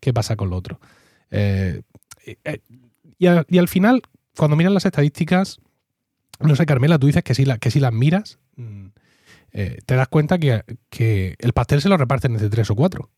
qué 0.00 0.12
pasa 0.12 0.36
con 0.36 0.50
lo 0.50 0.56
otro. 0.56 0.80
Eh, 1.30 1.82
eh, 2.44 2.60
y, 3.18 3.26
al 3.26 3.68
final, 3.68 4.02
cuando 4.36 4.56
miras 4.56 4.72
las 4.72 4.84
estadísticas, 4.84 5.60
no 6.40 6.54
sé, 6.56 6.66
Carmela, 6.66 6.98
tú 6.98 7.06
dices 7.06 7.22
que 7.22 7.34
si, 7.34 7.44
que 7.60 7.70
si 7.70 7.80
las 7.80 7.92
miras, 7.92 8.38
mm, 8.56 8.86
eh, 9.52 9.78
te 9.86 9.94
das 9.94 10.08
cuenta 10.08 10.38
que, 10.38 10.62
el 11.38 11.52
pastel 11.52 11.80
se 11.80 11.88
lo 11.88 11.96
reparten 11.96 12.32
entre 12.32 12.48
tres 12.48 12.70
o 12.70 12.74
cuatro. 12.74 13.10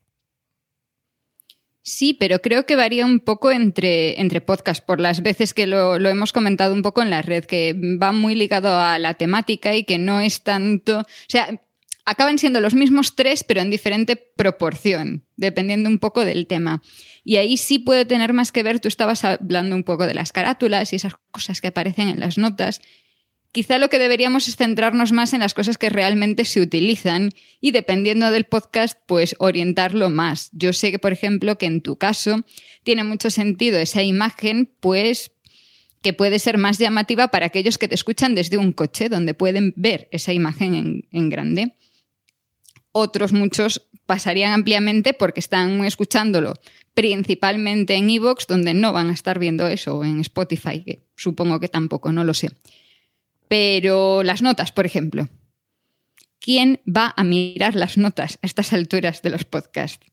Sí, 1.83 2.15
pero 2.15 2.41
creo 2.41 2.67
que 2.67 2.77
varía 2.77 3.07
un 3.07 3.21
poco 3.21 3.51
entre, 3.51 4.21
entre 4.21 4.41
podcasts, 4.41 4.85
por 4.85 5.01
las 5.01 5.23
veces 5.23 5.55
que 5.55 5.67
lo, 5.67 5.99
lo, 5.99 6.09
hemos 6.09 6.33
comentado 6.33 6.75
un 6.75 6.83
poco 6.83 7.03
en 7.03 7.11
la 7.11 7.23
red, 7.23 7.45
que 7.45 7.75
va 7.75 8.13
muy 8.13 8.35
ligado 8.35 8.79
a 8.79 8.99
la 8.99 9.15
temática 9.15 9.75
y 9.75 9.85
que 9.85 9.99
no 9.99 10.21
es 10.21 10.43
tanto. 10.43 11.01
O 11.01 11.05
sea, 11.27 11.59
acaban 12.05 12.39
siendo 12.39 12.61
los 12.61 12.75
mismos 12.75 13.15
tres, 13.15 13.45
pero 13.45 13.61
en 13.61 13.71
diferente 13.71 14.17
proporción, 14.17 15.25
dependiendo 15.37 15.89
un 15.89 15.99
poco 15.99 16.25
del 16.25 16.47
tema. 16.47 16.83
Y 17.25 17.37
ahí 17.37 17.57
sí 17.57 17.79
puede 17.79 18.05
tener 18.05 18.33
más 18.33 18.53
que 18.53 18.63
ver, 18.63 18.81
tú 18.81 18.89
estabas 18.89 19.25
hablando 19.25 19.77
un 19.77 19.85
poco 19.85 20.07
de 20.07 20.15
las 20.15 20.33
carátulas 20.33 20.93
y 20.93 20.97
esas 20.97 21.15
cosas 21.31 21.61
que 21.61 21.69
aparecen 21.69 22.09
en 22.09 22.21
las 22.21 22.39
notas. 22.39 22.81
Quizá 23.53 23.79
lo 23.79 23.89
que 23.89 23.99
deberíamos 23.99 24.47
es 24.47 24.55
centrarnos 24.55 25.11
más 25.11 25.33
en 25.33 25.41
las 25.41 25.55
cosas 25.55 25.77
que 25.77 25.91
realmente 25.91 26.45
se 26.45 26.61
utilizan 26.61 27.31
y 27.61 27.73
dependiendo 27.73 28.31
del 28.31 28.45
podcast, 28.45 28.97
pues 29.07 29.35
orientarlo 29.41 30.09
más. 30.09 30.51
Yo 30.53 30.73
sé 30.73 30.93
que, 30.93 31.01
por 31.01 31.13
ejemplo, 31.13 31.59
que 31.59 31.67
en 31.67 31.81
tu 31.81 31.97
caso 31.97 32.45
tiene 32.85 33.03
mucho 33.03 33.29
sentido 33.29 33.81
esa 33.81 34.05
imagen, 34.05 34.71
pues 34.79 35.33
que 36.01 36.13
puede 36.13 36.39
ser 36.39 36.59
más 36.59 36.79
llamativa 36.79 37.29
para 37.29 37.47
aquellos 37.47 37.77
que 37.77 37.89
te 37.89 37.97
escuchan 37.97 38.35
desde 38.35 38.57
un 38.57 38.73
coche, 38.73 39.09
donde 39.09 39.35
pueden 39.35 39.75
ver 39.77 40.09
esa 40.13 40.33
imagen 40.33 41.05
en, 41.11 41.29
grande. 41.29 41.75
Otros 42.93 43.33
muchos 43.33 43.87
pasarían 44.07 44.53
ampliamente 44.53 45.13
porque 45.13 45.41
están 45.41 45.85
escuchándolo 45.85 46.55
principalmente 46.95 47.95
en 47.95 48.11
Evox, 48.11 48.47
donde 48.47 48.75
no 48.75 48.93
van 48.93 49.11
a 49.11 49.13
estar 49.13 49.39
viendo 49.39 49.67
eso, 49.69 49.99
o 49.99 50.05
en 50.05 50.21
Spotify, 50.21 50.83
que 50.83 51.05
supongo 51.17 51.61
que 51.61 51.69
tampoco, 51.69 52.13
no 52.13 52.25
lo 52.25 52.35
sé. 52.35 52.51
Pero 53.51 54.23
las 54.23 54.43
notas, 54.43 54.71
por 54.71 54.87
ejemplo. 54.87 55.29
¿Quién 56.39 56.81
va 56.87 57.13
a 57.17 57.25
mirar 57.25 57.75
las 57.75 57.99
notas 57.99 58.39
a 58.43 58.47
estas 58.47 58.73
alturas 58.73 59.23
de 59.23 59.31
los 59.31 59.45
podcasts? 59.45 60.07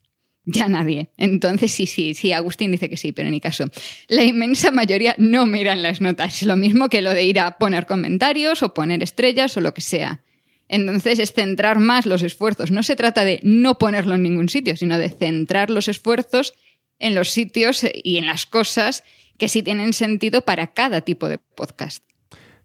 Ya 0.44 0.68
nadie. 0.68 1.12
Entonces 1.18 1.72
sí, 1.72 1.86
sí, 1.86 2.16
sí, 2.16 2.34
Agustín 2.34 2.72
dice 2.72 2.90
que 2.90 2.98
sí, 2.98 3.12
pero 3.12 3.30
ni 3.30 3.40
caso. 3.40 3.66
La 4.08 4.24
inmensa 4.24 4.72
mayoría 4.72 5.14
no 5.20 5.46
miran 5.46 5.84
las 5.84 6.02
notas. 6.02 6.42
Es 6.42 6.48
lo 6.48 6.56
mismo 6.56 6.90
que 6.90 7.04
lo 7.04 7.14
de 7.14 7.26
ir 7.26 7.40
a 7.40 7.60
poner 7.60 7.86
comentarios 7.86 8.64
o 8.64 8.74
poner 8.74 9.04
estrellas 9.04 9.56
o 9.56 9.62
lo 9.62 9.76
que 9.76 9.82
sea. 9.82 10.24
Entonces 10.68 11.20
es 11.20 11.32
centrar 11.32 11.78
más 11.78 12.08
los 12.08 12.24
esfuerzos. 12.24 12.72
No 12.72 12.82
se 12.82 12.96
trata 12.96 13.24
de 13.24 13.40
no 13.44 13.78
ponerlo 13.78 14.16
en 14.16 14.24
ningún 14.24 14.50
sitio, 14.50 14.76
sino 14.76 14.98
de 14.98 15.10
centrar 15.10 15.70
los 15.70 15.88
esfuerzos 15.88 16.56
en 16.98 17.14
los 17.14 17.30
sitios 17.30 17.86
y 17.94 18.18
en 18.18 18.26
las 18.26 18.48
cosas 18.48 19.04
que 19.38 19.48
sí 19.48 19.62
tienen 19.62 19.94
sentido 19.94 20.42
para 20.42 20.74
cada 20.74 21.02
tipo 21.02 21.30
de 21.30 21.38
podcast. 21.38 22.04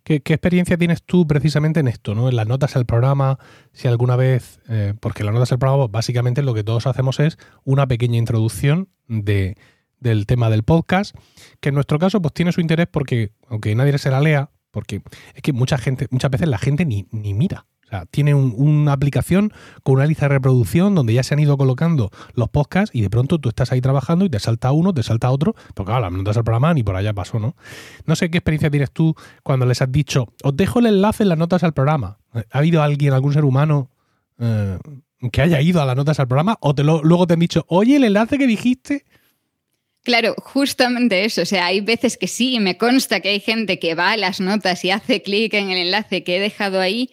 ¿Qué, 0.04 0.16
experiencia 0.16 0.76
tienes 0.76 1.02
tú 1.02 1.26
precisamente 1.26 1.80
en 1.80 1.88
esto, 1.88 2.14
¿no? 2.14 2.28
En 2.28 2.36
las 2.36 2.46
notas 2.48 2.74
del 2.74 2.86
programa, 2.86 3.38
si 3.72 3.86
alguna 3.86 4.16
vez, 4.16 4.60
eh, 4.68 4.94
porque 4.98 5.22
las 5.22 5.32
notas 5.32 5.50
del 5.50 5.58
programa 5.58 5.86
básicamente 5.86 6.42
lo 6.42 6.54
que 6.54 6.64
todos 6.64 6.86
hacemos 6.86 7.20
es 7.20 7.38
una 7.64 7.86
pequeña 7.86 8.18
introducción 8.18 8.88
de, 9.06 9.56
del 10.00 10.26
tema 10.26 10.50
del 10.50 10.64
podcast, 10.64 11.14
que 11.60 11.68
en 11.68 11.76
nuestro 11.76 11.98
caso 11.98 12.20
pues 12.20 12.34
tiene 12.34 12.52
su 12.52 12.60
interés 12.60 12.88
porque, 12.90 13.32
aunque 13.46 13.74
nadie 13.74 13.96
se 13.98 14.10
la 14.10 14.20
lea, 14.20 14.50
porque 14.72 15.02
es 15.34 15.42
que 15.42 15.52
mucha 15.52 15.78
gente, 15.78 16.08
muchas 16.10 16.30
veces 16.30 16.48
la 16.48 16.58
gente 16.58 16.84
ni, 16.84 17.06
ni 17.12 17.34
mira 17.34 17.66
tiene 18.10 18.34
una 18.34 18.92
aplicación 18.92 19.52
con 19.82 19.96
una 19.96 20.06
lista 20.06 20.26
de 20.26 20.34
reproducción 20.34 20.94
donde 20.94 21.14
ya 21.14 21.22
se 21.22 21.34
han 21.34 21.40
ido 21.40 21.56
colocando 21.56 22.10
los 22.34 22.48
podcasts 22.48 22.94
y 22.94 23.02
de 23.02 23.10
pronto 23.10 23.38
tú 23.38 23.48
estás 23.48 23.72
ahí 23.72 23.80
trabajando 23.80 24.24
y 24.24 24.30
te 24.30 24.38
salta 24.38 24.72
uno, 24.72 24.92
te 24.94 25.02
salta 25.02 25.30
otro, 25.30 25.54
porque 25.74 25.90
claro, 25.90 26.02
las 26.02 26.12
notas 26.12 26.34
del 26.36 26.44
programa 26.44 26.74
ni 26.74 26.82
por 26.82 26.96
allá 26.96 27.12
pasó, 27.12 27.38
¿no? 27.38 27.56
No 28.06 28.16
sé 28.16 28.30
qué 28.30 28.38
experiencia 28.38 28.70
tienes 28.70 28.90
tú 28.90 29.14
cuando 29.42 29.66
les 29.66 29.82
has 29.82 29.92
dicho, 29.92 30.28
os 30.42 30.56
dejo 30.56 30.78
el 30.78 30.86
enlace 30.86 31.22
en 31.22 31.28
las 31.28 31.38
notas 31.38 31.62
al 31.62 31.72
programa. 31.72 32.18
¿Ha 32.32 32.58
habido 32.58 32.82
alguien, 32.82 33.12
algún 33.12 33.32
ser 33.32 33.44
humano 33.44 33.90
eh, 34.38 34.78
que 35.30 35.42
haya 35.42 35.60
ido 35.60 35.80
a 35.80 35.86
las 35.86 35.96
notas 35.96 36.18
al 36.18 36.28
programa 36.28 36.56
o 36.60 36.74
te 36.74 36.82
luego 36.82 37.26
te 37.26 37.34
han 37.34 37.40
dicho, 37.40 37.64
oye, 37.68 37.96
el 37.96 38.04
enlace 38.04 38.38
que 38.38 38.46
dijiste... 38.46 39.04
Claro, 40.04 40.34
justamente 40.36 41.24
eso. 41.24 41.42
O 41.42 41.46
sea, 41.46 41.66
hay 41.66 41.80
veces 41.80 42.16
que 42.16 42.26
sí, 42.26 42.58
me 42.58 42.76
consta 42.76 43.20
que 43.20 43.28
hay 43.28 43.38
gente 43.38 43.78
que 43.78 43.94
va 43.94 44.12
a 44.12 44.16
las 44.16 44.40
notas 44.40 44.84
y 44.84 44.90
hace 44.90 45.22
clic 45.22 45.54
en 45.54 45.70
el 45.70 45.78
enlace 45.78 46.24
que 46.24 46.38
he 46.38 46.40
dejado 46.40 46.80
ahí, 46.80 47.10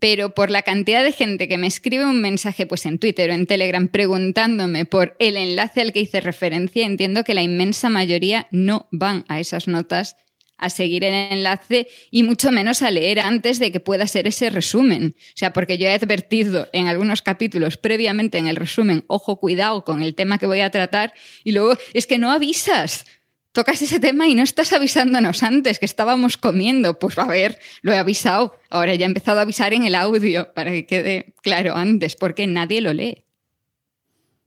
pero 0.00 0.34
por 0.34 0.50
la 0.50 0.62
cantidad 0.62 1.04
de 1.04 1.12
gente 1.12 1.46
que 1.46 1.58
me 1.58 1.66
escribe 1.66 2.06
un 2.06 2.20
mensaje 2.20 2.66
pues 2.66 2.86
en 2.86 2.98
Twitter 2.98 3.30
o 3.30 3.34
en 3.34 3.46
Telegram 3.46 3.86
preguntándome 3.86 4.86
por 4.86 5.14
el 5.18 5.36
enlace 5.36 5.82
al 5.82 5.92
que 5.92 6.00
hice 6.00 6.20
referencia, 6.20 6.86
entiendo 6.86 7.22
que 7.22 7.34
la 7.34 7.42
inmensa 7.42 7.90
mayoría 7.90 8.48
no 8.50 8.88
van 8.90 9.24
a 9.28 9.38
esas 9.38 9.68
notas 9.68 10.16
a 10.60 10.68
seguir 10.70 11.04
el 11.04 11.14
enlace 11.32 11.88
y 12.10 12.22
mucho 12.22 12.52
menos 12.52 12.82
a 12.82 12.90
leer 12.90 13.20
antes 13.20 13.58
de 13.58 13.72
que 13.72 13.80
pueda 13.80 14.06
ser 14.06 14.26
ese 14.26 14.50
resumen. 14.50 15.16
O 15.18 15.36
sea, 15.36 15.52
porque 15.52 15.78
yo 15.78 15.86
he 15.86 15.94
advertido 15.94 16.68
en 16.72 16.86
algunos 16.86 17.22
capítulos 17.22 17.76
previamente 17.78 18.38
en 18.38 18.46
el 18.46 18.56
resumen, 18.56 19.04
ojo, 19.06 19.40
cuidado 19.40 19.84
con 19.84 20.02
el 20.02 20.14
tema 20.14 20.38
que 20.38 20.46
voy 20.46 20.60
a 20.60 20.70
tratar, 20.70 21.14
y 21.44 21.52
luego 21.52 21.76
es 21.94 22.06
que 22.06 22.18
no 22.18 22.30
avisas 22.30 23.06
tocas 23.52 23.82
ese 23.82 24.00
tema 24.00 24.28
y 24.28 24.34
no 24.34 24.42
estás 24.42 24.72
avisándonos 24.72 25.42
antes 25.42 25.78
que 25.78 25.86
estábamos 25.86 26.36
comiendo. 26.36 26.98
Pues 26.98 27.18
a 27.18 27.26
ver, 27.26 27.58
lo 27.82 27.92
he 27.92 27.98
avisado. 27.98 28.56
Ahora 28.70 28.94
ya 28.94 29.06
he 29.06 29.08
empezado 29.08 29.38
a 29.38 29.42
avisar 29.42 29.72
en 29.74 29.84
el 29.84 29.94
audio 29.94 30.52
para 30.54 30.70
que 30.70 30.86
quede 30.86 31.34
claro 31.42 31.76
antes, 31.76 32.16
porque 32.16 32.46
nadie 32.46 32.80
lo 32.80 32.92
lee. 32.92 33.24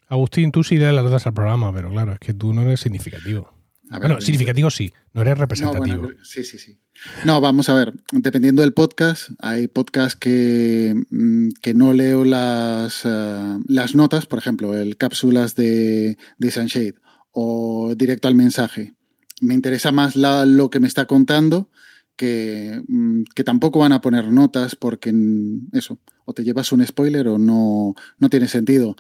Agustín, 0.08 0.52
tú 0.52 0.64
sí 0.64 0.78
lees 0.78 0.94
las 0.94 1.04
notas 1.04 1.26
al 1.26 1.34
programa, 1.34 1.74
pero 1.74 1.90
claro, 1.90 2.14
es 2.14 2.20
que 2.20 2.34
tú 2.34 2.54
no 2.54 2.62
eres 2.62 2.82
significativo. 2.82 3.52
bueno, 3.90 4.22
significativo 4.22 4.70
sí, 4.70 4.94
no 5.14 5.22
eres 5.22 5.38
representativo. 5.38 6.10
sí, 6.24 6.44
sí, 6.44 6.60
sí. 6.60 6.78
No, 7.26 7.42
vamos 7.42 7.70
a 7.70 7.74
ver, 7.74 7.94
dependiendo 8.12 8.62
del 8.62 8.74
podcast, 8.74 9.32
hay 9.40 9.68
podcasts 9.68 10.16
que, 10.16 10.94
mm, 11.10 11.50
que 11.62 11.74
no 11.74 11.92
leo 11.94 12.24
las, 12.24 13.02
eh, 13.06 13.58
las 13.68 13.96
notas, 13.96 14.28
por 14.28 14.38
ejemplo, 14.38 14.78
el 14.78 14.96
cápsulas 14.98 15.56
de, 15.56 16.18
de 16.38 16.52
Sunshade 16.52 16.96
o 17.34 17.94
directo 17.96 18.28
al 18.28 18.36
mensaje. 18.36 18.94
Me 19.42 19.54
interesa 19.54 19.92
más 19.92 20.16
lo 20.16 20.70
que 20.70 20.80
me 20.80 20.88
está 20.88 21.06
contando 21.06 21.70
que, 22.16 22.82
mm, 22.88 23.24
que, 23.36 23.44
tampoco 23.44 23.80
van 23.80 23.92
a 23.92 24.02
poner 24.02 24.32
notas 24.32 24.76
porque 24.76 25.12
mm, 25.12 25.70
eso, 25.74 26.00
o 26.26 26.34
te 26.34 26.44
llevas 26.44 26.72
un 26.72 26.86
spoiler 26.86 27.28
o 27.28 27.38
no, 27.38 27.96
no 28.20 28.30
tiene 28.30 28.48
sentido. 28.48 28.96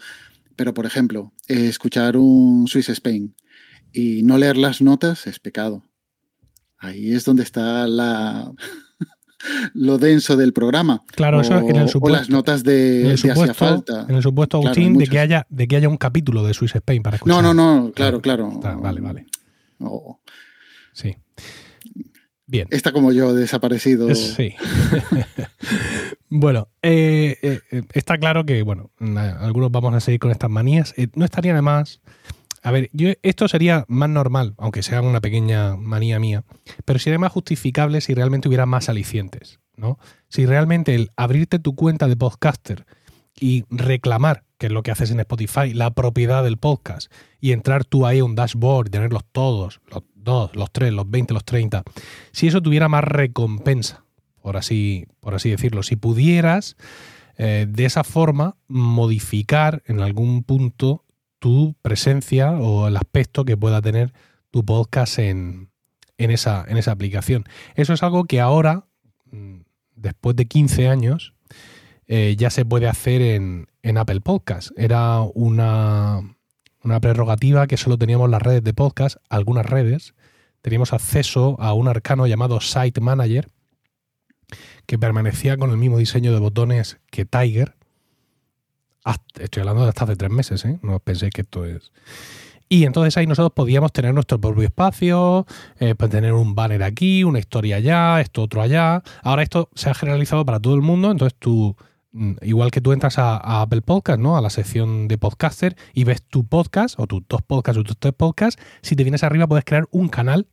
Pero, 0.56 0.74
por 0.74 0.86
ejemplo, 0.86 1.34
escuchar 1.48 2.18
un 2.18 2.68
Swiss 2.68 2.90
Spain 2.90 3.36
y 3.92 4.24
no 4.24 4.38
leer 4.38 4.58
las 4.58 4.82
notas 4.82 5.28
es 5.28 5.40
pecado. 5.40 5.84
Ahí 6.78 7.14
es 7.14 7.26
donde 7.26 7.44
está 7.44 7.88
la, 7.88 8.52
lo 9.74 9.98
denso 9.98 10.38
del 10.38 10.54
programa. 10.54 11.04
Claro, 11.16 11.42
eso 11.42 11.58
en 11.58 11.76
el 11.76 11.90
supuesto. 11.90 12.18
O 12.18 12.20
las 12.20 12.30
notas 12.30 12.64
de, 12.64 13.14
hacía 13.14 13.54
falta. 13.54 14.06
En 14.08 14.16
el 14.16 14.24
supuesto, 14.24 14.58
Agustín, 14.58 14.98
de, 14.98 15.08
que 15.08 15.20
haya, 15.20 15.46
de 15.50 15.68
que 15.68 15.76
haya 15.76 15.90
un 15.90 15.98
capítulo 15.98 16.44
de 16.44 16.54
Swiss 16.54 16.76
Spain 16.76 17.04
para 17.04 17.18
escuchar. 17.18 17.44
No, 17.44 17.54
no, 17.54 17.54
no, 17.54 17.92
claro, 17.92 18.22
claro. 18.22 18.60
vale, 18.82 19.02
vale. 19.02 19.26
Sí. 20.94 21.16
Bien. 22.46 22.68
Está 22.72 22.92
como 22.92 23.12
yo, 23.12 23.34
desaparecido. 23.34 24.14
Sí. 24.14 24.54
bueno, 26.30 26.70
eh, 26.82 27.38
eh, 27.42 27.84
está 27.94 28.18
claro 28.18 28.46
que, 28.46 28.62
bueno, 28.62 28.92
algunos 29.40 29.72
vamos 29.72 29.94
a 29.96 30.00
seguir 30.00 30.20
con 30.20 30.32
estas 30.32 30.50
manías. 30.50 30.94
Eh, 30.98 31.08
no 31.16 31.26
estaría 31.26 31.54
nada 31.54 31.62
más 31.62 32.02
a 32.64 32.72
ver, 32.72 32.90
yo, 32.94 33.10
esto 33.24 33.48
sería 33.50 33.84
más 33.90 34.10
normal, 34.10 34.56
aunque 34.58 34.84
sea 34.84 35.02
una 35.02 35.20
pequeña 35.20 35.76
manía 35.76 36.18
mía, 36.18 36.46
pero 36.86 36.98
sería 36.98 37.20
más 37.20 37.34
justificable 37.34 38.00
si 38.00 38.14
realmente 38.14 38.48
hubiera 38.48 38.66
más 38.66 38.88
alicientes, 38.88 39.60
¿no? 39.76 40.00
Si 40.30 40.46
realmente 40.46 40.96
el 40.96 41.12
abrirte 41.18 41.60
tu 41.60 41.76
cuenta 41.76 42.08
de 42.08 42.16
podcaster 42.16 42.86
y 43.38 43.66
reclamar, 43.70 44.46
que 44.58 44.68
es 44.68 44.72
lo 44.72 44.82
que 44.82 44.92
haces 44.92 45.12
en 45.12 45.20
Spotify, 45.20 45.74
la 45.74 45.94
propiedad 45.94 46.42
del 46.42 46.58
podcast 46.58 47.12
y 47.42 47.52
entrar 47.52 47.84
tú 47.84 48.06
ahí 48.06 48.20
a 48.20 48.26
un 48.26 48.36
dashboard 48.36 48.90
tenerlos 48.90 49.24
todos, 49.34 49.82
los 49.88 50.04
dos, 50.16 50.56
los 50.56 50.72
tres, 50.72 50.94
los 50.94 51.10
20, 51.10 51.34
los 51.34 51.44
30, 51.44 51.84
si 52.32 52.48
eso 52.48 52.62
tuviera 52.62 52.88
más 52.88 53.04
recompensa, 53.04 54.06
por 54.42 54.56
así, 54.56 55.06
por 55.20 55.36
así 55.36 55.50
decirlo, 55.50 55.84
si 55.84 55.98
pudieras 55.98 56.78
eh, 57.38 57.66
de 57.68 57.86
esa 57.86 58.06
forma 58.06 58.56
modificar 58.68 59.84
en 59.86 60.00
algún 60.00 60.44
punto 60.44 61.03
tu 61.44 61.76
presencia 61.82 62.52
o 62.54 62.88
el 62.88 62.96
aspecto 62.96 63.44
que 63.44 63.58
pueda 63.58 63.82
tener 63.82 64.14
tu 64.50 64.64
podcast 64.64 65.20
en, 65.20 65.68
esa, 66.18 66.64
en 66.66 66.78
esa 66.78 66.94
aplicación. 66.94 67.44
Eso 67.76 67.92
es 67.92 68.02
algo 68.02 68.24
que 68.24 68.40
ahora, 68.40 68.86
mm, 69.30 69.58
después 69.98 70.38
de 70.38 70.46
15 70.46 70.88
años, 70.88 71.34
eh, 72.08 72.38
ya 72.38 72.50
se 72.50 72.64
puede 72.64 72.88
hacer 72.88 73.22
en, 73.22 73.68
Apple 73.98 74.22
Podcast. 74.22 74.72
Era 74.78 75.20
una, 75.20 76.22
una 76.82 77.02
prerrogativa 77.02 77.68
que 77.68 77.76
solo 77.76 77.98
teníamos 77.98 78.30
las 78.30 78.42
redes 78.42 78.64
de 78.64 78.74
podcast, 78.74 79.18
algunas 79.28 79.66
redes. 79.66 80.16
Teníamos 80.62 80.94
acceso 80.94 81.58
a 81.60 81.74
un 81.74 81.90
arcano 81.90 82.26
llamado 82.26 82.62
Site 82.62 83.02
Manager, 83.02 83.50
que 84.86 84.98
permanecía 84.98 85.58
con 85.58 85.72
el 85.72 85.78
mismo 85.78 85.98
diseño 85.98 86.32
de 86.32 86.40
botones 86.40 87.00
que 87.12 87.26
Tiger. 87.26 87.76
Estoy 89.40 89.62
hablando 89.62 89.84
de 89.84 89.90
hasta 89.90 90.06
hace 90.06 90.16
tres 90.16 90.32
meses, 90.32 90.66
¿eh? 90.66 90.80
No 90.82 91.00
penséis 91.00 91.32
que 91.34 91.42
esto 91.42 91.66
es. 91.66 91.92
Y 92.70 92.86
entonces 92.86 93.16
ahí 93.18 93.28
nosotros 93.28 93.52
podíamos 93.54 93.92
tener 93.92 94.14
nuestro 94.14 94.40
propio 94.42 94.64
espacio, 94.64 95.46
eh, 95.80 95.94
pues 95.96 96.10
tener 96.10 96.34
un 96.34 96.56
banner 96.56 96.82
aquí, 96.82 97.24
una 97.24 97.40
historia 97.40 97.76
allá, 97.76 98.20
esto 98.22 98.42
otro 98.42 98.62
allá. 98.62 99.04
Ahora 99.22 99.44
esto 99.44 99.70
se 99.76 99.90
ha 99.90 99.94
generalizado 99.94 100.46
para 100.46 100.60
todo 100.60 100.74
el 100.74 100.82
mundo, 100.82 101.12
entonces 101.12 101.38
tú, 101.38 101.76
mm, 102.14 102.34
igual 102.42 102.72
que 102.72 102.82
tú 102.82 102.92
entras 102.92 103.20
a, 103.20 103.62
Apple 103.62 103.82
Podcast, 103.84 104.20
¿no? 104.20 104.38
A 104.38 104.42
la 104.42 104.50
sección 104.50 105.08
de 105.08 105.18
podcaster 105.18 105.76
y 105.94 106.04
ves 106.04 106.24
tu 106.24 106.46
podcast 106.46 107.00
o 107.00 107.06
tus 107.06 107.22
dos 107.28 107.42
podcasts 107.44 107.80
o 107.80 107.84
tus 107.84 107.98
tres 107.98 108.14
podcasts, 108.14 108.60
si 108.82 108.96
te 108.96 109.04
vienes 109.04 109.24
arriba 109.24 109.46
puedes 109.46 109.66
crear 109.66 109.88
un 109.92 110.10
canal 110.10 110.48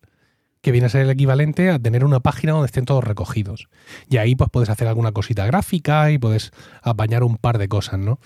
que 0.60 0.72
viene 0.72 0.86
a 0.86 0.90
ser 0.90 1.02
el 1.02 1.10
equivalente 1.10 1.70
a 1.70 1.78
tener 1.78 2.04
una 2.04 2.20
página 2.20 2.52
donde 2.52 2.66
estén 2.66 2.84
todos 2.84 3.04
recogidos. 3.04 3.68
Y 4.08 4.18
ahí 4.18 4.34
pues 4.34 4.50
puedes 4.50 4.70
hacer 4.70 4.88
alguna 4.88 5.12
cosita 5.12 5.46
gráfica 5.46 6.10
y 6.10 6.18
puedes 6.18 6.50
apañar 6.82 7.22
un 7.22 7.36
par 7.36 7.58
de 7.58 7.68
cosas, 7.68 7.98
¿no? 7.98 8.18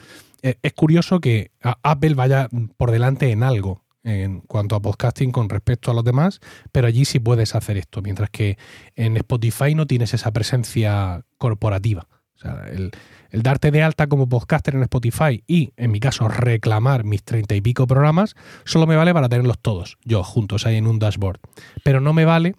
Eh, 0.42 0.56
es 0.62 0.72
curioso 0.74 1.20
que 1.20 1.52
Apple 1.82 2.14
vaya 2.14 2.48
por 2.76 2.90
delante 2.90 3.30
en 3.30 3.42
algo 3.42 3.84
en 4.02 4.40
cuanto 4.42 4.76
a 4.76 4.82
podcasting 4.82 5.32
con 5.32 5.48
respecto 5.48 5.90
a 5.90 5.94
los 5.94 6.04
demás, 6.04 6.40
pero 6.70 6.86
allí 6.86 7.06
sí 7.06 7.18
puedes 7.18 7.54
hacer 7.54 7.78
esto, 7.78 8.02
mientras 8.02 8.28
que 8.28 8.58
en 8.96 9.16
Spotify 9.16 9.74
no 9.74 9.86
tienes 9.86 10.12
esa 10.12 10.30
presencia 10.30 11.24
corporativa. 11.38 12.06
O 12.34 12.38
sea, 12.38 12.66
el, 12.70 12.90
el 13.34 13.42
darte 13.42 13.72
de 13.72 13.82
alta 13.82 14.06
como 14.06 14.28
podcaster 14.28 14.76
en 14.76 14.82
Spotify 14.82 15.42
y, 15.48 15.72
en 15.76 15.90
mi 15.90 15.98
caso, 15.98 16.28
reclamar 16.28 17.02
mis 17.02 17.24
treinta 17.24 17.56
y 17.56 17.60
pico 17.60 17.84
programas, 17.88 18.36
solo 18.64 18.86
me 18.86 18.94
vale 18.94 19.12
para 19.12 19.28
tenerlos 19.28 19.58
todos, 19.58 19.98
yo 20.04 20.22
juntos 20.22 20.66
ahí 20.66 20.76
en 20.76 20.86
un 20.86 21.00
dashboard. 21.00 21.40
Pero 21.82 22.00
no 22.00 22.12
me 22.12 22.24
vale 22.24 22.54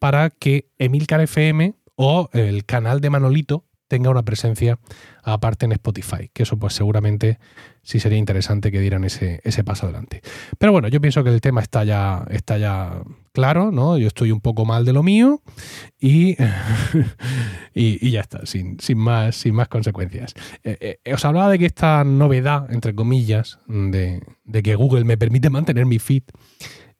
para 0.00 0.30
que 0.30 0.68
Emilcar 0.78 1.20
FM 1.20 1.74
o 1.94 2.28
el 2.32 2.64
canal 2.64 3.00
de 3.00 3.10
Manolito 3.10 3.66
tenga 3.86 4.10
una 4.10 4.24
presencia 4.24 4.80
aparte 5.22 5.64
en 5.64 5.70
Spotify, 5.70 6.28
que 6.32 6.42
eso 6.42 6.58
pues 6.58 6.74
seguramente 6.74 7.38
sí 7.86 8.00
sería 8.00 8.18
interesante 8.18 8.72
que 8.72 8.80
dieran 8.80 9.04
ese, 9.04 9.40
ese 9.44 9.62
paso 9.62 9.86
adelante. 9.86 10.20
Pero 10.58 10.72
bueno, 10.72 10.88
yo 10.88 11.00
pienso 11.00 11.22
que 11.22 11.30
el 11.30 11.40
tema 11.40 11.60
está 11.60 11.84
ya, 11.84 12.26
está 12.30 12.58
ya 12.58 13.00
claro, 13.32 13.70
¿no? 13.70 13.96
Yo 13.96 14.08
estoy 14.08 14.32
un 14.32 14.40
poco 14.40 14.64
mal 14.64 14.84
de 14.84 14.92
lo 14.92 15.04
mío 15.04 15.40
y, 16.00 16.36
y, 17.74 18.10
ya 18.10 18.22
está, 18.22 18.44
sin, 18.44 18.80
sin, 18.80 18.98
más, 18.98 19.36
sin 19.36 19.54
más 19.54 19.68
consecuencias. 19.68 20.34
Eh, 20.64 20.98
eh, 21.04 21.14
os 21.14 21.24
hablaba 21.24 21.48
de 21.48 21.60
que 21.60 21.66
esta 21.66 22.02
novedad, 22.02 22.66
entre 22.72 22.92
comillas, 22.92 23.60
de, 23.68 24.20
de 24.44 24.62
que 24.64 24.74
Google 24.74 25.04
me 25.04 25.16
permite 25.16 25.48
mantener 25.48 25.86
mi 25.86 26.00
feed, 26.00 26.24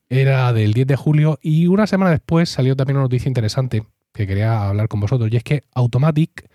era 0.09 0.53
del 0.53 0.73
10 0.73 0.87
de 0.87 0.97
julio 0.97 1.41
y 1.43 1.67
una 1.67 1.89
semana 1.89 2.13
después 2.13 2.49
salió 2.49 2.77
también 2.77 2.99
una 2.99 3.07
noticia 3.07 3.29
interesante 3.29 3.85
que 4.15 4.29
quería 4.29 4.69
hablar 4.69 4.87
con 4.87 5.01
vosotros 5.01 5.29
y 5.33 5.37
es 5.37 5.43
que 5.43 5.65
Automatic 5.75 6.49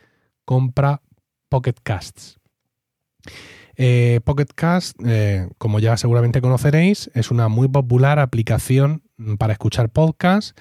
compra 0.46 1.02
Pocket 1.50 1.76
Casts. 1.84 2.40
Eh, 3.84 4.20
Pocket 4.24 4.46
Cast, 4.54 4.96
eh, 5.04 5.50
como 5.58 5.80
ya 5.80 5.98
seguramente 5.98 6.40
conoceréis, 6.40 7.10
es 7.16 7.32
una 7.32 7.48
muy 7.48 7.68
popular 7.68 8.20
aplicación 8.20 9.02
para 9.40 9.54
escuchar 9.54 9.90
podcasts 9.90 10.54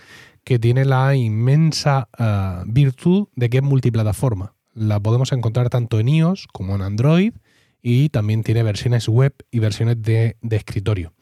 que 0.42 0.58
tiene 0.58 0.86
la 0.86 1.14
inmensa 1.14 2.08
eh, 2.18 2.62
virtud 2.64 3.28
de 3.36 3.50
que 3.50 3.58
es 3.58 3.62
multiplataforma. 3.62 4.54
La 4.72 5.00
podemos 5.00 5.32
encontrar 5.32 5.68
tanto 5.68 6.00
en 6.00 6.08
iOS 6.08 6.46
como 6.50 6.74
en 6.74 6.80
Android 6.80 7.34
y 7.82 8.08
también 8.08 8.42
tiene 8.42 8.62
versiones 8.62 9.06
web 9.06 9.34
y 9.50 9.58
versiones 9.58 10.00
de, 10.00 10.38
escritorio. 10.50 11.12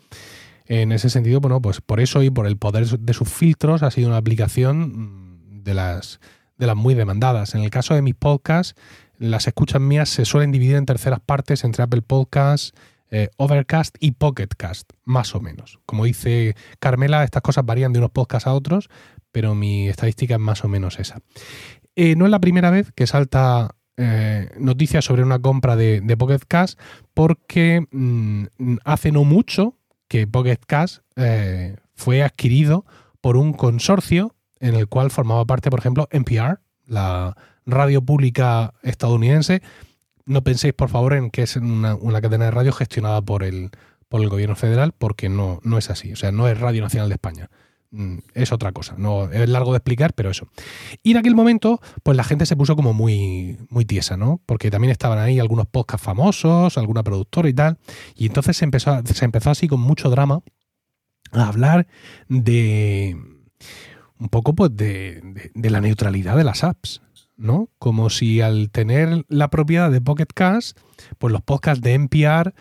En 0.66 0.92
ese 0.92 1.10
sentido, 1.10 1.40
bueno, 1.40 1.60
pues 1.60 1.80
por 1.80 1.98
eso 1.98 2.22
y 2.22 2.30
por 2.30 2.46
el 2.46 2.58
poder 2.58 2.86
de 2.86 3.12
sus 3.12 3.28
filtros 3.28 3.82
ha 3.82 3.90
sido 3.90 4.06
una 4.06 4.18
aplicación 4.18 5.56
mm, 5.56 5.64
de 5.64 5.74
las 5.74 6.20
de 6.58 6.66
las 6.66 6.76
muy 6.76 6.94
demandadas. 6.94 7.54
En 7.54 7.62
el 7.62 7.70
caso 7.70 7.94
de 7.94 8.02
mis 8.02 8.14
podcasts, 8.14 8.74
las 9.18 9.46
escuchas 9.46 9.80
mías 9.80 10.08
se 10.08 10.24
suelen 10.24 10.52
dividir 10.52 10.76
en 10.76 10.86
terceras 10.86 11.20
partes 11.20 11.64
entre 11.64 11.82
Apple 11.82 12.02
Podcasts, 12.02 12.72
eh, 13.10 13.30
Overcast 13.36 13.96
y 14.00 14.12
Pocketcast, 14.12 14.92
más 15.04 15.34
o 15.34 15.40
menos. 15.40 15.80
Como 15.86 16.04
dice 16.04 16.54
Carmela, 16.78 17.24
estas 17.24 17.42
cosas 17.42 17.64
varían 17.64 17.92
de 17.92 17.98
unos 18.00 18.10
podcasts 18.10 18.46
a 18.46 18.54
otros, 18.54 18.90
pero 19.32 19.54
mi 19.54 19.88
estadística 19.88 20.34
es 20.34 20.40
más 20.40 20.64
o 20.64 20.68
menos 20.68 20.98
esa. 20.98 21.20
Eh, 21.96 22.16
no 22.16 22.26
es 22.26 22.30
la 22.30 22.38
primera 22.38 22.70
vez 22.70 22.92
que 22.92 23.06
salta 23.06 23.74
eh, 23.96 24.50
noticias 24.58 25.04
sobre 25.04 25.22
una 25.22 25.38
compra 25.38 25.74
de, 25.74 26.00
de 26.00 26.16
Pocketcast, 26.16 26.78
porque 27.14 27.86
mm, 27.90 28.44
hace 28.84 29.10
no 29.10 29.24
mucho 29.24 29.74
que 30.06 30.26
Pocketcast 30.26 31.02
fue 31.94 32.22
adquirido 32.22 32.86
por 33.20 33.36
un 33.36 33.52
consorcio 33.52 34.34
en 34.60 34.74
el 34.74 34.86
cual 34.86 35.10
formaba 35.10 35.44
parte, 35.44 35.70
por 35.70 35.80
ejemplo, 35.80 36.08
NPR, 36.10 36.60
la 36.86 37.36
radio 37.68 38.02
pública 38.02 38.74
estadounidense. 38.82 39.62
No 40.26 40.42
penséis, 40.42 40.74
por 40.74 40.88
favor, 40.88 41.14
en 41.14 41.30
que 41.30 41.42
es 41.42 41.56
una, 41.56 42.20
cadena 42.20 42.46
de 42.46 42.50
radio 42.50 42.72
gestionada 42.72 43.22
por 43.22 43.44
el, 43.44 43.70
por 44.08 44.20
el 44.20 44.28
gobierno 44.28 44.56
federal, 44.56 44.92
porque 44.96 45.28
no, 45.28 45.60
no 45.62 45.78
es 45.78 45.90
así. 45.90 46.12
O 46.12 46.16
sea, 46.16 46.32
no 46.32 46.48
es 46.48 46.58
Radio 46.58 46.82
Nacional 46.82 47.08
de 47.08 47.14
España. 47.14 47.50
Mm, 47.90 48.18
es 48.34 48.52
otra 48.52 48.72
cosa. 48.72 48.96
No, 48.98 49.30
es 49.30 49.48
largo 49.48 49.72
de 49.72 49.78
explicar, 49.78 50.12
pero 50.12 50.30
eso. 50.30 50.48
Y 51.02 51.12
en 51.12 51.18
aquel 51.18 51.34
momento, 51.34 51.80
pues 52.02 52.16
la 52.16 52.24
gente 52.24 52.44
se 52.44 52.56
puso 52.56 52.76
como 52.76 52.92
muy, 52.92 53.56
muy 53.70 53.84
tiesa, 53.84 54.16
¿no? 54.16 54.40
Porque 54.44 54.70
también 54.70 54.90
estaban 54.90 55.18
ahí 55.18 55.38
algunos 55.38 55.66
podcasts 55.66 56.04
famosos, 56.04 56.76
alguna 56.76 57.02
productora 57.02 57.48
y 57.48 57.54
tal. 57.54 57.78
Y 58.14 58.26
entonces 58.26 58.56
se 58.56 58.64
empezó, 58.64 59.00
se 59.04 59.24
empezó 59.24 59.50
así 59.50 59.68
con 59.68 59.80
mucho 59.80 60.10
drama 60.10 60.40
a 61.32 61.48
hablar 61.48 61.86
de 62.28 63.16
un 64.18 64.28
poco 64.28 64.54
pues 64.54 64.76
de, 64.76 65.50
la 65.54 65.80
neutralidad 65.80 66.36
de 66.36 66.44
las 66.44 66.64
apps, 66.64 67.00
¿no? 67.38 67.70
Como 67.78 68.10
si 68.10 68.40
al 68.42 68.70
tener 68.70 69.24
la 69.28 69.48
propiedad 69.48 69.90
de 69.90 70.00
Pocket 70.00 70.26
Cast, 70.34 70.78
pues 71.16 71.32
los 71.32 71.40
podcasts 71.40 71.80
de 71.80 71.94
NPR, 71.94 72.52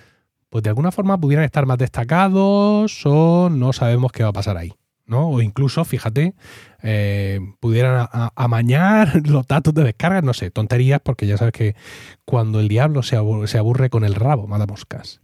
pues 0.50 0.64
de 0.64 0.70
alguna 0.70 0.92
forma 0.92 1.20
pudieran 1.20 1.44
estar 1.44 1.66
más 1.66 1.78
destacados 1.78 3.02
o 3.06 3.50
no 3.50 3.74
sabemos 3.74 4.12
qué 4.12 4.24
va 4.24 4.30
a 4.30 4.34
pasar 4.34 4.56
ahí, 4.56 4.74
¿no? 5.06 5.30
O 5.30 5.42
incluso, 5.42 5.84
fíjate, 5.84 6.36
eh, 6.84 7.40
pudieran 7.60 8.08
amañar 8.36 9.22
los 9.28 9.48
datos 9.48 9.74
de 9.74 9.84
descarga, 9.84 10.22
no 10.22 10.34
sé, 10.34 10.52
tonterías, 10.52 11.02
porque 11.04 11.28
ya 11.28 11.38
sabes 11.38 11.54
que 11.54 11.76
cuando 12.24 12.60
el 12.60 12.68
diablo 12.68 13.04
se 13.04 13.18
aburre, 13.18 13.90
con 13.90 14.06
el 14.06 14.16
rabo, 14.16 14.48
manda 14.48 14.68
moscas. 14.68 15.22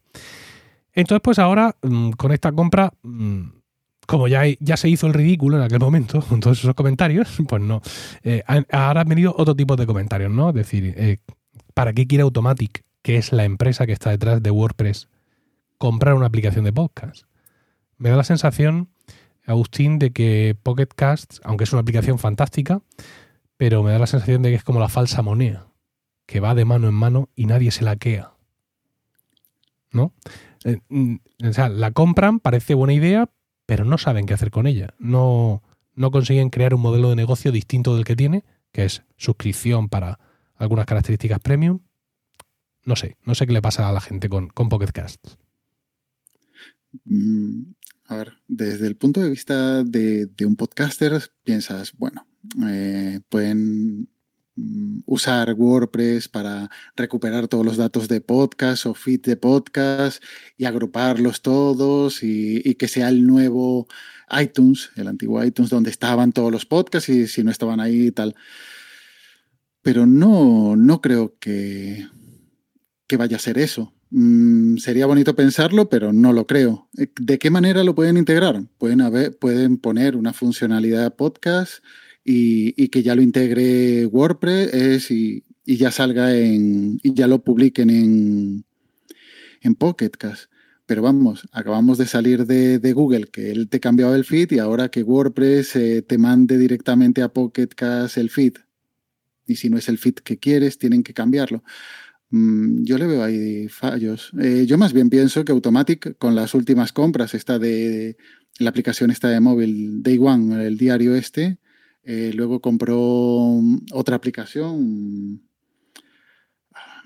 Entonces, 0.92 1.22
pues 1.24 1.40
ahora, 1.40 1.76
mm, 1.82 2.12
con 2.12 2.32
esta 2.32 2.52
compra 2.52 2.94
mm, 3.04 3.63
como 4.06 4.28
ya, 4.28 4.44
ya 4.60 4.78
se 4.78 4.90
hizo 4.90 5.08
el 5.08 5.14
ridículo 5.14 5.58
en 5.58 5.64
aquel 5.64 5.80
momento 5.80 6.22
con 6.30 6.40
todos 6.40 6.60
esos 6.60 6.74
comentarios, 6.76 7.38
pues 7.48 7.62
no. 7.62 7.82
Eh, 8.24 8.44
ahora 8.72 9.02
han 9.02 9.10
venido 9.10 9.34
otro 9.38 9.56
tipo 9.56 9.76
de 9.76 9.86
comentarios, 9.86 10.32
¿no? 10.32 10.50
Es 10.50 10.56
decir, 10.56 10.94
eh, 10.98 11.18
¿para 11.74 11.94
qué 11.94 12.08
quiere 12.08 12.24
Automatic, 12.24 12.84
que 13.02 13.18
es 13.18 13.32
la 13.32 13.46
empresa 13.46 13.86
que 13.86 13.94
está 13.94 14.10
detrás 14.12 14.42
de 14.42 14.52
WordPress, 14.52 15.10
comprar 15.78 16.16
una 16.16 16.28
aplicación 16.28 16.66
de 16.66 16.74
podcast? 16.74 17.24
Me 17.98 18.10
da 18.10 18.18
la 18.18 18.24
sensación, 18.24 18.90
Agustín, 19.46 20.00
de 20.00 20.12
que 20.12 20.58
Pocket 20.62 20.90
Cast, 20.96 21.40
aunque 21.44 21.64
es 21.64 21.74
una 21.74 21.82
aplicación 21.82 22.20
fantástica, 22.20 22.82
pero 23.58 23.84
me 23.84 23.92
da 23.92 24.00
la 24.00 24.08
sensación 24.08 24.42
de 24.42 24.50
que 24.50 24.56
es 24.56 24.64
como 24.64 24.80
la 24.80 24.90
falsa 24.90 25.22
moneda, 25.22 25.68
que 26.26 26.40
va 26.40 26.56
de 26.56 26.66
mano 26.66 26.88
en 26.88 26.94
mano 26.94 27.30
y 27.36 27.46
nadie 27.46 27.72
se 27.72 27.84
la 27.84 27.96
quea. 27.96 28.32
¿No? 29.92 30.12
Eh, 30.64 30.80
mm, 30.90 31.16
o 31.48 31.54
sea, 31.54 31.70
la 31.70 31.92
compran, 31.92 32.40
parece 32.40 32.74
buena 32.74 32.94
idea, 32.94 33.30
pero 33.66 33.86
no 33.86 33.98
saben 33.98 34.26
qué 34.26 34.34
hacer 34.34 34.52
con 34.52 34.68
ella. 34.68 34.94
No, 35.00 35.64
no 35.96 36.12
consiguen 36.12 36.50
crear 36.50 36.74
un 36.74 36.82
modelo 36.82 37.10
de 37.10 37.16
negocio 37.16 37.52
distinto 37.52 37.96
del 37.96 38.06
que 38.06 38.16
tiene, 38.16 38.44
que 38.72 38.86
es 38.86 39.04
suscripción 39.18 39.90
para 39.90 40.20
algunas 40.56 40.86
características 40.86 41.40
premium. 41.40 41.80
No 42.86 42.96
sé, 42.96 43.18
no 43.24 43.36
sé 43.36 43.48
qué 43.48 43.54
le 43.54 43.62
pasa 43.62 43.88
a 43.88 43.94
la 43.94 44.02
gente 44.02 44.30
con, 44.30 44.50
con 44.50 44.70
Pocket 44.70 44.92
Casts. 44.92 45.38
Mm, 47.06 47.74
a 48.08 48.16
ver, 48.16 48.34
desde 48.48 48.88
el 48.88 48.96
punto 48.96 49.22
de 49.22 49.30
vista 49.30 49.84
de, 49.84 50.30
un 50.46 50.56
podcaster, 50.56 51.22
piensas, 51.44 51.94
bueno, 51.98 52.28
eh, 52.68 53.22
pueden 53.30 54.10
usar 55.06 55.54
WordPress 55.54 56.30
para 56.30 56.70
recuperar 56.96 57.48
todos 57.48 57.66
los 57.66 57.78
datos 57.78 58.08
de 58.08 58.22
podcast 58.22 58.86
o 58.86 58.94
feed 58.94 59.22
de 59.22 59.36
podcast 59.36 60.24
y 60.58 60.66
agruparlos 60.66 61.42
todos 61.42 62.24
y, 62.24 62.76
que 62.76 62.88
sea 62.88 63.10
el 63.10 63.26
nuevo 63.26 63.88
iTunes, 64.40 64.92
el 64.96 65.08
antiguo 65.08 65.44
iTunes 65.44 65.70
donde 65.70 65.90
estaban 65.90 66.32
todos 66.32 66.52
los 66.52 66.66
podcasts 66.66 67.10
y 67.10 67.28
si 67.28 67.44
no 67.44 67.52
estaban 67.52 67.80
ahí 67.80 68.08
y 68.08 68.12
tal. 68.12 68.36
Pero 69.82 70.06
no, 70.06 70.76
no 70.76 71.02
creo 71.02 71.36
que, 71.40 72.08
que 73.08 73.18
vaya 73.18 73.38
a 73.38 73.40
ser 73.40 73.58
eso. 73.58 73.94
Mm, 74.12 74.78
sería 74.78 75.08
bonito 75.08 75.36
pensarlo, 75.36 75.90
pero 75.90 76.14
no 76.14 76.32
lo 76.34 76.46
creo. 76.46 76.88
Eh, 76.98 77.08
¿De 77.20 77.40
qué 77.40 77.50
manera 77.50 77.84
lo 77.84 77.96
pueden 77.96 78.18
integrar? 78.18 78.64
Pueden, 78.78 79.02
pueden 79.40 79.78
poner 79.78 80.16
una 80.16 80.34
funcionalidad 80.34 81.16
podcast 81.16 81.84
y, 82.24 82.88
que 82.90 83.04
ya 83.04 83.16
lo 83.16 83.22
integre 83.22 84.06
WordPress 84.06 85.12
y, 85.12 85.44
y, 85.66 85.78
ya 85.78 85.92
salga 85.92 86.36
en. 86.36 87.00
y 87.04 87.14
ya 87.14 87.28
lo 87.28 87.44
publiquen 87.44 87.90
en, 87.90 88.66
en 89.62 89.76
Pocket 89.76 90.12
Pero 90.86 91.02
vamos, 91.02 91.48
acabamos 91.52 91.98
de 91.98 92.06
salir 92.06 92.46
de, 92.46 92.94
Google, 92.94 93.28
que 93.28 93.52
él 93.52 93.70
te 93.70 93.80
cambiaba 93.80 94.16
el 94.16 94.26
feed 94.26 94.52
y 94.52 94.60
ahora 94.60 94.90
que 94.90 95.04
WordPress 95.04 95.76
eh, 95.76 96.02
te 96.02 96.18
mande 96.18 96.58
directamente 96.58 97.22
a 97.22 97.30
Pocket 97.30 97.70
el 98.16 98.30
feed. 98.30 98.54
Y 99.46 99.56
si 99.56 99.70
no 99.70 99.78
es 99.78 99.90
el 99.90 99.98
feed 99.98 100.16
que 100.16 100.38
quieres, 100.38 100.78
tienen 100.78 101.04
que 101.04 101.14
cambiarlo. 101.14 101.64
Mm, 102.30 102.84
yo 102.84 102.98
le 102.98 103.08
veo 103.08 103.24
ahí 103.24 103.68
fallos. 103.68 104.32
Eh, 104.40 104.66
yo 104.66 104.78
más 104.78 104.94
bien 104.94 105.10
pienso 105.10 105.44
que 105.44 105.52
Automatic, 105.52 106.18
con 106.18 106.36
las 106.36 106.54
últimas 106.54 106.94
compras, 106.94 107.34
esta 107.34 107.60
de, 107.60 108.18
la 108.60 108.70
aplicación 108.70 109.12
esta 109.12 109.30
de 109.30 109.40
móvil, 109.40 110.02
Day 110.04 110.18
One, 110.20 110.66
el 110.66 110.78
diario 110.78 111.16
este, 111.16 111.58
eh, 112.04 112.32
luego 112.34 112.60
compró 112.60 113.60
otra 113.92 114.16
aplicación, 114.16 115.42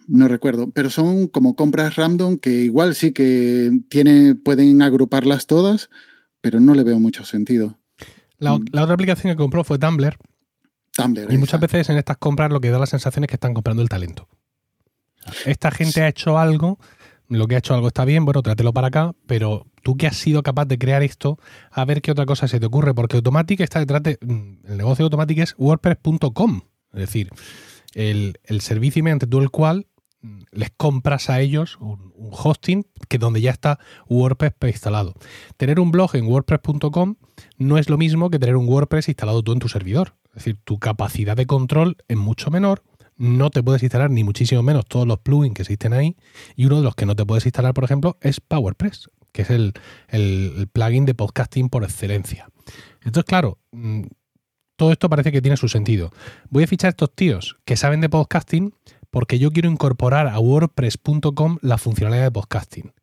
no 0.07 0.27
recuerdo, 0.27 0.71
pero 0.71 0.89
son 0.89 1.27
como 1.27 1.55
compras 1.55 1.95
random 1.95 2.37
que 2.37 2.49
igual 2.49 2.95
sí 2.95 3.11
que 3.11 3.71
tiene, 3.89 4.35
pueden 4.35 4.81
agruparlas 4.81 5.45
todas, 5.45 5.89
pero 6.41 6.59
no 6.59 6.73
le 6.73 6.83
veo 6.83 6.99
mucho 6.99 7.25
sentido. 7.25 7.77
La, 8.39 8.53
otra 8.53 8.93
aplicación 8.93 9.33
que 9.33 9.37
compró 9.37 9.63
fue 9.63 9.77
Tumblr. 9.79 10.17
Tumblr. 10.93 11.31
Y 11.31 11.37
muchas 11.37 11.59
veces 11.59 11.89
en 11.89 11.97
estas 11.97 12.17
compras 12.17 12.51
lo 12.51 12.61
que 12.61 12.69
da 12.69 12.79
la 12.79 12.85
sensación 12.85 13.23
es 13.23 13.27
que 13.27 13.35
están 13.35 13.53
comprando 13.53 13.81
el 13.81 13.89
talento. 13.89 14.27
Esta 15.45 15.71
gente 15.71 16.01
ha 16.01 16.07
hecho 16.07 16.37
algo, 16.37 16.79
lo 17.29 17.47
que 17.47 17.55
ha 17.55 17.59
hecho 17.59 17.73
algo 17.73 17.87
está 17.87 18.05
bien, 18.05 18.25
bueno, 18.25 18.41
trátelo 18.41 18.73
para 18.73 18.87
acá, 18.87 19.13
pero 19.25 19.65
tú 19.83 19.97
que 19.97 20.07
has 20.07 20.17
sido 20.17 20.43
capaz 20.43 20.65
de 20.65 20.77
crear 20.77 21.03
esto, 21.03 21.39
a 21.71 21.85
ver 21.85 22.01
qué 22.01 22.11
otra 22.11 22.25
cosa 22.25 22.47
se 22.47 22.59
te 22.59 22.65
ocurre, 22.65 22.93
porque 22.93 23.17
Automatic 23.17 23.59
está 23.61 23.79
detrás 23.79 24.03
de. 24.03 24.17
Mm, 24.21 24.67
el 24.67 24.77
negocio 24.77 25.03
de 25.03 25.05
Automatic 25.07 25.39
es 25.39 25.55
WordPress.com. 25.57 26.61
Es 26.93 26.99
decir, 26.99 27.29
el, 27.93 28.37
servicio 28.61 29.03
mediante 29.03 29.27
tú 29.27 29.39
el 29.39 29.49
cual 29.49 29.87
mm, 30.21 30.39
les 30.51 30.71
compras 30.75 31.29
a 31.29 31.41
ellos 31.41 31.77
un, 31.79 32.13
hosting 32.31 32.85
que 33.07 33.17
donde 33.17 33.41
ya 33.41 33.51
está 33.51 33.79
WordPress 34.07 34.53
instalado. 34.63 35.13
Tener 35.57 35.79
un 35.79 35.91
blog 35.91 36.15
en 36.15 36.27
WordPress.com 36.27 37.15
no 37.57 37.77
es 37.77 37.89
lo 37.89 37.97
mismo 37.97 38.29
que 38.29 38.39
tener 38.39 38.55
un 38.55 38.67
WordPress 38.67 39.09
instalado 39.09 39.43
tú 39.43 39.53
en 39.53 39.59
tu 39.59 39.69
servidor. 39.69 40.15
Es 40.29 40.43
decir, 40.43 40.57
tu 40.63 40.79
capacidad 40.79 41.35
de 41.35 41.47
control 41.47 41.97
es 42.07 42.17
mucho 42.17 42.51
menor. 42.51 42.83
No 43.17 43.49
te 43.49 43.63
puedes 43.63 43.83
instalar 43.83 44.11
ni 44.11 44.23
muchísimo 44.23 44.63
menos 44.63 44.85
todos 44.85 45.07
los 45.07 45.19
plugins 45.19 45.55
que 45.55 45.63
existen 45.63 45.93
ahí. 45.93 46.15
Y 46.55 46.65
uno 46.65 46.77
de 46.77 46.83
los 46.83 46.95
que 46.95 47.05
no 47.05 47.15
te 47.15 47.25
puedes 47.25 47.45
instalar, 47.45 47.73
por 47.73 47.83
ejemplo, 47.83 48.17
es 48.21 48.39
PowerPress 48.39 49.09
que 49.37 49.43
es 49.43 49.49
el, 49.51 50.69
plugin 50.73 51.05
de 51.05 51.13
podcasting 51.13 51.69
por 51.69 51.83
excelencia. 51.83 52.49
Entonces, 53.03 53.25
claro, 53.25 53.59
mm, 53.71 54.05
todo 54.75 54.91
esto 54.91 55.09
parece 55.09 55.31
que 55.31 55.43
tiene 55.43 55.57
su 55.57 55.69
sentido. 55.69 56.11
Voy 56.49 56.63
a 56.63 56.67
fichar 56.67 56.87
a 56.87 56.89
estos 56.89 57.13
tíos 57.13 57.57
que 57.63 57.77
saben 57.77 58.01
de 58.01 58.09
podcasting 58.09 58.73
porque 59.11 59.37
yo 59.37 59.51
quiero 59.51 59.69
incorporar 59.69 60.27
a 60.27 60.39
wordpress.com 60.39 61.59
la 61.61 61.77
funcionalidad 61.77 62.23
de 62.23 62.31
podcasting. 62.31 62.93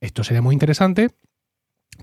Esto 0.00 0.24
sería 0.24 0.40
muy 0.40 0.54
interesante 0.54 1.10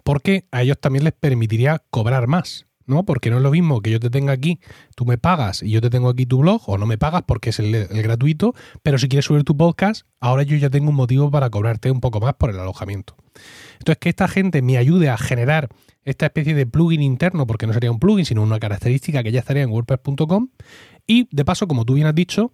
porque 0.04 0.48
a 0.52 0.62
ellos 0.62 0.80
también 0.80 1.04
les 1.04 1.14
permitiría 1.14 1.84
cobrar 1.90 2.28
más. 2.28 2.68
¿No? 2.86 3.04
Porque 3.04 3.30
no 3.30 3.38
es 3.38 3.44
lo 3.44 3.52
mismo 3.52 3.82
que 3.82 3.92
yo 3.92 4.00
te 4.00 4.10
tenga 4.10 4.34
aquí, 4.34 4.60
tú 4.96 5.06
me 5.06 5.18
pagas 5.18 5.64
y 5.64 5.72
yo 5.72 5.82
te 5.82 5.90
tengo 5.90 6.10
aquí 6.10 6.26
tu 6.26 6.40
blog, 6.40 6.62
o 6.68 6.78
no 6.78 6.86
me 6.86 6.98
pagas 6.98 7.24
porque 7.26 7.50
es 7.50 7.60
el, 7.60 7.88
gratuito, 7.88 8.54
pero 8.84 8.98
si 8.98 9.08
quieres 9.08 9.26
subir 9.26 9.44
tu 9.44 9.56
podcast, 9.58 10.06
ahora 10.20 10.44
yo 10.44 10.56
ya 10.58 10.70
tengo 10.70 10.90
un 10.90 10.96
motivo 10.96 11.32
para 11.32 11.50
cobrarte 11.50 11.92
un 11.92 12.02
poco 12.02 12.20
más 12.20 12.34
por 12.36 12.50
el 12.50 12.60
alojamiento. 12.60 13.16
Entonces, 13.80 13.98
que 14.00 14.10
esta 14.10 14.28
gente 14.28 14.62
me 14.62 14.78
ayude 14.78 15.10
a 15.10 15.18
generar 15.18 15.70
esta 16.04 16.28
especie 16.28 16.54
de 16.54 16.66
plugin 16.66 17.02
interno, 17.02 17.48
porque 17.48 17.68
no 17.68 17.74
sería 17.74 17.92
un 17.92 18.00
plugin, 18.00 18.26
sino 18.26 18.44
una 18.44 18.60
característica 18.60 19.24
que 19.24 19.32
ya 19.32 19.40
estaría 19.40 19.64
en 19.64 19.72
WordPress.com. 19.72 20.50
Y 21.08 21.28
de 21.32 21.46
paso, 21.46 21.68
como 21.68 21.86
tú 21.86 21.96
bien 21.96 22.08
has 22.08 22.16
dicho, 22.16 22.52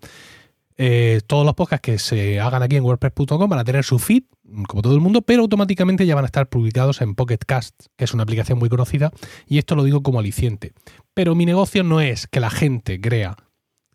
eh, 0.83 1.21
todos 1.27 1.45
los 1.45 1.53
podcasts 1.53 1.83
que 1.83 1.99
se 1.99 2.39
hagan 2.39 2.63
aquí 2.63 2.75
en 2.75 2.83
WordPress.com 2.83 3.47
van 3.47 3.59
a 3.59 3.63
tener 3.63 3.83
su 3.83 3.99
feed, 3.99 4.23
como 4.67 4.81
todo 4.81 4.95
el 4.95 4.99
mundo, 4.99 5.21
pero 5.21 5.43
automáticamente 5.43 6.07
ya 6.07 6.15
van 6.15 6.23
a 6.23 6.25
estar 6.25 6.49
publicados 6.49 7.01
en 7.01 7.13
Pocket 7.13 7.37
Cast, 7.45 7.85
que 7.95 8.05
es 8.05 8.15
una 8.15 8.23
aplicación 8.23 8.57
muy 8.57 8.67
conocida, 8.67 9.11
y 9.45 9.59
esto 9.59 9.75
lo 9.75 9.83
digo 9.83 10.01
como 10.01 10.17
aliciente. 10.17 10.73
Pero 11.13 11.35
mi 11.35 11.45
negocio 11.45 11.83
no 11.83 12.01
es 12.01 12.25
que 12.25 12.39
la 12.39 12.49
gente 12.49 12.99
crea 12.99 13.35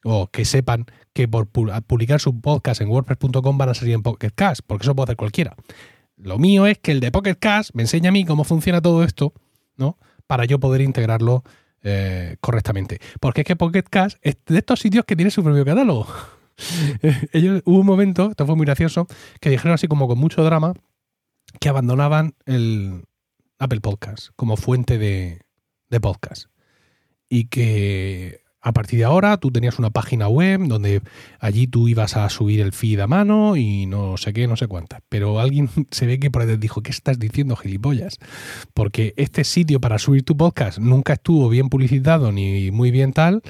o 0.04 0.28
que 0.28 0.44
sepan 0.44 0.86
que 1.12 1.26
por 1.26 1.48
publicar 1.48 2.20
su 2.20 2.40
podcast 2.40 2.80
en 2.80 2.88
WordPress.com 2.88 3.58
van 3.58 3.70
a 3.70 3.74
salir 3.74 3.94
en 3.94 4.04
Pocket 4.04 4.30
Cast, 4.32 4.60
porque 4.64 4.84
eso 4.84 4.94
puede 4.94 5.06
hacer 5.06 5.16
cualquiera. 5.16 5.56
Lo 6.16 6.38
mío 6.38 6.68
es 6.68 6.78
que 6.78 6.92
el 6.92 7.00
de 7.00 7.10
Pocket 7.10 7.34
Cast 7.34 7.70
me 7.74 7.82
enseña 7.82 8.10
a 8.10 8.12
mí 8.12 8.24
cómo 8.24 8.44
funciona 8.44 8.80
todo 8.80 9.02
esto, 9.02 9.32
¿no? 9.76 9.98
Para 10.28 10.44
yo 10.44 10.60
poder 10.60 10.82
integrarlo 10.82 11.42
eh, 11.82 12.36
correctamente. 12.40 13.00
Porque 13.18 13.40
es 13.40 13.44
que 13.44 13.56
Pocket 13.56 13.82
Cast 13.90 14.18
es 14.22 14.36
de 14.46 14.58
estos 14.58 14.78
sitios 14.78 15.04
que 15.04 15.16
tiene 15.16 15.32
su 15.32 15.42
propio 15.42 15.64
catálogo. 15.64 16.06
Ellos, 17.32 17.62
hubo 17.64 17.80
un 17.80 17.86
momento, 17.86 18.30
esto 18.30 18.46
fue 18.46 18.56
muy 18.56 18.66
gracioso, 18.66 19.06
que 19.40 19.50
dijeron 19.50 19.74
así 19.74 19.88
como 19.88 20.08
con 20.08 20.18
mucho 20.18 20.42
drama 20.44 20.74
que 21.60 21.68
abandonaban 21.68 22.34
el 22.44 23.04
Apple 23.58 23.80
Podcast 23.80 24.28
como 24.36 24.56
fuente 24.56 24.98
de, 24.98 25.40
de 25.88 26.00
podcast. 26.00 26.46
Y 27.28 27.46
que 27.46 28.40
a 28.66 28.72
partir 28.72 28.98
de 28.98 29.04
ahora 29.04 29.36
tú 29.36 29.52
tenías 29.52 29.78
una 29.78 29.90
página 29.90 30.26
web 30.26 30.60
donde 30.66 31.00
allí 31.38 31.68
tú 31.68 31.86
ibas 31.86 32.16
a 32.16 32.28
subir 32.28 32.60
el 32.60 32.72
feed 32.72 32.98
a 32.98 33.06
mano 33.06 33.56
y 33.56 33.86
no 33.86 34.16
sé 34.16 34.32
qué, 34.32 34.48
no 34.48 34.56
sé 34.56 34.66
cuántas. 34.66 35.02
Pero 35.08 35.38
alguien 35.38 35.70
se 35.92 36.06
ve 36.06 36.18
que 36.18 36.32
por 36.32 36.42
ahí 36.42 36.56
dijo, 36.56 36.82
¿qué 36.82 36.90
estás 36.90 37.18
diciendo, 37.18 37.54
gilipollas? 37.54 38.18
Porque 38.74 39.14
este 39.16 39.44
sitio 39.44 39.80
para 39.80 39.98
subir 39.98 40.24
tu 40.24 40.36
podcast 40.36 40.78
nunca 40.78 41.12
estuvo 41.12 41.48
bien 41.48 41.68
publicitado 41.68 42.32
ni 42.32 42.72
muy 42.72 42.90
bien 42.90 43.12
tal. 43.12 43.42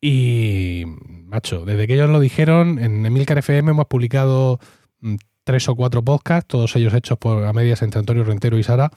Y, 0.00 0.84
macho, 1.26 1.64
desde 1.64 1.86
que 1.86 1.94
ellos 1.94 2.10
lo 2.10 2.20
dijeron, 2.20 2.78
en 2.78 3.04
Emilcar 3.04 3.38
FM 3.38 3.72
hemos 3.72 3.86
publicado 3.86 4.60
mm, 5.00 5.16
tres 5.48 5.68
o 5.68 5.74
cuatro 5.74 6.04
podcasts, 6.04 6.46
todos 6.46 6.76
ellos 6.76 6.92
hechos 6.92 7.16
por 7.16 7.44
a 7.44 7.52
medias 7.52 7.80
entre 7.82 7.98
Antonio 8.00 8.22
Rentero 8.22 8.58
y 8.58 8.62
Sara, 8.62 8.90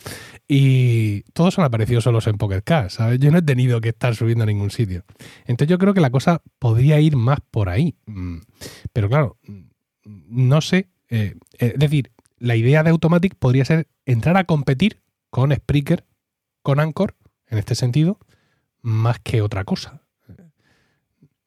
y 0.48 1.22
todos 1.32 1.58
han 1.58 1.66
aparecido 1.66 2.02
solos 2.02 2.28
en 2.28 2.38
Pocket 2.38 2.62
Cast, 2.62 2.98
¿sabes? 2.98 3.20
Yo 3.20 3.32
no 3.32 3.38
he 3.38 3.42
tenido 3.42 3.80
que 3.80 3.90
estar 3.90 4.16
subiendo 4.16 4.44
a 4.44 4.48
ningún 4.48 4.70
sitio. 4.70 5.04
Entonces 5.46 5.70
yo 5.70 5.78
creo 5.78 5.94
que 5.94 6.02
la 6.02 6.10
cosa 6.10 6.42
podría 6.60 7.00
ir 7.00 7.16
más 7.16 7.40
por 7.52 7.70
ahí. 7.70 7.96
Mm, 8.06 8.40
pero 8.92 9.10
claro, 9.10 9.38
mm, 9.48 9.62
no 10.28 10.62
sé, 10.62 10.90
eh, 11.10 11.36
es 11.58 11.80
decir, 11.80 12.12
la 12.38 12.56
idea 12.56 12.84
de 12.84 12.90
Automatic 12.90 13.36
podría 13.36 13.64
ser 13.64 13.88
entrar 14.06 14.36
a 14.36 14.44
competir 14.44 15.02
con 15.30 15.54
Spreaker, 15.56 16.06
con 16.64 16.80
Anchor, 16.80 17.16
en 17.48 17.60
este 17.60 17.76
sentido, 17.76 18.20
más 18.82 19.20
que 19.20 19.42
otra 19.42 19.64
cosa. 19.64 20.01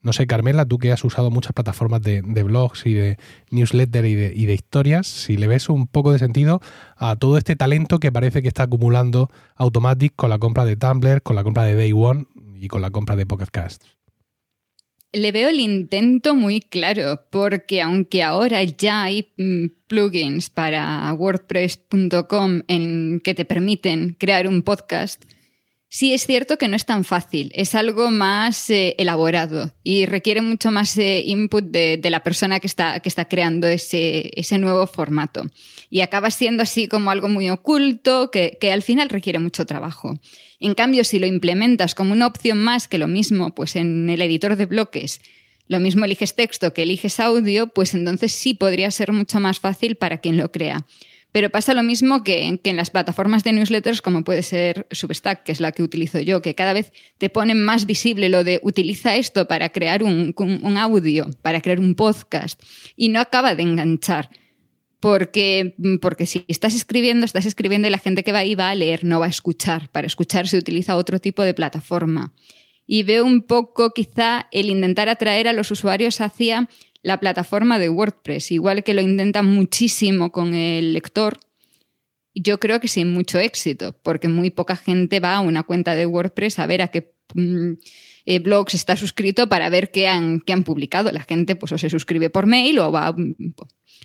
No 0.04 0.12
sé, 0.12 0.26
Carmela, 0.26 0.66
tú 0.66 0.76
que 0.78 0.92
has 0.92 1.02
usado 1.02 1.30
muchas 1.30 1.54
plataformas 1.54 2.02
de, 2.02 2.20
blogs 2.20 2.84
y 2.84 2.92
de 2.92 3.16
newsletter 3.50 4.04
y 4.04 4.14
de, 4.14 4.54
historias, 4.54 5.06
si 5.06 5.38
le 5.38 5.46
ves 5.46 5.70
un 5.70 5.86
poco 5.86 6.12
de 6.12 6.18
sentido 6.18 6.60
a 6.96 7.16
todo 7.16 7.38
este 7.38 7.56
talento 7.56 7.98
que 7.98 8.12
parece 8.12 8.42
que 8.42 8.48
está 8.48 8.64
acumulando 8.64 9.30
Automatic 9.56 10.12
con 10.14 10.28
la 10.28 10.38
compra 10.38 10.66
de 10.66 10.76
Tumblr, 10.76 11.22
con 11.22 11.36
la 11.36 11.42
compra 11.42 11.64
de 11.64 11.74
Day 11.74 11.92
One 11.94 12.26
y 12.60 12.68
con 12.68 12.82
la 12.82 12.90
compra 12.90 13.16
de 13.16 13.24
Pocket 13.24 13.48
Casts. 13.50 13.96
Le 15.14 15.32
veo 15.32 15.48
el 15.48 15.60
intento 15.60 16.34
muy 16.34 16.60
claro, 16.60 17.22
porque 17.30 17.80
aunque 17.80 18.22
ahora 18.22 18.62
ya 18.62 19.04
hay 19.04 19.32
mm, 19.38 19.66
plugins 19.86 20.50
para 20.50 21.10
WordPress.com 21.14 22.62
en 22.68 23.20
que 23.20 23.34
te 23.34 23.46
permiten 23.46 24.16
crear 24.18 24.46
un 24.48 24.62
podcast, 24.62 25.24
Sí, 25.94 26.12
es 26.12 26.26
cierto 26.26 26.58
que 26.58 26.66
no 26.66 26.74
es 26.74 26.86
tan 26.86 27.04
fácil, 27.04 27.52
es 27.54 27.76
algo 27.76 28.10
más 28.10 28.68
eh, 28.68 28.96
elaborado 28.98 29.72
y 29.84 30.06
requiere 30.06 30.42
mucho 30.42 30.72
más 30.72 30.98
eh, 30.98 31.22
input 31.24 31.66
de, 31.66 32.00
la 32.10 32.24
persona 32.24 32.58
que 32.58 32.66
está, 32.66 32.98
que 32.98 33.08
está 33.08 33.26
creando 33.26 33.68
ese, 33.68 34.32
ese, 34.34 34.58
nuevo 34.58 34.88
formato. 34.88 35.44
Y 35.90 36.00
acaba 36.00 36.32
siendo 36.32 36.64
así 36.64 36.88
como 36.88 37.12
algo 37.12 37.28
muy 37.28 37.48
oculto 37.48 38.32
que, 38.32 38.58
que, 38.60 38.72
al 38.72 38.82
final 38.82 39.08
requiere 39.08 39.38
mucho 39.38 39.66
trabajo. 39.66 40.18
En 40.58 40.74
cambio, 40.74 41.04
si 41.04 41.20
lo 41.20 41.28
implementas 41.28 41.94
como 41.94 42.12
una 42.12 42.26
opción 42.26 42.58
más 42.58 42.88
que 42.88 42.98
lo 42.98 43.06
mismo, 43.06 43.54
pues 43.54 43.76
en 43.76 44.10
el 44.10 44.20
editor 44.20 44.56
de 44.56 44.66
bloques, 44.66 45.20
lo 45.68 45.78
mismo 45.78 46.06
eliges 46.06 46.34
texto 46.34 46.74
que 46.74 46.82
eliges 46.82 47.20
audio, 47.20 47.68
pues 47.68 47.94
entonces 47.94 48.32
sí 48.32 48.54
podría 48.54 48.90
ser 48.90 49.12
mucho 49.12 49.38
más 49.38 49.60
fácil 49.60 49.94
para 49.94 50.18
quien 50.18 50.38
lo 50.38 50.50
crea. 50.50 50.84
Pero 51.34 51.50
pasa 51.50 51.74
lo 51.74 51.82
mismo 51.82 52.22
que, 52.22 52.60
en 52.62 52.76
las 52.76 52.90
plataformas 52.90 53.42
de 53.42 53.52
newsletters 53.52 54.00
como 54.00 54.22
puede 54.22 54.44
ser 54.44 54.86
Substack, 54.92 55.42
que 55.42 55.50
es 55.50 55.58
la 55.58 55.72
que 55.72 55.82
utilizo 55.82 56.20
yo, 56.20 56.40
que 56.40 56.54
cada 56.54 56.72
vez 56.72 56.92
te 57.18 57.28
ponen 57.28 57.60
más 57.60 57.86
visible 57.86 58.28
lo 58.28 58.44
de 58.44 58.60
utiliza 58.62 59.16
esto 59.16 59.48
para 59.48 59.70
crear 59.70 60.04
un, 60.04 60.32
audio, 60.78 61.28
para 61.42 61.60
crear 61.60 61.80
un 61.80 61.96
podcast, 61.96 62.62
y 62.94 63.08
no 63.08 63.18
acaba 63.18 63.56
de 63.56 63.64
enganchar. 63.64 64.30
Porque, 65.00 65.74
porque 66.00 66.26
si 66.26 66.44
estás 66.46 66.76
escribiendo, 66.76 67.26
estás 67.26 67.46
escribiendo 67.46 67.88
y 67.88 67.90
la 67.90 67.98
gente 67.98 68.22
que 68.22 68.30
va 68.30 68.38
ahí 68.38 68.54
va 68.54 68.70
a 68.70 68.74
leer, 68.76 69.02
no 69.02 69.18
va 69.18 69.26
a 69.26 69.30
escuchar. 69.30 69.88
Para 69.88 70.06
escuchar 70.06 70.46
se 70.46 70.56
utiliza 70.56 70.96
otro 70.96 71.18
tipo 71.18 71.42
de 71.42 71.52
plataforma. 71.52 72.32
Y 72.86 73.02
veo 73.02 73.24
un 73.24 73.42
poco 73.42 73.90
quizá 73.90 74.46
el 74.52 74.70
intentar 74.70 75.08
atraer 75.08 75.48
a 75.48 75.52
los 75.52 75.72
usuarios 75.72 76.20
hacia 76.20 76.68
la 77.04 77.20
plataforma 77.20 77.78
de 77.78 77.90
WordPress, 77.90 78.50
igual 78.50 78.82
que 78.82 78.94
lo 78.94 79.02
intentan 79.02 79.44
muchísimo 79.44 80.32
con 80.32 80.54
el 80.54 80.94
lector. 80.94 81.38
Yo 82.34 82.58
creo 82.58 82.80
que 82.80 82.88
sin 82.88 83.12
mucho 83.12 83.38
éxito, 83.38 83.94
porque 84.02 84.26
muy 84.26 84.50
poca 84.50 84.74
gente 84.74 85.20
va 85.20 85.36
a 85.36 85.40
una 85.40 85.64
cuenta 85.64 85.94
de 85.94 86.06
WordPress 86.06 86.58
a 86.58 86.66
ver 86.66 86.80
a 86.80 86.88
qué 86.88 87.12
mm, 87.34 87.72
eh, 88.24 88.38
blogs 88.38 88.72
está 88.72 88.96
suscrito 88.96 89.50
para 89.50 89.68
ver 89.68 89.90
qué 89.90 90.08
han, 90.08 90.40
qué 90.40 90.54
han 90.54 90.64
publicado. 90.64 91.12
La 91.12 91.22
gente 91.22 91.56
pues 91.56 91.72
o 91.72 91.78
se 91.78 91.90
suscribe 91.90 92.30
por 92.30 92.46
mail 92.46 92.78
o 92.78 92.90
va 92.90 93.12
mm, 93.12 93.34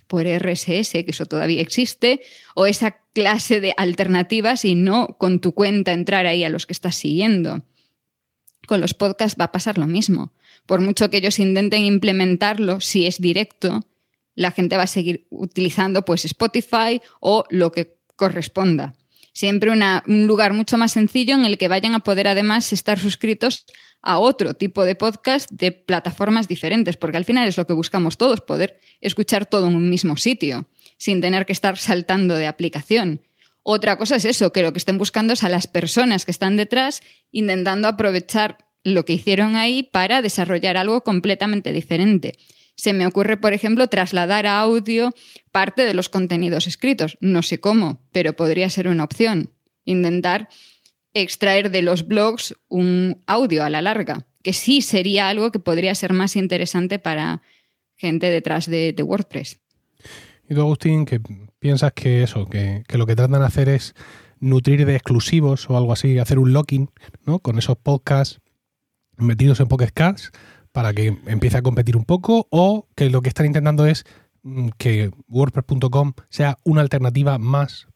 por 0.06 0.26
RSS, 0.26 0.92
que 0.92 1.06
eso 1.08 1.24
todavía 1.24 1.62
existe, 1.62 2.20
o 2.54 2.66
esa 2.66 2.98
clase 3.14 3.62
de 3.62 3.72
alternativas 3.78 4.66
y 4.66 4.74
no 4.74 5.16
con 5.18 5.40
tu 5.40 5.54
cuenta 5.54 5.92
entrar 5.92 6.26
ahí 6.26 6.44
a 6.44 6.50
los 6.50 6.66
que 6.66 6.74
estás 6.74 6.96
siguiendo. 6.96 7.64
Con 8.66 8.82
los 8.82 8.92
podcasts 8.92 9.40
va 9.40 9.46
a 9.46 9.52
pasar 9.52 9.78
lo 9.78 9.86
mismo. 9.86 10.34
Por 10.70 10.80
mucho 10.80 11.10
que 11.10 11.16
ellos 11.16 11.40
intenten 11.40 11.82
implementarlo, 11.82 12.80
si 12.80 13.04
es 13.04 13.20
directo, 13.20 13.80
la 14.36 14.52
gente 14.52 14.76
va 14.76 14.84
a 14.84 14.86
seguir 14.86 15.26
utilizando 15.28 16.04
pues 16.04 16.24
Spotify 16.24 17.02
o 17.18 17.42
lo 17.50 17.72
que 17.72 17.96
corresponda. 18.14 18.94
Siempre 19.32 19.72
un 19.72 20.26
lugar 20.28 20.52
mucho 20.52 20.78
más 20.78 20.92
sencillo 20.92 21.34
en 21.34 21.44
el 21.44 21.58
que 21.58 21.66
vayan 21.66 21.96
a 21.96 22.04
poder 22.04 22.28
además 22.28 22.72
estar 22.72 23.00
suscritos 23.00 23.66
a 24.00 24.20
otro 24.20 24.54
tipo 24.54 24.84
de 24.84 24.94
podcast 24.94 25.50
de 25.50 25.72
plataformas 25.72 26.46
diferentes, 26.46 26.96
porque 26.96 27.16
al 27.16 27.24
final 27.24 27.48
es 27.48 27.56
lo 27.56 27.66
que 27.66 27.72
buscamos 27.72 28.16
todos, 28.16 28.40
poder 28.40 28.78
escuchar 29.00 29.46
todo 29.46 29.66
en 29.66 29.74
un 29.74 29.90
mismo 29.90 30.16
sitio, 30.18 30.68
sin 30.98 31.20
tener 31.20 31.46
que 31.46 31.52
estar 31.52 31.78
saltando 31.78 32.36
de 32.36 32.46
aplicación. 32.46 33.22
Otra 33.64 33.98
cosa 33.98 34.14
es 34.14 34.24
eso, 34.24 34.52
que 34.52 34.62
lo 34.62 34.72
que 34.72 34.78
estén 34.78 34.98
buscando 34.98 35.32
es 35.32 35.42
a 35.42 35.48
las 35.48 35.66
personas 35.66 36.24
que 36.24 36.30
están 36.30 36.56
detrás 36.56 37.02
intentando 37.32 37.88
aprovechar 37.88 38.69
lo 38.84 39.04
que 39.04 39.14
hicieron 39.14 39.56
ahí 39.56 39.82
para 39.82 40.22
desarrollar 40.22 40.76
algo 40.76 41.02
completamente 41.02 41.72
diferente. 41.72 42.38
Se 42.76 42.92
me 42.92 43.06
ocurre, 43.06 43.36
por 43.36 43.52
ejemplo, 43.52 43.88
trasladar 43.88 44.46
a 44.46 44.60
audio 44.60 45.14
parte 45.52 45.84
de 45.84 45.94
los 45.94 46.08
contenidos 46.08 46.66
escritos. 46.66 47.18
No 47.20 47.42
sé 47.42 47.60
cómo, 47.60 48.00
pero 48.12 48.34
podría 48.34 48.70
ser 48.70 48.88
una 48.88 49.04
opción. 49.04 49.50
Intentar 49.84 50.48
extraer 51.12 51.70
de 51.70 51.82
los 51.82 52.06
blogs 52.06 52.54
un 52.68 53.22
audio 53.26 53.64
a 53.64 53.70
la 53.70 53.82
larga, 53.82 54.26
que 54.42 54.52
sí 54.52 54.80
sería 54.80 55.28
algo 55.28 55.50
que 55.52 55.58
podría 55.58 55.94
ser 55.94 56.12
más 56.12 56.36
interesante 56.36 56.98
para 56.98 57.42
gente 57.96 58.30
detrás 58.30 58.66
de, 58.66 58.94
WordPress. 59.02 59.60
Y 60.48 60.54
tú, 60.54 60.60
Agustín, 60.62 61.04
que 61.04 61.20
piensas 61.58 61.92
que 61.92 62.22
eso, 62.22 62.46
que, 62.46 62.84
lo 62.88 63.06
que 63.06 63.16
tratan 63.16 63.40
de 63.40 63.46
hacer 63.46 63.68
es 63.68 63.94
nutrir 64.38 64.86
de 64.86 64.94
exclusivos 64.96 65.68
o 65.68 65.76
algo 65.76 65.92
así, 65.92 66.18
hacer 66.18 66.38
un 66.38 66.54
locking 66.54 66.88
¿no? 67.26 67.40
con 67.40 67.58
esos 67.58 67.76
podcasts 67.76 68.40
metidos 69.22 69.60
en 69.60 69.68
Pocket 69.68 69.92
para 70.72 70.92
que 70.92 71.18
empiece 71.26 71.56
a 71.56 71.62
competir 71.62 71.96
un 71.96 72.04
poco 72.04 72.46
o 72.50 72.88
que 72.94 73.10
lo 73.10 73.22
que 73.22 73.28
están 73.28 73.46
intentando 73.46 73.86
es 73.86 74.04
mm, 74.42 74.68
que 74.78 75.10
WordPress.com 75.28 76.12
sea 76.28 76.58
una 76.64 76.80
alternativa 76.80 77.38
más, 77.38 77.88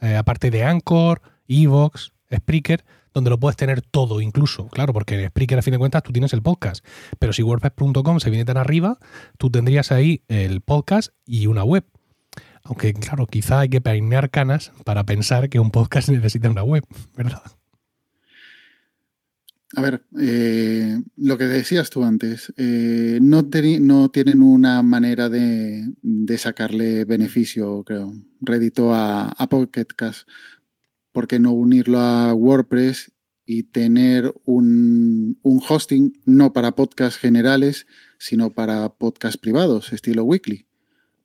eh, 0.00 0.16
aparte 0.16 0.50
de 0.50 0.64
Anchor, 0.64 1.22
Evox, 1.48 2.12
Spreaker, 2.34 2.84
donde 3.12 3.30
lo 3.30 3.40
puedes 3.40 3.56
tener 3.56 3.82
todo 3.82 4.20
incluso, 4.20 4.68
claro, 4.68 4.92
porque 4.92 5.20
en 5.20 5.28
Spreaker 5.28 5.58
a 5.58 5.62
fin 5.62 5.72
de 5.72 5.78
cuentas 5.78 6.02
tú 6.02 6.12
tienes 6.12 6.32
el 6.32 6.42
podcast, 6.42 6.84
pero 7.18 7.32
si 7.32 7.42
WordPress.com 7.42 8.20
se 8.20 8.30
viene 8.30 8.44
tan 8.44 8.56
arriba, 8.56 8.98
tú 9.36 9.50
tendrías 9.50 9.90
ahí 9.90 10.22
el 10.28 10.60
podcast 10.60 11.12
y 11.26 11.46
una 11.46 11.64
web. 11.64 11.84
Aunque 12.62 12.92
claro, 12.92 13.26
quizá 13.26 13.60
hay 13.60 13.68
que 13.68 13.80
peinar 13.80 14.30
canas 14.30 14.72
para 14.84 15.04
pensar 15.04 15.48
que 15.48 15.58
un 15.58 15.70
podcast 15.70 16.08
necesita 16.10 16.50
una 16.50 16.62
web, 16.62 16.84
¿verdad? 17.16 17.42
A 19.76 19.82
ver, 19.82 20.02
eh, 20.18 21.00
lo 21.16 21.38
que 21.38 21.44
decías 21.44 21.90
tú 21.90 22.02
antes, 22.02 22.52
eh, 22.56 23.20
no, 23.22 23.44
tienen 24.10 24.42
una 24.42 24.82
manera 24.82 25.28
de, 25.28 25.94
sacarle 26.38 27.04
beneficio, 27.04 27.84
creo, 27.84 28.12
rédito 28.40 28.92
a, 28.92 29.28
a 29.28 29.48
Pocket. 29.48 29.86
¿por 31.12 31.28
qué 31.28 31.38
no 31.38 31.52
unirlo 31.52 32.00
a 32.00 32.34
WordPress 32.34 33.12
y 33.46 33.64
tener 33.64 34.34
un, 34.44 35.38
hosting 35.42 36.20
no 36.24 36.52
para 36.52 36.74
podcasts 36.74 37.18
generales, 37.18 37.86
sino 38.18 38.50
para 38.50 38.88
podcasts 38.94 39.38
privados, 39.38 39.92
estilo 39.92 40.24
weekly? 40.24 40.66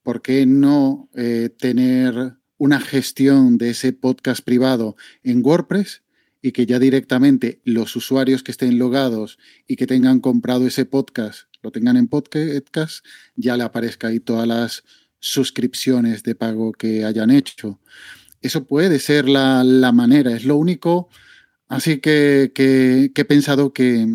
¿Por 0.03 0.21
qué 0.21 0.45
no 0.45 1.09
eh, 1.15 1.49
tener 1.57 2.35
una 2.57 2.79
gestión 2.79 3.57
de 3.57 3.71
ese 3.71 3.91
podcast 3.91 4.43
privado 4.43 4.95
en 5.23 5.43
WordPress 5.43 6.04
y 6.45 6.51
que 6.51 6.67
ya 6.67 6.77
directamente 6.77 7.59
los 7.63 7.95
usuarios 7.95 8.43
que 8.43 8.51
estén 8.51 8.77
logados 8.77 9.39
y 9.67 9.77
que 9.77 9.87
tengan 9.87 10.19
comprado 10.19 10.67
ese 10.67 10.85
podcast, 10.85 11.47
lo 11.63 11.71
tengan 11.71 11.97
en 11.97 12.07
podcast, 12.07 13.03
ya 13.35 13.57
le 13.57 13.63
aparezca 13.63 14.09
ahí 14.09 14.19
todas 14.19 14.47
las 14.47 14.83
suscripciones 15.19 16.21
de 16.21 16.35
pago 16.35 16.71
que 16.71 17.03
hayan 17.03 17.31
hecho. 17.31 17.79
Eso 18.41 18.63
puede 18.67 18.99
ser 18.99 19.27
la, 19.27 19.91
manera, 19.91 20.33
es 20.33 20.45
lo 20.45 20.55
único. 20.57 21.09
Así 21.67 21.97
que, 21.97 22.51
he 22.55 23.25
pensado 23.25 23.73
que, 23.73 24.05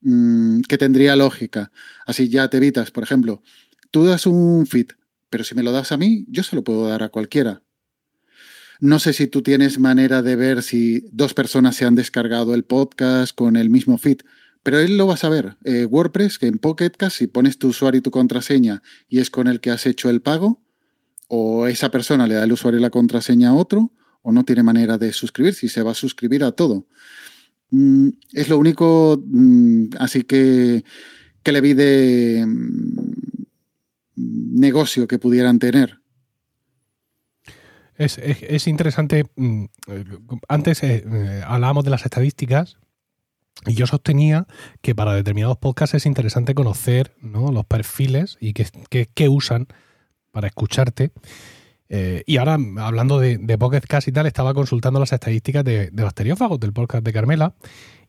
mm, 0.00 0.62
que 0.62 0.78
tendría 0.78 1.14
lógica. 1.14 1.70
Así 2.06 2.28
ya 2.28 2.50
te 2.50 2.56
evitas, 2.56 2.90
por 2.90 3.04
ejemplo, 3.04 3.40
tú 3.92 4.04
das 4.04 4.26
un 4.26 4.66
feed, 4.66 4.88
pero 5.30 5.44
si 5.44 5.54
me 5.54 5.62
lo 5.62 5.70
das 5.70 5.92
a 5.92 5.96
mí, 5.96 6.26
yo 6.28 6.42
se 6.42 6.56
lo 6.56 6.64
puedo 6.64 6.88
dar 6.88 7.04
a 7.04 7.08
cualquiera. 7.08 7.62
No 8.80 8.98
sé 8.98 9.12
si 9.12 9.26
tú 9.26 9.42
tienes 9.42 9.78
manera 9.78 10.22
de 10.22 10.36
ver 10.36 10.62
si 10.62 11.04
dos 11.12 11.34
personas 11.34 11.76
se 11.76 11.84
han 11.84 11.94
descargado 11.94 12.54
el 12.54 12.64
podcast 12.64 13.34
con 13.34 13.56
el 13.56 13.68
mismo 13.68 13.98
feed, 13.98 14.20
pero 14.62 14.78
él 14.78 14.96
lo 14.96 15.06
va 15.06 15.14
a 15.14 15.18
saber. 15.18 15.58
Eh, 15.64 15.84
WordPress, 15.84 16.38
que 16.38 16.46
en 16.46 16.58
Pocket 16.58 16.92
si 17.10 17.26
pones 17.26 17.58
tu 17.58 17.68
usuario 17.68 17.98
y 17.98 18.02
tu 18.02 18.10
contraseña 18.10 18.82
y 19.06 19.18
es 19.18 19.30
con 19.30 19.48
el 19.48 19.60
que 19.60 19.70
has 19.70 19.84
hecho 19.84 20.08
el 20.08 20.22
pago, 20.22 20.62
o 21.28 21.66
esa 21.66 21.90
persona 21.90 22.26
le 22.26 22.34
da 22.34 22.44
el 22.44 22.52
usuario 22.52 22.80
y 22.80 22.82
la 22.82 22.88
contraseña 22.90 23.50
a 23.50 23.54
otro, 23.54 23.92
o 24.22 24.32
no 24.32 24.44
tiene 24.44 24.62
manera 24.62 24.96
de 24.96 25.12
suscribir, 25.12 25.54
si 25.54 25.68
se 25.68 25.82
va 25.82 25.92
a 25.92 25.94
suscribir 25.94 26.42
a 26.42 26.52
todo. 26.52 26.86
Mm, 27.70 28.08
es 28.32 28.48
lo 28.48 28.58
único, 28.58 29.22
mm, 29.24 29.90
así 29.98 30.22
que, 30.22 30.84
que 31.42 31.52
le 31.52 31.60
vi 31.60 31.74
de 31.74 32.44
mm, 32.46 33.20
negocio 34.58 35.06
que 35.06 35.18
pudieran 35.18 35.58
tener. 35.58 35.99
Es, 38.00 38.66
interesante. 38.66 39.26
Antes 40.48 40.82
eh, 40.82 41.04
eh, 41.06 41.42
hablábamos 41.46 41.84
de 41.84 41.90
las 41.90 42.06
estadísticas 42.06 42.78
y 43.66 43.74
yo 43.74 43.86
sostenía 43.86 44.46
que 44.80 44.94
para 44.94 45.12
determinados 45.12 45.58
podcasts 45.58 45.94
es 45.94 46.06
interesante 46.06 46.54
conocer 46.54 47.14
los 47.20 47.66
perfiles 47.66 48.38
y 48.40 48.54
qué 48.54 49.28
usan 49.28 49.66
para 50.30 50.46
escucharte. 50.46 51.10
Eh, 51.90 52.22
y 52.24 52.38
ahora, 52.38 52.56
hablando 52.78 53.18
de, 53.18 53.36
de 53.36 53.58
Pocket 53.58 53.82
Cast 53.82 54.08
y 54.08 54.12
tal, 54.12 54.24
estaba 54.24 54.54
consultando 54.54 54.98
las 54.98 55.12
estadísticas 55.12 55.62
de, 55.62 55.90
bacteriófagos 55.92 56.58
del 56.58 56.72
podcast 56.72 57.04
de 57.04 57.12
Carmela 57.12 57.54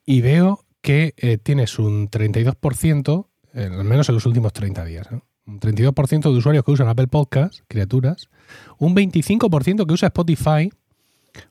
y 0.05 0.21
veo 0.21 0.63
que 0.81 1.39
tienes 1.43 1.79
un 1.79 2.09
32%, 2.09 3.27
eh, 3.55 3.69
al 3.69 3.83
menos 3.83 4.07
en 4.07 4.15
los 4.15 4.25
últimos 4.25 4.53
30 4.53 4.85
días, 4.85 5.09
un 5.51 5.59
32% 5.59 6.21
de 6.21 6.37
usuarios 6.37 6.63
que 6.63 6.71
usan 6.71 6.87
Apple 6.87 7.07
Podcast, 7.07 7.59
criaturas, 7.67 8.29
un 8.77 8.95
25% 8.95 9.85
que 9.85 9.93
usa 9.93 10.07
Spotify, 10.07 10.71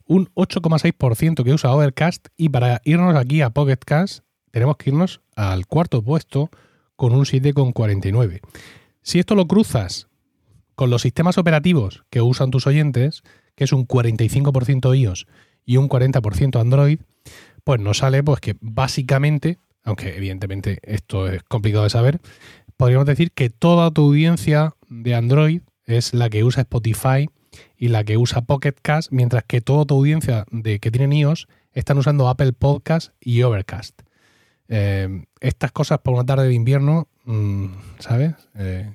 un 0.07 0.29
8,6% 0.35 1.45
que 1.45 1.53
usa 1.53 1.73
Overcast 1.73 2.29
y 2.37 2.49
para 2.49 2.81
irnos 2.85 3.15
aquí 3.15 3.43
a 3.43 3.51
Pocket 3.51 3.79
Cast 3.85 4.25
tenemos 4.51 4.77
que 4.77 4.91
irnos 4.91 5.21
al 5.37 5.67
cuarto 5.67 6.03
puesto 6.03 6.51
con 6.97 7.13
un 7.13 7.25
7,49. 7.25 8.41
Si 9.03 9.19
esto 9.19 9.35
lo 9.35 9.47
cruzas 9.47 10.09
con 10.75 10.91
los 10.91 11.03
sistemas 11.03 11.39
operativos 11.39 12.05
que 12.11 12.21
usan 12.21 12.51
tus 12.51 12.67
oyentes, 12.67 13.23
que 13.55 13.65
es 13.65 13.73
un 13.73 13.87
45% 13.87 14.99
iOS 14.99 15.27
y 15.65 15.77
un 15.77 15.89
40% 15.89 16.61
Android, 16.61 17.01
pues 17.65 17.81
nos 17.81 17.99
sale 17.99 18.23
pues 18.23 18.41
que 18.41 18.57
básicamente, 18.61 19.59
aunque 19.85 20.17
evidentemente 20.17 20.79
esto 20.83 21.29
es 21.29 21.43
complicado 21.43 21.85
de 21.85 21.91
saber, 21.91 22.21
podríamos 22.81 23.05
decir 23.05 23.31
que 23.33 23.51
toda 23.51 23.91
tu 23.91 24.07
audiencia 24.07 24.75
de 24.89 25.15
Android 25.15 25.61
es 25.85 26.15
la 26.15 26.31
que 26.31 26.45
usa 26.45 26.63
Spotify 26.63 27.29
y 27.77 27.89
la 27.89 28.05
que 28.05 28.17
usa 28.17 28.41
Pocket 28.41 28.73
Cast, 28.81 29.13
mientras 29.13 29.45
que 29.45 29.61
toda 29.61 29.85
tu 29.85 29.97
audiencia 29.97 30.47
de 30.51 30.79
que 30.79 30.91
tienen 30.91 31.13
iOS 31.13 31.47
están 31.75 31.99
usando 31.99 32.27
Apple 32.27 32.55
Podcast 32.55 33.13
y 33.21 33.43
Overcast. 33.43 34.01
Eh, 34.69 35.27
estas 35.43 35.73
cosas 35.73 35.99
por 35.99 36.15
una 36.15 36.25
tarde 36.25 36.49
de 36.49 36.55
invierno, 36.55 37.07
mm, 37.27 37.67
¿sabes? 37.99 38.33
Eh, 38.57 38.91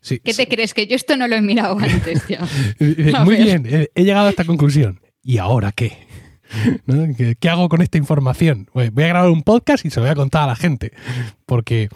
¿Qué 0.00 0.32
te 0.32 0.48
crees? 0.48 0.72
Que 0.72 0.86
yo 0.86 0.96
esto 0.96 1.14
no 1.14 1.28
lo 1.28 1.36
he 1.36 1.42
mirado 1.42 1.78
antes. 1.78 2.22
Muy 3.26 3.36
bien, 3.36 3.90
he 3.94 4.04
llegado 4.04 4.28
a 4.28 4.30
esta 4.30 4.46
conclusión. 4.46 5.02
¿Y 5.22 5.36
ahora 5.36 5.72
qué? 5.72 6.08
¿Qué, 7.40 7.48
hago 7.48 7.68
con 7.68 7.82
esta 7.82 7.98
información? 7.98 8.70
Voy 8.72 8.86
a 8.86 9.08
grabar 9.08 9.30
un 9.30 9.42
podcast 9.42 9.84
y 9.84 9.90
se 9.90 10.00
lo 10.00 10.06
voy 10.06 10.12
a 10.12 10.14
contar 10.14 10.44
a 10.44 10.46
la 10.46 10.56
gente. 10.56 10.92
Porque, 11.44 11.88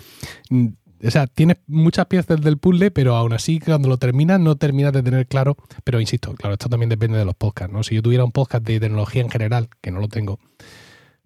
mm, 0.51 0.67
o 1.05 1.11
sea, 1.11 1.27
tienes 1.27 1.57
muchas 1.67 2.07
piezas 2.07 2.41
del 2.41 2.59
puzzle, 2.59 2.91
pero 2.91 3.17
aún 3.17 3.33
así 3.33 3.59
cuando 3.59 3.89
lo 3.89 3.97
terminas 3.97 4.39
no 4.39 4.57
terminas 4.57 4.93
de 4.93 5.03
tener 5.03 5.27
claro. 5.27 5.57
Pero 5.85 6.01
insisto, 6.01 6.35
claro, 6.35 6.55
esto 6.55 6.69
también 6.69 6.91
depende 6.91 7.19
de 7.19 7.25
los 7.25 7.35
podcasts, 7.35 7.73
¿no? 7.73 7.83
Si 7.83 7.95
yo 7.95 8.03
tuviera 8.03 8.25
un 8.25 8.33
podcast 8.33 8.65
de 8.65 8.79
tecnología 8.79 9.23
en 9.23 9.31
general, 9.31 9.69
que 9.81 9.91
no 9.91 10.01
lo 10.01 10.09
tengo, 10.09 10.39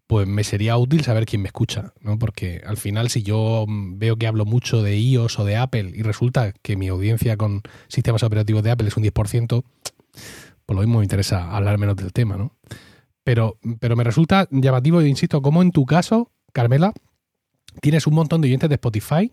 pues 0.06 0.26
me 0.26 0.44
sería 0.44 0.76
útil 0.78 1.02
saber 1.02 1.26
quién 1.26 1.42
me 1.42 1.48
escucha, 1.48 1.92
¿no? 2.00 2.18
Porque 2.18 2.62
al 2.66 2.76
final, 2.76 3.10
si 3.10 3.22
yo 3.22 3.66
veo 3.68 4.16
que 4.16 4.26
hablo 4.26 4.44
mucho 4.44 4.82
de 4.82 4.96
iOS 4.96 5.38
o 5.40 5.44
de 5.44 5.56
Apple 5.56 5.92
y 5.94 6.02
resulta 6.02 6.52
que 6.52 6.76
mi 6.76 6.88
audiencia 6.88 7.36
con 7.36 7.62
sistemas 7.88 8.22
operativos 8.22 8.62
de 8.62 8.70
Apple 8.70 8.88
es 8.88 8.96
un 8.96 9.04
10%, 9.04 9.64
pues 10.64 10.74
lo 10.74 10.82
mismo 10.82 10.98
me 10.98 11.04
interesa 11.04 11.54
hablar 11.54 11.76
menos 11.78 11.96
del 11.96 12.12
tema, 12.12 12.36
¿no? 12.36 12.56
Pero, 13.24 13.58
pero 13.80 13.96
me 13.96 14.04
resulta 14.04 14.48
llamativo, 14.50 15.02
insisto, 15.02 15.42
como 15.42 15.60
en 15.60 15.72
tu 15.72 15.84
caso, 15.84 16.30
Carmela, 16.52 16.92
tienes 17.82 18.06
un 18.06 18.14
montón 18.14 18.40
de 18.40 18.48
oyentes 18.48 18.68
de 18.70 18.76
Spotify 18.76 19.32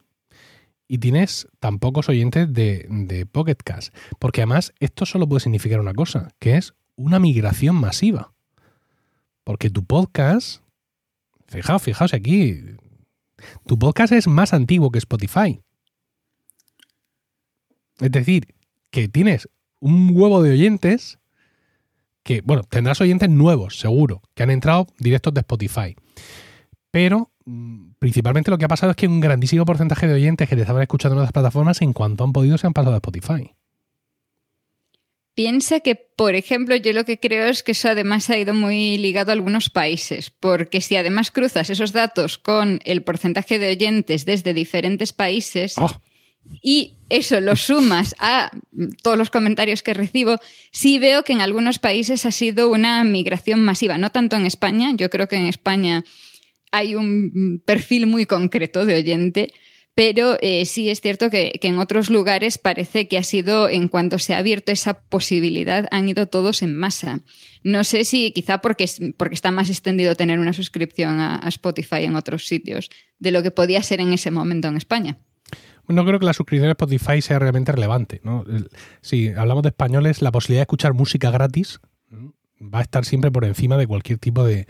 y 0.88 0.98
tienes 0.98 1.48
tan 1.60 1.80
pocos 1.80 2.10
oyentes 2.10 2.52
de, 2.54 2.86
de 2.90 3.26
Pocket 3.26 3.58
Cast. 3.64 3.96
Porque 4.20 4.42
además 4.42 4.74
esto 4.80 5.06
solo 5.06 5.28
puede 5.28 5.42
significar 5.42 5.80
una 5.80 5.94
cosa, 5.94 6.30
que 6.40 6.58
es 6.58 6.74
una 6.96 7.20
migración 7.20 7.76
masiva. 7.76 8.34
Porque 9.44 9.70
tu 9.70 9.86
podcast 9.86 10.64
Fijaos, 11.54 11.84
fijaos 11.84 12.14
aquí. 12.16 12.62
Tu 13.68 13.78
podcast 13.78 14.12
es 14.14 14.28
más 14.28 14.54
antiguo 14.54 14.90
que 14.90 14.98
Spotify. 14.98 15.62
Es 18.00 18.12
decir, 18.12 18.56
que 18.90 19.08
tienes 19.08 19.48
un 19.80 20.10
huevo 20.14 20.42
de 20.42 20.52
oyentes 20.52 21.20
que, 22.24 22.42
bueno, 22.42 22.64
tendrás 22.64 23.02
oyentes 23.02 23.30
nuevos, 23.30 23.80
seguro, 23.80 24.24
que 24.34 24.42
han 24.42 24.50
entrado 24.50 24.88
directos 24.98 25.34
de 25.36 25.42
Spotify. 25.42 25.96
Pero 26.90 27.32
principalmente 28.00 28.52
lo 28.52 28.58
que 28.58 28.66
ha 28.66 28.70
pasado 28.70 28.92
es 28.92 28.96
que 28.96 29.08
un 29.08 29.20
grandísimo 29.20 29.66
porcentaje 29.66 30.08
de 30.08 30.14
oyentes 30.14 30.48
que 30.50 30.56
te 30.56 30.62
estaban 30.62 30.82
escuchando 30.82 31.16
en 31.16 31.20
otras 31.20 31.34
plataformas, 31.34 31.82
en 31.82 31.94
cuanto 31.94 32.24
han 32.24 32.34
podido, 32.34 32.58
se 32.58 32.68
han 32.68 32.74
pasado 32.74 32.94
a 32.94 32.98
Spotify. 32.98 33.52
Piensa 35.36 35.80
que, 35.80 35.96
por 35.96 36.36
ejemplo, 36.36 36.76
yo 36.76 36.94
lo 36.94 37.06
que 37.06 37.20
creo 37.20 37.48
es 37.48 37.64
que 37.64 37.72
eso 37.72 37.90
además 37.90 38.30
ha 38.30 38.38
ido 38.38 38.54
muy 38.54 39.00
ligado 39.00 39.32
a 39.32 39.34
algunos 39.34 39.72
países, 39.72 40.30
porque 40.30 40.80
si 40.80 40.96
además 40.96 41.32
cruzas 41.32 41.72
esos 41.72 41.92
datos 41.92 42.38
con 42.38 42.80
el 42.86 43.02
porcentaje 43.02 43.58
de 43.58 43.72
oyentes 43.72 44.26
desde 44.26 44.54
diferentes 44.54 45.12
países 45.12 45.74
Oh. 45.78 45.90
y 46.62 46.94
eso 47.10 47.42
lo 47.42 47.56
sumas 47.56 48.16
a 48.20 48.52
todos 49.02 49.18
los 49.18 49.32
comentarios 49.32 49.82
que 49.82 49.96
recibo, 49.96 50.38
sí 50.72 51.00
veo 51.00 51.24
que 51.24 51.34
en 51.34 51.42
algunos 51.42 51.80
países 51.80 52.28
ha 52.28 52.32
sido 52.32 52.70
una 52.70 53.04
migración 53.04 53.64
masiva, 53.64 53.98
no 53.98 54.12
tanto 54.12 54.36
en 54.36 54.46
España, 54.46 54.92
yo 54.96 55.10
creo 55.10 55.28
que 55.28 55.38
en 55.38 55.48
España 55.48 56.04
hay 56.74 56.96
un 56.96 57.62
perfil 57.66 58.08
muy 58.08 58.26
concreto 58.26 58.86
de 58.86 58.96
oyente, 58.96 59.54
pero 59.94 60.38
eh, 60.42 60.66
sí 60.66 60.90
es 60.90 61.02
cierto 61.02 61.30
que, 61.30 61.52
en 61.62 61.78
otros 61.78 62.10
lugares 62.10 62.58
parece 62.58 63.08
que 63.08 63.20
ha 63.20 63.24
sido, 63.24 63.70
en 63.70 63.88
cuanto 63.88 64.18
se 64.18 64.34
ha 64.34 64.40
abierto 64.40 64.72
esa 64.72 64.96
posibilidad, 64.96 65.88
han 65.92 66.10
ido 66.10 66.26
todos 66.26 66.64
en 66.64 66.76
masa. 66.76 67.22
No 67.64 67.84
sé 67.84 68.06
si 68.06 68.32
quizá 68.32 68.60
porque, 68.60 68.90
porque 69.18 69.36
está 69.36 69.52
más 69.52 69.70
extendido 69.70 70.16
tener 70.16 70.40
una 70.40 70.52
suscripción 70.52 71.20
a, 71.20 71.48
Spotify 71.48 72.06
en 72.06 72.16
otros 72.16 72.48
sitios 72.48 72.90
de 73.20 73.32
lo 73.32 73.44
que 73.44 73.52
podía 73.52 73.84
ser 73.84 74.02
en 74.02 74.12
ese 74.12 74.32
momento 74.32 74.68
en 74.68 74.78
España. 74.78 75.20
No 75.88 76.04
creo 76.06 76.20
que 76.20 76.26
la 76.26 76.34
suscripción 76.34 76.70
a 76.70 76.72
Spotify 76.72 77.22
sea 77.22 77.38
realmente 77.38 77.72
relevante. 77.72 78.20
Si 79.02 79.28
hablamos 79.28 79.62
de 79.62 79.70
españoles, 79.70 80.24
la 80.24 80.32
posibilidad 80.32 80.62
de 80.62 80.64
escuchar 80.64 80.96
música 80.96 81.30
gratis 81.30 81.80
va 82.62 82.80
a 82.80 82.82
estar 82.82 83.06
siempre 83.06 83.30
por 83.30 83.46
encima 83.46 83.78
de 83.78 83.86
cualquier 83.86 84.18
tipo 84.18 84.44
de, 84.44 84.68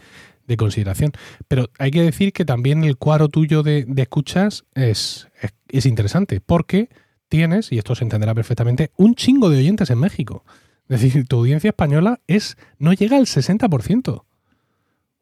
de 0.48 0.58
consideración. 0.58 1.12
Pero 1.48 1.70
hay 1.80 1.92
que 1.92 2.02
decir 2.02 2.34
que 2.34 2.46
también 2.46 2.84
el 2.84 2.98
cuadro 2.98 3.30
tuyo 3.30 3.64
de, 3.64 3.86
escuchas 3.98 4.66
es, 4.76 5.28
es, 5.42 5.54
es, 5.70 5.86
interesante, 5.86 6.42
porque 6.42 6.90
tienes, 7.30 7.72
y 7.72 7.78
esto 7.78 7.96
se 7.96 8.04
entenderá 8.04 8.36
perfectamente, 8.36 8.92
un 8.98 9.16
chingo 9.16 9.50
de 9.50 9.58
oyentes 9.58 9.90
en 9.90 10.00
México. 10.00 10.44
Es 10.90 11.02
decir, 11.02 11.26
tu 11.28 11.38
audiencia 11.38 11.70
española 11.70 12.20
es 12.28 12.58
no 12.78 12.94
llega 12.94 13.18
al 13.18 13.26
60%, 13.26 14.24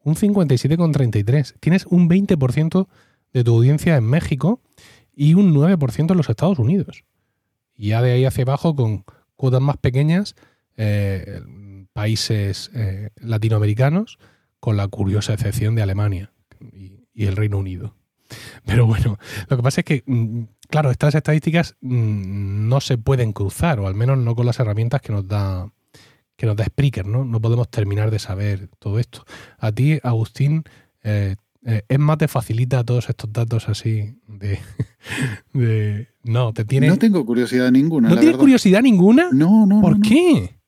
un 0.04 0.14
57,33%. 0.14 1.54
Tienes 1.60 1.86
un 1.86 2.08
20% 2.08 2.88
de 3.32 3.44
tu 3.44 3.54
audiencia 3.54 3.96
en 3.96 4.04
México 4.04 4.60
y 5.14 5.34
un 5.34 5.54
9% 5.54 6.10
en 6.10 6.16
los 6.16 6.28
Estados 6.28 6.58
Unidos. 6.58 7.04
Y 7.74 7.88
ya 7.88 8.02
de 8.02 8.12
ahí 8.12 8.24
hacia 8.24 8.42
abajo, 8.42 8.74
con 8.74 9.04
cuotas 9.36 9.60
más 9.60 9.76
pequeñas, 9.76 10.34
eh, 10.76 11.40
países 11.92 12.70
eh, 12.74 13.10
latinoamericanos, 13.16 14.18
con 14.62 14.76
la 14.76 14.86
curiosa 14.86 15.32
excepción 15.32 15.74
de 15.74 15.82
Alemania 15.82 16.32
y, 16.72 17.00
y, 17.12 17.26
el 17.26 17.34
Reino 17.34 17.58
Unido. 17.58 17.96
Pero 18.64 18.86
bueno, 18.86 19.18
lo 19.48 19.56
que 19.56 19.62
pasa 19.62 19.80
es 19.80 19.84
que, 19.84 20.04
mm, 20.06 20.42
claro, 20.70 20.92
estas 20.92 21.16
estadísticas 21.16 21.74
mm, 21.80 22.68
no 22.68 22.80
se 22.80 22.96
pueden 22.96 23.32
cruzar, 23.32 23.80
o 23.80 23.88
al 23.88 23.96
menos 23.96 24.18
no 24.18 24.36
con 24.36 24.46
las 24.46 24.60
herramientas 24.60 25.00
que 25.00 25.12
nos 25.12 25.26
da 25.26 25.68
que 26.36 26.46
nos 26.46 26.54
da 26.54 26.64
Spreaker, 26.64 27.06
¿no? 27.06 27.24
No 27.24 27.40
podemos 27.40 27.70
terminar 27.70 28.12
de 28.12 28.20
saber 28.20 28.68
todo 28.78 29.00
esto. 29.00 29.24
A 29.58 29.72
ti, 29.72 29.98
Agustín, 30.04 30.62
eh, 31.02 31.34
eh, 31.66 31.82
es 31.88 31.98
más 31.98 32.18
te 32.18 32.28
facilita 32.28 32.84
todos 32.84 33.08
estos 33.10 33.32
datos 33.32 33.68
así 33.68 34.14
de, 34.28 34.60
de 35.52 36.08
no, 36.22 36.52
te 36.52 36.64
tiene 36.64 36.86
No 36.86 36.98
tengo 36.98 37.26
curiosidad 37.26 37.72
ninguna. 37.72 38.08
¿No 38.08 38.16
tienes 38.16 38.36
curiosidad 38.36 38.80
ninguna? 38.80 39.28
No, 39.32 39.66
no. 39.66 39.80
¿Por 39.80 39.98
no, 39.98 40.08
qué? 40.08 40.52
No. 40.52 40.62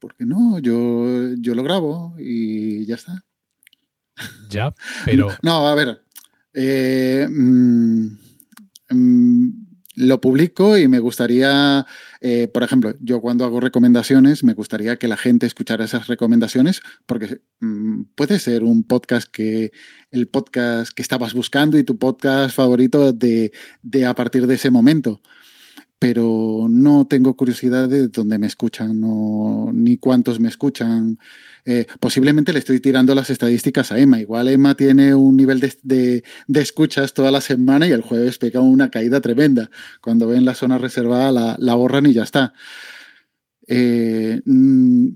Porque 0.00 0.26
no, 0.26 0.58
yo, 0.58 1.34
yo 1.40 1.54
lo 1.54 1.62
grabo 1.62 2.14
y 2.18 2.84
ya 2.84 2.96
está. 2.96 3.24
Ya, 4.50 4.74
pero. 5.04 5.28
No, 5.42 5.68
a 5.68 5.74
ver. 5.74 6.02
Eh, 6.54 7.26
mmm, 7.28 8.06
mmm, 8.90 9.48
lo 9.96 10.20
publico 10.20 10.78
y 10.78 10.86
me 10.86 11.00
gustaría, 11.00 11.84
eh, 12.20 12.48
por 12.48 12.62
ejemplo, 12.62 12.94
yo 13.00 13.20
cuando 13.20 13.44
hago 13.44 13.60
recomendaciones, 13.60 14.44
me 14.44 14.54
gustaría 14.54 14.96
que 14.96 15.08
la 15.08 15.16
gente 15.16 15.46
escuchara 15.46 15.84
esas 15.84 16.06
recomendaciones, 16.06 16.82
porque 17.06 17.40
mmm, 17.60 18.02
puede 18.14 18.38
ser 18.38 18.62
un 18.62 18.84
podcast 18.84 19.28
que 19.30 19.72
el 20.10 20.28
podcast 20.28 20.92
que 20.92 21.02
estabas 21.02 21.34
buscando 21.34 21.78
y 21.78 21.84
tu 21.84 21.98
podcast 21.98 22.54
favorito 22.54 23.12
de, 23.12 23.52
de 23.82 24.06
a 24.06 24.14
partir 24.14 24.46
de 24.46 24.54
ese 24.54 24.70
momento 24.70 25.20
pero 25.98 26.66
no 26.70 27.06
tengo 27.06 27.34
curiosidad 27.36 27.88
de 27.88 28.08
dónde 28.08 28.38
me 28.38 28.46
escuchan, 28.46 29.00
no, 29.00 29.70
ni 29.72 29.96
cuántos 29.96 30.38
me 30.38 30.48
escuchan. 30.48 31.18
Eh, 31.70 31.86
posiblemente 32.00 32.54
le 32.54 32.60
estoy 32.60 32.80
tirando 32.80 33.14
las 33.14 33.28
estadísticas 33.28 33.92
a 33.92 33.98
Emma. 33.98 34.18
Igual 34.18 34.48
Emma 34.48 34.74
tiene 34.74 35.14
un 35.14 35.36
nivel 35.36 35.60
de, 35.60 36.24
de, 36.46 36.60
escuchas 36.62 37.12
toda 37.12 37.30
la 37.30 37.42
semana 37.42 37.86
y 37.86 37.90
el 37.90 38.00
jueves 38.00 38.38
pega 38.38 38.62
una 38.62 38.90
caída 38.90 39.20
tremenda. 39.20 39.70
Cuando 40.00 40.26
ven 40.28 40.46
la 40.46 40.54
zona 40.54 40.78
reservada 40.78 41.30
la, 41.30 41.56
la 41.58 41.74
borran 41.74 42.06
y 42.06 42.14
ya 42.14 42.22
está. 42.22 42.54
Eh, 43.66 44.40
mm, 44.46 45.08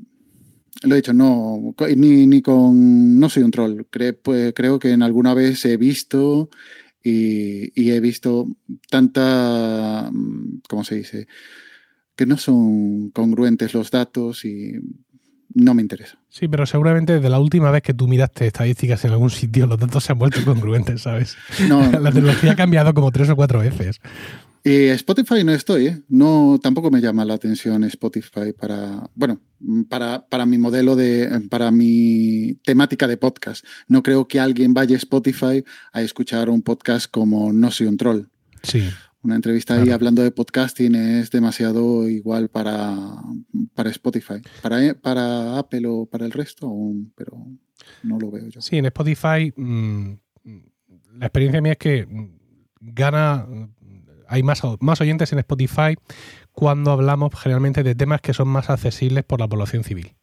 lo 0.83 0.95
he 0.95 0.97
dicho, 0.97 1.15
no, 1.15 1.75
ni, 1.97 2.27
ni, 2.27 2.43
con... 2.43 3.19
No 3.19 3.31
soy 3.31 3.45
un 3.45 3.51
troll. 3.51 3.87
Cre, 3.89 4.19
creo 4.55 4.79
que 4.79 4.91
en 4.91 5.03
alguna 5.03 5.33
vez 5.33 5.65
he 5.65 5.79
visto... 5.79 6.51
Y, 7.03 7.73
y, 7.81 7.93
he 7.93 8.01
visto 8.01 8.47
tanta, 8.91 10.11
¿cómo 10.69 10.85
se 10.85 10.97
dice? 10.97 11.27
Que 12.15 12.27
no 12.27 12.37
son 12.37 13.11
congruentes 13.11 13.75
los 13.75 13.91
datos 13.91 14.45
y 14.45 14.75
no 15.55 15.75
me 15.75 15.83
interesa. 15.83 16.19
Sí, 16.29 16.49
pero 16.49 16.67
seguramente 16.67 17.15
desde 17.15 17.29
la 17.29 17.39
última 17.39 17.71
vez 17.71 17.83
que 17.83 17.95
tú 17.95 18.09
miraste 18.09 18.47
estadísticas 18.47 19.05
en 19.05 19.13
algún 19.13 19.31
sitio, 19.31 19.67
los 19.67 19.79
datos 19.79 20.05
se 20.05 20.13
han 20.13 20.19
vuelto 20.19 20.45
congruentes, 20.45 21.03
¿sabes? 21.03 21.37
No, 21.69 21.91
la 22.01 22.11
tecnología 22.13 22.53
ha 22.53 22.57
cambiado 22.57 22.95
como 22.95 23.11
tres 23.11 23.29
o 23.31 23.37
cuatro 23.37 23.61
veces. 23.61 24.01
Y 24.65 24.87
Spotify 24.89 25.43
no 25.43 25.53
estoy, 25.53 25.87
¿eh? 25.89 26.03
No, 26.09 26.61
tampoco 26.63 26.91
me 26.91 27.01
llama 27.01 27.25
la 27.25 27.35
atención 27.35 27.83
Spotify 27.85 28.53
para, 28.57 29.11
bueno, 29.15 29.41
para, 29.89 30.25
para 30.29 30.47
mi 30.47 30.57
modelo 30.57 30.95
de, 30.95 31.49
para 31.51 31.73
mi 31.73 32.55
temática 32.65 33.09
de 33.09 33.17
podcast. 33.17 33.65
No 33.89 34.05
creo 34.05 34.29
que 34.29 34.39
alguien 34.39 34.73
vaya 34.73 34.95
a 34.95 34.99
Spotify 34.99 35.65
a 35.93 36.03
escuchar 36.03 36.49
un 36.49 36.63
podcast 36.63 37.11
como 37.11 37.53
No 37.53 37.73
soy 37.73 37.89
un 37.89 37.97
troll. 37.97 38.27
Sí. 38.63 38.89
Una 39.23 39.37
entrevista 39.37 39.75
claro. 39.75 39.89
ahí 39.89 39.93
hablando 39.93 40.23
de 40.23 40.31
podcasting 40.31 40.95
es 40.95 41.31
demasiado 41.31 42.09
igual 42.09 42.49
para, 42.49 42.97
para 43.75 43.91
Spotify. 43.91 44.43
Para, 44.63 44.95
para 44.95 45.59
Apple 45.59 45.87
o 45.87 46.07
para 46.07 46.27
el 46.27 46.33
resto, 46.33 46.73
pero 47.15 47.47
no 48.03 48.19
lo 48.19 48.31
veo 48.31 48.49
yo. 48.49 48.61
Sí, 48.61 48.79
en 48.79 48.87
Spotify 48.87 49.53
mmm, 49.55 50.13
la 51.19 51.27
experiencia 51.27 51.61
mía 51.61 51.73
es 51.73 51.79
que 51.79 52.09
gana 52.81 53.47
hay 54.29 54.43
más, 54.43 54.63
más 54.81 55.01
oyentes 55.01 55.33
en 55.33 55.39
Spotify 55.41 55.95
cuando 56.53 56.91
hablamos 56.91 57.33
generalmente 57.39 57.83
de 57.83 57.95
temas 57.95 58.21
que 58.21 58.33
son 58.33 58.49
más 58.49 58.71
accesibles 58.71 59.25
por 59.25 59.41
la 59.41 59.49
población 59.49 59.85
civil. 59.85 60.15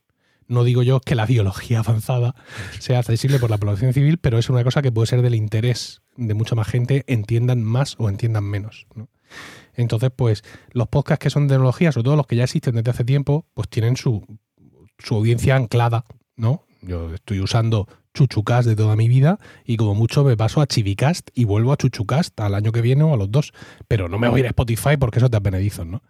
No 0.47 0.63
digo 0.63 0.81
yo 0.81 0.99
que 0.99 1.13
la 1.13 1.27
biología 1.27 1.79
avanzada 1.85 2.35
sea 2.79 2.99
accesible 2.99 3.39
por 3.39 3.49
la 3.49 3.57
población 3.57 3.93
civil, 3.93 4.17
pero 4.17 4.39
es 4.39 4.49
una 4.49 4.63
cosa 4.63 4.81
que 4.81 4.91
puede 4.91 5.07
ser 5.07 5.21
del 5.21 5.35
interés 5.35 6.01
de 6.27 6.33
mucha 6.33 6.55
más 6.55 6.67
gente, 6.67 7.03
entiendan 7.07 7.63
más 7.63 7.95
o 7.97 8.09
entiendan 8.09 8.43
menos. 8.43 8.87
¿no? 8.95 9.09
Entonces, 9.75 10.11
pues 10.15 10.43
los 10.71 10.87
podcasts 10.87 11.23
que 11.23 11.29
son 11.29 11.47
de 11.47 11.55
tecnología, 11.55 11.91
sobre 11.91 12.05
todo 12.05 12.15
los 12.15 12.27
que 12.27 12.35
ya 12.35 12.43
existen 12.43 12.75
desde 12.75 12.91
hace 12.91 13.05
tiempo, 13.05 13.45
pues 13.53 13.69
tienen 13.69 13.95
su, 13.97 14.25
su 14.97 15.15
audiencia 15.15 15.55
anclada, 15.55 16.05
¿no? 16.35 16.65
Yo 16.81 17.13
estoy 17.13 17.41
usando 17.41 17.87
Chuchucast 18.13 18.67
de 18.67 18.75
toda 18.75 18.95
mi 18.95 19.07
vida 19.07 19.37
y 19.65 19.77
como 19.77 19.95
mucho 19.95 20.23
me 20.23 20.35
paso 20.35 20.61
a 20.61 20.67
Chivicast 20.67 21.29
y 21.33 21.43
vuelvo 21.43 21.71
a 21.71 21.77
Chuchucast 21.77 22.39
al 22.39 22.55
año 22.55 22.71
que 22.71 22.81
viene 22.81 23.03
o 23.03 23.13
a 23.13 23.17
los 23.17 23.31
dos. 23.31 23.53
Pero 23.87 24.09
no 24.09 24.17
me 24.17 24.29
voy 24.29 24.39
a 24.39 24.41
ir 24.41 24.45
a 24.47 24.49
Spotify 24.49 24.97
porque 24.97 25.19
eso 25.19 25.29
te 25.29 25.37
apenedizos, 25.37 25.85
¿no? 25.85 26.01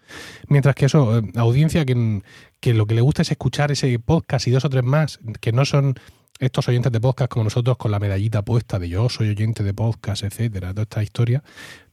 Mientras 0.48 0.76
que 0.76 0.86
eso, 0.86 1.20
eh, 1.20 1.24
audiencia 1.36 1.86
que, 1.86 2.22
que, 2.60 2.74
lo 2.74 2.86
que 2.86 2.96
le 2.96 3.02
gusta 3.02 3.24
es 3.24 3.32
escuchar 3.32 3.72
ese 3.72 3.98
podcast 4.00 4.48
y 4.48 4.52
dos 4.52 4.66
o 4.66 4.70
tres 4.70 4.84
más 4.84 5.20
que 5.42 5.52
no 5.52 5.66
son 5.66 5.96
estos 6.40 6.68
oyentes 6.68 6.92
de 6.92 7.00
podcast 7.02 7.30
como 7.30 7.44
nosotros 7.44 7.78
con 7.78 7.92
la 7.92 8.00
medallita 8.00 8.44
puesta 8.44 8.80
de 8.80 8.90
yo 8.90 9.10
soy 9.10 9.30
oyente 9.30 9.64
de 9.64 9.74
podcast, 9.74 10.24
etcétera, 10.24 10.72
toda 10.72 10.84
esta 10.84 11.04
historia, 11.04 11.44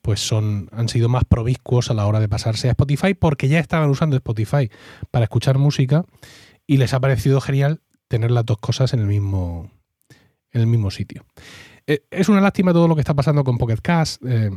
pues 0.01 0.21
son, 0.21 0.69
han 0.73 0.89
sido 0.89 1.09
más 1.09 1.25
promiscuos 1.25 1.91
a 1.91 1.95
la 1.95 2.07
hora 2.07 2.21
de 2.21 2.29
pasarse 2.29 2.69
a 2.69 2.71
Spotify 2.71 3.15
porque 3.15 3.49
ya 3.49 3.59
estaban 3.59 3.91
usando 3.91 4.17
Spotify 4.17 4.71
para 5.11 5.25
escuchar 5.25 5.59
música 5.59 6.05
y 6.67 6.77
les 6.77 6.95
ha 6.95 7.01
parecido 7.01 7.41
genial 7.41 7.81
tener 8.09 8.31
las 8.31 8.47
dos 8.47 8.59
cosas 8.59 8.93
en 8.95 9.01
el 9.01 9.07
mismo, 9.07 9.71
en 10.53 10.61
el 10.61 10.67
mismo 10.67 10.91
sitio. 10.91 11.25
Eh, 11.87 12.05
es 12.11 12.29
una 12.29 12.41
lástima 12.41 12.73
todo 12.73 12.89
lo 12.89 12.95
que 12.95 13.01
está 13.01 13.15
pasando 13.15 13.45
con 13.45 13.59
Pocket 13.59 13.81
Cast. 13.83 14.23
Eh, 14.25 14.51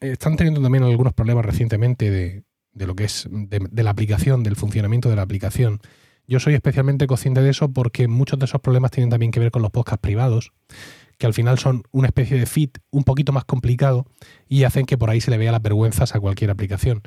están 0.00 0.36
teniendo 0.36 0.62
también 0.62 0.84
algunos 0.84 1.12
problemas 1.12 1.44
recientemente 1.44 2.10
de, 2.10 2.86
lo 2.86 2.94
que 2.94 3.04
es 3.04 3.28
de, 3.30 3.82
la 3.82 3.90
aplicación, 3.90 4.42
del 4.42 4.56
funcionamiento 4.56 5.10
de 5.10 5.16
la 5.16 5.22
aplicación. 5.22 5.80
Yo 6.30 6.38
soy 6.38 6.54
especialmente 6.54 7.08
consciente 7.08 7.42
de 7.42 7.50
eso 7.50 7.72
porque 7.72 8.06
muchos 8.06 8.38
de 8.38 8.44
esos 8.44 8.60
problemas 8.60 8.92
tienen 8.92 9.10
también 9.10 9.32
que 9.32 9.40
ver 9.40 9.50
con 9.50 9.62
los 9.62 9.72
podcasts 9.72 10.00
privados, 10.00 10.52
que 11.18 11.26
al 11.26 11.34
final 11.34 11.58
son 11.58 11.82
una 11.90 12.06
especie 12.06 12.38
de 12.38 12.46
feed 12.46 12.70
un 12.90 13.02
poquito 13.02 13.32
más 13.32 13.44
complicado 13.44 14.06
y 14.48 14.62
hacen 14.62 14.86
que 14.86 14.96
por 14.96 15.10
ahí 15.10 15.20
se 15.20 15.32
le 15.32 15.38
vea 15.38 15.50
las 15.50 15.60
vergüenzas 15.60 16.14
a 16.14 16.20
cualquier 16.20 16.52
aplicación. 16.52 17.02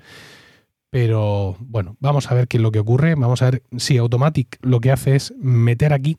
Pero 0.90 1.56
bueno, 1.62 1.95
vamos 2.02 2.30
a 2.30 2.34
ver 2.34 2.50
qué 2.50 2.58
es 2.58 2.64
lo 2.64 2.74
que 2.74 2.80
ocurre. 2.80 3.16
Vamos 3.16 3.41
a 3.41 3.50
ver 3.50 3.64
si 3.78 3.98
Automatic 3.98 4.58
lo 4.62 4.82
que 4.82 4.91
hace 4.91 5.16
es 5.16 5.34
meter 5.38 5.94
aquí 5.94 6.18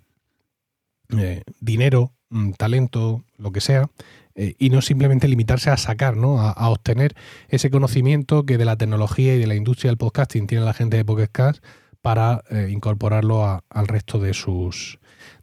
eh, 1.14 1.42
dinero, 1.60 2.14
mm, 2.30 2.52
talento, 2.52 3.22
lo 3.36 3.52
que 3.52 3.60
sea, 3.60 3.90
eh, 4.34 4.54
y 4.58 4.70
no 4.70 4.80
simplemente 4.80 5.28
limitarse 5.28 5.68
a 5.68 5.76
sacar, 5.76 6.16
¿no? 6.16 6.40
A, 6.40 6.70
obtener 6.70 7.14
ese 7.48 7.70
conocimiento 7.70 8.46
que 8.46 8.56
de 8.56 8.64
la 8.64 8.78
tecnología 8.78 9.34
y 9.34 9.38
de 9.38 9.46
la 9.46 9.56
industria 9.56 9.90
del 9.90 9.98
podcasting 9.98 10.46
tiene 10.46 10.64
la 10.64 10.72
gente 10.72 10.96
de 10.96 11.04
Podcast 11.04 11.62
para 12.04 12.44
eh, 12.50 12.68
incorporarlo 12.70 13.62
al 13.66 13.88
resto 13.88 14.18
de 14.18 14.34
sus, 14.34 14.98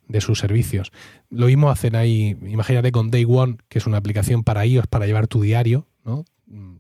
de 0.08 0.22
sus 0.22 0.38
servicios. 0.38 0.92
Lo 1.32 1.48
mismo 1.48 1.72
hacen 1.72 1.96
ahí, 1.96 2.38
imagínate 2.46 2.92
con 2.92 3.10
Day 3.10 3.26
One, 3.28 3.58
que 3.68 3.80
es 3.80 3.88
una 3.88 3.98
aplicación 3.98 4.44
para 4.44 4.64
iOS 4.64 4.86
para 4.86 5.08
llevar 5.08 5.26
tu 5.26 5.42
diario, 5.42 5.88
¿no? 6.06 6.24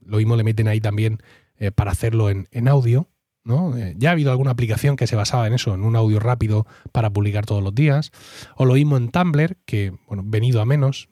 Lo 0.06 0.18
mismo 0.18 0.36
le 0.36 0.44
meten 0.44 0.68
ahí 0.68 0.80
también 0.80 1.18
eh, 1.58 1.72
para 1.72 1.90
hacerlo 1.90 2.30
en, 2.30 2.48
en 2.52 2.68
audio, 2.68 3.08
¿no? 3.44 3.74
ya 3.96 4.10
ha 4.10 4.12
habido 4.12 4.30
alguna 4.30 4.52
aplicación 4.52 4.98
que 4.98 5.08
se 5.08 5.16
basaba 5.16 5.48
en 5.48 5.54
eso, 5.54 5.74
en 5.74 5.84
un 5.84 5.96
audio 5.96 6.20
rápido 6.20 6.68
para 6.92 7.10
publicar 7.10 7.48
todos 7.48 7.64
los 7.64 7.74
días. 7.74 8.12
O 8.58 8.66
lo 8.66 8.76
mismo 8.76 8.98
en 8.98 9.10
Tumblr, 9.10 9.58
que, 9.66 9.94
bueno, 10.06 10.22
venido 10.24 10.62
a 10.62 10.66
menos, 10.66 11.10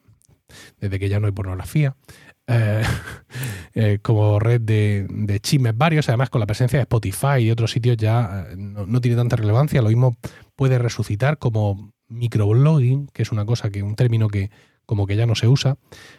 desde 0.79 0.99
que 0.99 1.09
ya 1.09 1.19
no 1.19 1.25
hay 1.25 1.33
pornografía, 1.33 1.95
eh, 2.49 2.83
eh, 3.75 3.99
como 4.01 4.39
red 4.39 4.61
de, 4.61 5.05
de, 5.09 5.39
chismes 5.39 5.77
varios, 5.77 6.09
además 6.09 6.29
con 6.29 6.39
la 6.39 6.47
presencia 6.47 6.79
de 6.79 6.83
Spotify 6.83 7.37
y 7.41 7.51
otros 7.51 7.71
sitios 7.71 7.97
ya 7.97 8.47
eh, 8.49 8.55
no, 8.57 9.01
tiene 9.01 9.15
tanta 9.15 9.35
relevancia, 9.35 9.81
lo 9.83 9.89
mismo 9.89 10.17
puede 10.55 10.79
resucitar 10.79 11.37
como 11.37 11.93
microblogging, 12.07 13.07
que 13.13 13.21
es 13.21 13.31
una 13.31 13.45
cosa 13.45 13.69
que, 13.69 13.83
un 13.83 13.95
término 13.95 14.29
que 14.29 14.49
como 14.87 15.05
que 15.05 15.15
ya 15.15 15.27
no 15.27 15.35
se 15.35 15.47
usa. 15.47 15.77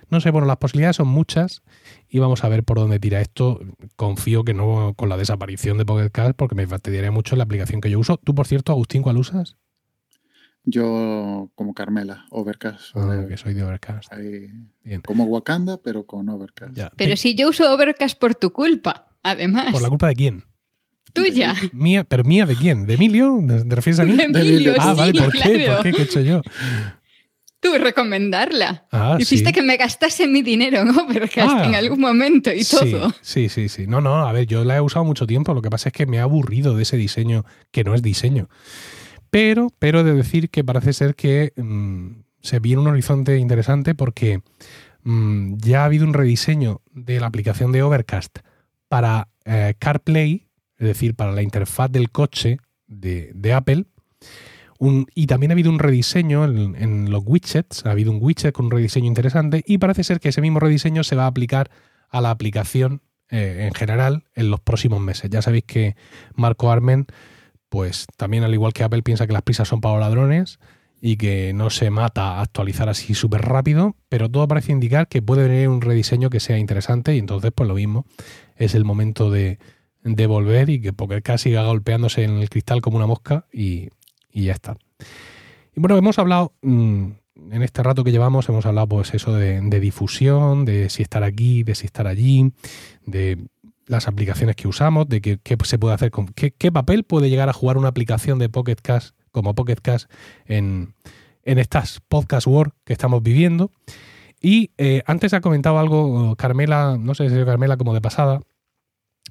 No 0.08 0.20
sé, 0.20 0.30
bueno, 0.30 0.46
las 0.46 0.58
posibilidades 0.58 0.94
son 0.94 1.08
muchas 1.08 1.62
y 2.08 2.20
vamos 2.20 2.44
a 2.44 2.48
ver 2.48 2.62
por 2.62 2.78
dónde 2.78 3.00
tira 3.00 3.20
esto. 3.20 3.58
Confío 3.96 4.44
que 4.44 4.54
no 4.54 4.94
con 4.96 5.08
la 5.08 5.16
desaparición 5.16 5.76
de 5.76 5.84
Pocket 5.84 6.10
Cast 6.10 6.36
porque 6.36 6.54
me 6.54 6.68
fastidiaría 6.68 7.10
mucho 7.10 7.34
la 7.34 7.42
aplicación 7.42 7.80
que 7.80 7.90
yo 7.90 7.98
uso. 7.98 8.18
Tú, 8.18 8.32
por 8.32 8.46
cierto, 8.46 8.70
Agustín, 8.70 9.02
¿cuál 9.02 9.16
usas? 9.16 9.56
Yo 10.64 11.50
como 11.54 11.72
Carmela, 11.74 12.26
Overcast. 12.30 12.94
Ah, 12.94 13.24
que 13.28 13.36
soy 13.36 13.54
de 13.54 13.64
Overcast. 13.64 14.12
Como 15.06 15.24
Wakanda, 15.24 15.78
pero 15.82 16.04
con 16.04 16.28
Overcast. 16.28 16.76
Pero 16.96 17.16
si 17.16 17.34
yo 17.34 17.48
uso 17.48 17.72
Overcast 17.72 18.18
por 18.18 18.34
tu 18.34 18.52
culpa, 18.52 19.08
además. 19.22 19.72
¿Por 19.72 19.82
la 19.82 19.88
culpa 19.88 20.08
de 20.08 20.14
quién? 20.14 20.44
Tuya. 21.12 21.54
Mía, 21.72 22.04
¿Pero 22.04 22.22
mía 22.24 22.46
de 22.46 22.54
quién? 22.54 22.86
¿De 22.86 22.94
Emilio? 22.94 23.38
¿Te 23.68 23.74
refieres 23.74 23.98
a 24.00 24.04
mí? 24.04 24.16
De 24.16 24.24
Emilio, 24.24 24.74
ah, 24.78 24.92
sí, 24.94 24.98
vale, 25.00 25.12
¿por 25.20 25.30
claro. 25.32 25.50
qué? 25.50 25.66
¿Por 25.66 25.82
qué? 25.82 25.92
¿Qué 25.92 26.02
he 26.02 26.04
hecho 26.04 26.20
yo? 26.20 26.40
Tú 27.58 27.74
recomendarla. 27.76 28.86
Ah, 28.92 29.16
Hiciste 29.18 29.48
sí. 29.48 29.52
que 29.52 29.60
me 29.62 29.76
gastase 29.76 30.26
mi 30.28 30.40
dinero 30.42 30.78
en 30.82 30.90
Overcast 30.90 31.52
Ah. 31.58 31.66
en 31.66 31.74
algún 31.74 32.00
momento 32.00 32.50
y 32.52 32.64
todo. 32.64 33.12
Sí, 33.22 33.48
sí, 33.48 33.68
sí. 33.68 33.86
No, 33.86 34.00
no, 34.00 34.26
a 34.26 34.32
ver, 34.32 34.46
yo 34.46 34.64
la 34.64 34.76
he 34.76 34.80
usado 34.80 35.04
mucho 35.04 35.26
tiempo. 35.26 35.52
Lo 35.52 35.62
que 35.62 35.68
pasa 35.68 35.88
es 35.88 35.92
que 35.92 36.06
me 36.06 36.20
ha 36.20 36.22
aburrido 36.22 36.74
de 36.76 36.84
ese 36.84 36.96
diseño 36.96 37.44
que 37.72 37.82
no 37.84 37.94
es 37.94 38.02
diseño. 38.02 38.48
Pero, 39.30 39.72
pero 39.78 40.04
de 40.04 40.14
decir 40.14 40.50
que 40.50 40.64
parece 40.64 40.92
ser 40.92 41.14
que 41.14 41.52
mm, 41.56 42.22
se 42.40 42.58
viene 42.58 42.82
un 42.82 42.88
horizonte 42.88 43.38
interesante 43.38 43.94
porque 43.94 44.42
mm, 45.02 45.56
ya 45.58 45.82
ha 45.82 45.84
habido 45.86 46.04
un 46.04 46.14
rediseño 46.14 46.80
de 46.92 47.20
la 47.20 47.26
aplicación 47.26 47.72
de 47.72 47.82
Overcast 47.82 48.38
para 48.88 49.28
eh, 49.44 49.74
CarPlay, 49.78 50.48
es 50.78 50.86
decir, 50.86 51.14
para 51.14 51.32
la 51.32 51.42
interfaz 51.42 51.90
del 51.90 52.10
coche 52.10 52.58
de, 52.86 53.52
Apple. 53.54 53.86
Y 55.14 55.26
también 55.26 55.52
ha 55.52 55.54
habido 55.54 55.70
un 55.70 55.78
rediseño 55.78 56.44
en, 56.44 56.74
en 56.74 57.10
los 57.10 57.22
widgets, 57.24 57.84
ha 57.84 57.90
habido 57.90 58.10
un 58.10 58.18
widget 58.20 58.52
con 58.52 58.64
un 58.64 58.70
rediseño 58.70 59.06
interesante 59.06 59.62
y 59.66 59.76
parece 59.78 60.04
ser 60.04 60.20
que 60.20 60.30
ese 60.30 60.40
mismo 60.40 60.58
rediseño 60.58 61.04
se 61.04 61.16
va 61.16 61.24
a 61.24 61.26
aplicar 61.26 61.70
a 62.08 62.20
la 62.22 62.30
aplicación 62.30 63.02
eh, 63.32 63.66
en 63.68 63.74
general 63.74 64.24
en 64.34 64.50
los 64.50 64.58
próximos 64.58 65.00
meses. 65.00 65.30
Ya 65.30 65.40
sabéis 65.40 65.62
que 65.62 65.94
Marco 66.34 66.72
Armen, 66.72 67.06
pues 67.70 68.06
también 68.16 68.44
al 68.44 68.52
igual 68.52 68.74
que 68.74 68.82
Apple 68.82 69.02
piensa 69.02 69.26
que 69.26 69.32
las 69.32 69.42
prisas 69.42 69.68
son 69.68 69.80
para 69.80 69.98
ladrones 69.98 70.58
y 71.00 71.16
que 71.16 71.52
no 71.54 71.70
se 71.70 71.88
mata 71.88 72.34
a 72.34 72.42
actualizar 72.42 72.90
así 72.90 73.14
súper 73.14 73.42
rápido, 73.42 73.96
pero 74.10 74.28
todo 74.28 74.46
parece 74.46 74.72
indicar 74.72 75.08
que 75.08 75.22
puede 75.22 75.48
venir 75.48 75.68
un 75.68 75.80
rediseño 75.80 76.28
que 76.28 76.40
sea 76.40 76.58
interesante 76.58 77.14
y 77.14 77.18
entonces 77.18 77.52
pues 77.54 77.68
lo 77.68 77.74
mismo, 77.74 78.04
es 78.56 78.74
el 78.74 78.84
momento 78.84 79.30
de, 79.30 79.58
de 80.02 80.26
volver 80.26 80.68
y 80.68 80.82
que 80.82 80.92
Poker 80.92 81.22
siga 81.38 81.64
golpeándose 81.64 82.24
en 82.24 82.32
el 82.32 82.50
cristal 82.50 82.82
como 82.82 82.98
una 82.98 83.06
mosca 83.06 83.46
y, 83.52 83.88
y 84.30 84.44
ya 84.44 84.52
está. 84.52 84.76
Y 85.74 85.80
bueno, 85.80 85.96
hemos 85.96 86.18
hablado, 86.18 86.52
mm, 86.60 87.04
en 87.52 87.62
este 87.62 87.82
rato 87.82 88.04
que 88.04 88.12
llevamos, 88.12 88.48
hemos 88.50 88.66
hablado 88.66 88.88
pues 88.88 89.14
eso 89.14 89.32
de 89.32 89.80
difusión, 89.80 90.66
de 90.66 90.90
si 90.90 91.02
estar 91.02 91.22
aquí, 91.22 91.62
de 91.62 91.74
si 91.74 91.86
estar 91.86 92.06
allí, 92.06 92.52
de 93.06 93.38
las 93.90 94.06
aplicaciones 94.06 94.54
que 94.54 94.68
usamos, 94.68 95.08
de 95.08 95.20
qué, 95.20 95.58
se 95.64 95.78
puede 95.78 95.94
hacer 95.94 96.12
con 96.12 96.28
qué, 96.28 96.72
papel 96.72 97.02
puede 97.02 97.28
llegar 97.28 97.48
a 97.48 97.52
jugar 97.52 97.76
una 97.76 97.88
aplicación 97.88 98.38
de 98.38 98.48
Pocket 98.48 98.76
Cast 98.80 99.16
como 99.32 99.56
Pocket 99.56 99.80
Cast 99.82 100.08
en, 100.46 100.94
estas 101.42 102.00
podcast 102.06 102.46
world 102.46 102.72
que 102.84 102.92
estamos 102.92 103.20
viviendo. 103.20 103.72
Y 104.40 104.70
eh, 104.78 105.02
antes 105.06 105.34
ha 105.34 105.40
comentado 105.40 105.80
algo 105.80 106.36
Carmela, 106.36 106.96
no 107.00 107.16
sé 107.16 107.28
si 107.28 107.36
es 107.36 107.44
Carmela 107.44 107.76
como 107.76 107.92
de 107.92 108.00
pasada, 108.00 108.40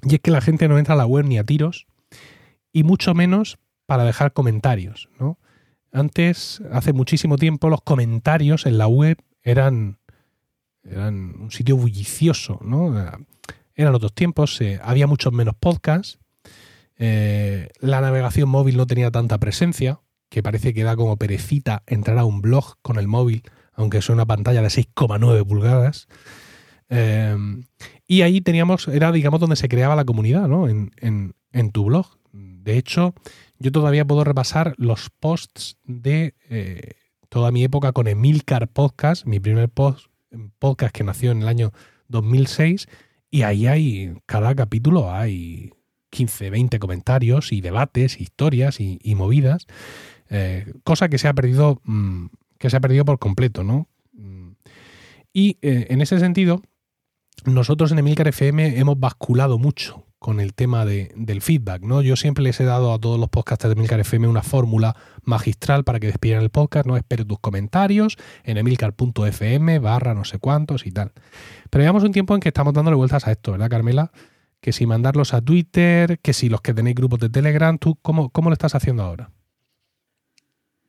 y 0.02 0.16
es 0.16 0.20
que 0.20 0.30
la 0.30 0.42
gente 0.42 0.68
no 0.68 0.78
entra 0.78 0.92
a 0.92 0.98
la 0.98 1.06
web 1.06 1.24
ni 1.24 1.38
a 1.38 1.44
tiros, 1.44 1.86
y 2.70 2.84
mucho 2.84 3.14
menos 3.14 3.58
para 3.86 4.04
dejar 4.04 4.34
comentarios. 4.34 5.08
¿no? 5.18 5.38
Antes, 5.90 6.62
hace 6.70 6.92
muchísimo 6.92 7.38
tiempo, 7.38 7.70
los 7.70 7.80
comentarios 7.80 8.66
en 8.66 8.76
la 8.76 8.88
web 8.88 9.16
eran, 9.42 9.98
eran 10.84 11.40
un 11.40 11.50
sitio 11.50 11.78
bullicioso, 11.78 12.58
¿no? 12.62 12.94
Eran 13.80 13.94
otros 13.94 14.12
tiempos, 14.14 14.58
había 14.82 15.06
muchos 15.06 15.32
menos 15.32 15.54
podcasts, 15.58 16.18
eh, 16.98 17.68
la 17.80 18.02
navegación 18.02 18.48
móvil 18.50 18.76
no 18.76 18.86
tenía 18.86 19.10
tanta 19.10 19.38
presencia, 19.38 20.00
que 20.28 20.42
parece 20.42 20.74
que 20.74 20.84
da 20.84 20.96
como 20.96 21.16
perecita 21.16 21.82
entrar 21.86 22.18
a 22.18 22.24
un 22.26 22.42
blog 22.42 22.76
con 22.82 22.98
el 22.98 23.08
móvil, 23.08 23.42
aunque 23.72 24.02
sea 24.02 24.14
una 24.14 24.26
pantalla 24.26 24.60
de 24.60 24.68
6,9 24.68 25.46
pulgadas. 25.46 26.08
Eh, 26.90 27.36
y 28.06 28.22
ahí 28.22 28.40
teníamos, 28.42 28.86
era 28.88 29.12
digamos 29.12 29.40
donde 29.40 29.56
se 29.56 29.68
creaba 29.68 29.96
la 29.96 30.04
comunidad, 30.04 30.46
¿no? 30.46 30.68
En, 30.68 30.92
en- 31.00 31.34
tu 31.72 31.84
blog. 31.86 32.06
De 32.32 32.76
hecho, 32.76 33.14
yo 33.58 33.72
todavía 33.72 34.04
puedo 34.04 34.22
repasar 34.22 34.74
los 34.76 35.08
posts 35.08 35.78
de 35.84 36.34
eh, 36.50 36.92
toda 37.28 37.50
mi 37.50 37.64
época 37.64 37.92
con 37.92 38.06
Emilcar 38.08 38.68
Podcast, 38.68 39.24
mi 39.24 39.40
primer 39.40 39.70
podcast 39.70 40.94
que 40.94 41.02
nació 41.02 41.32
en 41.32 41.42
el 41.42 41.48
año 41.48 41.72
2006, 42.08 42.88
y 43.30 43.42
ahí 43.42 43.66
hay, 43.66 44.14
cada 44.26 44.54
capítulo 44.54 45.12
hay 45.12 45.72
15, 46.10 46.50
20 46.50 46.78
comentarios 46.78 47.52
y 47.52 47.60
debates, 47.60 48.20
historias 48.20 48.80
y, 48.80 48.98
y 49.02 49.14
movidas, 49.14 49.66
eh, 50.28 50.72
cosa 50.84 51.08
que 51.08 51.18
se 51.18 51.28
ha 51.28 51.34
perdido, 51.34 51.80
mm, 51.84 52.26
que 52.58 52.70
se 52.70 52.76
ha 52.76 52.80
perdido 52.80 53.04
por 53.04 53.18
completo, 53.18 53.64
¿no? 53.64 53.88
Mm. 54.12 54.50
Y 55.32 55.58
eh, 55.62 55.86
en 55.90 56.00
ese 56.00 56.18
sentido, 56.18 56.62
nosotros 57.44 57.92
en 57.92 58.00
Emilcar 58.00 58.28
FM 58.28 58.78
hemos 58.78 58.98
basculado 58.98 59.58
mucho 59.58 60.04
con 60.20 60.38
el 60.38 60.52
tema 60.52 60.84
de- 60.84 61.10
del 61.16 61.40
feedback, 61.40 61.82
¿no? 61.82 62.02
Yo 62.02 62.14
siempre 62.14 62.44
les 62.44 62.60
he 62.60 62.64
dado 62.64 62.92
a 62.92 62.98
todos 63.00 63.18
los 63.18 63.30
podcasters 63.30 63.70
de 63.74 63.78
Emilcar 63.78 64.00
FM 64.00 64.28
una 64.28 64.42
fórmula 64.42 64.94
magistral 65.24 65.82
para 65.82 65.98
que 65.98 66.08
despidieran 66.08 66.44
el 66.44 66.50
podcast, 66.50 66.86
no 66.86 66.96
espero 66.98 67.24
tus 67.26 67.40
comentarios 67.40 68.18
en 68.44 68.58
emilcar.fm 68.58 69.78
barra 69.78 70.12
no 70.14 70.24
sé 70.26 70.38
cuántos 70.38 70.86
y 70.86 70.92
tal. 70.92 71.12
Pero 71.70 71.82
llevamos 71.82 72.04
un 72.04 72.12
tiempo 72.12 72.34
en 72.34 72.40
que 72.40 72.50
estamos 72.50 72.74
dándole 72.74 72.96
vueltas 72.96 73.26
a 73.26 73.32
esto, 73.32 73.52
¿verdad, 73.52 73.70
Carmela? 73.70 74.12
Que 74.60 74.72
si 74.72 74.84
mandarlos 74.86 75.32
a 75.32 75.40
Twitter, 75.40 76.18
que 76.20 76.34
si 76.34 76.50
los 76.50 76.60
que 76.60 76.74
tenéis 76.74 76.96
grupos 76.96 77.18
de 77.20 77.30
Telegram, 77.30 77.78
¿tú 77.78 77.96
cómo, 78.02 78.28
cómo 78.28 78.50
lo 78.50 78.52
estás 78.52 78.74
haciendo 78.74 79.02
ahora? 79.02 79.30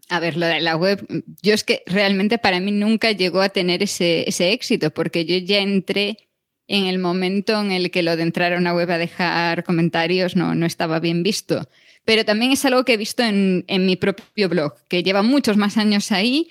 A 0.09 0.19
ver, 0.19 0.35
lo 0.35 0.45
de 0.45 0.59
la 0.59 0.75
web, 0.75 1.07
yo 1.41 1.53
es 1.53 1.63
que 1.63 1.83
realmente 1.85 2.37
para 2.37 2.59
mí 2.59 2.71
nunca 2.73 3.13
llegó 3.13 3.39
a 3.39 3.47
tener 3.47 3.81
ese, 3.81 4.27
ese 4.27 4.51
éxito, 4.51 4.91
porque 4.91 5.23
yo 5.23 5.37
ya 5.37 5.59
entré 5.61 6.17
en 6.71 6.85
el 6.87 6.99
momento 6.99 7.59
en 7.59 7.73
el 7.73 7.91
que 7.91 8.01
lo 8.01 8.15
de 8.15 8.23
entrar 8.23 8.53
a 8.53 8.57
una 8.57 8.73
web 8.73 8.89
a 8.91 8.97
dejar 8.97 9.65
comentarios 9.65 10.37
no, 10.37 10.55
no 10.55 10.65
estaba 10.65 11.01
bien 11.01 11.21
visto. 11.21 11.67
Pero 12.05 12.23
también 12.23 12.53
es 12.53 12.63
algo 12.63 12.85
que 12.85 12.93
he 12.93 12.97
visto 12.97 13.23
en, 13.23 13.65
en 13.67 13.85
mi 13.85 13.97
propio 13.97 14.47
blog, 14.47 14.75
que 14.87 15.03
lleva 15.03 15.21
muchos 15.21 15.57
más 15.57 15.75
años 15.77 16.13
ahí 16.13 16.49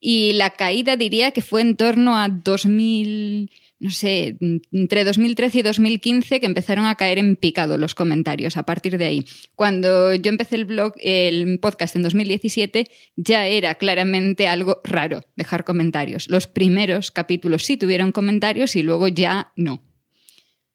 y 0.00 0.32
la 0.32 0.50
caída 0.50 0.96
diría 0.96 1.30
que 1.30 1.40
fue 1.40 1.60
en 1.60 1.76
torno 1.76 2.18
a 2.18 2.28
2000 2.28 3.48
no 3.84 3.90
sé, 3.90 4.38
entre 4.72 5.04
2013 5.04 5.58
y 5.58 5.62
2015 5.62 6.40
que 6.40 6.46
empezaron 6.46 6.86
a 6.86 6.94
caer 6.94 7.18
en 7.18 7.36
picado 7.36 7.76
los 7.76 7.94
comentarios 7.94 8.56
a 8.56 8.62
partir 8.62 8.96
de 8.96 9.04
ahí. 9.04 9.26
Cuando 9.56 10.14
yo 10.14 10.30
empecé 10.30 10.56
el 10.56 10.64
blog, 10.64 10.94
el 11.00 11.60
podcast 11.60 11.94
en 11.94 12.02
2017, 12.02 12.86
ya 13.16 13.46
era 13.46 13.74
claramente 13.74 14.48
algo 14.48 14.80
raro 14.84 15.20
dejar 15.36 15.64
comentarios. 15.64 16.30
Los 16.30 16.46
primeros 16.46 17.10
capítulos 17.10 17.66
sí 17.66 17.76
tuvieron 17.76 18.10
comentarios 18.10 18.74
y 18.74 18.82
luego 18.82 19.06
ya 19.08 19.52
no. 19.54 19.82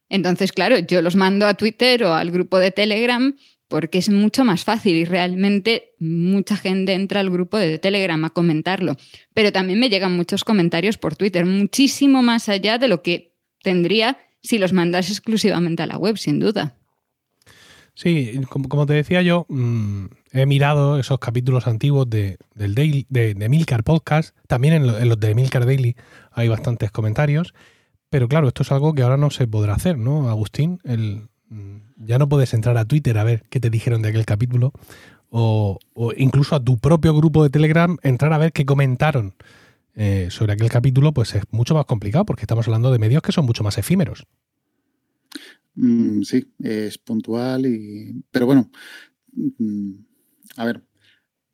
Entonces, 0.08 0.52
claro, 0.52 0.78
yo 0.78 1.02
los 1.02 1.16
mando 1.16 1.48
a 1.48 1.56
Twitter 1.56 2.04
o 2.04 2.14
al 2.14 2.30
grupo 2.30 2.60
de 2.60 2.70
Telegram 2.70 3.36
porque 3.70 4.00
es 4.00 4.10
mucho 4.10 4.44
más 4.44 4.66
fácil 4.66 4.96
y 4.96 5.06
realmente 5.06 5.94
mucha 6.00 6.58
gente 6.58 6.94
entra 6.94 7.22
al 7.22 7.30
grupo 7.30 7.58
de 7.58 7.78
Telegram 7.78 8.26
a 8.26 8.32
comentarlo. 8.32 8.98
Pero 9.34 9.54
también 9.54 9.80
me 9.80 9.90
llegan 9.90 10.18
muchos 10.18 10.44
comentarios 10.44 10.98
por 10.98 11.16
Twitter, 11.16 11.46
muchísimo 11.46 12.22
más 12.22 12.50
allá 12.50 12.80
de 12.80 12.88
lo 12.88 13.04
que 13.04 13.36
tendría 13.64 14.18
si 14.42 14.58
los 14.58 14.74
mandas 14.74 15.10
exclusivamente 15.10 15.84
a 15.84 15.88
la 15.88 15.98
web, 15.98 16.18
sin 16.18 16.40
duda. 16.40 16.76
Sí, 17.94 18.42
como, 18.50 18.86
te 18.86 18.94
decía 18.94 19.22
yo, 19.22 19.46
mm, 19.50 20.06
he 20.32 20.46
mirado 20.46 20.98
esos 20.98 21.20
capítulos 21.20 21.68
antiguos 21.68 22.10
de, 22.10 22.38
del 22.56 22.74
Daily, 22.74 23.06
de, 23.10 23.50
Milcar 23.50 23.84
Podcast. 23.84 24.36
También 24.48 24.74
en, 24.74 24.90
en, 24.90 25.10
los 25.10 25.20
de 25.20 25.36
Milcar 25.36 25.66
Daily 25.66 25.96
hay 26.32 26.48
bastantes 26.48 26.92
comentarios. 26.92 27.54
Pero 28.10 28.28
claro, 28.28 28.48
esto 28.48 28.64
es 28.64 28.72
algo 28.72 28.96
que 28.96 29.04
ahora 29.04 29.18
no 29.18 29.30
se 29.30 29.48
podrá 29.48 29.76
hacer, 29.76 29.98
¿no, 29.98 30.30
Agustín? 30.30 30.80
El, 30.84 31.29
ya 31.98 32.18
no 32.18 32.30
puedes 32.30 32.54
entrar 32.54 32.78
a 32.78 32.86
Twitter 32.86 33.18
a 33.18 33.24
ver 33.24 33.44
qué 33.50 33.60
te 33.60 33.70
dijeron 33.70 34.02
de 34.02 34.10
aquel 34.10 34.26
capítulo. 34.26 34.74
O, 35.32 35.80
incluso 36.18 36.56
a 36.56 36.64
tu 36.64 36.80
propio 36.80 37.14
grupo 37.14 37.44
de 37.44 37.50
Telegram 37.50 37.98
entrar 38.02 38.34
a 38.34 38.38
ver 38.40 38.52
qué 38.52 38.66
comentaron 38.66 39.36
eh, 39.96 40.28
sobre 40.32 40.54
aquel 40.54 40.70
capítulo, 40.70 41.14
pues 41.14 41.36
es 41.36 41.44
mucho 41.52 41.76
más 41.76 41.86
complicado 41.86 42.26
porque 42.26 42.44
estamos 42.44 42.68
hablando 42.68 42.92
de 42.92 43.00
medios 43.00 43.22
que 43.22 43.32
son 43.32 43.46
mucho 43.46 43.64
más 43.64 43.78
efímeros. 43.78 44.26
Mm, 45.76 46.24
sí, 46.24 46.52
es 46.60 46.98
puntual 46.98 47.66
y... 47.66 48.24
Pero 48.32 48.46
bueno, 48.48 48.70
mm, 49.34 49.92
a 50.58 50.66
ver, 50.66 50.84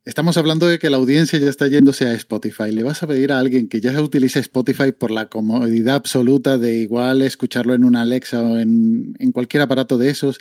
Estamos 0.06 0.38
hablando 0.38 0.68
de 0.68 0.78
que 0.78 0.92
la 0.92 0.98
audiencia 0.98 1.40
ya 1.40 1.50
está 1.50 1.68
yéndose 1.68 2.06
a 2.06 2.14
Spotify. 2.14 2.72
Le 2.72 2.84
vas 2.84 3.02
a 3.02 3.08
pedir 3.08 3.32
a 3.32 3.40
alguien 3.40 3.68
que 3.68 3.82
ya 3.82 4.00
utilice 4.00 4.38
Spotify 4.40 4.92
por 4.92 5.10
la 5.10 5.30
comodidad 5.30 5.96
absoluta 5.96 6.60
de 6.60 6.76
igual 6.76 7.24
escucharlo 7.24 7.74
en 7.74 7.84
una 7.84 8.04
Alexa 8.04 8.44
o 8.44 8.60
en, 8.60 9.16
cualquier 9.34 9.64
aparato 9.64 9.98
de 9.98 10.12
esos 10.12 10.38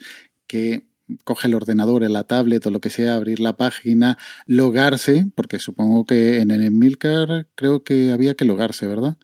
que 0.47 0.87
coge 1.25 1.49
el 1.49 1.55
ordenador, 1.55 2.03
la 2.11 2.25
tablet 2.25 2.67
o 2.67 2.71
lo 2.71 2.83
que 2.83 2.91
sea, 2.91 3.15
abrir 3.15 3.41
la 3.41 3.57
página, 3.57 4.19
logarse, 4.47 5.31
porque 5.35 5.59
supongo 5.59 6.05
que 6.05 6.41
en 6.41 6.51
el 6.51 6.71
Milcar 6.71 7.49
creo 7.55 7.85
que 7.85 8.13
había 8.13 8.35
que 8.35 8.45
logarse, 8.45 8.87
¿verdad? 8.87 9.17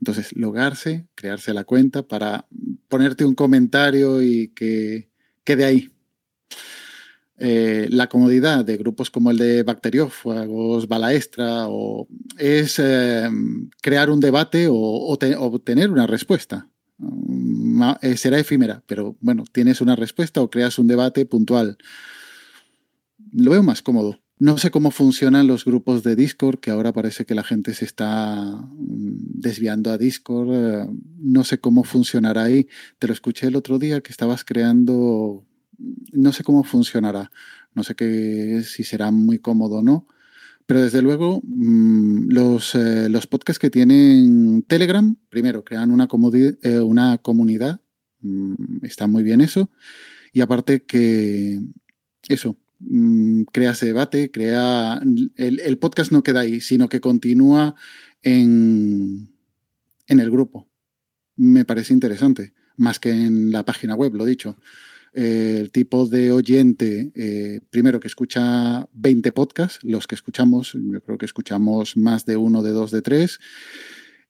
Entonces, 0.00 0.34
logarse, 0.34 1.08
crearse 1.14 1.52
la 1.52 1.64
cuenta 1.64 2.08
para 2.08 2.46
ponerte 2.88 3.26
un 3.26 3.34
comentario 3.34 4.22
y 4.22 4.48
que 4.48 5.10
quede 5.44 5.66
ahí. 5.66 5.90
Eh, 7.40 7.86
la 7.90 8.08
comodidad 8.08 8.64
de 8.64 8.76
grupos 8.76 9.10
como 9.10 9.30
el 9.30 9.38
de 9.38 9.62
Bacteriófagos, 9.62 10.88
Balaestra, 10.88 11.68
o, 11.68 12.08
es 12.36 12.80
eh, 12.80 13.28
crear 13.80 14.10
un 14.10 14.18
debate 14.18 14.66
o, 14.68 14.74
obtener 14.74 15.90
una 15.90 16.06
respuesta. 16.06 16.68
Eh, 18.02 18.16
será 18.16 18.40
efímera, 18.40 18.82
pero 18.86 19.16
bueno, 19.20 19.44
tienes 19.52 19.80
una 19.80 19.94
respuesta 19.94 20.42
o 20.42 20.50
creas 20.50 20.80
un 20.80 20.88
debate 20.88 21.26
puntual. 21.26 21.78
Lo 23.32 23.52
veo 23.52 23.62
más 23.62 23.82
cómodo. 23.82 24.18
No 24.40 24.56
sé 24.58 24.70
cómo 24.70 24.90
funcionan 24.90 25.46
los 25.46 25.64
grupos 25.64 26.02
de 26.02 26.16
Discord, 26.16 26.58
que 26.58 26.70
ahora 26.70 26.92
parece 26.92 27.24
que 27.24 27.34
la 27.34 27.42
gente 27.44 27.74
se 27.74 27.84
está 27.84 28.36
mm, 28.36 29.40
desviando 29.40 29.92
a 29.92 29.98
Discord. 29.98 30.90
No 31.18 31.44
sé 31.44 31.58
cómo 31.58 31.84
funcionará 31.84 32.44
ahí. 32.44 32.66
Te 32.98 33.06
lo 33.06 33.12
escuché 33.12 33.46
el 33.46 33.56
otro 33.56 33.78
día 33.78 34.00
que 34.00 34.10
estabas 34.10 34.44
creando 34.44 35.47
no 35.78 36.32
sé 36.32 36.42
cómo 36.44 36.64
funcionará, 36.64 37.30
no 37.74 37.84
sé 37.84 37.94
qué, 37.94 38.62
si 38.64 38.84
será 38.84 39.10
muy 39.10 39.38
cómodo 39.38 39.76
o 39.76 39.82
no, 39.82 40.06
pero 40.66 40.82
desde 40.82 41.02
luego 41.02 41.40
mm, 41.44 42.28
los, 42.30 42.74
eh, 42.74 43.08
los 43.08 43.26
podcasts 43.26 43.58
que 43.58 43.70
tienen 43.70 44.62
Telegram, 44.64 45.16
primero, 45.30 45.64
crean 45.64 45.90
una, 45.90 46.08
eh, 46.62 46.80
una 46.80 47.18
comunidad, 47.18 47.80
mm, 48.20 48.84
está 48.84 49.06
muy 49.06 49.22
bien 49.22 49.40
eso, 49.40 49.70
y 50.32 50.40
aparte 50.40 50.84
que 50.84 51.60
eso, 52.28 52.56
mm, 52.80 53.42
crea 53.44 53.72
ese 53.72 53.86
debate, 53.86 54.30
crea, 54.30 55.00
el, 55.36 55.60
el, 55.60 55.78
podcast 55.78 56.12
no 56.12 56.22
queda 56.22 56.40
ahí, 56.40 56.60
sino 56.60 56.88
que 56.88 57.00
continúa 57.00 57.74
en, 58.22 59.30
en 60.06 60.20
el 60.20 60.30
grupo. 60.30 60.68
Me 61.36 61.64
parece 61.64 61.94
interesante, 61.94 62.52
más 62.76 62.98
que 62.98 63.10
en 63.10 63.52
la 63.52 63.64
página 63.64 63.94
web, 63.94 64.14
lo 64.14 64.24
dicho 64.24 64.58
el 65.12 65.70
tipo 65.70 66.06
de 66.06 66.32
oyente, 66.32 67.12
eh, 67.14 67.60
primero 67.70 68.00
que 68.00 68.08
escucha 68.08 68.88
20 68.92 69.32
podcasts, 69.32 69.78
los 69.82 70.06
que 70.06 70.14
escuchamos, 70.14 70.72
yo 70.74 71.00
creo 71.00 71.18
que 71.18 71.26
escuchamos 71.26 71.96
más 71.96 72.26
de 72.26 72.36
uno, 72.36 72.62
de 72.62 72.70
dos, 72.70 72.90
de 72.90 73.02
tres, 73.02 73.40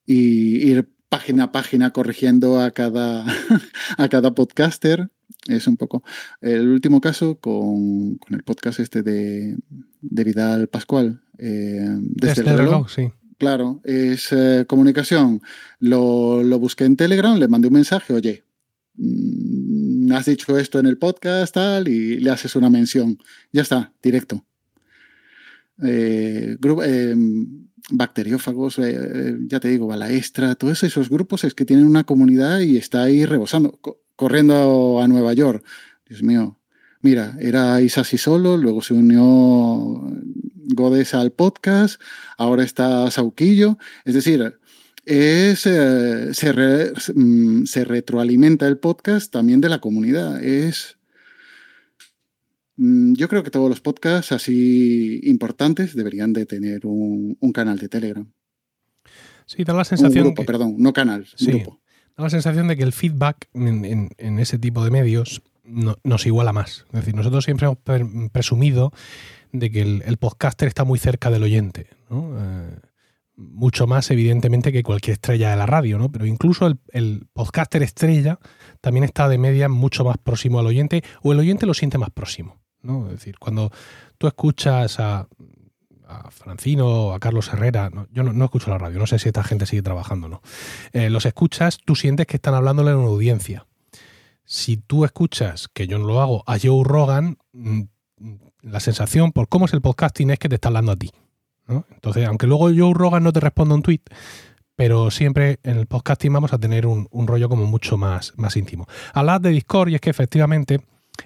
y 0.06 0.68
ir 0.68 0.88
página 1.08 1.44
a 1.44 1.52
página 1.52 1.90
corrigiendo 1.92 2.60
a 2.60 2.70
cada, 2.70 3.24
a 3.98 4.08
cada 4.08 4.34
podcaster. 4.34 5.10
Es 5.46 5.66
un 5.66 5.76
poco. 5.76 6.02
El 6.40 6.68
último 6.68 7.00
caso 7.00 7.38
con, 7.38 8.18
el 8.30 8.42
podcast 8.42 8.80
este 8.80 9.02
de, 9.02 9.56
Vidal 10.00 10.68
Pascual. 10.68 11.22
Eh, 11.38 11.86
desde, 12.00 12.42
el 12.42 12.58
reloj, 12.58 12.90
sí. 12.90 13.10
Claro, 13.38 13.80
es 13.84 14.32
eh, 14.32 14.64
comunicación. 14.66 15.40
Lo, 15.78 16.42
lo 16.42 16.58
busqué 16.58 16.84
en 16.84 16.96
Telegram, 16.96 17.38
le 17.38 17.48
mandé 17.48 17.68
un 17.68 17.74
mensaje, 17.74 18.12
oye, 18.12 18.44
Mm, 18.98 19.57
has 20.16 20.26
dicho 20.26 20.58
esto 20.58 20.78
en 20.78 20.86
el 20.86 20.98
podcast, 20.98 21.54
tal, 21.54 21.88
y 21.88 22.18
le 22.18 22.30
haces 22.30 22.56
una 22.56 22.70
mención. 22.70 23.18
Ya 23.52 23.62
está, 23.62 23.92
directo. 24.02 24.44
Eh, 25.82 26.56
eh, 26.84 27.16
bacteriófagos, 27.90 28.78
eh, 28.80 29.36
ya 29.46 29.60
te 29.60 29.68
digo, 29.68 29.86
balaestra, 29.86 30.54
todos 30.56 30.82
esos 30.82 31.08
grupos 31.08 31.44
es 31.44 31.54
que 31.54 31.64
tienen 31.64 31.86
una 31.86 32.04
comunidad 32.04 32.60
y 32.60 32.76
está 32.76 33.02
ahí 33.02 33.24
rebosando, 33.24 33.78
corriendo 34.16 35.00
a 35.00 35.08
Nueva 35.08 35.32
York. 35.32 35.64
Dios 36.08 36.22
mío, 36.22 36.58
mira, 37.00 37.36
era 37.40 37.80
Isasi 37.80 38.18
solo, 38.18 38.56
luego 38.56 38.82
se 38.82 38.94
unió 38.94 40.10
Godes 40.74 41.14
al 41.14 41.32
podcast, 41.32 42.00
ahora 42.36 42.62
está 42.62 43.10
Sauquillo, 43.10 43.78
es 44.04 44.14
decir, 44.14 44.58
es, 45.08 45.66
eh, 45.66 46.92
mm, 47.14 47.64
se, 47.64 47.84
retroalimenta 47.84 48.68
el 48.68 48.76
podcast 48.76 49.32
también 49.32 49.62
de 49.62 49.70
la 49.70 49.78
comunidad. 49.78 50.44
Es, 50.44 50.98
mm, 52.76 53.14
yo 53.14 53.28
creo 53.28 53.42
que 53.42 53.50
todos 53.50 53.70
los 53.70 53.80
podcasts 53.80 54.32
así 54.32 55.20
importantes 55.22 55.94
deberían 55.96 56.34
de 56.34 56.44
tener 56.44 56.84
un, 56.84 57.36
canal 57.54 57.78
de 57.78 57.88
Telegram. 57.88 58.30
Sí, 59.46 59.64
da 59.64 59.72
la 59.72 59.84
sensación. 59.84 60.24
grupo, 60.24 60.44
perdón, 60.44 60.74
no 60.76 60.92
canal, 60.92 61.26
grupo. 61.40 61.80
Da 62.14 62.24
la 62.24 62.30
sensación 62.30 62.68
de 62.68 62.76
que 62.76 62.82
el 62.82 62.92
feedback 62.92 63.48
en, 63.54 64.38
ese 64.38 64.58
tipo 64.58 64.84
de 64.84 64.90
medios 64.90 65.40
nos 65.64 66.26
iguala 66.26 66.52
más. 66.52 66.84
Es 66.92 67.00
decir, 67.00 67.14
nosotros 67.14 67.46
siempre 67.46 67.66
hemos 67.66 67.78
presumido 68.30 68.92
de 69.52 69.70
que 69.70 69.80
el, 69.80 70.16
podcaster 70.18 70.68
está 70.68 70.84
muy 70.84 70.98
cerca 70.98 71.30
del 71.30 71.44
oyente. 71.44 71.86
¿no? 72.10 72.34
Eh, 72.38 72.78
mucho 73.38 73.86
más 73.86 74.10
evidentemente 74.10 74.72
que 74.72 74.82
cualquier 74.82 75.14
estrella 75.14 75.50
de 75.50 75.56
la 75.56 75.66
radio, 75.66 75.96
¿no? 75.96 76.10
Pero 76.10 76.26
incluso 76.26 76.66
el, 76.88 77.26
podcaster 77.32 77.82
estrella 77.84 78.38
también 78.80 79.04
está 79.04 79.28
de 79.28 79.38
media 79.38 79.68
mucho 79.68 80.04
más 80.04 80.18
próximo 80.18 80.58
al 80.58 80.66
oyente 80.66 81.04
o 81.22 81.32
el 81.32 81.38
oyente 81.38 81.64
lo 81.64 81.72
siente 81.72 81.98
más 81.98 82.10
próximo, 82.10 82.60
¿no? 82.82 83.06
Es 83.06 83.12
decir, 83.12 83.38
cuando 83.38 83.70
tú 84.18 84.26
escuchas 84.26 84.98
a, 85.00 85.28
Francino 86.30 86.86
o 86.86 87.12
a 87.12 87.20
Carlos 87.20 87.52
Herrera, 87.52 87.90
yo 88.10 88.22
no, 88.22 88.44
escucho 88.46 88.70
la 88.70 88.78
radio, 88.78 88.98
no 88.98 89.06
sé 89.06 89.18
si 89.18 89.28
esta 89.28 89.44
gente 89.44 89.66
sigue 89.66 89.82
trabajando 89.82 90.26
o 90.26 90.30
no, 90.30 90.42
eh, 90.94 91.10
los 91.10 91.26
escuchas, 91.26 91.76
tú 91.84 91.94
sientes 91.96 92.26
que 92.26 92.36
están 92.36 92.54
hablándole 92.54 92.92
a 92.92 92.96
una 92.96 93.08
audiencia. 93.08 93.66
Si 94.46 94.78
tú 94.78 95.04
escuchas, 95.04 95.68
que 95.68 95.86
yo 95.86 95.98
no 95.98 96.06
lo 96.06 96.22
hago, 96.22 96.44
a 96.46 96.56
Joe 96.58 96.82
Rogan, 96.82 97.36
mm, 97.52 97.82
la 98.62 98.80
sensación 98.80 99.32
por 99.32 99.50
cómo 99.50 99.66
es 99.66 99.74
el 99.74 99.82
podcasting 99.82 100.30
es 100.30 100.38
que 100.38 100.48
te 100.48 100.54
está 100.54 100.68
hablando 100.68 100.92
a 100.92 100.96
ti. 100.96 101.10
Entonces, 101.68 102.26
aunque 102.26 102.46
luego 102.46 102.70
Joe 102.74 102.94
Rogan 102.94 103.22
no 103.22 103.32
te 103.32 103.40
responda 103.40 103.74
un 103.74 103.82
tweet, 103.82 104.00
pero 104.76 105.10
siempre 105.10 105.58
en 105.64 105.76
el 105.76 105.86
podcasting 105.86 106.32
vamos 106.32 106.52
a 106.52 106.58
tener 106.58 106.86
un, 106.86 107.08
rollo 107.26 107.48
como 107.48 107.66
mucho 107.66 107.96
más, 107.96 108.32
más 108.36 108.56
íntimo. 108.56 108.86
Hablad 109.12 109.40
de 109.40 109.50
Discord 109.50 109.88
y 109.88 109.96
es 109.96 110.00
que 110.00 110.10
efectivamente 110.10 110.80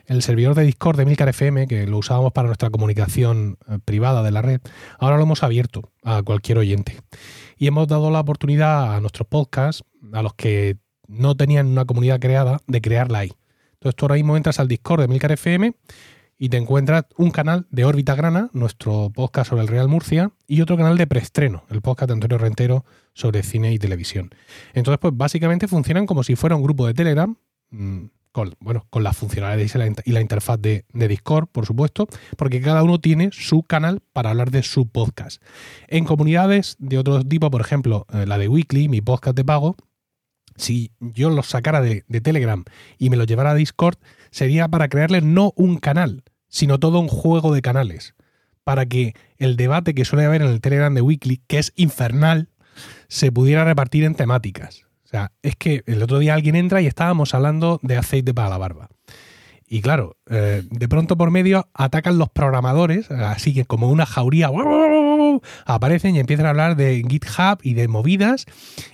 el 0.06 0.22
servidor 0.22 0.54
de 0.54 0.64
Discord 0.64 0.96
de 0.96 1.04
Milcar 1.04 1.28
FM, 1.28 1.66
que 1.66 1.86
lo 1.86 1.98
usábamos 1.98 2.32
para 2.32 2.46
nuestra 2.46 2.70
comunicación 2.70 3.58
eh, 3.68 3.78
privada 3.84 4.22
de 4.22 4.30
la 4.30 4.42
red, 4.42 4.60
ahora 4.98 5.16
lo 5.16 5.24
hemos 5.24 5.42
abierto 5.42 5.90
a 6.02 6.22
cualquier 6.22 6.58
oyente. 6.58 6.98
Y 7.58 7.66
hemos 7.66 7.86
dado 7.88 8.10
la 8.10 8.20
oportunidad 8.20 8.94
a 8.94 9.00
nuestros 9.00 9.28
podcasts, 9.28 9.84
a 10.12 10.22
los 10.22 10.34
que 10.34 10.78
no 11.06 11.36
tenían 11.36 11.66
una 11.66 11.84
comunidad 11.84 12.20
creada, 12.20 12.58
de 12.66 12.80
crearla 12.80 13.20
ahí. 13.20 13.32
Entonces 13.74 13.96
tú 13.96 14.06
ahora 14.06 14.14
mismo 14.14 14.36
entras 14.36 14.60
al 14.60 14.68
Discord 14.68 15.02
de 15.02 15.08
Milcar 15.08 15.32
FM 15.32 15.74
y 16.42 16.48
te 16.48 16.56
encuentras 16.56 17.04
un 17.16 17.30
canal 17.30 17.68
de 17.70 17.84
Órbita 17.84 18.16
Grana, 18.16 18.50
nuestro 18.52 19.12
podcast 19.14 19.50
sobre 19.50 19.62
el 19.62 19.68
Real 19.68 19.86
Murcia, 19.86 20.32
y 20.48 20.60
otro 20.60 20.76
canal 20.76 20.98
de 20.98 21.06
preestreno, 21.06 21.62
el 21.70 21.82
podcast 21.82 22.08
de 22.08 22.14
Antonio 22.14 22.36
Rentero 22.36 22.84
sobre 23.14 23.44
cine 23.44 23.72
y 23.72 23.78
televisión. 23.78 24.30
Entonces, 24.74 24.98
pues 24.98 25.16
básicamente 25.16 25.68
funcionan 25.68 26.04
como 26.04 26.24
si 26.24 26.34
fuera 26.34 26.56
un 26.56 26.64
grupo 26.64 26.84
de 26.84 26.94
Telegram, 26.94 27.36
mm, 27.70 28.06
con, 28.32 28.56
bueno, 28.58 28.88
con 28.90 29.04
las 29.04 29.16
funcionalidades 29.16 29.76
y 30.04 30.10
la, 30.10 30.20
interfaz 30.20 30.60
de, 30.60 30.84
Discord, 30.92 31.46
por 31.46 31.64
supuesto, 31.64 32.08
porque 32.36 32.60
cada 32.60 32.82
uno 32.82 32.98
tiene 32.98 33.30
su 33.30 33.62
canal 33.62 34.00
para 34.12 34.30
hablar 34.30 34.50
de 34.50 34.64
su 34.64 34.88
podcast. 34.88 35.40
En 35.86 36.04
comunidades 36.04 36.74
de 36.80 36.98
otro 36.98 37.22
tipo, 37.22 37.52
por 37.52 37.60
ejemplo, 37.60 38.04
eh, 38.12 38.26
la 38.26 38.36
de 38.36 38.48
Weekly, 38.48 38.88
mi 38.88 39.00
podcast 39.00 39.36
de 39.36 39.44
pago, 39.44 39.76
si 40.56 40.90
yo 40.98 41.30
los 41.30 41.46
sacara 41.46 41.80
de, 41.80 42.04
de 42.08 42.20
Telegram 42.20 42.64
y 42.98 43.10
me 43.10 43.16
los 43.16 43.28
llevara 43.28 43.52
a 43.52 43.54
Discord, 43.54 43.94
sería 44.32 44.66
para 44.66 44.88
crearles 44.88 45.22
no 45.22 45.52
un 45.54 45.78
canal, 45.78 46.24
sino 46.52 46.78
todo 46.78 47.00
un 47.00 47.08
juego 47.08 47.52
de 47.52 47.62
canales, 47.62 48.14
para 48.62 48.86
que 48.86 49.14
el 49.38 49.56
debate 49.56 49.94
que 49.94 50.04
suele 50.04 50.26
haber 50.26 50.42
en 50.42 50.48
el 50.48 50.60
Telegram 50.60 50.94
de 50.94 51.00
Weekly, 51.00 51.40
que 51.48 51.58
es 51.58 51.72
infernal, 51.76 52.50
se 53.08 53.32
pudiera 53.32 53.64
repartir 53.64 54.04
en 54.04 54.14
temáticas. 54.14 54.84
O 55.04 55.08
sea, 55.08 55.32
es 55.42 55.56
que 55.56 55.82
el 55.86 56.02
otro 56.02 56.18
día 56.18 56.34
alguien 56.34 56.54
entra 56.54 56.82
y 56.82 56.86
estábamos 56.86 57.34
hablando 57.34 57.80
de 57.82 57.96
aceite 57.96 58.34
para 58.34 58.50
la 58.50 58.58
barba. 58.58 58.88
Y 59.66 59.80
claro, 59.80 60.18
eh, 60.28 60.62
de 60.70 60.88
pronto 60.88 61.16
por 61.16 61.30
medio 61.30 61.66
atacan 61.72 62.18
los 62.18 62.28
programadores, 62.28 63.10
así 63.10 63.54
que 63.54 63.64
como 63.64 63.88
una 63.90 64.04
jauría, 64.04 64.50
aparecen 65.64 66.16
y 66.16 66.20
empiezan 66.20 66.46
a 66.46 66.50
hablar 66.50 66.76
de 66.76 67.04
GitHub 67.08 67.58
y 67.62 67.74
de 67.74 67.88
movidas, 67.88 68.46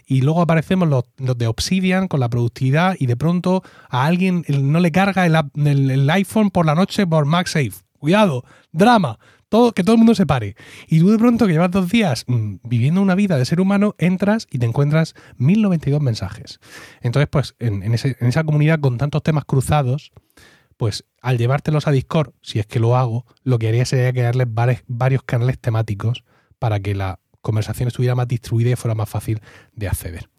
y 0.06 0.22
luego 0.22 0.42
aparecemos 0.42 0.88
los, 0.88 1.04
de 1.16 1.46
Obsidian 1.46 2.08
con 2.08 2.20
la 2.20 2.28
productividad, 2.28 2.96
y 2.98 3.06
de 3.06 3.16
pronto 3.16 3.62
a 3.88 4.06
alguien 4.06 4.44
no 4.48 4.80
le 4.80 4.92
carga 4.92 5.26
el, 5.26 6.10
iPhone 6.10 6.50
por 6.50 6.66
la 6.66 6.74
noche 6.74 7.06
por 7.06 7.26
MagSafe. 7.26 7.72
Cuidado, 7.98 8.44
drama, 8.70 9.18
todo, 9.48 9.72
que 9.72 9.82
todo 9.82 9.94
el 9.94 9.98
mundo 9.98 10.14
se 10.14 10.26
pare. 10.26 10.54
Y 10.86 11.00
tú 11.00 11.10
de 11.10 11.18
pronto 11.18 11.46
que 11.46 11.52
llevas 11.52 11.70
dos 11.70 11.88
días 11.88 12.24
mm, 12.28 12.56
viviendo 12.62 13.02
una 13.02 13.14
vida 13.14 13.36
de 13.36 13.44
ser 13.44 13.60
humano, 13.60 13.94
entras 13.98 14.46
y 14.50 14.58
te 14.58 14.66
encuentras 14.66 15.14
1092 15.36 16.00
mensajes. 16.00 16.60
Entonces, 17.00 17.28
pues 17.30 17.56
en, 17.58 17.82
en 17.82 17.94
esa 17.94 18.44
comunidad 18.44 18.78
con 18.80 18.98
tantos 18.98 19.22
temas 19.22 19.44
cruzados, 19.44 20.12
pues 20.78 21.04
al 21.20 21.36
llevártelos 21.36 21.86
a 21.86 21.90
Discord, 21.90 22.32
si 22.40 22.60
es 22.60 22.66
que 22.66 22.80
lo 22.80 22.96
hago, 22.96 23.26
lo 23.42 23.58
que 23.58 23.68
haría 23.68 23.84
sería 23.84 24.12
crearles 24.12 24.46
varios 24.86 25.22
canales 25.24 25.58
temáticos 25.58 26.24
para 26.58 26.80
que 26.80 26.94
la 26.94 27.20
conversación 27.42 27.88
estuviera 27.88 28.14
más 28.14 28.28
distribuida 28.28 28.70
y 28.70 28.76
fuera 28.76 28.94
más 28.94 29.10
fácil 29.10 29.40
de 29.74 29.88
acceder. 29.88 30.30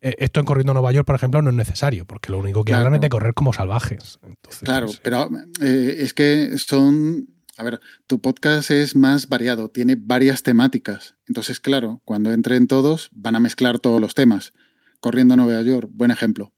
Eh, 0.00 0.16
esto 0.18 0.40
en 0.40 0.46
Corriendo 0.46 0.72
a 0.72 0.74
Nueva 0.74 0.90
York, 0.90 1.06
por 1.06 1.14
ejemplo, 1.14 1.42
no 1.42 1.50
es 1.50 1.56
necesario, 1.56 2.06
porque 2.06 2.32
lo 2.32 2.38
único 2.38 2.64
que 2.64 2.74
hablan 2.74 2.94
es 2.94 3.00
de 3.02 3.08
correr 3.10 3.34
como 3.34 3.52
salvajes. 3.52 4.18
claro, 4.62 4.88
pero 5.02 5.28
eh, 5.60 5.96
es 6.00 6.14
que 6.14 6.58
son 6.58 7.28
a 7.56 7.62
ver, 7.62 7.80
tu 8.08 8.20
podcast 8.20 8.72
es 8.72 8.96
más 8.96 9.28
variado, 9.28 9.68
tiene 9.68 9.96
varias 9.96 10.42
temáticas. 10.42 11.14
Entonces, 11.28 11.60
claro, 11.60 12.00
cuando 12.04 12.32
entren 12.32 12.66
todos, 12.66 13.10
van 13.12 13.36
a 13.36 13.40
mezclar 13.40 13.78
todos 13.78 14.00
los 14.00 14.14
temas. 14.14 14.54
Corriendo 14.98 15.34
a 15.34 15.36
Nueva 15.36 15.62
York, 15.62 15.88
buen 15.92 16.10
ejemplo 16.10 16.53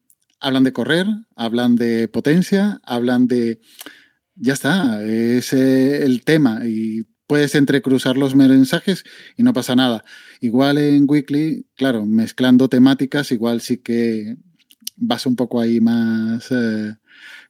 hablan 0.46 0.62
de 0.62 0.72
correr, 0.72 1.06
hablan 1.34 1.74
de 1.76 2.08
potencia, 2.08 2.80
hablan 2.84 3.26
de... 3.26 3.60
Ya 4.36 4.52
está, 4.52 5.02
es 5.02 5.52
eh, 5.52 6.04
el 6.04 6.22
tema 6.22 6.60
y 6.64 7.06
puedes 7.26 7.54
entrecruzar 7.54 8.16
los 8.16 8.34
mensajes 8.34 9.04
y 9.36 9.42
no 9.42 9.52
pasa 9.52 9.74
nada. 9.74 10.04
Igual 10.40 10.78
en 10.78 11.06
Weekly, 11.08 11.66
claro, 11.74 12.04
mezclando 12.04 12.68
temáticas, 12.68 13.32
igual 13.32 13.60
sí 13.60 13.78
que 13.78 14.36
vas 14.96 15.26
un 15.26 15.36
poco 15.36 15.60
ahí 15.60 15.80
más... 15.80 16.48
Eh, 16.50 16.94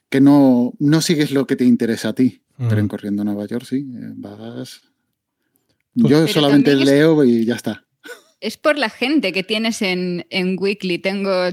que 0.09 0.20
no, 0.20 0.73
no 0.78 1.01
sigues 1.01 1.32
lo 1.32 1.47
que 1.48 1.56
te 1.56 1.64
interesa 1.64 2.10
a 2.10 2.14
ti. 2.14 2.43
Pero 2.56 2.78
en 2.78 2.89
Corriendo 2.89 3.24
Nueva 3.24 3.47
York 3.47 3.66
sí, 3.68 3.86
eh, 3.94 4.12
vas... 4.14 4.82
Pues 6.01 6.10
Yo 6.10 6.28
solamente 6.28 6.74
leo 6.74 7.24
y 7.24 7.44
ya 7.44 7.56
está. 7.56 7.85
Es 8.40 8.56
por 8.56 8.78
la 8.78 8.89
gente 8.89 9.32
que 9.32 9.43
tienes 9.43 9.82
en, 9.82 10.27
en 10.31 10.56
Weekly. 10.59 10.98
Tengo 10.98 11.51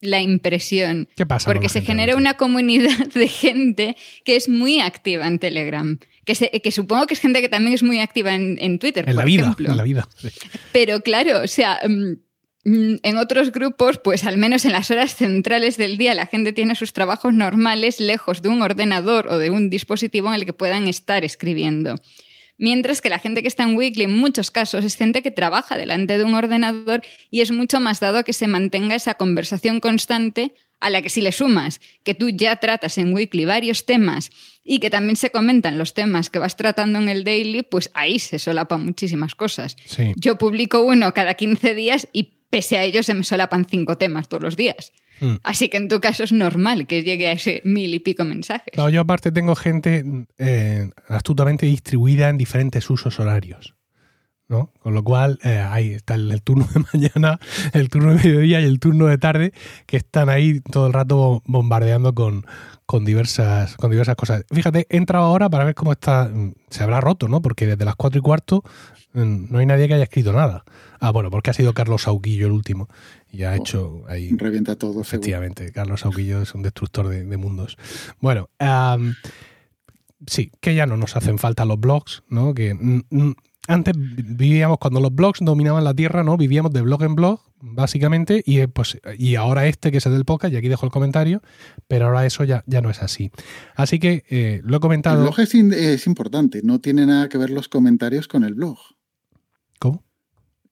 la 0.00 0.20
impresión. 0.20 1.08
¿Qué 1.16 1.26
pasa? 1.26 1.50
Porque 1.50 1.68
se 1.68 1.82
genera 1.82 2.16
una 2.16 2.34
comunidad 2.34 3.06
de 3.14 3.28
gente 3.28 3.96
que 4.24 4.36
es 4.36 4.48
muy 4.48 4.80
activa 4.80 5.26
en 5.26 5.38
Telegram. 5.38 5.98
Que, 6.24 6.34
que 6.34 6.72
supongo 6.72 7.06
que 7.06 7.14
es 7.14 7.20
gente 7.20 7.40
que 7.40 7.48
también 7.48 7.72
es 7.74 7.82
muy 7.82 8.00
activa 8.00 8.34
en, 8.34 8.78
Twitter. 8.78 9.08
En 9.08 9.16
la 9.16 9.24
vida, 9.24 9.54
en 9.58 9.76
la 9.76 9.84
vida. 9.84 10.08
Pero 10.72 11.00
claro, 11.00 11.42
o 11.42 11.46
sea, 11.46 11.78
mm, 11.86 12.14
mm, 12.64 12.96
en 13.02 13.16
otros 13.16 13.52
grupos, 13.52 13.98
pues 13.98 14.24
al 14.24 14.36
menos 14.36 14.64
en 14.64 14.72
las 14.72 14.90
horas 14.90 15.14
centrales 15.14 15.76
del 15.76 15.98
día, 15.98 16.14
la 16.14 16.26
gente 16.26 16.52
tiene 16.52 16.74
sus 16.74 16.92
trabajos 16.92 17.32
normales 17.32 18.00
lejos 18.00 18.42
de 18.42 18.48
un 18.48 18.60
ordenador 18.60 19.28
o 19.28 19.38
de 19.38 19.50
un 19.50 19.70
dispositivo 19.70 20.28
en 20.28 20.34
el 20.34 20.46
que 20.46 20.52
puedan 20.52 20.88
estar 20.88 21.24
escribiendo. 21.24 21.94
Mientras 22.58 23.00
que 23.00 23.10
la 23.10 23.18
gente 23.18 23.42
que 23.42 23.48
está 23.48 23.64
en 23.64 23.76
Weekly 23.76 24.04
en 24.04 24.16
muchos 24.16 24.50
casos 24.50 24.84
es 24.84 24.96
gente 24.96 25.22
que 25.22 25.30
trabaja 25.30 25.76
delante 25.76 26.16
de 26.16 26.24
un 26.24 26.34
ordenador 26.34 27.02
y 27.30 27.42
es 27.42 27.50
mucho 27.50 27.80
más 27.80 28.00
dado 28.00 28.18
a 28.18 28.22
que 28.22 28.32
se 28.32 28.46
mantenga 28.46 28.94
esa 28.94 29.14
conversación 29.14 29.80
constante 29.80 30.54
a 30.80 30.90
la 30.90 31.02
que 31.02 31.10
si 31.10 31.20
le 31.20 31.32
sumas 31.32 31.80
que 32.02 32.14
tú 32.14 32.28
ya 32.28 32.56
tratas 32.56 32.98
en 32.98 33.14
Weekly 33.14 33.44
varios 33.44 33.86
temas 33.86 34.30
y 34.62 34.78
que 34.78 34.90
también 34.90 35.16
se 35.16 35.30
comentan 35.30 35.78
los 35.78 35.94
temas 35.94 36.30
que 36.30 36.38
vas 36.38 36.56
tratando 36.56 36.98
en 36.98 37.08
el 37.08 37.24
daily, 37.24 37.62
pues 37.62 37.90
ahí 37.94 38.18
se 38.18 38.38
solapan 38.38 38.84
muchísimas 38.84 39.34
cosas. 39.34 39.76
Yo 40.16 40.36
publico 40.38 40.82
uno 40.82 41.12
cada 41.14 41.34
15 41.34 41.74
días 41.74 42.08
y 42.12 42.34
pese 42.50 42.78
a 42.78 42.84
ello 42.84 43.02
se 43.02 43.14
me 43.14 43.24
solapan 43.24 43.66
cinco 43.66 43.96
temas 43.96 44.28
todos 44.28 44.42
los 44.42 44.56
días. 44.56 44.92
Mm. 45.20 45.36
Así 45.42 45.68
que 45.68 45.76
en 45.76 45.88
tu 45.88 46.00
caso 46.00 46.24
es 46.24 46.32
normal 46.32 46.86
que 46.86 47.02
llegue 47.02 47.28
a 47.28 47.32
ese 47.32 47.62
mil 47.64 47.94
y 47.94 48.00
pico 48.00 48.24
mensajes. 48.24 48.74
yo 48.90 49.00
aparte 49.00 49.32
tengo 49.32 49.54
gente 49.54 50.04
eh, 50.38 50.90
astutamente 51.08 51.66
distribuida 51.66 52.28
en 52.28 52.38
diferentes 52.38 52.88
usos 52.90 53.18
horarios. 53.20 53.76
¿no? 54.48 54.72
Con 54.80 54.94
lo 54.94 55.02
cual, 55.02 55.38
eh, 55.42 55.58
ahí 55.58 55.90
está 55.90 56.14
el, 56.14 56.42
turno 56.42 56.68
de 56.72 56.84
mañana, 56.92 57.38
el 57.72 57.88
turno 57.88 58.14
de 58.14 58.22
mediodía 58.22 58.60
y 58.60 58.64
el 58.64 58.78
turno 58.78 59.06
de 59.06 59.18
tarde, 59.18 59.52
que 59.86 59.96
están 59.96 60.28
ahí 60.28 60.60
todo 60.60 60.86
el 60.86 60.92
rato 60.92 61.42
bombardeando 61.46 62.14
con, 62.14 62.46
con, 62.86 63.04
diversas, 63.04 63.76
con 63.76 63.90
diversas 63.90 64.16
cosas. 64.16 64.44
Fíjate, 64.52 64.86
he 64.88 64.96
entrado 64.96 65.24
ahora 65.24 65.50
para 65.50 65.64
ver 65.64 65.74
cómo 65.74 65.92
está. 65.92 66.28
Mm, 66.28 66.54
se 66.70 66.84
habrá 66.84 67.00
roto, 67.00 67.28
¿no? 67.28 67.42
Porque 67.42 67.66
desde 67.66 67.84
las 67.84 67.96
cuatro 67.96 68.18
y 68.18 68.22
cuarto 68.22 68.62
mm, 69.14 69.46
no 69.50 69.58
hay 69.58 69.66
nadie 69.66 69.88
que 69.88 69.94
haya 69.94 70.04
escrito 70.04 70.32
nada. 70.32 70.64
Ah, 71.00 71.10
bueno, 71.10 71.30
porque 71.30 71.50
ha 71.50 71.54
sido 71.54 71.74
Carlos 71.74 72.02
Sauquillo 72.02 72.46
el 72.46 72.52
último. 72.52 72.88
Y 73.30 73.42
ha 73.42 73.52
oh, 73.52 73.54
hecho 73.54 74.02
ahí. 74.08 74.30
Revienta 74.36 74.76
todo. 74.76 75.00
Efectivamente, 75.00 75.72
Carlos 75.72 76.00
Sauquillo 76.00 76.42
es 76.42 76.54
un 76.54 76.62
destructor 76.62 77.08
de, 77.08 77.36
mundos. 77.36 77.76
Bueno, 78.20 78.48
sí, 80.26 80.50
que 80.60 80.74
ya 80.74 80.86
no 80.86 80.96
nos 80.96 81.16
hacen 81.16 81.38
falta 81.38 81.64
los 81.64 81.78
blogs, 81.78 82.22
¿no? 82.28 82.54
Que 82.54 82.76
antes 83.68 83.94
vivíamos, 83.96 84.78
cuando 84.78 85.00
los 85.00 85.14
blogs 85.14 85.40
dominaban 85.42 85.84
la 85.84 85.94
tierra, 85.94 86.22
¿no? 86.22 86.36
Vivíamos 86.36 86.72
de 86.72 86.82
blog 86.82 87.02
en 87.02 87.14
blog, 87.14 87.40
básicamente, 87.60 88.42
y 88.44 88.60
eh, 88.60 88.68
pues 88.68 88.98
y 89.18 89.34
ahora 89.34 89.66
este 89.66 89.90
que 89.90 89.98
es 89.98 90.06
el 90.06 90.12
del 90.12 90.24
podcast, 90.24 90.54
y 90.54 90.56
aquí 90.56 90.68
dejo 90.68 90.86
el 90.86 90.92
comentario, 90.92 91.42
pero 91.88 92.06
ahora 92.06 92.26
eso 92.26 92.44
ya, 92.44 92.62
ya 92.66 92.80
no 92.80 92.90
es 92.90 93.02
así. 93.02 93.30
Así 93.74 93.98
que 93.98 94.24
eh, 94.30 94.60
lo 94.64 94.76
he 94.76 94.80
comentado. 94.80 95.18
El 95.18 95.22
blog 95.22 95.40
es, 95.40 95.54
es 95.54 96.06
importante, 96.06 96.60
no 96.62 96.80
tiene 96.80 97.06
nada 97.06 97.28
que 97.28 97.38
ver 97.38 97.50
los 97.50 97.68
comentarios 97.68 98.28
con 98.28 98.44
el 98.44 98.54
blog. 98.54 98.78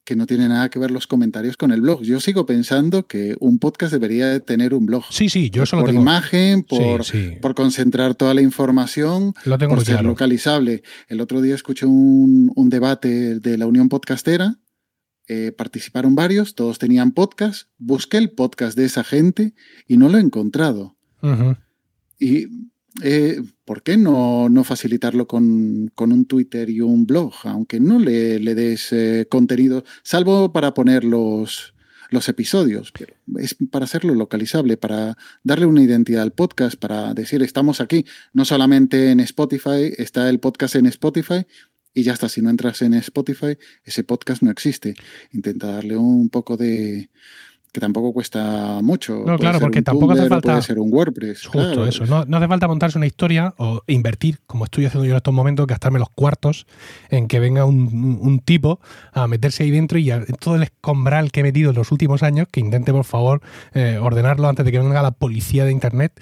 Que 0.05 0.16
no 0.16 0.26
tiene 0.26 0.48
nada 0.48 0.68
que 0.68 0.78
ver 0.78 0.90
los 0.90 1.06
comentarios 1.06 1.56
con 1.56 1.72
el 1.72 1.81
blog. 1.81 2.02
Yo 2.02 2.20
sigo 2.20 2.44
pensando 2.44 3.06
que 3.06 3.36
un 3.40 3.59
podcast 3.59 3.93
debería 3.93 4.39
tener 4.40 4.74
un 4.74 4.85
blog. 4.85 5.05
Sí, 5.10 5.31
sí, 5.31 5.48
yo 5.48 5.62
eso 5.62 5.76
lo 5.76 5.82
por 5.82 5.94
imagen, 5.94 6.62
por, 6.62 7.02
por 7.40 7.55
concentrar 7.55 8.14
toda 8.14 8.35
la 8.35 8.43
información, 8.43 9.32
lo 9.44 9.56
tengo 9.56 9.74
por 9.74 9.85
ser 9.85 10.05
localizable. 10.05 10.82
El 11.09 11.20
otro 11.20 11.40
día 11.40 11.55
escuché 11.55 11.86
un, 11.86 12.52
debate 12.68 13.40
de 13.40 13.59
la 13.59 13.66
Unión 13.66 13.89
Podcastera. 13.89 14.59
Eh, 15.26 15.52
participaron 15.56 16.14
varios, 16.14 16.55
todos 16.55 16.78
tenían 16.78 17.12
podcast. 17.12 17.68
Busqué 17.78 18.18
el 18.18 18.31
podcast 18.31 18.76
de 18.76 18.85
esa 18.85 19.05
gente 19.05 19.55
y 19.86 19.97
no 19.97 20.10
lo 20.10 20.18
he 20.18 20.20
encontrado. 20.20 20.97
Y 22.18 22.48
eh, 23.03 23.43
¿por 23.65 23.83
qué 23.83 23.97
no, 23.97 24.49
no 24.49 24.65
facilitarlo 24.65 25.27
con, 25.27 25.93
un 25.97 26.25
Twitter 26.27 26.71
y 26.71 26.81
un 26.81 27.07
blog? 27.07 27.33
Aunque 27.45 27.81
no 27.81 27.99
le, 27.99 28.39
le 28.39 28.55
des 28.55 28.93
eh, 28.93 29.27
contenido, 29.29 29.85
salvo 30.03 30.53
para 30.53 30.75
poner 30.75 31.05
los, 31.05 31.75
los 32.11 32.29
episodios, 32.29 32.93
pero 32.93 33.15
es 33.39 33.57
para 33.71 33.85
hacerlo 33.85 34.15
localizable, 34.15 34.77
para 34.77 35.16
darle 35.43 35.66
una 35.66 35.83
identidad 35.83 36.23
al 36.23 36.33
podcast, 36.33 36.77
para 36.79 37.15
decir 37.15 37.43
estamos 37.43 37.81
aquí, 37.81 38.05
no 38.33 38.45
solamente 38.45 39.11
en 39.11 39.21
Spotify, 39.21 39.93
está 39.99 40.29
el 40.31 40.41
podcast 40.41 40.77
en 40.77 40.87
Spotify 40.87 41.47
y 41.93 42.03
ya 42.03 42.12
está, 42.12 42.29
si 42.29 42.43
no 42.43 42.51
entras 42.51 42.83
en 42.83 42.95
Spotify, 42.95 43.57
ese 43.85 44.03
podcast 44.03 44.43
no 44.43 44.51
existe. 44.51 44.95
Intenta 45.33 45.69
darle 45.69 45.97
un 45.97 46.29
poco 46.29 46.57
de, 46.57 47.09
que 47.75 47.81
tampoco 47.81 48.13
cuesta 48.13 48.79
mucho. 48.83 49.25
No, 49.27 49.37
claro, 49.37 49.59
porque 49.59 49.83
tampoco 49.83 50.13
hace 50.13 50.29
falta. 50.29 50.53
Puede 50.53 50.63
ser 50.63 50.79
un 50.79 50.95
WordPress. 50.95 51.45
Justo 51.45 51.85
eso. 51.85 52.07
No, 52.07 52.37
hace 52.37 52.47
falta 52.47 52.69
montarse 52.69 52.99
una 52.99 53.09
historia 53.09 53.53
o 53.59 53.83
invertir, 53.89 54.39
como 54.47 54.63
estoy 54.63 54.87
haciendo 54.87 55.07
yo 55.07 55.11
en 55.11 55.17
estos 55.17 55.35
momentos, 55.35 55.67
gastarme 55.67 55.99
los 55.99 56.09
cuartos 56.09 56.69
en 57.11 57.27
que 57.27 57.41
venga 57.41 57.65
un, 57.65 58.41
tipo 58.45 58.79
a 59.13 59.27
meterse 59.27 59.65
ahí 59.65 59.73
dentro 59.73 59.99
y 59.99 60.09
todo 60.39 60.55
el 60.55 60.63
escombral 60.63 61.33
que 61.33 61.41
he 61.41 61.43
metido 61.43 61.71
en 61.71 61.77
los 61.77 61.91
últimos 61.91 62.23
años, 62.23 62.47
que 62.49 62.61
intente, 62.61 62.93
por 62.93 63.05
favor, 63.05 63.43
eh, 63.73 63.99
ordenarlo 64.01 64.49
antes 64.49 64.65
de 64.65 64.71
que 64.71 64.79
venga 64.79 65.03
la 65.03 65.11
policía 65.11 65.65
de 65.65 65.73
Internet 65.73 66.13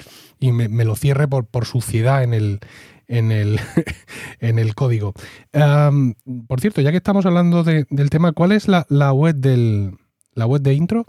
y 0.40 0.52
me, 0.52 0.84
lo 0.86 0.96
cierre 0.96 1.28
por, 1.28 1.44
por 1.44 1.66
suciedad 1.66 2.22
en 2.24 2.32
el, 2.32 2.60
en 3.08 3.30
el, 3.30 3.60
en 4.40 4.58
el 4.58 4.74
código. 4.74 5.12
Por 5.52 6.60
cierto, 6.62 6.80
ya 6.80 6.92
que 6.92 6.96
estamos 6.96 7.26
hablando 7.26 7.62
de- 7.62 7.84
del 7.90 8.08
tema, 8.08 8.32
¿cuál 8.32 8.52
es 8.52 8.68
la, 8.68 8.86
la 8.88 9.12
web 9.12 9.34
del 9.36 9.98
la 10.34 10.46
web 10.46 10.62
de 10.62 10.72
intro? 10.72 11.04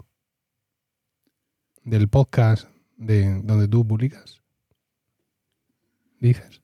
Del 1.84 2.08
podcast 2.08 2.68
de 2.96 3.40
donde 3.42 3.68
tú 3.68 3.86
publicas. 3.86 4.42
Dices. 6.20 6.62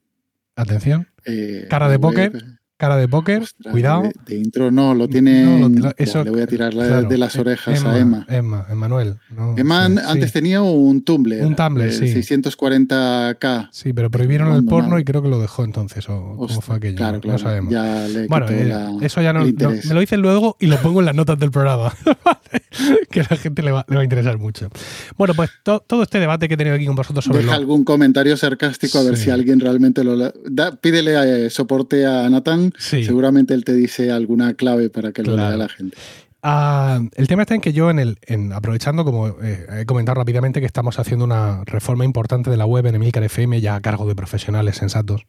Atención, 0.56 1.08
Eh, 1.26 1.66
Cara 1.70 1.88
de 1.88 1.98
póker, 1.98 2.32
cara 2.80 2.96
de 2.96 3.06
póker, 3.06 3.42
Ostras, 3.42 3.70
cuidado. 3.72 4.02
De, 4.02 4.12
de 4.26 4.36
intro 4.36 4.70
no, 4.72 4.94
lo 4.94 5.06
tiene. 5.06 5.44
No, 5.44 5.58
lo- 5.60 5.66
en- 5.66 5.82
lo- 5.82 5.92
eso- 5.96 6.24
le 6.24 6.30
voy 6.30 6.40
a 6.40 6.46
tirar 6.48 6.74
la- 6.74 6.86
claro, 6.86 7.08
de 7.08 7.18
las 7.18 7.36
eh, 7.36 7.40
orejas 7.40 7.84
a 7.84 7.98
Emma. 7.98 8.26
Emma, 8.28 8.66
Emmanuel. 8.70 9.16
no, 9.30 9.54
Emma 9.56 9.86
sí, 9.88 9.94
antes 10.04 10.32
tenía 10.32 10.62
un 10.62 11.02
Tumblr. 11.04 11.44
Un 11.44 11.54
Tumblr, 11.54 11.92
sí. 11.92 12.06
640k. 12.06 13.68
Sí, 13.72 13.92
pero 13.92 14.10
prohibieron 14.10 14.52
el 14.54 14.64
porno 14.64 14.98
y 14.98 15.04
creo 15.04 15.22
que 15.22 15.28
lo 15.28 15.40
dejó 15.40 15.64
entonces. 15.64 16.08
O 16.08 16.12
cómo 16.36 16.42
Ostras, 16.42 16.64
fue 16.64 16.76
aquello. 16.76 16.96
Claro, 16.96 17.14
no 17.16 17.20
claro. 17.20 17.38
sabemos. 17.38 17.72
Ya 17.72 18.06
le 18.08 18.26
Bueno, 18.26 18.46
eh, 18.48 18.64
la- 18.64 18.92
eso 19.00 19.22
ya 19.22 19.32
no, 19.32 19.40
no- 19.44 19.70
me 19.70 19.94
lo 19.94 20.00
dicen 20.00 20.22
luego 20.22 20.56
y 20.58 20.66
lo 20.66 20.76
pongo 20.78 21.00
en 21.00 21.06
las 21.06 21.14
notas 21.14 21.38
del 21.38 21.50
programa, 21.50 21.92
que 23.10 23.20
a 23.20 23.26
la 23.30 23.36
gente 23.36 23.62
le 23.62 23.70
va, 23.72 23.84
le 23.88 23.96
va 23.96 24.00
a 24.00 24.04
interesar 24.04 24.38
mucho. 24.38 24.68
Bueno, 25.16 25.34
pues 25.34 25.50
to- 25.62 25.80
todo 25.86 26.02
este 26.02 26.18
debate 26.18 26.48
que 26.48 26.54
he 26.54 26.56
tenido 26.56 26.76
aquí 26.76 26.86
con 26.86 26.96
vosotros 26.96 27.24
sobre 27.24 27.38
Deja 27.40 27.50
lo- 27.52 27.56
algún 27.58 27.84
comentario 27.84 28.36
sarcástico 28.36 28.98
a 28.98 29.02
ver 29.02 29.16
Sí. 29.16 29.24
si 29.24 29.30
alguien 29.30 29.60
realmente 29.60 30.04
lo. 30.04 30.16
da- 30.16 30.76
pídele 30.80 31.46
eh, 31.46 31.50
soporte 31.50 32.06
a 32.06 32.28
Nathan. 32.28 32.69
Sí. 32.78 33.04
Seguramente 33.04 33.54
él 33.54 33.64
te 33.64 33.74
dice 33.74 34.10
alguna 34.10 34.54
clave 34.54 34.90
para 34.90 35.12
que 35.12 35.22
lo 35.22 35.36
lea 35.36 35.56
la 35.56 35.68
gente. 35.68 35.96
Ah, 36.42 37.00
el 37.16 37.28
tema 37.28 37.42
está 37.42 37.54
en 37.54 37.60
que 37.60 37.72
yo, 37.72 37.90
en 37.90 37.98
el, 37.98 38.18
en, 38.22 38.52
aprovechando, 38.52 39.04
como 39.04 39.28
eh, 39.28 39.66
he 39.80 39.84
comentado 39.84 40.16
rápidamente, 40.16 40.60
que 40.60 40.66
estamos 40.66 40.98
haciendo 40.98 41.24
una 41.24 41.64
reforma 41.64 42.04
importante 42.04 42.50
de 42.50 42.56
la 42.56 42.64
web 42.64 42.86
en 42.86 42.94
Emilcar 42.94 43.22
FM, 43.22 43.60
ya 43.60 43.74
a 43.74 43.80
cargo 43.80 44.06
de 44.06 44.14
profesionales 44.14 44.76
sensatos. 44.76 45.26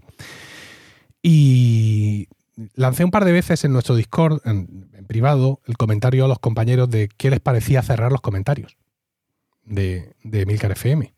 Y 1.21 2.29
lancé 2.75 3.03
un 3.03 3.11
par 3.11 3.25
de 3.25 3.33
veces 3.33 3.65
en 3.65 3.73
nuestro 3.73 3.95
Discord, 3.95 4.39
en, 4.45 4.89
en 4.93 5.05
privado, 5.05 5.59
el 5.67 5.75
comentario 5.75 6.25
a 6.25 6.27
los 6.29 6.39
compañeros 6.39 6.89
de 6.89 7.09
qué 7.17 7.29
les 7.29 7.41
parecía 7.41 7.81
cerrar 7.81 8.11
los 8.11 8.21
comentarios 8.21 8.77
de, 9.65 10.13
de 10.23 10.41
Emilcar 10.41 10.71
FM. 10.71 11.13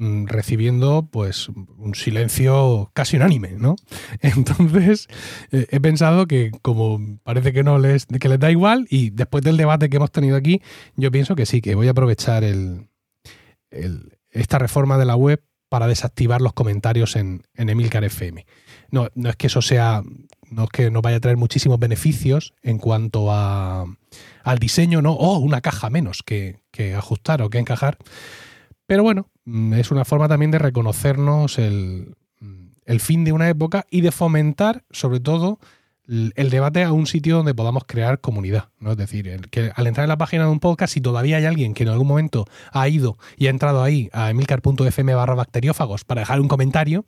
Mm, 0.00 0.28
Recibiendo, 0.28 1.06
pues, 1.12 1.50
un 1.50 1.94
silencio 1.94 2.90
casi 2.94 3.18
unánime, 3.18 3.50
¿no? 3.58 3.76
Entonces, 4.22 5.08
eh, 5.52 5.66
he 5.68 5.78
pensado 5.78 6.26
que 6.26 6.52
como 6.62 7.18
parece 7.22 7.52
que 7.52 7.62
no 7.62 7.78
les, 7.78 8.06
que 8.06 8.30
les 8.30 8.38
da 8.38 8.50
igual 8.50 8.86
y 8.88 9.10
después 9.10 9.44
del 9.44 9.58
debate 9.58 9.90
que 9.90 9.98
hemos 9.98 10.10
tenido 10.10 10.38
aquí, 10.38 10.62
yo 10.96 11.10
pienso 11.10 11.36
que 11.36 11.44
sí, 11.44 11.60
que 11.60 11.74
voy 11.74 11.86
a 11.88 11.90
aprovechar 11.90 12.44
el, 12.44 12.88
esta 14.30 14.58
reforma 14.58 14.96
de 14.96 15.04
la 15.04 15.16
web 15.16 15.42
para 15.68 15.86
desactivar 15.86 16.40
los 16.40 16.54
comentarios 16.54 17.14
en, 17.14 17.42
en 17.54 17.68
Emilcar 17.68 18.02
FM. 18.02 18.46
No, 18.90 19.08
no 19.14 19.28
es 19.28 19.36
que 19.36 19.48
eso 19.48 19.60
sea, 19.60 20.02
no 20.50 20.64
es 20.64 20.70
que 20.70 20.90
nos 20.90 21.02
vaya 21.02 21.18
a 21.18 21.20
traer 21.20 21.36
muchísimos 21.36 21.78
beneficios 21.78 22.54
en 22.62 22.78
cuanto 22.78 23.30
a, 23.30 23.84
al 24.44 24.58
diseño, 24.58 25.02
¿no? 25.02 25.12
Oh, 25.12 25.40
una 25.40 25.60
caja 25.60 25.90
menos 25.90 26.22
que 26.22 26.56
ajustar 26.96 27.42
o 27.42 27.50
que 27.50 27.58
encajar. 27.58 27.98
Pero 28.90 29.04
bueno, 29.04 29.28
mm, 29.44 29.74
es 29.74 29.92
una 29.92 30.04
forma 30.04 30.26
también 30.26 30.50
de 30.50 30.58
reconocernos 30.58 31.60
el, 31.60 32.16
el 32.84 32.98
fin 32.98 33.22
de 33.22 33.30
una 33.30 33.48
época 33.48 33.86
y 33.88 34.00
de 34.00 34.10
fomentar, 34.10 34.82
sobre 34.90 35.20
todo, 35.20 35.60
el 36.08 36.50
debate 36.50 36.82
a 36.82 36.90
un 36.90 37.06
sitio 37.06 37.36
donde 37.36 37.54
podamos 37.54 37.84
crear 37.86 38.20
comunidad. 38.20 38.70
¿no? 38.80 38.90
Es 38.90 38.96
decir, 38.96 39.48
que 39.50 39.70
al 39.76 39.86
entrar 39.86 40.06
en 40.06 40.08
la 40.08 40.18
página 40.18 40.42
de 40.42 40.50
un 40.50 40.58
podcast, 40.58 40.92
si 40.92 41.00
todavía 41.00 41.36
hay 41.36 41.44
alguien 41.44 41.72
que 41.72 41.84
en 41.84 41.90
algún 41.90 42.08
momento 42.08 42.46
ha 42.72 42.88
ido 42.88 43.16
y 43.36 43.46
ha 43.46 43.50
entrado 43.50 43.84
ahí 43.84 44.10
a 44.12 44.28
emilcar.fm 44.30 45.14
barra 45.14 45.36
bacteriófagos 45.36 46.04
para 46.04 46.22
dejar 46.22 46.40
un 46.40 46.48
comentario, 46.48 47.04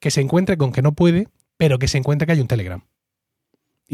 que 0.00 0.10
se 0.10 0.20
encuentre 0.20 0.58
con 0.58 0.70
que 0.70 0.82
no 0.82 0.92
puede, 0.92 1.28
pero 1.56 1.78
que 1.78 1.88
se 1.88 1.96
encuentre 1.96 2.26
que 2.26 2.32
hay 2.32 2.40
un 2.40 2.48
Telegram. 2.48 2.84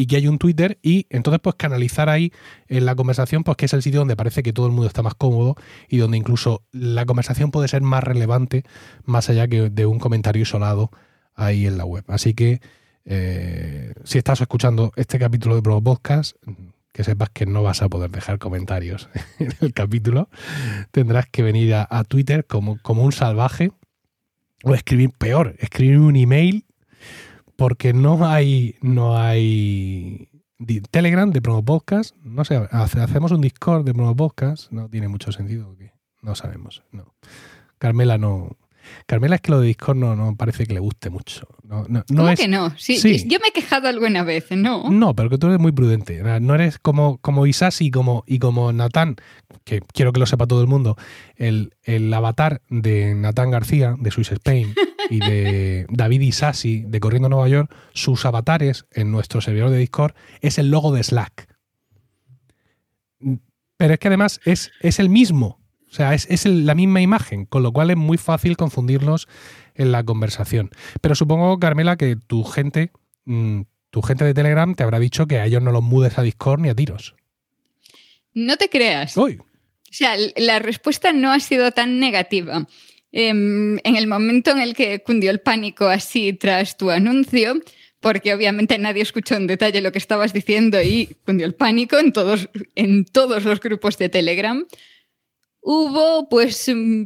Y 0.00 0.06
que 0.06 0.14
hay 0.14 0.28
un 0.28 0.38
Twitter 0.38 0.78
y 0.80 1.06
entonces 1.10 1.40
pues 1.42 1.56
canalizar 1.56 2.08
ahí 2.08 2.32
en 2.68 2.86
la 2.86 2.94
conversación 2.94 3.42
pues 3.42 3.56
que 3.56 3.64
es 3.64 3.72
el 3.72 3.82
sitio 3.82 3.98
donde 3.98 4.14
parece 4.14 4.44
que 4.44 4.52
todo 4.52 4.66
el 4.66 4.72
mundo 4.72 4.86
está 4.86 5.02
más 5.02 5.14
cómodo 5.14 5.56
y 5.88 5.96
donde 5.96 6.16
incluso 6.16 6.62
la 6.70 7.04
conversación 7.04 7.50
puede 7.50 7.66
ser 7.66 7.82
más 7.82 8.04
relevante 8.04 8.62
más 9.04 9.28
allá 9.28 9.48
que 9.48 9.70
de 9.70 9.86
un 9.86 9.98
comentario 9.98 10.42
isolado 10.42 10.92
ahí 11.34 11.66
en 11.66 11.78
la 11.78 11.84
web. 11.84 12.04
Así 12.06 12.32
que 12.32 12.60
eh, 13.06 13.92
si 14.04 14.18
estás 14.18 14.40
escuchando 14.40 14.92
este 14.94 15.18
capítulo 15.18 15.56
de 15.56 15.62
Pro 15.62 15.82
Podcast, 15.82 16.36
que 16.92 17.02
sepas 17.02 17.30
que 17.30 17.44
no 17.44 17.64
vas 17.64 17.82
a 17.82 17.88
poder 17.88 18.12
dejar 18.12 18.38
comentarios 18.38 19.08
en 19.40 19.52
el 19.60 19.72
capítulo. 19.72 20.28
Tendrás 20.92 21.26
que 21.26 21.42
venir 21.42 21.74
a, 21.74 21.88
a 21.90 22.04
Twitter 22.04 22.46
como, 22.46 22.78
como 22.82 23.02
un 23.02 23.10
salvaje 23.10 23.72
o 24.62 24.74
escribir 24.74 25.10
peor, 25.18 25.56
escribir 25.58 25.98
un 25.98 26.14
email 26.14 26.67
porque 27.58 27.92
no 27.92 28.24
hay 28.24 28.76
no 28.82 29.18
hay 29.18 30.28
Telegram 30.92 31.28
de 31.32 31.42
Promo 31.42 31.64
Podcast, 31.64 32.14
no 32.22 32.44
sé, 32.44 32.54
hace- 32.70 33.00
hacemos 33.00 33.32
un 33.32 33.40
Discord 33.40 33.84
de 33.84 33.92
Promo 33.92 34.14
Podcast, 34.14 34.70
no 34.70 34.88
tiene 34.88 35.08
mucho 35.08 35.32
sentido, 35.32 35.76
no 36.22 36.34
sabemos, 36.36 36.84
no. 36.92 37.14
Carmela 37.78 38.16
no 38.16 38.56
Carmela 39.06 39.36
es 39.36 39.40
que 39.40 39.50
lo 39.50 39.60
de 39.60 39.68
Discord 39.68 39.96
no, 39.96 40.16
no 40.16 40.36
parece 40.36 40.66
que 40.66 40.74
le 40.74 40.80
guste 40.80 41.10
mucho. 41.10 41.46
No, 41.62 41.84
no, 41.88 42.04
no 42.08 42.16
¿Cómo 42.16 42.28
es, 42.28 42.40
que 42.40 42.48
no? 42.48 42.74
Sí, 42.76 42.98
Sí. 42.98 43.24
Yo 43.28 43.38
me 43.40 43.48
he 43.48 43.52
quejado 43.52 43.88
alguna 43.88 44.22
vez, 44.22 44.46
¿no? 44.50 44.90
no, 44.90 45.14
pero 45.14 45.30
que 45.30 45.38
tú 45.38 45.46
eres 45.48 45.58
muy 45.58 45.72
prudente. 45.72 46.22
No 46.40 46.54
eres 46.54 46.78
como, 46.78 47.18
como 47.18 47.46
Isasi 47.46 47.86
y 47.86 47.90
como, 47.90 48.24
y 48.26 48.38
como 48.38 48.72
Natán, 48.72 49.16
que 49.64 49.80
quiero 49.92 50.12
que 50.12 50.20
lo 50.20 50.26
sepa 50.26 50.46
todo 50.46 50.60
el 50.60 50.66
mundo. 50.66 50.96
El, 51.36 51.74
el 51.82 52.12
avatar 52.12 52.62
de 52.68 53.14
Natán 53.14 53.50
García, 53.50 53.96
de 53.98 54.10
Swiss 54.10 54.32
Spain, 54.32 54.74
y 55.10 55.18
de 55.20 55.86
David 55.90 56.20
Isasi, 56.20 56.84
de 56.86 57.00
Corriendo 57.00 57.28
Nueva 57.28 57.48
York, 57.48 57.74
sus 57.92 58.24
avatares 58.24 58.86
en 58.92 59.10
nuestro 59.10 59.40
servidor 59.40 59.70
de 59.70 59.78
Discord 59.78 60.14
es 60.40 60.58
el 60.58 60.70
logo 60.70 60.92
de 60.92 61.02
Slack. 61.02 61.48
Pero 63.76 63.94
es 63.94 64.00
que 64.00 64.08
además 64.08 64.40
es, 64.44 64.72
es 64.80 64.98
el 64.98 65.08
mismo. 65.08 65.57
O 65.90 65.94
sea, 65.94 66.14
es, 66.14 66.26
es 66.30 66.44
la 66.44 66.74
misma 66.74 67.00
imagen, 67.00 67.46
con 67.46 67.62
lo 67.62 67.72
cual 67.72 67.90
es 67.90 67.96
muy 67.96 68.18
fácil 68.18 68.56
confundirlos 68.56 69.28
en 69.74 69.92
la 69.92 70.04
conversación. 70.04 70.70
Pero 71.00 71.14
supongo, 71.14 71.58
Carmela, 71.58 71.96
que 71.96 72.16
tu 72.16 72.44
gente, 72.44 72.92
mm, 73.24 73.62
tu 73.90 74.02
gente 74.02 74.24
de 74.24 74.34
Telegram 74.34 74.74
te 74.74 74.82
habrá 74.82 74.98
dicho 74.98 75.26
que 75.26 75.38
a 75.38 75.46
ellos 75.46 75.62
no 75.62 75.72
los 75.72 75.82
mudes 75.82 76.18
a 76.18 76.22
Discord 76.22 76.60
ni 76.60 76.68
a 76.68 76.74
tiros. 76.74 77.14
No 78.34 78.56
te 78.56 78.68
creas. 78.68 79.16
¡Uy! 79.16 79.38
O 79.40 79.92
sea, 79.92 80.14
la 80.36 80.58
respuesta 80.58 81.12
no 81.12 81.32
ha 81.32 81.40
sido 81.40 81.72
tan 81.72 81.98
negativa. 81.98 82.66
Em, 83.10 83.78
en 83.84 83.96
el 83.96 84.06
momento 84.06 84.50
en 84.50 84.58
el 84.58 84.74
que 84.74 85.02
cundió 85.02 85.30
el 85.30 85.40
pánico 85.40 85.86
así 85.86 86.34
tras 86.34 86.76
tu 86.76 86.90
anuncio, 86.90 87.58
porque 88.00 88.34
obviamente 88.34 88.78
nadie 88.78 89.02
escuchó 89.02 89.34
en 89.36 89.46
detalle 89.46 89.80
lo 89.80 89.92
que 89.92 89.98
estabas 89.98 90.32
diciendo 90.32 90.80
y 90.82 91.16
cundió 91.24 91.46
el 91.46 91.54
pánico 91.54 91.98
en 91.98 92.12
todos, 92.12 92.50
en 92.74 93.06
todos 93.06 93.44
los 93.44 93.60
grupos 93.60 93.96
de 93.96 94.10
Telegram, 94.10 94.66
hubo 95.70 96.30
pues 96.30 96.66
mm, 96.74 97.02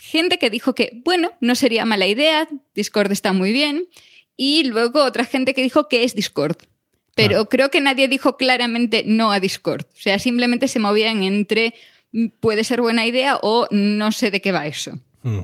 gente 0.00 0.38
que 0.40 0.50
dijo 0.50 0.74
que, 0.74 1.00
bueno, 1.04 1.30
no 1.40 1.54
sería 1.54 1.84
mala 1.84 2.08
idea, 2.08 2.48
Discord 2.74 3.12
está 3.12 3.32
muy 3.32 3.52
bien, 3.52 3.86
y 4.36 4.64
luego 4.64 5.04
otra 5.04 5.24
gente 5.24 5.54
que 5.54 5.62
dijo 5.62 5.88
que 5.88 6.02
es 6.02 6.16
Discord. 6.16 6.56
Pero 7.14 7.28
Claro. 7.28 7.48
creo 7.48 7.70
que 7.70 7.80
nadie 7.80 8.08
dijo 8.08 8.36
claramente 8.36 9.04
no 9.06 9.30
a 9.30 9.38
Discord. 9.38 9.84
O 9.84 10.00
sea, 10.00 10.18
simplemente 10.18 10.66
se 10.66 10.80
movían 10.80 11.22
entre 11.22 11.74
mm, 12.10 12.26
puede 12.40 12.64
ser 12.64 12.80
buena 12.80 13.06
idea 13.06 13.38
o 13.40 13.68
no 13.70 14.10
sé 14.10 14.32
de 14.32 14.40
qué 14.40 14.50
va 14.50 14.66
eso. 14.66 14.98
Mm. 15.22 15.42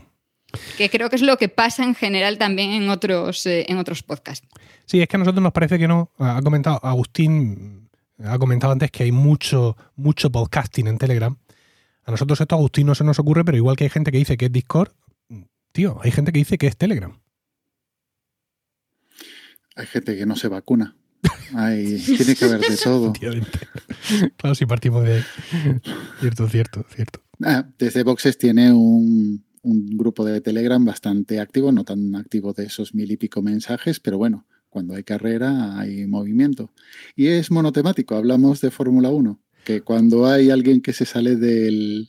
Que 0.77 0.91
creo 0.91 1.11
que 1.11 1.17
es 1.17 1.23
lo 1.23 1.37
que 1.37 1.49
pasa 1.49 1.85
en 1.85 1.95
general 1.95 2.39
también 2.39 2.73
en 2.73 2.91
otros, 2.91 3.47
eh, 3.47 3.67
en 3.69 3.79
otros 3.79 4.03
podcasts. 4.03 4.49
Sí, 4.87 5.01
es 5.01 5.07
que 5.07 5.17
a 5.17 5.21
nosotros 5.21 5.45
nos 5.45 5.53
parece 5.53 5.79
que 5.79 5.87
no. 5.87 6.11
Ha 6.19 6.43
comentado, 6.43 6.81
Agustín 6.83 7.89
ha 8.25 8.37
comentado 8.37 8.73
antes 8.73 8.91
que 8.91 9.05
hay 9.05 9.13
mucho, 9.13 9.77
mucho 9.95 10.33
podcasting 10.33 10.89
en 10.89 10.99
Telegram. 10.99 11.37
A 12.09 12.11
nosotros 12.11 12.41
esto, 12.41 12.55
Agustín, 12.55 12.87
no 12.87 12.95
se 12.95 13.05
nos 13.05 13.19
ocurre, 13.19 13.45
pero 13.45 13.59
igual 13.59 13.77
que 13.77 13.85
hay 13.85 13.91
gente 13.91 14.11
que 14.11 14.17
dice 14.17 14.39
que 14.39 14.47
es 14.47 14.53
Discord, 14.53 14.93
tío, 15.73 15.99
hay 16.03 16.11
gente 16.11 16.33
que 16.33 16.39
dice 16.39 16.57
que 16.57 16.67
es 16.67 16.75
Telegram. 16.75 17.21
Hay 19.77 19.85
gente 19.85 20.17
que 20.17 20.25
no 20.25 20.35
se 20.35 20.49
vacuna. 20.49 20.97
Tiene 21.53 22.35
que 22.35 22.45
haber 22.47 22.61
de 22.63 22.77
todo. 22.83 23.13
Claro, 24.39 24.55
si 24.55 24.65
partimos 24.65 25.05
de. 25.05 25.23
Cierto, 26.21 26.49
cierto, 26.49 26.87
cierto. 26.95 27.23
Ah, 27.45 27.69
desde 27.79 28.05
Boxes 28.05 28.39
tiene 28.39 28.73
un, 28.73 29.45
un 29.61 29.87
grupo 29.99 30.25
de 30.25 30.41
Telegram 30.41 30.83
bastante 30.83 31.41
activo, 31.41 31.73
no 31.73 31.85
tan 31.85 32.15
activo 32.15 32.55
de 32.55 32.65
esos 32.65 32.95
mil 32.95 33.13
y 33.13 33.19
pico 33.19 33.43
mensajes, 33.43 34.01
pero 34.01 34.17
bueno, 34.17 34.47
cuando 34.71 34.95
hay 34.95 35.05
carrera 35.05 35.79
hay 35.79 36.07
movimiento. 36.07 36.73
Y 37.15 37.27
es 37.27 37.51
monotemático, 37.51 38.15
hablamos 38.17 38.63
de 38.63 38.71
Fórmula 38.71 39.11
1, 39.11 39.39
que 39.69 39.83
cuando 39.83 40.25
hay 40.27 40.49
alguien 40.51 40.81
que 40.81 40.95
se 40.95 41.05
sale 41.05 41.37
del, 41.37 42.09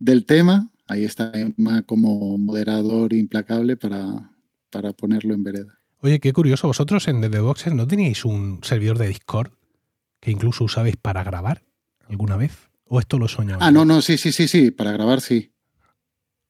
del 0.00 0.24
tema, 0.24 0.72
ahí 0.88 1.04
está 1.04 1.30
Emma 1.32 1.82
como 1.82 2.36
moderador 2.36 3.12
implacable 3.12 3.76
para, 3.76 4.32
para 4.68 4.92
ponerlo 4.92 5.34
en 5.34 5.44
vereda. 5.44 5.78
Oye, 6.00 6.18
qué 6.18 6.32
curioso, 6.32 6.66
vosotros 6.66 7.06
en 7.06 7.20
The 7.20 7.38
Boxes 7.38 7.74
no 7.74 7.86
teníais 7.86 8.24
un 8.24 8.58
servidor 8.64 8.98
de 8.98 9.06
Discord 9.06 9.52
que 10.20 10.32
incluso 10.32 10.64
usabais 10.64 10.96
para 10.96 11.22
grabar 11.22 11.62
alguna 12.08 12.36
vez. 12.36 12.68
¿O 12.86 12.98
esto 12.98 13.20
lo 13.20 13.28
soñaba? 13.28 13.64
Ah, 13.64 13.70
no, 13.70 13.84
no, 13.84 14.02
sí, 14.02 14.18
sí, 14.18 14.32
sí, 14.32 14.48
sí, 14.48 14.72
para 14.72 14.90
grabar 14.90 15.20
sí. 15.20 15.52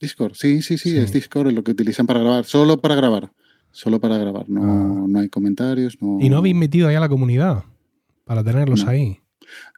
Discord, 0.01 0.32
sí, 0.36 0.62
sí, 0.62 0.78
sí, 0.78 0.93
Sí. 0.93 0.97
es 0.97 1.12
Discord 1.12 1.48
es 1.48 1.55
lo 1.55 1.62
que 1.62 1.72
utilizan 1.72 2.06
para 2.06 2.20
grabar, 2.20 2.47
solo 2.47 2.80
para 2.80 2.94
grabar. 2.94 3.30
solo 3.72 4.01
para 4.01 4.16
grabar. 4.16 4.48
No, 4.48 5.06
no 5.06 5.18
hay 5.20 5.28
comentarios. 5.28 5.98
No... 6.01 6.16
¿Y 6.18 6.30
no 6.30 6.39
habéis 6.39 6.55
metido 6.56 6.89
ahí 6.89 6.94
a 6.94 7.01
la 7.01 7.10
comunidad 7.10 7.64
para 8.24 8.43
tenerlos 8.43 8.85
No. 8.85 8.90
ahí? 8.90 9.18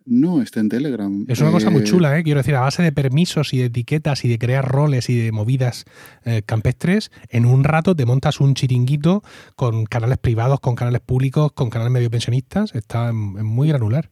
No, 0.07 0.43
está 0.43 0.61
en 0.61 0.69
Telegram. 0.69 1.25
Es 1.29 1.41
una 1.41 1.51
cosa 1.51 1.71
muy 1.71 1.83
Eh, 1.83 1.85
chula, 1.85 2.19
¿eh? 2.19 2.23
quiero 2.25 2.41
decir, 2.41 2.55
a 2.57 2.61
base 2.61 2.83
de 2.83 2.91
permisos 2.91 3.53
y 3.55 3.59
de 3.59 3.67
etiquetas 3.67 4.25
y 4.25 4.29
de 4.29 4.39
crear 4.39 4.67
roles 4.67 5.09
y 5.11 5.17
de 5.17 5.31
movidas 5.31 5.85
eh, 6.25 6.43
campestres, 6.45 7.11
en 7.29 7.45
un 7.47 7.65
rato 7.65 7.95
te 7.95 8.07
montas 8.07 8.41
un 8.41 8.55
chiringuito 8.55 9.23
con 9.57 9.85
canales 9.85 10.19
privados, 10.19 10.59
con 10.61 10.75
canales 10.75 11.01
públicos, 11.01 11.53
con 11.53 11.71
canales 11.71 11.93
medio 11.93 12.11
pensionistas. 12.11 12.75
Está 12.75 13.13
muy 13.13 13.69
granular. 13.69 14.09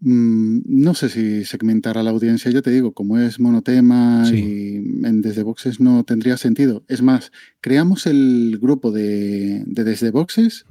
Mm, 0.00 0.60
no 0.66 0.94
sé 0.94 1.08
si 1.08 1.44
segmentar 1.44 1.98
a 1.98 2.04
la 2.04 2.10
audiencia, 2.10 2.52
ya 2.52 2.62
te 2.62 2.70
digo, 2.70 2.92
como 2.92 3.18
es 3.18 3.40
monotema 3.40 4.24
Sí. 4.26 4.36
y 4.36 5.06
en 5.06 5.22
Desde 5.22 5.42
Boxes 5.42 5.80
no 5.80 6.04
tendría 6.04 6.36
sentido. 6.36 6.84
Es 6.86 7.02
más, 7.02 7.32
creamos 7.60 8.06
el 8.06 8.58
grupo 8.62 8.92
de, 8.92 9.64
de 9.66 9.82
Desde 9.84 10.12
Boxes. 10.12 10.66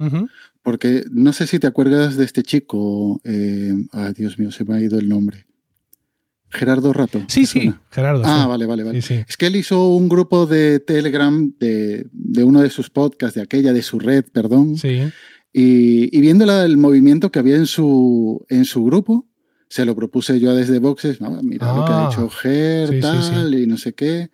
Porque 0.68 1.04
no 1.10 1.32
sé 1.32 1.46
si 1.46 1.58
te 1.58 1.66
acuerdas 1.66 2.16
de 2.18 2.26
este 2.26 2.42
chico. 2.42 3.22
eh, 3.24 3.72
ay, 3.92 4.12
Dios 4.12 4.38
mío, 4.38 4.50
se 4.52 4.64
me 4.66 4.74
ha 4.76 4.80
ido 4.82 4.98
el 4.98 5.08
nombre. 5.08 5.46
Gerardo 6.50 6.92
Rato. 6.92 7.20
Sí, 7.28 7.40
¿te 7.42 7.46
sí, 7.46 7.58
suena? 7.60 7.80
Gerardo. 7.90 8.22
Ah, 8.26 8.42
sí. 8.42 8.48
vale, 8.48 8.66
vale, 8.66 8.82
vale. 8.84 9.00
Sí, 9.00 9.14
sí. 9.16 9.24
Es 9.26 9.36
que 9.38 9.46
él 9.46 9.56
hizo 9.56 9.88
un 9.88 10.10
grupo 10.10 10.44
de 10.46 10.78
Telegram 10.80 11.52
de, 11.58 12.06
de 12.12 12.44
uno 12.44 12.60
de 12.60 12.68
sus 12.68 12.90
podcasts, 12.90 13.34
de 13.36 13.40
aquella, 13.42 13.72
de 13.72 13.80
su 13.82 13.98
red, 13.98 14.24
perdón. 14.30 14.76
Sí. 14.76 15.00
Y, 15.54 16.14
y 16.16 16.20
viendo 16.20 16.44
el 16.64 16.76
movimiento 16.76 17.30
que 17.32 17.38
había 17.38 17.56
en 17.56 17.66
su, 17.66 18.44
en 18.50 18.66
su 18.66 18.84
grupo, 18.84 19.26
se 19.70 19.86
lo 19.86 19.94
propuse 19.96 20.38
yo 20.38 20.50
a 20.50 20.54
desde 20.54 20.78
Boxes. 20.80 21.16
"Ah, 21.22 21.40
mira 21.42 21.74
lo 21.74 21.84
que 21.86 21.92
ha 21.92 22.06
Ah, 22.06 22.10
hecho 22.12 22.28
Ger, 22.28 23.00
tal, 23.00 23.54
y 23.54 23.66
no 23.66 23.78
sé 23.78 23.94
qué. 23.94 24.30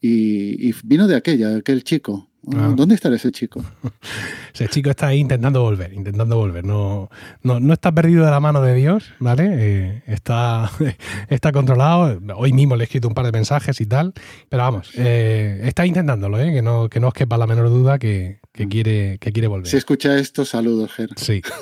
Y, 0.00 0.68
y 0.68 0.74
vino 0.84 1.06
de 1.08 1.16
aquella, 1.16 1.48
de 1.48 1.58
aquel 1.60 1.82
chico. 1.84 2.30
Ah, 2.48 2.70
Ah. 2.70 2.72
¿Dónde 2.74 2.96
estará 2.96 3.14
ese 3.16 3.30
chico? 3.30 3.64
Ese 4.52 4.68
chico 4.68 4.90
está 4.90 5.06
ahí 5.06 5.20
intentando 5.20 5.62
volver, 5.62 5.92
intentando 5.92 6.36
volver. 6.36 6.64
No, 6.64 7.08
no, 7.42 7.60
no 7.60 7.72
está 7.72 7.92
perdido 7.92 8.24
de 8.24 8.30
la 8.32 8.40
mano 8.40 8.60
de 8.60 8.74
Dios, 8.74 9.04
¿vale? 9.20 9.48
Eh, 9.50 10.02
está, 10.06 10.70
está 11.28 11.52
controlado. 11.52 12.20
Hoy 12.36 12.52
mismo 12.52 12.74
le 12.76 12.82
he 12.82 12.86
escrito 12.86 13.06
un 13.08 13.14
par 13.14 13.24
de 13.26 13.32
mensajes 13.32 13.80
y 13.80 13.86
tal. 13.86 14.12
Pero 14.48 14.62
vamos, 14.64 14.90
eh, 14.96 15.60
está 15.64 15.86
intentándolo, 15.86 16.38
¿eh? 16.40 16.52
Que 16.52 16.62
no, 16.62 16.88
que 16.88 17.00
no 17.00 17.08
os 17.08 17.14
quepa 17.14 17.38
la 17.38 17.46
menor 17.46 17.68
duda 17.70 17.98
que, 17.98 18.40
que 18.52 18.68
quiere, 18.68 19.18
que 19.18 19.32
quiere 19.32 19.48
volver. 19.48 19.68
Si 19.68 19.76
escucha 19.76 20.18
esto, 20.18 20.44
saludos, 20.44 20.92
Ger. 20.92 21.10
Sí. 21.16 21.42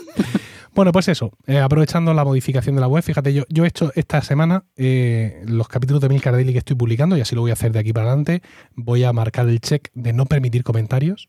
Bueno, 0.75 0.93
pues 0.93 1.09
eso, 1.09 1.33
eh, 1.47 1.59
aprovechando 1.59 2.15
la 2.15 2.25
modificación 2.25 2.77
de 2.77 2.81
la 2.81 2.87
web, 2.87 3.03
fíjate, 3.03 3.35
yo, 3.35 3.45
yo 3.49 3.65
he 3.65 3.69
hecho 3.69 3.93
esta 3.97 4.23
semana 4.23 4.65
eh, 4.77 5.43
los 5.47 5.69
capítulos 5.69 6.01
de 6.01 6.09
Milcar 6.09 6.33
Daily 6.33 6.53
que 6.53 6.59
estoy 6.59 6.77
publicando, 6.77 7.17
y 7.17 7.21
así 7.21 7.35
lo 7.35 7.41
voy 7.41 7.51
a 7.51 7.55
hacer 7.55 7.73
de 7.73 7.81
aquí 7.81 7.93
para 7.93 8.07
adelante. 8.07 8.41
Voy 8.77 9.03
a 9.03 9.13
marcar 9.13 9.49
el 9.49 9.61
check 9.61 9.91
de 9.95 10.13
no 10.13 10.27
permitir 10.27 10.63
comentarios, 10.63 11.29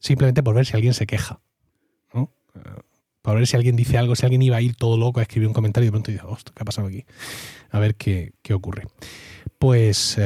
simplemente 0.00 0.42
por 0.42 0.54
ver 0.54 0.64
si 0.64 0.74
alguien 0.74 0.94
se 0.94 1.06
queja. 1.06 1.40
¿no? 2.14 2.32
Eh, 2.54 2.60
Por 3.20 3.36
ver 3.36 3.46
si 3.46 3.56
alguien 3.56 3.76
dice 3.76 3.98
algo, 3.98 4.16
si 4.16 4.24
alguien 4.24 4.40
iba 4.40 4.56
a 4.56 4.62
ir 4.62 4.74
todo 4.74 4.96
loco 4.96 5.20
a 5.20 5.22
escribir 5.22 5.48
un 5.48 5.54
comentario 5.54 5.84
y 5.84 5.88
de 5.88 5.92
pronto 5.92 6.10
dice, 6.10 6.24
hostia, 6.26 6.54
¿qué 6.56 6.62
ha 6.62 6.64
pasado 6.64 6.88
aquí? 6.88 7.04
A 7.70 7.78
ver 7.78 7.94
qué, 7.94 8.32
qué 8.42 8.54
ocurre. 8.54 8.86
Pues 9.58 10.18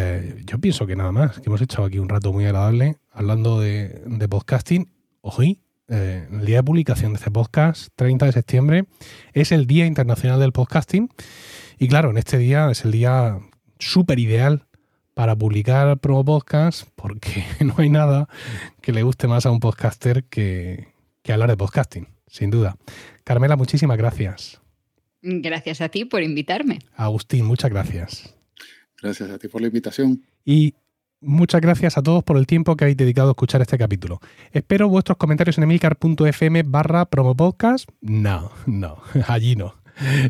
yo 0.45 0.59
pienso 0.61 0.87
que 0.87 0.95
nada 0.95 1.11
más, 1.11 1.41
que 1.41 1.49
hemos 1.49 1.63
echado 1.63 1.85
aquí 1.85 1.99
un 1.99 2.09
rato 2.09 2.33
muy 2.33 2.45
agradable 2.45 2.99
hablando 3.11 3.59
de, 3.61 4.03
de 4.07 4.29
podcasting. 4.29 4.93
Hoy, 5.23 5.62
eh, 5.95 6.27
el 6.33 6.47
día 6.47 6.57
de 6.57 6.63
publicación 6.63 7.13
de 7.13 7.19
este 7.19 7.31
podcast, 7.31 7.89
30 7.97 8.25
de 8.25 8.33
septiembre, 8.33 8.85
es 9.35 9.53
el 9.53 9.67
Día 9.67 9.85
Internacional 9.85 10.41
del 10.41 10.53
Podcasting. 10.53 11.11
Y 11.79 11.89
claro, 11.89 12.11
en 12.11 12.17
este 12.17 12.39
día 12.39 12.71
es 12.71 12.87
el 12.87 12.93
día 12.93 13.39
súper 13.79 14.19
ideal 14.19 14.67
para 15.13 15.37
publicar 15.37 15.99
promo 15.99 16.25
podcast 16.25 16.89
porque 16.95 17.45
no 17.61 17.75
hay 17.77 17.91
nada 17.91 18.27
que 18.81 18.93
le 18.93 19.03
guste 19.03 19.29
más 19.29 19.45
a 19.45 19.51
un 19.51 19.61
podcaster 19.61 20.25
que, 20.25 20.89
que 21.23 21.33
hablar 21.35 21.51
de 21.51 21.59
podcasting, 21.59 22.09
sin 22.27 22.51
duda. 22.51 22.79
Carmela, 23.23 23.57
muchísimas 23.57 23.99
gracias. 23.99 24.63
Gracias 25.21 25.83
a 25.83 25.91
ti 25.91 26.07
por 26.07 26.23
invitarme. 26.23 26.79
Agustín, 26.97 27.45
muchas 27.45 27.71
gracias. 27.71 28.35
Gracias 29.03 29.31
a 29.31 29.39
ti 29.39 29.49
por 29.49 29.61
la 29.61 29.67
invitación. 29.67 30.23
Y 30.43 30.75
muchas 31.23 31.61
gracias 31.61 31.97
a 31.97 32.03
todos 32.03 32.23
por 32.25 32.37
el 32.37 32.47
tiempo 32.47 32.77
que 32.77 32.85
habéis 32.85 32.97
dedicado 32.97 33.29
a 33.29 33.33
escuchar 33.33 33.63
este 33.63 33.79
capítulo. 33.79 34.21
Espero 34.53 34.89
vuestros 34.89 35.17
comentarios 35.17 35.57
en 35.59 35.65
emilcar.fm 35.65 36.63
barra 36.65 37.07
promopodcast. 37.07 37.89
No, 38.01 38.51
no, 38.67 38.99
allí 39.29 39.57
no. 39.57 39.82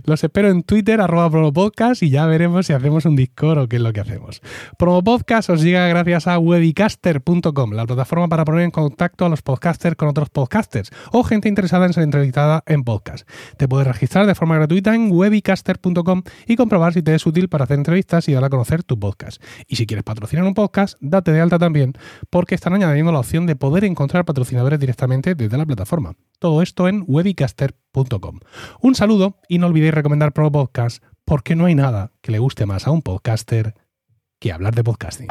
Los 0.05 0.25
espero 0.25 0.49
en 0.49 0.63
Twitter, 0.63 1.01
arroba 1.01 1.31
promopodcast, 1.31 2.03
y 2.03 2.11
ya 2.11 2.27
veremos 2.27 2.67
si 2.67 2.73
hacemos 2.73 3.05
un 3.05 3.17
Discord 3.17 3.59
o 3.59 3.69
qué 3.69 3.77
es 3.77 3.83
lo 3.83 3.93
que 3.93 4.01
hacemos. 4.01 4.41
Promopodcast 4.79 5.51
os 5.51 5.63
llega 5.63 5.87
gracias 5.89 6.27
a 6.27 6.39
webicaster.com, 6.39 7.73
la 7.73 7.87
plataforma 7.87 8.29
para 8.29 8.45
poner 8.45 8.65
en 8.65 8.71
contacto 8.71 9.27
a 9.27 9.29
los 9.29 9.43
podcasters 9.43 9.97
con 9.97 10.09
otros 10.09 10.31
podcasters 10.31 10.91
o 11.13 11.23
gente 11.25 11.49
interesada 11.49 11.87
en 11.87 11.93
ser 11.93 12.05
entrevistada 12.05 12.63
en 12.67 12.85
podcast. 12.85 13.29
Te 13.57 13.69
puedes 13.69 13.87
registrar 13.87 14.27
de 14.27 14.35
forma 14.35 14.57
gratuita 14.57 14.95
en 14.95 15.11
webicaster.com 15.11 16.23
y 16.47 16.57
comprobar 16.57 16.93
si 16.93 17.03
te 17.03 17.15
es 17.15 17.27
útil 17.27 17.49
para 17.49 17.65
hacer 17.65 17.79
entrevistas 17.79 18.29
y 18.29 18.33
dar 18.33 18.45
a 18.45 18.51
conocer 18.51 18.83
tu 18.83 18.99
podcast. 18.99 19.43
Y 19.67 19.77
si 19.77 19.87
quieres 19.87 20.05
patrocinar 20.05 20.45
un 20.45 20.55
podcast, 20.55 20.97
date 21.01 21.33
de 21.33 21.41
alta 21.41 21.59
también, 21.59 21.95
porque 22.31 22.55
están 22.55 22.75
añadiendo 22.75 23.13
la 23.13 23.21
opción 23.21 23.47
de 23.47 23.57
poder 23.57 23.85
encontrar 23.85 24.25
patrocinadores 24.25 24.79
directamente 24.79 25.35
desde 25.35 25.59
la 25.59 25.67
plataforma. 25.67 26.15
Todo 26.39 26.63
esto 26.63 26.89
en 26.89 27.05
webicaster.com. 27.07 27.82
Un 28.81 28.95
saludo 28.95 29.37
y 29.49 29.59
no 29.59 29.67
olvidéis 29.67 29.95
recomendar 29.95 30.33
Pro 30.33 30.51
Podcast, 30.51 31.03
porque 31.25 31.55
no 31.55 31.67
hay 31.67 31.75
nada 31.75 32.13
que 32.21 32.33
le 32.33 32.39
guste 32.39 32.67
más 32.67 32.87
a 32.87 32.91
un 32.91 33.03
podcaster 33.03 33.75
que 34.41 34.53
hablar 34.53 34.75
de 34.75 34.83
podcasting. 34.83 35.29